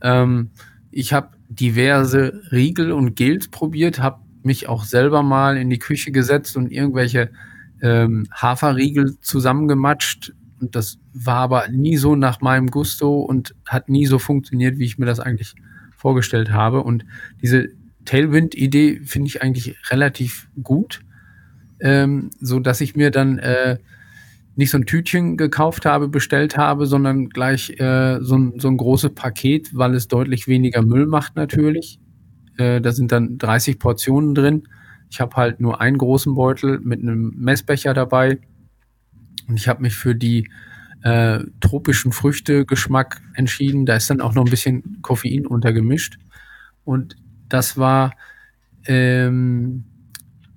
Ähm, 0.02 0.50
ich 0.90 1.12
habe 1.12 1.30
diverse 1.50 2.40
Riegel 2.52 2.92
und 2.92 3.16
Gels 3.16 3.48
probiert, 3.48 3.98
habe 3.98 4.20
mich 4.42 4.68
auch 4.68 4.84
selber 4.84 5.22
mal 5.22 5.56
in 5.56 5.68
die 5.68 5.78
Küche 5.78 6.12
gesetzt 6.12 6.56
und 6.56 6.70
irgendwelche 6.70 7.30
ähm, 7.82 8.26
Haferriegel 8.32 9.18
zusammengematscht. 9.20 10.32
Und 10.60 10.76
das 10.76 10.98
war 11.12 11.36
aber 11.36 11.68
nie 11.68 11.96
so 11.96 12.16
nach 12.16 12.40
meinem 12.40 12.68
Gusto 12.68 13.20
und 13.20 13.54
hat 13.66 13.88
nie 13.88 14.06
so 14.06 14.18
funktioniert, 14.18 14.78
wie 14.78 14.84
ich 14.84 14.98
mir 14.98 15.06
das 15.06 15.20
eigentlich 15.20 15.54
vorgestellt 15.96 16.50
habe. 16.50 16.82
Und 16.82 17.04
diese 17.42 17.68
Tailwind-Idee 18.04 19.00
finde 19.04 19.28
ich 19.28 19.42
eigentlich 19.42 19.76
relativ 19.90 20.48
gut, 20.62 21.00
ähm, 21.80 22.30
so 22.40 22.60
dass 22.60 22.80
ich 22.80 22.94
mir 22.94 23.10
dann 23.10 23.38
äh, 23.38 23.78
nicht 24.60 24.70
so 24.70 24.76
ein 24.76 24.84
Tütchen 24.84 25.38
gekauft 25.38 25.86
habe, 25.86 26.06
bestellt 26.06 26.58
habe, 26.58 26.84
sondern 26.84 27.30
gleich 27.30 27.70
äh, 27.80 28.18
so, 28.20 28.36
ein, 28.36 28.60
so 28.60 28.68
ein 28.68 28.76
großes 28.76 29.14
Paket, 29.14 29.74
weil 29.74 29.94
es 29.94 30.06
deutlich 30.06 30.48
weniger 30.48 30.82
Müll 30.82 31.06
macht 31.06 31.34
natürlich. 31.34 31.98
Äh, 32.58 32.82
da 32.82 32.92
sind 32.92 33.10
dann 33.10 33.38
30 33.38 33.78
Portionen 33.78 34.34
drin. 34.34 34.68
Ich 35.10 35.18
habe 35.18 35.34
halt 35.36 35.60
nur 35.60 35.80
einen 35.80 35.96
großen 35.96 36.34
Beutel 36.34 36.78
mit 36.80 37.00
einem 37.00 37.32
Messbecher 37.38 37.94
dabei. 37.94 38.38
Und 39.48 39.56
ich 39.56 39.66
habe 39.66 39.80
mich 39.80 39.94
für 39.94 40.14
die 40.14 40.50
äh, 41.04 41.40
tropischen 41.60 42.12
Früchte-Geschmack 42.12 43.22
entschieden. 43.32 43.86
Da 43.86 43.96
ist 43.96 44.10
dann 44.10 44.20
auch 44.20 44.34
noch 44.34 44.44
ein 44.44 44.50
bisschen 44.50 44.98
Koffein 45.00 45.46
untergemischt. 45.46 46.18
Und 46.84 47.16
das 47.48 47.78
war 47.78 48.12
ähm, 48.84 49.84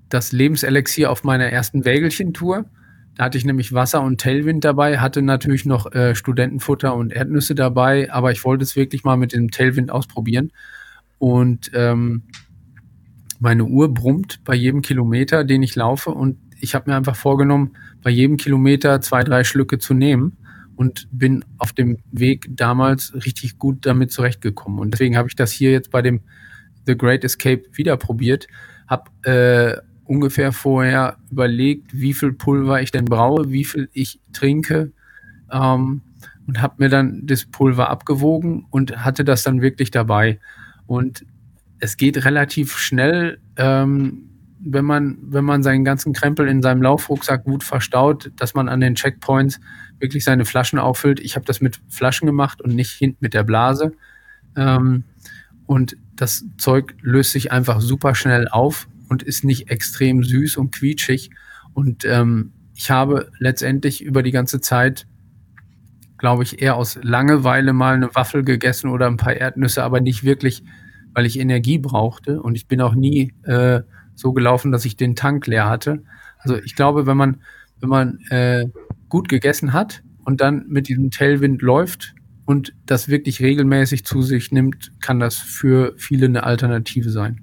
das 0.09 0.33
Lebenselixier 0.33 1.09
auf 1.09 1.23
meiner 1.23 1.45
ersten 1.45 1.85
Wägelchen-Tour. 1.85 2.65
Hatte 3.19 3.37
ich 3.37 3.45
nämlich 3.45 3.73
Wasser 3.73 4.01
und 4.01 4.19
Tailwind 4.19 4.63
dabei, 4.63 4.99
hatte 4.99 5.21
natürlich 5.21 5.65
noch 5.65 5.91
äh, 5.93 6.15
Studentenfutter 6.15 6.95
und 6.95 7.13
Erdnüsse 7.13 7.55
dabei, 7.55 8.11
aber 8.11 8.31
ich 8.31 8.43
wollte 8.43 8.63
es 8.63 8.75
wirklich 8.75 9.03
mal 9.03 9.17
mit 9.17 9.33
dem 9.33 9.51
Tailwind 9.51 9.91
ausprobieren. 9.91 10.51
Und 11.19 11.71
ähm, 11.73 12.23
meine 13.39 13.65
Uhr 13.65 13.93
brummt 13.93 14.43
bei 14.43 14.55
jedem 14.55 14.81
Kilometer, 14.81 15.43
den 15.43 15.63
ich 15.63 15.75
laufe. 15.75 16.09
Und 16.09 16.37
ich 16.59 16.75
habe 16.75 16.89
mir 16.89 16.97
einfach 16.97 17.15
vorgenommen, 17.15 17.73
bei 18.01 18.09
jedem 18.09 18.37
Kilometer 18.37 19.01
zwei, 19.01 19.23
drei 19.23 19.43
Schlücke 19.43 19.79
zu 19.79 19.93
nehmen 19.93 20.37
und 20.75 21.07
bin 21.11 21.45
auf 21.57 21.73
dem 21.73 21.97
Weg 22.11 22.47
damals 22.49 23.13
richtig 23.25 23.57
gut 23.59 23.85
damit 23.85 24.11
zurechtgekommen. 24.11 24.79
Und 24.79 24.91
deswegen 24.91 25.17
habe 25.17 25.27
ich 25.27 25.35
das 25.35 25.51
hier 25.51 25.71
jetzt 25.71 25.91
bei 25.91 26.01
dem 26.01 26.21
The 26.85 26.97
Great 26.97 27.23
Escape 27.23 27.63
wieder 27.73 27.95
probiert, 27.97 28.47
habe 28.87 29.11
äh, 29.23 29.77
ungefähr 30.13 30.51
vorher 30.51 31.17
überlegt, 31.31 31.93
wie 31.93 32.13
viel 32.13 32.33
Pulver 32.33 32.81
ich 32.81 32.91
denn 32.91 33.05
brauche, 33.05 33.49
wie 33.49 33.65
viel 33.65 33.89
ich 33.93 34.19
trinke 34.31 34.91
ähm, 35.51 36.01
und 36.47 36.61
habe 36.61 36.75
mir 36.77 36.89
dann 36.89 37.25
das 37.25 37.45
Pulver 37.45 37.89
abgewogen 37.89 38.65
und 38.69 39.03
hatte 39.03 39.23
das 39.23 39.43
dann 39.43 39.61
wirklich 39.61 39.89
dabei. 39.91 40.39
Und 40.85 41.25
es 41.79 41.97
geht 41.97 42.23
relativ 42.25 42.77
schnell, 42.77 43.39
ähm, 43.57 44.29
wenn 44.65 44.85
man, 44.85 45.17
wenn 45.21 45.43
man 45.43 45.63
seinen 45.63 45.83
ganzen 45.83 46.13
Krempel 46.13 46.47
in 46.47 46.61
seinem 46.61 46.81
Laufrucksack 46.81 47.43
gut 47.43 47.63
verstaut, 47.63 48.31
dass 48.37 48.53
man 48.53 48.69
an 48.69 48.79
den 48.79 48.95
Checkpoints 48.95 49.59
wirklich 49.99 50.23
seine 50.23 50.45
Flaschen 50.45 50.79
auffüllt. 50.79 51.19
Ich 51.19 51.35
habe 51.35 51.45
das 51.45 51.59
mit 51.59 51.81
Flaschen 51.89 52.27
gemacht 52.27 52.61
und 52.61 52.75
nicht 52.75 52.91
hinten 52.91 53.17
mit 53.19 53.33
der 53.33 53.43
Blase. 53.43 53.93
Ähm, 54.55 55.03
und 55.65 55.97
das 56.15 56.45
Zeug 56.57 56.95
löst 57.01 57.31
sich 57.31 57.51
einfach 57.51 57.81
super 57.81 58.15
schnell 58.15 58.47
auf 58.47 58.87
und 59.09 59.23
ist 59.23 59.43
nicht 59.43 59.69
extrem 59.69 60.23
süß 60.23 60.57
und 60.57 60.73
quietschig. 60.73 61.29
Und 61.73 62.05
ähm, 62.05 62.53
ich 62.75 62.91
habe 62.91 63.31
letztendlich 63.39 64.03
über 64.03 64.23
die 64.23 64.31
ganze 64.31 64.61
Zeit, 64.61 65.07
glaube 66.17 66.43
ich, 66.43 66.61
eher 66.61 66.75
aus 66.75 66.99
Langeweile 67.01 67.73
mal 67.73 67.95
eine 67.95 68.15
Waffel 68.15 68.43
gegessen 68.43 68.89
oder 68.89 69.07
ein 69.07 69.17
paar 69.17 69.35
Erdnüsse, 69.35 69.83
aber 69.83 70.01
nicht 70.01 70.23
wirklich, 70.23 70.63
weil 71.13 71.25
ich 71.25 71.39
Energie 71.39 71.77
brauchte. 71.77 72.41
Und 72.41 72.55
ich 72.55 72.67
bin 72.67 72.81
auch 72.81 72.95
nie 72.95 73.33
äh, 73.43 73.81
so 74.15 74.33
gelaufen, 74.33 74.71
dass 74.71 74.85
ich 74.85 74.97
den 74.97 75.15
Tank 75.15 75.47
leer 75.47 75.69
hatte. 75.69 76.03
Also 76.39 76.57
ich 76.57 76.75
glaube, 76.75 77.05
wenn 77.05 77.17
man, 77.17 77.41
wenn 77.79 77.89
man 77.89 78.19
äh, 78.29 78.65
gut 79.09 79.29
gegessen 79.29 79.73
hat 79.73 80.03
und 80.25 80.41
dann 80.41 80.65
mit 80.67 80.87
diesem 80.87 81.11
Tailwind 81.11 81.61
läuft 81.61 82.15
und 82.45 82.73
das 82.85 83.07
wirklich 83.07 83.41
regelmäßig 83.41 84.05
zu 84.05 84.21
sich 84.21 84.51
nimmt, 84.51 84.91
kann 85.01 85.19
das 85.19 85.35
für 85.35 85.93
viele 85.97 86.25
eine 86.25 86.43
Alternative 86.43 87.09
sein. 87.09 87.41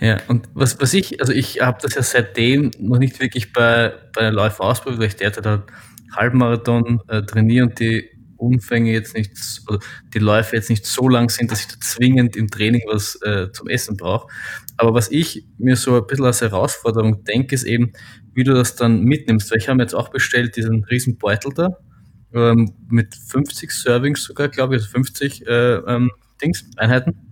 Ja, 0.00 0.18
und 0.28 0.48
was, 0.54 0.80
was 0.80 0.94
ich, 0.94 1.20
also 1.20 1.32
ich 1.32 1.60
habe 1.60 1.78
das 1.82 1.94
ja 1.94 2.02
seitdem 2.02 2.70
noch 2.78 2.98
nicht 2.98 3.20
wirklich 3.20 3.52
bei, 3.52 3.92
bei 4.14 4.30
Läufen 4.30 4.62
ausprobiert, 4.62 5.00
weil 5.00 5.08
ich 5.08 5.16
derzeit 5.16 5.46
halt 5.46 5.62
Halbmarathon 6.16 7.00
äh, 7.08 7.22
trainiere 7.22 7.66
und 7.66 7.78
die 7.78 8.08
Umfänge 8.36 8.92
jetzt 8.92 9.14
nicht, 9.16 9.32
also 9.66 9.80
die 10.14 10.20
Läufe 10.20 10.56
jetzt 10.56 10.70
nicht 10.70 10.86
so 10.86 11.08
lang 11.08 11.28
sind, 11.28 11.50
dass 11.50 11.60
ich 11.60 11.66
da 11.66 11.74
zwingend 11.80 12.36
im 12.36 12.48
Training 12.48 12.82
was 12.86 13.20
äh, 13.22 13.50
zum 13.52 13.68
Essen 13.68 13.96
brauche. 13.96 14.28
Aber 14.76 14.94
was 14.94 15.10
ich 15.10 15.44
mir 15.58 15.76
so 15.76 15.96
ein 15.96 16.06
bisschen 16.06 16.24
als 16.24 16.40
Herausforderung 16.40 17.24
denke, 17.24 17.54
ist 17.54 17.64
eben, 17.64 17.92
wie 18.34 18.44
du 18.44 18.54
das 18.54 18.76
dann 18.76 19.02
mitnimmst. 19.02 19.50
Weil 19.50 19.58
ich 19.58 19.68
habe 19.68 19.82
jetzt 19.82 19.94
auch 19.94 20.10
bestellt 20.10 20.56
diesen 20.56 20.84
riesen 20.84 21.18
Beutel 21.18 21.52
da 21.52 21.76
ähm, 22.32 22.72
mit 22.88 23.14
50 23.14 23.70
Servings 23.70 24.22
sogar, 24.22 24.48
glaube 24.48 24.76
ich, 24.76 24.82
also 24.82 24.92
50 24.92 25.46
äh, 25.46 25.74
ähm, 25.74 26.10
Dings, 26.40 26.64
Einheiten. 26.76 27.27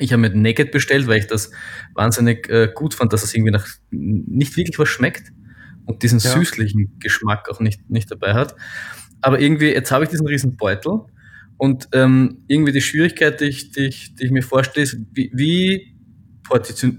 Ich 0.00 0.12
habe 0.12 0.22
mir 0.22 0.30
Naked 0.30 0.72
bestellt, 0.72 1.06
weil 1.06 1.18
ich 1.18 1.26
das 1.26 1.50
wahnsinnig 1.94 2.48
äh, 2.48 2.68
gut 2.74 2.94
fand, 2.94 3.12
dass 3.12 3.22
es 3.22 3.34
irgendwie 3.34 3.52
nach 3.52 3.66
nicht 3.90 4.56
wirklich 4.56 4.78
was 4.78 4.88
schmeckt 4.88 5.32
und 5.86 6.02
diesen 6.02 6.18
ja. 6.18 6.32
süßlichen 6.32 6.98
Geschmack 6.98 7.48
auch 7.50 7.60
nicht, 7.60 7.88
nicht 7.90 8.10
dabei 8.10 8.34
hat. 8.34 8.56
Aber 9.20 9.40
irgendwie, 9.40 9.72
jetzt 9.72 9.90
habe 9.90 10.04
ich 10.04 10.10
diesen 10.10 10.26
riesen 10.26 10.56
Beutel 10.56 11.00
und 11.56 11.88
ähm, 11.92 12.44
irgendwie 12.48 12.72
die 12.72 12.80
Schwierigkeit, 12.80 13.40
die 13.40 13.46
ich, 13.46 13.72
die 13.72 13.86
ich, 13.86 14.14
die 14.14 14.24
ich 14.24 14.30
mir 14.30 14.42
vorstelle, 14.42 14.84
ist, 14.84 14.96
wie, 15.12 15.30
wie 15.34 15.94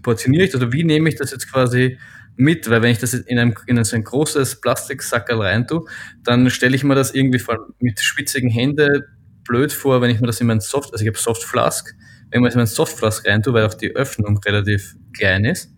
portioniere 0.03 0.45
ich 0.45 0.51
das 0.51 0.61
oder 0.61 0.71
wie 0.71 0.83
nehme 0.83 1.09
ich 1.09 1.15
das 1.15 1.31
jetzt 1.31 1.51
quasi 1.51 1.97
mit, 2.37 2.69
weil 2.69 2.81
wenn 2.81 2.91
ich 2.91 2.99
das 2.99 3.13
in, 3.13 3.37
einem, 3.37 3.55
in 3.67 3.83
so 3.83 3.95
ein 3.95 4.03
großes 4.03 4.61
Plastiksackerl 4.61 5.41
rein 5.41 5.67
tue, 5.67 5.85
dann 6.23 6.49
stelle 6.49 6.75
ich 6.75 6.83
mir 6.83 6.95
das 6.95 7.13
irgendwie 7.13 7.41
mit 7.79 7.99
schwitzigen 7.99 8.49
Händen 8.49 9.03
blöd 9.43 9.71
vor, 9.73 10.01
wenn 10.01 10.11
ich 10.11 10.21
mir 10.21 10.27
das 10.27 10.39
in 10.39 10.47
mein 10.47 10.59
Soft, 10.59 10.91
also 10.93 11.03
ich 11.03 11.09
habe 11.09 11.17
Soft 11.17 11.43
Flask, 11.43 11.93
es 12.31 12.53
in 12.53 12.59
mein 12.59 12.67
Soft 12.67 12.97
Flask 12.97 13.27
rein 13.27 13.43
tue, 13.43 13.53
weil 13.53 13.65
auch 13.65 13.73
die 13.73 13.95
Öffnung 13.95 14.39
relativ 14.45 14.95
klein 15.13 15.45
ist. 15.45 15.73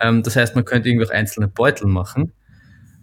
Ähm, 0.00 0.22
das 0.22 0.36
heißt, 0.36 0.54
man 0.54 0.64
könnte 0.64 0.88
irgendwie 0.88 1.06
auch 1.06 1.10
einzelne 1.10 1.48
Beutel 1.48 1.86
machen, 1.86 2.32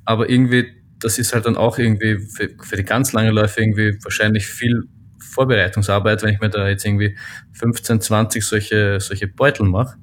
aber 0.05 0.29
irgendwie, 0.29 0.67
das 0.99 1.17
ist 1.17 1.33
halt 1.33 1.45
dann 1.45 1.57
auch 1.57 1.77
irgendwie 1.79 2.19
für, 2.19 2.49
für 2.61 2.75
die 2.75 2.83
ganz 2.83 3.13
lange 3.13 3.31
Läufe 3.31 3.61
irgendwie 3.61 3.97
wahrscheinlich 4.03 4.47
viel 4.47 4.83
Vorbereitungsarbeit, 5.19 6.23
wenn 6.23 6.33
ich 6.33 6.41
mir 6.41 6.49
da 6.49 6.67
jetzt 6.67 6.85
irgendwie 6.85 7.17
15, 7.53 8.01
20 8.01 8.43
solche, 8.43 8.99
solche 8.99 9.27
Beutel 9.27 9.65
mache. 9.65 9.97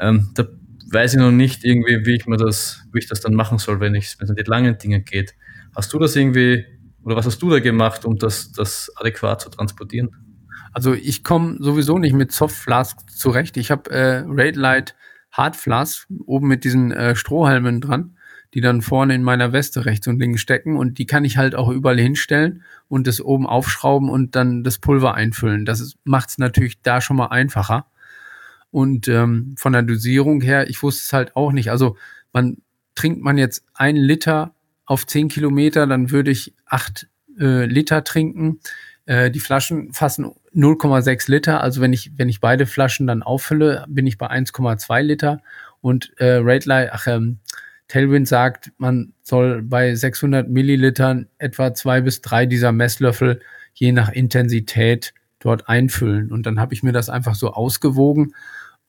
Ähm, 0.00 0.30
da 0.34 0.46
weiß 0.92 1.14
ich 1.14 1.20
noch 1.20 1.30
nicht 1.30 1.64
irgendwie, 1.64 2.04
wie 2.06 2.16
ich 2.16 2.26
mir 2.26 2.36
das, 2.36 2.84
wie 2.92 2.98
ich 2.98 3.06
das 3.06 3.20
dann 3.20 3.34
machen 3.34 3.58
soll, 3.58 3.80
wenn 3.80 3.94
es 3.94 4.16
um 4.16 4.34
die 4.34 4.42
langen 4.42 4.76
Dinge 4.78 5.02
geht. 5.02 5.34
Hast 5.74 5.92
du 5.92 5.98
das 5.98 6.16
irgendwie, 6.16 6.64
oder 7.02 7.16
was 7.16 7.26
hast 7.26 7.40
du 7.42 7.50
da 7.50 7.60
gemacht, 7.60 8.04
um 8.04 8.16
das, 8.16 8.52
das 8.52 8.90
adäquat 8.96 9.42
zu 9.42 9.50
transportieren? 9.50 10.10
Also 10.72 10.94
ich 10.94 11.24
komme 11.24 11.56
sowieso 11.58 11.98
nicht 11.98 12.12
mit 12.12 12.32
Soft 12.32 12.56
Flask 12.56 12.98
zurecht. 13.10 13.56
Ich 13.56 13.70
habe 13.70 13.90
äh, 13.90 14.24
Raid 14.26 14.56
Light 14.56 14.94
Hard 15.32 15.56
Flask 15.56 16.08
oben 16.26 16.48
mit 16.48 16.64
diesen 16.64 16.92
äh, 16.92 17.14
Strohhalmen 17.14 17.80
dran, 17.80 18.16
die 18.54 18.60
dann 18.60 18.82
vorne 18.82 19.14
in 19.14 19.22
meiner 19.22 19.52
Weste 19.52 19.84
rechts 19.84 20.06
und 20.08 20.18
links 20.18 20.40
stecken 20.40 20.76
und 20.76 20.98
die 20.98 21.06
kann 21.06 21.24
ich 21.24 21.36
halt 21.36 21.54
auch 21.54 21.68
überall 21.68 22.00
hinstellen 22.00 22.62
und 22.88 23.06
das 23.06 23.20
oben 23.20 23.46
aufschrauben 23.46 24.08
und 24.08 24.34
dann 24.34 24.64
das 24.64 24.78
Pulver 24.78 25.14
einfüllen. 25.14 25.64
Das 25.64 25.96
macht 26.04 26.30
es 26.30 26.38
natürlich 26.38 26.82
da 26.82 27.00
schon 27.00 27.16
mal 27.16 27.28
einfacher. 27.28 27.86
Und 28.72 29.08
ähm, 29.08 29.54
von 29.56 29.72
der 29.72 29.82
Dosierung 29.82 30.40
her, 30.40 30.68
ich 30.68 30.82
wusste 30.82 31.02
es 31.04 31.12
halt 31.12 31.36
auch 31.36 31.52
nicht. 31.52 31.70
Also 31.70 31.96
man 32.32 32.58
trinkt 32.94 33.22
man 33.22 33.38
jetzt 33.38 33.64
ein 33.74 33.96
Liter 33.96 34.54
auf 34.84 35.06
zehn 35.06 35.28
Kilometer, 35.28 35.86
dann 35.86 36.10
würde 36.10 36.30
ich 36.30 36.54
acht 36.66 37.08
äh, 37.38 37.64
Liter 37.66 38.04
trinken. 38.04 38.60
Äh, 39.10 39.32
die 39.32 39.40
Flaschen 39.40 39.92
fassen 39.92 40.30
0,6 40.54 41.28
Liter. 41.28 41.60
Also 41.62 41.80
wenn 41.80 41.92
ich 41.92 42.12
wenn 42.16 42.28
ich 42.28 42.40
beide 42.40 42.64
Flaschen 42.64 43.08
dann 43.08 43.24
auffülle, 43.24 43.84
bin 43.88 44.06
ich 44.06 44.18
bei 44.18 44.30
1,2 44.30 45.02
Liter. 45.02 45.40
Und 45.80 46.12
äh, 46.18 46.36
Raidlight, 46.36 46.90
ach 46.92 47.08
ähm, 47.08 47.40
Tailwind 47.88 48.28
sagt, 48.28 48.70
man 48.78 49.12
soll 49.22 49.62
bei 49.62 49.96
600 49.96 50.48
Millilitern 50.48 51.26
etwa 51.38 51.74
zwei 51.74 52.00
bis 52.02 52.20
drei 52.20 52.46
dieser 52.46 52.70
Messlöffel 52.70 53.40
je 53.74 53.90
nach 53.90 54.10
Intensität 54.10 55.12
dort 55.40 55.68
einfüllen. 55.68 56.30
Und 56.30 56.46
dann 56.46 56.60
habe 56.60 56.72
ich 56.72 56.84
mir 56.84 56.92
das 56.92 57.10
einfach 57.10 57.34
so 57.34 57.52
ausgewogen 57.52 58.36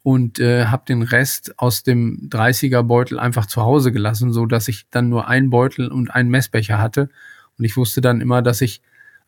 und 0.03 0.39
äh, 0.39 0.65
habe 0.65 0.83
den 0.87 1.01
Rest 1.01 1.57
aus 1.57 1.81
dem 1.81 2.29
30er 2.29 2.83
Beutel 2.83 3.17
einfach 3.17 3.47
zu 3.47 3.63
Hause 3.63 3.91
gelassen, 3.91 4.33
so 4.33 4.45
dass 4.45 4.67
ich 4.67 4.85
dann 4.91 5.09
nur 5.09 5.27
einen 5.27 5.49
Beutel 5.49 5.87
und 5.87 6.11
einen 6.11 6.29
Messbecher 6.29 6.77
hatte 6.77 7.09
und 7.57 7.65
ich 7.65 7.77
wusste 7.77 8.01
dann 8.01 8.21
immer, 8.21 8.43
dass 8.43 8.61
ich 8.61 8.81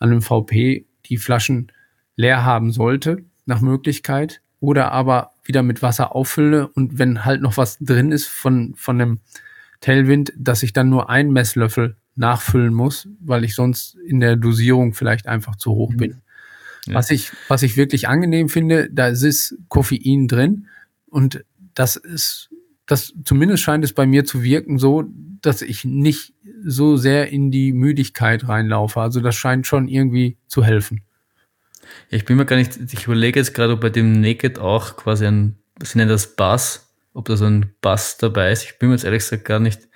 an 0.03 0.11
einem 0.11 0.21
VP 0.21 0.85
die 1.05 1.17
Flaschen 1.17 1.71
leer 2.15 2.43
haben 2.43 2.71
sollte 2.71 3.23
nach 3.45 3.61
Möglichkeit 3.61 4.41
oder 4.59 4.91
aber 4.91 5.31
wieder 5.43 5.63
mit 5.63 5.81
Wasser 5.81 6.15
auffülle 6.15 6.67
und 6.67 6.99
wenn 6.99 7.25
halt 7.25 7.41
noch 7.41 7.57
was 7.57 7.77
drin 7.80 8.11
ist 8.11 8.27
von 8.27 8.73
von 8.75 8.99
dem 8.99 9.19
Tailwind, 9.81 10.31
dass 10.38 10.63
ich 10.63 10.71
dann 10.71 10.89
nur 10.89 11.09
einen 11.09 11.34
Messlöffel 11.34 11.97
nachfüllen 12.15 12.73
muss, 12.73 13.09
weil 13.19 13.43
ich 13.43 13.55
sonst 13.55 13.95
in 13.95 14.19
der 14.19 14.38
Dosierung 14.38 14.93
vielleicht 14.93 15.27
einfach 15.27 15.57
zu 15.57 15.71
hoch 15.71 15.93
bin. 15.95 16.21
Ja. 16.85 16.95
Was 16.95 17.11
ich, 17.11 17.31
was 17.47 17.63
ich 17.63 17.75
wirklich 17.75 18.07
angenehm 18.07 18.49
finde, 18.49 18.89
da 18.89 19.07
ist 19.07 19.57
Koffein 19.67 20.27
drin 20.27 20.67
und 21.07 21.43
das 21.73 21.95
ist, 21.95 22.49
das 22.85 23.14
zumindest 23.23 23.64
scheint 23.64 23.84
es 23.84 23.93
bei 23.93 24.05
mir 24.05 24.26
zu 24.26 24.43
wirken 24.43 24.77
so, 24.77 25.05
dass 25.41 25.61
ich 25.61 25.85
nicht 25.85 26.34
so 26.65 26.97
sehr 26.97 27.30
in 27.30 27.51
die 27.51 27.73
Müdigkeit 27.73 28.47
reinlaufe. 28.47 28.99
Also 28.99 29.19
das 29.19 29.35
scheint 29.35 29.68
schon 29.68 29.88
irgendwie 29.88 30.38
zu 30.47 30.64
helfen. 30.64 31.03
Ich 32.10 32.26
bin 32.26 32.38
mir 32.38 32.45
gar 32.45 32.55
nicht, 32.55 32.77
ich 32.91 33.05
überlege 33.05 33.39
jetzt 33.39 33.53
gerade, 33.53 33.73
ob 33.73 33.81
bei 33.81 33.89
dem 33.89 34.19
Naked 34.22 34.60
auch 34.60 34.95
quasi 34.95 35.26
ein, 35.26 35.57
sie 35.81 35.97
nennen 35.97 36.10
das 36.10 36.35
Bass, 36.35 36.93
ob 37.14 37.26
da 37.26 37.38
so 37.38 37.45
ein 37.45 37.73
Bass 37.81 38.18
dabei 38.18 38.51
ist. 38.51 38.64
Ich 38.64 38.80
bin 38.80 38.89
mir 38.89 38.95
jetzt 38.95 39.05
ehrlich 39.05 39.23
gesagt 39.23 39.45
gar 39.45 39.60
nicht, 39.60 39.88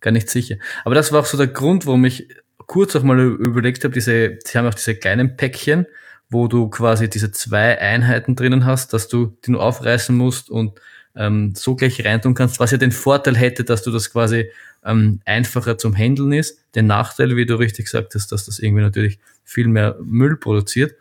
gar 0.00 0.12
nicht 0.12 0.28
sicher. 0.28 0.56
Aber 0.84 0.94
das 0.94 1.12
war 1.12 1.20
auch 1.20 1.26
so 1.26 1.36
der 1.36 1.48
Grund, 1.48 1.86
warum 1.86 2.04
ich 2.04 2.28
kurz 2.66 2.94
auch 2.96 3.02
mal 3.02 3.20
überlegt 3.20 3.84
habe, 3.84 3.94
diese, 3.94 4.38
sie 4.44 4.58
haben 4.58 4.66
auch 4.66 4.74
diese 4.74 4.94
kleinen 4.94 5.36
Päckchen, 5.36 5.86
wo 6.30 6.48
du 6.48 6.70
quasi 6.70 7.10
diese 7.10 7.30
zwei 7.32 7.78
Einheiten 7.78 8.36
drinnen 8.36 8.64
hast, 8.64 8.92
dass 8.92 9.08
du 9.08 9.36
die 9.44 9.50
nur 9.50 9.62
aufreißen 9.62 10.16
musst 10.16 10.48
und 10.48 10.80
ähm, 11.14 11.54
so 11.54 11.76
gleich 11.76 12.04
reintun 12.04 12.34
kannst, 12.34 12.60
was 12.60 12.70
ja 12.70 12.78
den 12.78 12.92
Vorteil 12.92 13.36
hätte, 13.36 13.64
dass 13.64 13.82
du 13.82 13.90
das 13.90 14.10
quasi 14.10 14.50
ähm, 14.84 15.20
einfacher 15.24 15.78
zum 15.78 15.96
Handeln 15.96 16.32
ist. 16.32 16.58
Den 16.74 16.86
Nachteil, 16.86 17.36
wie 17.36 17.46
du 17.46 17.56
richtig 17.56 17.86
gesagt 17.86 18.14
hast, 18.14 18.32
dass 18.32 18.46
das 18.46 18.58
irgendwie 18.58 18.82
natürlich 18.82 19.18
viel 19.44 19.68
mehr 19.68 19.96
Müll 20.02 20.36
produziert. 20.36 20.94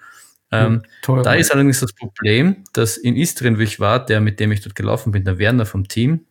Ähm, 0.51 0.83
Toll, 1.01 1.23
da 1.23 1.33
ist 1.33 1.51
allerdings 1.51 1.79
das 1.79 1.93
Problem, 1.93 2.63
dass 2.73 2.97
in 2.97 3.15
Istrien, 3.15 3.57
wo 3.57 3.61
ich 3.61 3.79
war, 3.79 4.05
der, 4.05 4.19
mit 4.19 4.39
dem 4.39 4.51
ich 4.51 4.61
dort 4.61 4.75
gelaufen 4.75 5.11
bin, 5.11 5.23
der 5.23 5.37
Werner 5.37 5.65
vom 5.65 5.87
Team, 5.87 6.25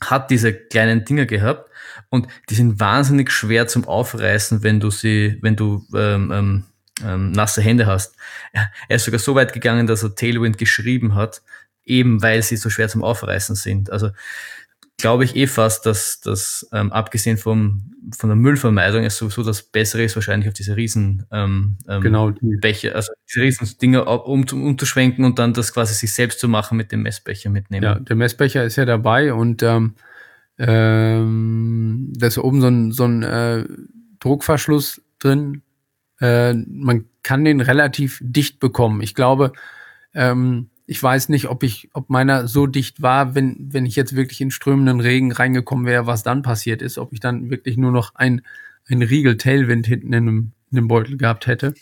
hat 0.00 0.30
diese 0.30 0.52
kleinen 0.52 1.04
Dinger 1.04 1.26
gehabt 1.26 1.70
und 2.10 2.28
die 2.48 2.54
sind 2.54 2.80
wahnsinnig 2.80 3.30
schwer 3.30 3.66
zum 3.66 3.86
Aufreißen, 3.86 4.62
wenn 4.62 4.80
du 4.80 4.90
sie, 4.90 5.38
wenn 5.42 5.56
du 5.56 5.86
ähm, 5.94 6.30
ähm, 6.32 6.64
ähm, 7.04 7.32
nasse 7.32 7.62
Hände 7.62 7.86
hast. 7.86 8.14
Er 8.52 8.96
ist 8.96 9.04
sogar 9.04 9.20
so 9.20 9.34
weit 9.34 9.52
gegangen, 9.52 9.86
dass 9.86 10.02
er 10.02 10.14
Tailwind 10.14 10.58
geschrieben 10.58 11.14
hat, 11.14 11.42
eben 11.86 12.22
weil 12.22 12.42
sie 12.42 12.56
so 12.56 12.68
schwer 12.68 12.88
zum 12.88 13.02
Aufreißen 13.02 13.56
sind. 13.56 13.90
Also 13.90 14.10
glaube 14.98 15.24
ich 15.24 15.36
eh 15.36 15.46
fast, 15.46 15.86
dass 15.86 16.20
das 16.20 16.68
ähm, 16.72 16.92
abgesehen 16.92 17.36
vom, 17.36 17.92
von 18.16 18.30
der 18.30 18.36
Müllvermeidung 18.36 19.04
ist 19.04 19.18
sowieso 19.18 19.42
das 19.42 19.62
Bessere 19.62 20.02
ist 20.02 20.16
wahrscheinlich 20.16 20.48
auf 20.48 20.54
diese 20.54 20.76
riesen 20.76 21.26
ähm, 21.30 21.76
ähm, 21.88 22.00
genau. 22.00 22.32
Becher, 22.60 22.94
also 22.94 23.12
diese 23.28 23.42
riesen 23.42 23.78
Dinge 23.78 24.04
um, 24.04 24.44
umzuschwenken 24.50 25.24
und 25.24 25.38
dann 25.38 25.52
das 25.52 25.72
quasi 25.72 25.94
sich 25.94 26.12
selbst 26.12 26.40
zu 26.40 26.48
machen 26.48 26.76
mit 26.76 26.92
dem 26.92 27.02
Messbecher 27.02 27.50
mitnehmen. 27.50 27.84
Ja, 27.84 27.98
der 27.98 28.16
Messbecher 28.16 28.64
ist 28.64 28.76
ja 28.76 28.84
dabei 28.84 29.34
und 29.34 29.62
ähm, 29.62 29.94
ähm, 30.58 32.12
da 32.16 32.26
ist 32.26 32.38
oben 32.38 32.60
so 32.60 32.68
ein, 32.68 32.92
so 32.92 33.04
ein 33.04 33.22
äh, 33.22 33.64
Druckverschluss 34.20 35.02
drin. 35.18 35.62
Äh, 36.20 36.54
man 36.54 37.04
kann 37.22 37.44
den 37.44 37.60
relativ 37.60 38.18
dicht 38.22 38.60
bekommen. 38.60 39.02
Ich 39.02 39.14
glaube, 39.14 39.52
ähm, 40.14 40.70
ich 40.86 41.02
weiß 41.02 41.28
nicht, 41.30 41.48
ob 41.48 41.62
ich, 41.62 41.90
ob 41.92 42.10
meiner 42.10 42.46
so 42.46 42.66
dicht 42.66 43.02
war, 43.02 43.34
wenn, 43.34 43.56
wenn 43.72 43.86
ich 43.86 43.96
jetzt 43.96 44.14
wirklich 44.14 44.40
in 44.40 44.52
strömenden 44.52 45.00
Regen 45.00 45.32
reingekommen 45.32 45.84
wäre, 45.84 46.06
was 46.06 46.22
dann 46.22 46.42
passiert 46.42 46.80
ist, 46.80 46.96
ob 46.98 47.12
ich 47.12 47.20
dann 47.20 47.50
wirklich 47.50 47.76
nur 47.76 47.90
noch 47.90 48.14
ein, 48.14 48.42
ein 48.88 49.02
Riegel 49.02 49.36
Tailwind 49.36 49.86
hinten 49.86 50.12
in 50.12 50.14
einem, 50.14 50.52
in 50.70 50.78
einem 50.78 50.88
Beutel 50.88 51.16
gehabt 51.16 51.48
hätte. 51.48 51.74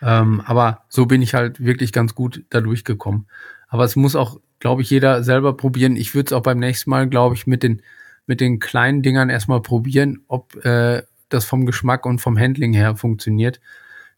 Ähm, 0.00 0.40
aber 0.46 0.84
so 0.88 1.04
bin 1.04 1.20
ich 1.20 1.34
halt 1.34 1.62
wirklich 1.62 1.92
ganz 1.92 2.14
gut 2.14 2.42
da 2.48 2.62
durchgekommen. 2.62 3.26
Aber 3.68 3.84
es 3.84 3.96
muss 3.96 4.16
auch, 4.16 4.40
glaube 4.60 4.80
ich, 4.80 4.90
jeder 4.90 5.22
selber 5.22 5.56
probieren. 5.56 5.96
Ich 5.96 6.14
würde 6.14 6.28
es 6.28 6.32
auch 6.32 6.42
beim 6.42 6.58
nächsten 6.58 6.88
Mal, 6.90 7.06
glaube 7.06 7.34
ich, 7.34 7.46
mit 7.46 7.62
den, 7.62 7.82
mit 8.26 8.40
den 8.40 8.60
kleinen 8.60 9.02
Dingern 9.02 9.28
erstmal 9.28 9.60
probieren, 9.60 10.24
ob 10.26 10.56
äh, 10.64 11.02
das 11.28 11.44
vom 11.44 11.66
Geschmack 11.66 12.06
und 12.06 12.20
vom 12.20 12.38
Handling 12.38 12.72
her 12.72 12.96
funktioniert. 12.96 13.60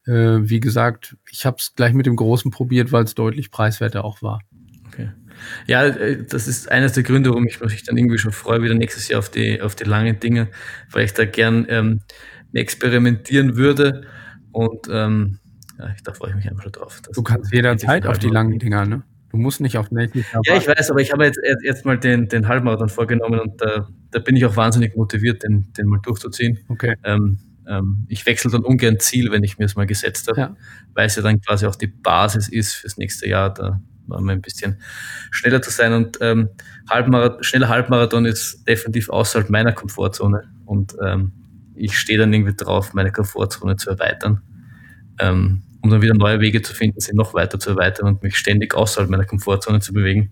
Äh, 0.06 0.48
wie 0.48 0.60
gesagt, 0.60 1.16
ich 1.30 1.46
habe 1.46 1.56
es 1.58 1.74
gleich 1.74 1.92
mit 1.92 2.06
dem 2.06 2.16
Großen 2.16 2.50
probiert, 2.50 2.92
weil 2.92 3.04
es 3.04 3.14
deutlich 3.14 3.50
preiswerter 3.50 4.04
auch 4.04 4.22
war. 4.22 4.40
Okay. 4.88 5.10
Ja, 5.66 5.84
äh, 5.84 6.24
das 6.24 6.48
ist 6.48 6.70
eines 6.70 6.92
der 6.92 7.02
Gründe, 7.02 7.30
warum 7.30 7.46
ich 7.46 7.60
mich 7.60 7.84
dann 7.84 7.96
irgendwie 7.96 8.18
schon 8.18 8.32
freue, 8.32 8.62
wieder 8.62 8.74
nächstes 8.74 9.08
Jahr 9.08 9.20
auf 9.20 9.30
die, 9.30 9.60
auf 9.60 9.74
die 9.74 9.84
langen 9.84 10.18
Dinge, 10.20 10.48
weil 10.90 11.04
ich 11.04 11.14
da 11.14 11.24
gern 11.24 11.66
ähm, 11.68 12.00
experimentieren 12.52 13.56
würde. 13.56 14.02
Und 14.50 14.88
ähm, 14.90 15.38
ja, 15.78 15.94
da 16.04 16.12
freue 16.12 16.30
ich 16.30 16.36
mich 16.36 16.50
einfach 16.50 16.64
schon 16.64 16.72
drauf. 16.72 17.00
du 17.12 17.22
kannst 17.22 17.52
jederzeit 17.52 18.06
auf 18.06 18.18
die 18.18 18.28
langen 18.28 18.58
Dinger, 18.58 18.84
ne? 18.84 19.02
Du 19.30 19.38
musst 19.38 19.62
nicht 19.62 19.78
auf 19.78 19.90
Jahr. 19.90 20.42
Ja, 20.44 20.56
ich 20.56 20.68
weiß, 20.68 20.90
aber 20.90 21.00
ich 21.00 21.10
habe 21.10 21.24
jetzt, 21.24 21.40
jetzt 21.64 21.86
mal 21.86 21.98
den, 21.98 22.28
den 22.28 22.48
Halbmarathon 22.48 22.90
vorgenommen 22.90 23.40
und 23.40 23.58
da, 23.62 23.88
da 24.10 24.18
bin 24.18 24.36
ich 24.36 24.44
auch 24.44 24.56
wahnsinnig 24.56 24.94
motiviert, 24.94 25.42
den, 25.42 25.72
den 25.72 25.86
mal 25.86 26.00
durchzuziehen. 26.02 26.58
Okay. 26.68 26.96
Ähm, 27.02 27.38
ähm, 27.72 28.06
ich 28.08 28.26
wechsle 28.26 28.50
dann 28.50 28.64
ungern 28.64 29.00
Ziel, 29.00 29.30
wenn 29.30 29.42
ich 29.42 29.58
mir 29.58 29.64
es 29.64 29.76
mal 29.76 29.86
gesetzt 29.86 30.28
habe, 30.28 30.40
ja. 30.40 30.56
weil 30.94 31.06
es 31.06 31.16
ja 31.16 31.22
dann 31.22 31.40
quasi 31.40 31.66
auch 31.66 31.76
die 31.76 31.86
Basis 31.86 32.48
ist 32.48 32.74
fürs 32.74 32.98
nächste 32.98 33.28
Jahr, 33.28 33.52
da 33.52 33.80
mal 34.06 34.28
ein 34.28 34.42
bisschen 34.42 34.78
schneller 35.30 35.62
zu 35.62 35.70
sein. 35.70 35.92
Und 35.92 36.18
ähm, 36.20 36.50
Halbmarathon, 36.90 37.42
schneller 37.42 37.68
Halbmarathon 37.68 38.26
ist 38.26 38.64
definitiv 38.68 39.08
außerhalb 39.08 39.48
meiner 39.48 39.72
Komfortzone. 39.72 40.50
Und 40.66 40.94
ähm, 41.02 41.32
ich 41.74 41.96
stehe 41.96 42.18
dann 42.18 42.32
irgendwie 42.32 42.54
drauf, 42.54 42.92
meine 42.92 43.10
Komfortzone 43.10 43.76
zu 43.76 43.90
erweitern, 43.90 44.42
ähm, 45.18 45.62
um 45.80 45.90
dann 45.90 46.02
wieder 46.02 46.14
neue 46.14 46.40
Wege 46.40 46.60
zu 46.62 46.74
finden, 46.74 47.00
sie 47.00 47.14
noch 47.14 47.32
weiter 47.32 47.58
zu 47.58 47.70
erweitern 47.70 48.06
und 48.06 48.22
mich 48.22 48.36
ständig 48.36 48.74
außerhalb 48.74 49.08
meiner 49.08 49.24
Komfortzone 49.24 49.80
zu 49.80 49.92
bewegen. 49.94 50.30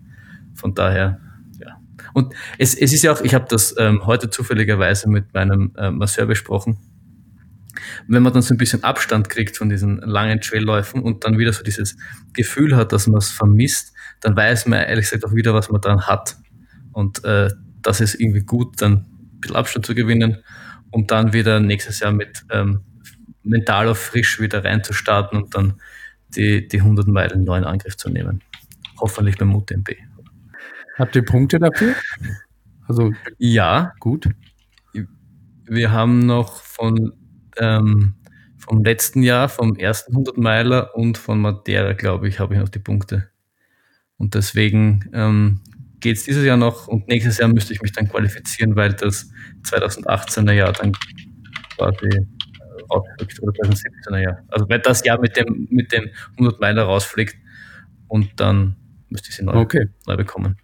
Von 0.53 0.75
daher 0.75 1.19
ja. 1.59 1.79
und 2.13 2.33
es, 2.57 2.75
es 2.75 2.93
ist 2.93 3.03
ja 3.03 3.13
auch, 3.13 3.21
ich 3.21 3.33
habe 3.33 3.45
das 3.49 3.73
ähm, 3.79 4.05
heute 4.05 4.29
zufälligerweise 4.29 5.09
mit 5.09 5.33
meinem 5.33 5.73
äh, 5.77 5.89
Masseur 5.89 6.25
besprochen 6.25 6.77
wenn 8.07 8.23
man 8.23 8.33
dann 8.33 8.41
so 8.41 8.53
ein 8.53 8.57
bisschen 8.57 8.83
Abstand 8.83 9.29
kriegt 9.29 9.57
von 9.57 9.69
diesen 9.69 9.97
langen 9.97 10.41
Trailläufen 10.41 11.01
und 11.01 11.23
dann 11.23 11.37
wieder 11.37 11.53
so 11.53 11.63
dieses 11.63 11.95
Gefühl 12.33 12.75
hat, 12.75 12.91
dass 12.91 13.07
man 13.07 13.17
es 13.17 13.29
vermisst, 13.29 13.93
dann 14.19 14.35
weiß 14.35 14.67
man 14.67 14.81
ehrlich 14.81 15.09
gesagt 15.09 15.25
auch 15.25 15.35
wieder, 15.35 15.53
was 15.53 15.69
man 15.69 15.81
dann 15.81 16.07
hat. 16.07 16.37
Und 16.91 17.23
äh, 17.23 17.49
das 17.81 18.01
ist 18.01 18.15
irgendwie 18.15 18.41
gut, 18.41 18.81
dann 18.81 18.93
ein 18.93 19.39
bisschen 19.39 19.55
Abstand 19.55 19.85
zu 19.85 19.95
gewinnen, 19.95 20.37
um 20.91 21.07
dann 21.07 21.33
wieder 21.33 21.59
nächstes 21.59 21.99
Jahr 21.99 22.11
mit 22.11 22.43
ähm, 22.51 22.81
mental 23.43 23.87
auf 23.87 23.99
frisch 23.99 24.39
wieder 24.39 24.63
reinzustarten 24.63 25.41
und 25.41 25.55
dann 25.55 25.75
die, 26.35 26.67
die 26.67 26.77
100 26.77 27.07
Meilen 27.07 27.43
neuen 27.43 27.63
Angriff 27.63 27.97
zu 27.97 28.09
nehmen. 28.09 28.41
Hoffentlich 28.99 29.37
beim 29.37 29.55
UTMB. 29.55 29.89
Habt 30.97 31.15
ihr 31.15 31.25
Punkte 31.25 31.59
dafür? 31.59 31.95
Also 32.87 33.13
ja, 33.37 33.93
gut. 33.99 34.29
Wir 35.65 35.91
haben 35.91 36.19
noch 36.19 36.61
von 36.61 37.13
ähm, 37.57 38.15
vom 38.57 38.83
letzten 38.83 39.23
Jahr, 39.23 39.49
vom 39.49 39.75
ersten 39.75 40.11
100 40.13 40.37
Meiler 40.37 40.95
und 40.95 41.17
von 41.17 41.39
Madeira, 41.39 41.93
glaube 41.93 42.27
ich, 42.27 42.39
habe 42.39 42.53
ich 42.53 42.59
noch 42.59 42.69
die 42.69 42.79
Punkte. 42.79 43.29
Und 44.17 44.35
deswegen 44.35 45.09
ähm, 45.13 45.61
geht 45.99 46.17
es 46.17 46.25
dieses 46.25 46.45
Jahr 46.45 46.57
noch 46.57 46.87
und 46.87 47.07
nächstes 47.07 47.37
Jahr 47.37 47.49
müsste 47.49 47.73
ich 47.73 47.81
mich 47.81 47.91
dann 47.91 48.07
qualifizieren, 48.07 48.75
weil 48.75 48.93
das 48.93 49.31
2018er 49.63 50.51
Jahr 50.51 50.73
dann 50.73 50.91
quasi 51.75 52.05
äh, 52.05 52.25
rausfliegt 52.91 53.41
oder 53.41 53.53
2017er 53.53 54.19
Jahr. 54.19 54.43
Also 54.49 54.69
weil 54.69 54.79
das 54.79 55.03
Jahr 55.03 55.19
mit 55.19 55.35
dem, 55.37 55.67
mit 55.71 55.91
dem 55.91 56.09
100 56.37 56.59
Meiler 56.59 56.83
rausfliegt 56.83 57.35
und 58.07 58.39
dann 58.39 58.75
müsste 59.09 59.29
ich 59.29 59.35
sie 59.35 59.43
neu, 59.43 59.55
okay. 59.55 59.87
neu 60.05 60.17
bekommen. 60.17 60.57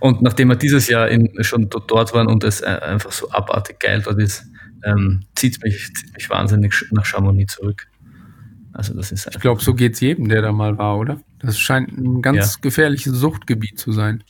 Und 0.00 0.22
nachdem 0.22 0.48
wir 0.48 0.56
dieses 0.56 0.88
Jahr 0.88 1.08
schon 1.40 1.68
dort 1.68 2.14
waren 2.14 2.26
und 2.26 2.44
es 2.44 2.62
einfach 2.62 3.12
so 3.12 3.30
abartig 3.30 3.80
geil 3.80 4.00
dort 4.02 4.18
ist, 4.20 4.46
ähm, 4.84 5.24
zieht, 5.34 5.62
mich, 5.62 5.92
zieht 5.94 6.14
mich 6.14 6.30
wahnsinnig 6.30 6.74
nach 6.90 7.04
Chamonix 7.04 7.54
zurück. 7.54 7.86
Also 8.72 8.94
das 8.94 9.10
ist 9.12 9.26
ich 9.26 9.40
glaube, 9.40 9.62
so 9.62 9.74
geht 9.74 9.94
es 9.94 10.00
jedem, 10.00 10.28
der 10.28 10.42
da 10.42 10.52
mal 10.52 10.78
war, 10.78 10.98
oder? 10.98 11.20
Das 11.40 11.58
scheint 11.58 11.96
ein 11.96 12.22
ganz 12.22 12.54
ja. 12.54 12.60
gefährliches 12.62 13.12
Suchtgebiet 13.14 13.78
zu 13.78 13.92
sein. 13.92 14.22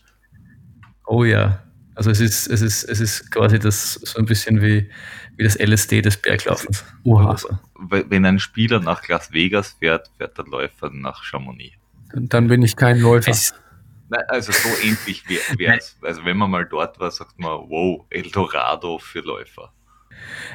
Oh 1.06 1.24
ja. 1.24 1.62
Also 1.94 2.10
es 2.10 2.20
ist, 2.20 2.47
es 2.47 2.62
ist, 2.62 2.85
es 2.85 3.01
ist 3.01 3.31
quasi 3.31 3.59
das 3.59 3.94
so 3.94 4.18
ein 4.18 4.24
bisschen 4.24 4.62
wie, 4.62 4.89
wie 5.36 5.44
das 5.44 5.59
LSD 5.59 6.01
des 6.01 6.16
Berglaufens. 6.16 6.85
Oha. 7.05 7.36
So. 7.36 7.51
Wenn 7.90 8.24
ein 8.24 8.39
Spieler 8.39 8.81
nach 8.81 9.06
Las 9.09 9.32
Vegas 9.32 9.77
fährt, 9.78 10.10
fährt 10.16 10.39
der 10.39 10.47
Läufer 10.47 10.90
nach 10.90 11.22
Chamonix. 11.22 11.77
Dann 12.14 12.48
bin 12.48 12.62
ich 12.62 12.77
kein 12.77 13.01
Läufer. 13.01 13.31
Es, 13.31 13.52
also 14.28 14.52
so 14.52 14.68
ähnlich 14.82 15.28
wäre 15.28 15.77
es. 15.77 15.98
Also 16.02 16.24
wenn 16.24 16.39
man 16.39 16.51
mal 16.51 16.64
dort 16.64 16.98
war, 16.98 17.10
sagt 17.10 17.39
man, 17.39 17.51
wow, 17.68 18.06
Eldorado 18.09 18.98
für 18.98 19.20
Läufer 19.20 19.72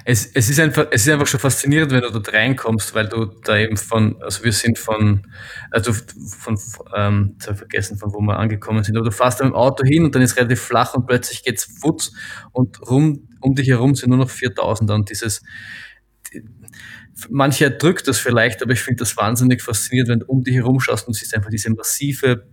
es, 0.04 0.28
es, 0.34 0.50
ist 0.50 0.60
einfach, 0.60 0.88
es 0.92 1.06
ist 1.06 1.14
einfach 1.14 1.28
schon 1.28 1.40
faszinierend, 1.40 1.92
wenn 1.92 2.02
du 2.02 2.12
dort 2.12 2.32
reinkommst, 2.34 2.94
weil 2.94 3.08
du 3.08 3.26
da 3.26 3.58
eben 3.58 3.78
von, 3.78 4.22
also 4.22 4.44
wir 4.44 4.52
sind 4.52 4.78
von, 4.78 5.26
also 5.72 5.94
von, 5.94 6.58
ähm, 6.96 7.38
ich 7.40 7.58
vergessen, 7.58 7.98
von 7.98 8.14
wo 8.14 8.22
wir 8.22 8.38
angekommen 8.38 8.84
sind, 8.84 8.98
aber 8.98 9.06
du 9.06 9.12
fährst 9.12 9.40
mit 9.42 9.50
dem 9.50 9.56
Auto 9.56 9.84
hin 9.86 10.04
und 10.04 10.16
dann 10.16 10.22
ist 10.22 10.32
es 10.32 10.38
relativ 10.38 10.62
flach 10.62 10.94
und 10.94 11.08
plötzlich 11.08 11.44
geht's 11.44 11.66
futz 11.66 12.12
und 12.52 12.82
rum, 12.90 13.28
um 13.42 13.56
dich 13.56 13.68
herum 13.68 13.96
sind 13.96 14.10
nur 14.10 14.20
noch 14.20 14.30
4000 14.30 14.92
und 14.92 15.10
dieses, 15.10 15.42
die, 16.32 16.44
manche 17.30 17.66
erdrückt 17.66 18.08
das 18.08 18.20
vielleicht, 18.20 18.62
aber 18.62 18.74
ich 18.74 18.82
finde 18.82 19.00
das 19.00 19.16
wahnsinnig 19.18 19.62
faszinierend, 19.62 20.10
wenn 20.10 20.20
du 20.20 20.26
um 20.28 20.44
dich 20.44 20.56
herum 20.56 20.80
schaust 20.80 21.08
und 21.08 21.14
siehst 21.14 21.36
einfach 21.36 21.50
diese 21.50 21.72
massive, 21.72 22.48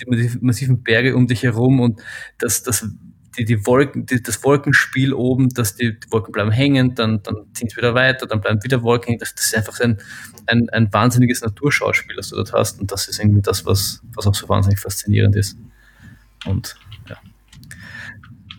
die 0.00 0.38
massiven 0.40 0.82
Berge 0.82 1.16
um 1.16 1.26
dich 1.26 1.42
herum 1.42 1.80
und 1.80 2.00
das, 2.38 2.62
das 2.62 2.88
die, 3.36 3.44
die 3.44 3.66
Wolken, 3.66 4.06
die, 4.06 4.22
das 4.22 4.42
Wolkenspiel 4.42 5.12
oben, 5.12 5.48
dass 5.50 5.74
die, 5.74 5.98
die 5.98 6.10
Wolken 6.10 6.32
bleiben 6.32 6.50
hängen, 6.50 6.94
dann, 6.94 7.22
dann 7.22 7.46
ziehen 7.54 7.68
sie 7.68 7.76
wieder 7.76 7.94
weiter, 7.94 8.26
dann 8.26 8.40
bleiben 8.40 8.62
wieder 8.64 8.82
Wolken 8.82 9.08
hängen. 9.08 9.18
Das, 9.18 9.34
das 9.34 9.46
ist 9.46 9.56
einfach 9.56 9.78
ein, 9.80 9.98
ein, 10.46 10.68
ein 10.70 10.92
wahnsinniges 10.92 11.42
Naturschauspiel, 11.42 12.16
das 12.16 12.30
du 12.30 12.36
dort 12.36 12.52
hast. 12.52 12.80
Und 12.80 12.90
das 12.90 13.08
ist 13.08 13.18
irgendwie 13.18 13.42
das, 13.42 13.66
was, 13.66 14.02
was 14.14 14.26
auch 14.26 14.34
so 14.34 14.48
wahnsinnig 14.48 14.80
faszinierend 14.80 15.36
ist. 15.36 15.58
Und 16.46 16.76
ja, 17.08 17.16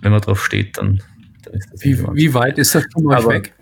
wenn 0.01 0.11
man 0.11 0.21
drauf 0.21 0.45
steht, 0.45 0.77
dann, 0.77 1.01
dann 1.43 1.53
ist 1.55 1.69
das. 1.71 1.83
Wie, 1.83 1.97
wie 2.13 2.33
weit 2.33 2.57
ist 2.57 2.75
das 2.75 2.85
von 2.93 3.07
euch 3.07 3.27
weg? 3.27 3.55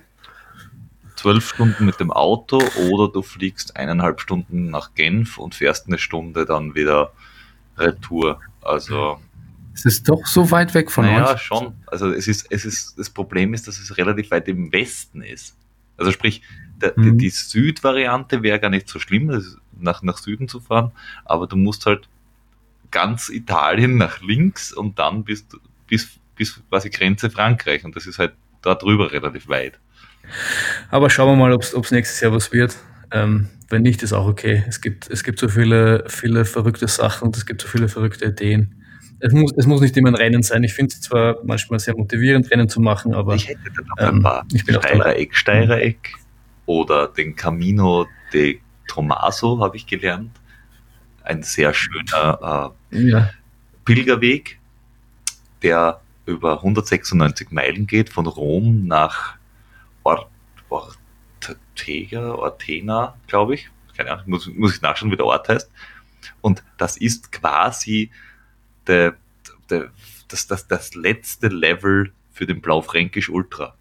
Zwölf 1.16 1.50
Stunden 1.50 1.86
mit 1.86 2.00
dem 2.00 2.12
Auto 2.12 2.62
oder 2.92 3.12
du 3.12 3.24
fliegst 3.24 3.76
eineinhalb 3.76 4.22
Stunden 4.22 4.70
nach 4.70 4.94
Genf 4.94 5.40
und 5.40 5.56
fährst 5.56 5.88
eine 5.88 5.98
Stunde 5.98 6.46
dann 6.46 6.76
wieder 6.76 7.12
Retour. 7.76 8.40
Also 8.62 9.20
Es 9.78 9.86
ist 9.86 10.10
doch 10.10 10.26
so 10.26 10.50
weit 10.50 10.74
weg 10.74 10.90
von 10.92 11.06
naja, 11.06 11.34
euch. 11.34 11.42
schon. 11.42 11.76
Also 11.86 12.12
es 12.12 12.28
ist, 12.28 12.48
es 12.50 12.66
ist, 12.66 12.98
das 12.98 13.12
Problem 13.12 13.54
ist, 13.54 13.68
dass 13.68 13.78
es 13.78 13.96
relativ 13.98 14.32
weit 14.32 14.48
im 14.48 14.72
Westen 14.72 15.22
ist. 15.22 15.56
Also 15.98 16.12
sprich, 16.12 16.42
der, 16.82 16.92
die, 16.92 17.12
Mhm. 17.12 17.18
die 17.20 17.30
Südvariante 17.30 18.42
wäre 18.42 18.60
gar 18.60 18.70
nicht 18.70 18.90
so 18.90 18.98
schlimm, 19.00 19.32
nach, 19.80 20.02
nach 20.02 20.18
Süden 20.18 20.48
zu 20.48 20.60
fahren, 20.60 20.92
aber 21.26 21.46
du 21.46 21.56
musst 21.56 21.86
halt 21.86 22.10
ganz 22.90 23.30
Italien 23.30 23.98
nach 23.98 24.22
links 24.22 24.74
und 24.74 24.98
dann 24.98 25.24
bis, 25.24 25.46
bis, 25.88 26.10
bis 26.36 26.60
quasi 26.70 26.90
Grenze 26.90 27.30
Frankreich 27.30 27.84
und 27.86 27.96
das 27.96 28.08
ist 28.08 28.18
halt 28.18 28.34
da 28.64 28.74
drüber 28.74 29.12
relativ 29.12 29.48
weit. 29.48 29.80
Aber 30.90 31.10
schauen 31.10 31.30
wir 31.30 31.36
mal, 31.36 31.54
ob 31.54 31.62
es 31.64 31.92
nächstes 31.92 32.20
Jahr 32.20 32.32
was 32.34 32.52
wird. 32.52 32.76
Ähm, 33.12 33.48
wenn 33.70 33.84
nicht, 33.84 34.04
ist 34.04 34.14
auch 34.14 34.28
okay. 34.28 34.64
Es 34.68 34.82
gibt, 34.82 35.10
es 35.10 35.24
gibt 35.24 35.40
so 35.40 35.48
viele, 35.48 36.04
viele 36.08 36.46
verrückte 36.46 36.88
Sachen 36.88 37.28
und 37.28 37.38
es 37.38 37.46
gibt 37.46 37.62
so 37.62 37.68
viele 37.68 37.88
verrückte 37.90 38.26
Ideen. 38.26 38.77
Es 39.20 39.34
muss, 39.34 39.52
es 39.58 39.66
muss 39.66 39.82
nicht 39.82 39.98
immer 39.98 40.10
ein 40.10 40.16
Rennen 40.16 40.44
sein. 40.44 40.64
Ich 40.64 40.74
finde 40.74 40.94
es 40.94 41.02
zwar 41.02 41.38
manchmal 41.44 41.80
sehr 41.80 41.96
motivierend, 41.96 42.52
Rennen 42.52 42.70
zu 42.70 42.80
machen, 42.80 43.14
aber 43.14 43.36
ich 43.36 43.48
hätte 43.48 43.72
dann 43.76 43.86
noch 43.86 43.98
ähm, 43.98 44.16
ein 44.18 44.24
paar 44.24 44.46
ich 44.54 44.66
bin. 44.66 44.76
Steirereck, 44.76 45.36
Steirereck 45.36 46.14
oder 46.66 47.08
den 47.08 47.36
Camino 47.36 48.08
de 48.34 48.60
Tomaso 48.88 49.60
habe 49.60 49.78
ich 49.78 49.88
gelernt. 49.88 50.32
Ein 51.24 51.44
sehr 51.44 51.74
schöner 51.74 52.74
äh, 52.92 52.98
ja, 52.98 53.30
Pilgerweg, 53.86 54.60
der 55.62 56.02
über 56.26 56.58
196 56.58 57.52
Meilen 57.52 57.88
geht, 57.88 58.10
von 58.10 58.28
Rom 58.28 58.86
nach 58.86 59.36
Ort, 60.04 60.30
Ortega, 60.70 62.34
Ortena, 62.34 63.16
glaube 63.28 63.56
ich. 63.56 63.70
Keine 63.96 64.12
Ahnung, 64.12 64.26
muss, 64.28 64.48
muss 64.48 64.76
ich 64.76 64.82
nachschauen, 64.82 65.12
wie 65.12 65.18
der 65.18 65.26
Ort 65.26 65.50
heißt. 65.50 65.72
Und 66.42 66.64
das 66.78 66.98
ist 66.98 67.32
quasi 67.32 68.12
der, 68.88 69.16
der, 69.70 69.92
das, 70.28 70.48
das, 70.48 70.68
das 70.68 70.96
letzte 70.96 71.48
Level 71.48 72.12
für 72.32 72.46
den 72.46 72.62
Blaufränkisch 72.62 73.30
Ultra. 73.30 73.76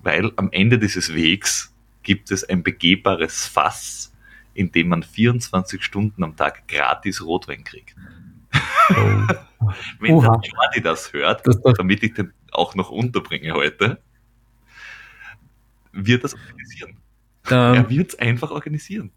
Weil 0.00 0.32
am 0.36 0.50
Ende 0.52 0.78
dieses 0.78 1.14
Wegs 1.14 1.72
gibt 2.02 2.30
es 2.30 2.44
ein 2.44 2.62
begehbares 2.62 3.46
Fass, 3.46 4.12
in 4.52 4.70
dem 4.72 4.88
man 4.88 5.02
24 5.02 5.82
Stunden 5.82 6.22
am 6.22 6.36
Tag 6.36 6.68
gratis 6.68 7.24
Rotwein 7.24 7.64
kriegt. 7.64 7.94
Wenn 10.00 10.12
Oha. 10.14 10.36
der 10.36 10.50
Jordi 10.50 10.82
das 10.82 11.12
hört, 11.12 11.46
Das- 11.46 11.58
damit 11.76 12.02
ich 12.02 12.14
den 12.14 12.32
auch 12.52 12.74
noch 12.74 12.90
unterbringe 12.90 13.52
heute, 13.54 13.98
wird 15.92 16.24
das 16.24 16.34
organisieren. 16.34 16.96
da, 17.44 17.74
Er 17.74 17.88
wird 17.90 18.10
es 18.10 18.18
einfach 18.18 18.50
organisieren. 18.50 19.10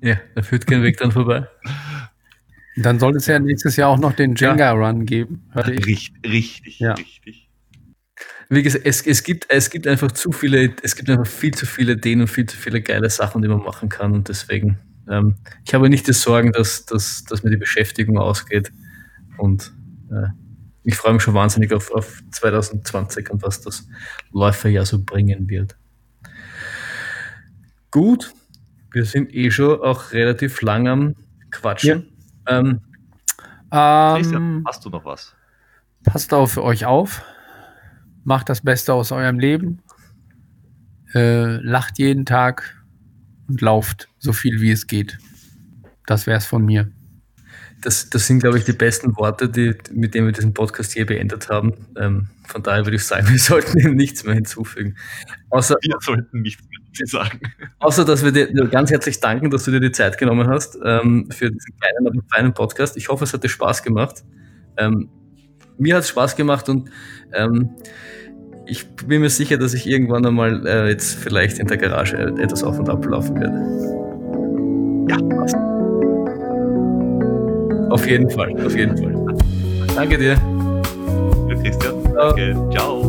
ja, 0.00 0.16
da 0.34 0.42
führt 0.42 0.66
kein 0.66 0.82
Weg 0.82 0.96
dann 0.98 1.12
vorbei. 1.12 1.46
Dann 2.76 2.98
soll 2.98 3.16
es 3.16 3.26
ja 3.26 3.38
nächstes 3.38 3.76
Jahr 3.76 3.90
auch 3.90 3.98
noch 3.98 4.12
den 4.14 4.34
Jenga-Run 4.34 5.04
geben. 5.04 5.42
hörte 5.50 5.72
ich. 5.72 5.86
Richtig, 5.86 6.12
richtig, 6.26 6.78
Ja. 6.80 6.94
richtig. 6.94 7.48
Wie 8.48 8.62
gesagt, 8.62 8.86
es, 8.86 9.06
es, 9.06 9.22
gibt, 9.22 9.46
es 9.48 9.70
gibt 9.70 9.86
einfach 9.86 10.12
zu 10.12 10.30
viele, 10.32 10.74
es 10.82 10.94
gibt 10.94 11.08
einfach 11.08 11.26
viel 11.26 11.52
zu 11.54 11.64
viele 11.64 11.92
Ideen 11.94 12.20
und 12.20 12.28
viel 12.28 12.46
zu 12.46 12.56
viele 12.56 12.82
geile 12.82 13.08
Sachen, 13.08 13.40
die 13.42 13.48
man 13.48 13.60
machen 13.62 13.88
kann. 13.88 14.12
Und 14.12 14.28
deswegen, 14.28 14.78
ähm, 15.10 15.36
ich 15.64 15.72
habe 15.74 15.88
nicht 15.88 16.06
die 16.06 16.12
Sorgen, 16.12 16.52
dass, 16.52 16.84
dass, 16.84 17.24
dass 17.24 17.42
mir 17.42 17.50
die 17.50 17.56
Beschäftigung 17.56 18.18
ausgeht. 18.18 18.70
Und 19.38 19.72
äh, 20.10 20.28
ich 20.84 20.96
freue 20.96 21.14
mich 21.14 21.22
schon 21.22 21.34
wahnsinnig 21.34 21.72
auf, 21.72 21.90
auf 21.92 22.22
2020 22.30 23.30
und 23.30 23.42
was 23.42 23.60
das 23.62 23.88
Läuferjahr 24.32 24.84
so 24.84 25.02
bringen 25.02 25.48
wird. 25.48 25.76
Gut, 27.90 28.32
wir 28.92 29.04
sind 29.04 29.34
eh 29.34 29.50
schon 29.50 29.80
auch 29.80 30.12
relativ 30.12 30.60
lang 30.62 30.88
am 30.88 31.14
Quatschen. 31.50 32.11
Ähm, 32.46 32.80
Ähm, 33.72 34.64
hast 34.66 34.84
du 34.84 34.90
noch 34.90 35.04
was? 35.04 35.34
passt 36.04 36.34
auf 36.34 36.56
euch 36.58 36.84
auf. 36.84 37.22
Macht 38.24 38.48
das 38.48 38.60
Beste 38.60 38.92
aus 38.92 39.12
eurem 39.12 39.38
Leben. 39.38 39.80
Äh, 41.14 41.56
lacht 41.56 41.98
jeden 41.98 42.24
Tag 42.26 42.82
und 43.48 43.60
lauft 43.60 44.08
so 44.18 44.32
viel 44.32 44.60
wie 44.60 44.70
es 44.70 44.86
geht. 44.86 45.18
Das 46.06 46.26
wär's 46.26 46.46
von 46.46 46.64
mir. 46.64 46.90
Das, 47.82 48.10
das 48.10 48.26
sind, 48.28 48.38
glaube 48.40 48.58
ich, 48.58 48.64
die 48.64 48.72
besten 48.72 49.16
Worte, 49.16 49.48
die, 49.48 49.74
mit 49.92 50.14
denen 50.14 50.26
wir 50.26 50.32
diesen 50.32 50.54
Podcast 50.54 50.94
je 50.94 51.04
beendet 51.04 51.48
haben. 51.48 51.72
Ähm, 51.96 52.28
von 52.46 52.62
daher 52.62 52.84
würde 52.86 52.96
ich 52.96 53.04
sagen, 53.04 53.28
wir 53.30 53.38
sollten 53.38 53.78
ihm 53.78 53.94
nichts 53.96 54.24
mehr 54.24 54.34
hinzufügen. 54.34 54.96
Außer, 55.50 55.76
Wir 55.82 55.96
sollten 56.00 56.42
nichts 56.42 56.62
dazu 56.92 57.06
sagen. 57.06 57.40
außer, 57.78 58.04
dass 58.04 58.24
wir 58.24 58.32
dir 58.32 58.46
ganz 58.68 58.90
herzlich 58.90 59.20
danken, 59.20 59.50
dass 59.50 59.64
du 59.64 59.70
dir 59.70 59.80
die 59.80 59.92
Zeit 59.92 60.18
genommen 60.18 60.48
hast 60.48 60.78
ähm, 60.84 61.28
für 61.30 61.50
diesen 61.50 61.76
kleinen, 61.78 62.06
aber 62.06 62.20
feinen 62.32 62.54
Podcast. 62.54 62.96
Ich 62.96 63.08
hoffe, 63.08 63.24
es 63.24 63.32
hat 63.32 63.42
dir 63.44 63.48
Spaß 63.48 63.82
gemacht. 63.82 64.24
Ähm, 64.76 65.08
mir 65.78 65.96
hat 65.96 66.02
es 66.02 66.08
Spaß 66.10 66.36
gemacht 66.36 66.68
und 66.68 66.90
ähm, 67.32 67.70
ich 68.66 68.88
bin 68.96 69.20
mir 69.20 69.30
sicher, 69.30 69.56
dass 69.58 69.74
ich 69.74 69.86
irgendwann 69.86 70.24
einmal 70.24 70.66
äh, 70.66 70.88
jetzt 70.88 71.14
vielleicht 71.14 71.58
in 71.58 71.66
der 71.66 71.76
Garage 71.76 72.16
etwas 72.16 72.62
auf 72.62 72.78
und 72.78 72.88
ab 72.88 73.04
laufen 73.04 73.40
werde. 73.40 73.58
Ja, 75.08 75.16
passt. 75.36 75.56
Auf 77.90 78.06
jeden 78.08 78.30
Fall, 78.30 78.50
auf 78.64 78.76
jeden 78.76 78.96
Fall. 78.96 79.36
Danke 79.94 80.16
dir. 80.16 80.36
Christian, 81.62 82.02
Ciao. 82.02 82.32
danke. 82.32 82.68
Ciao. 82.72 83.01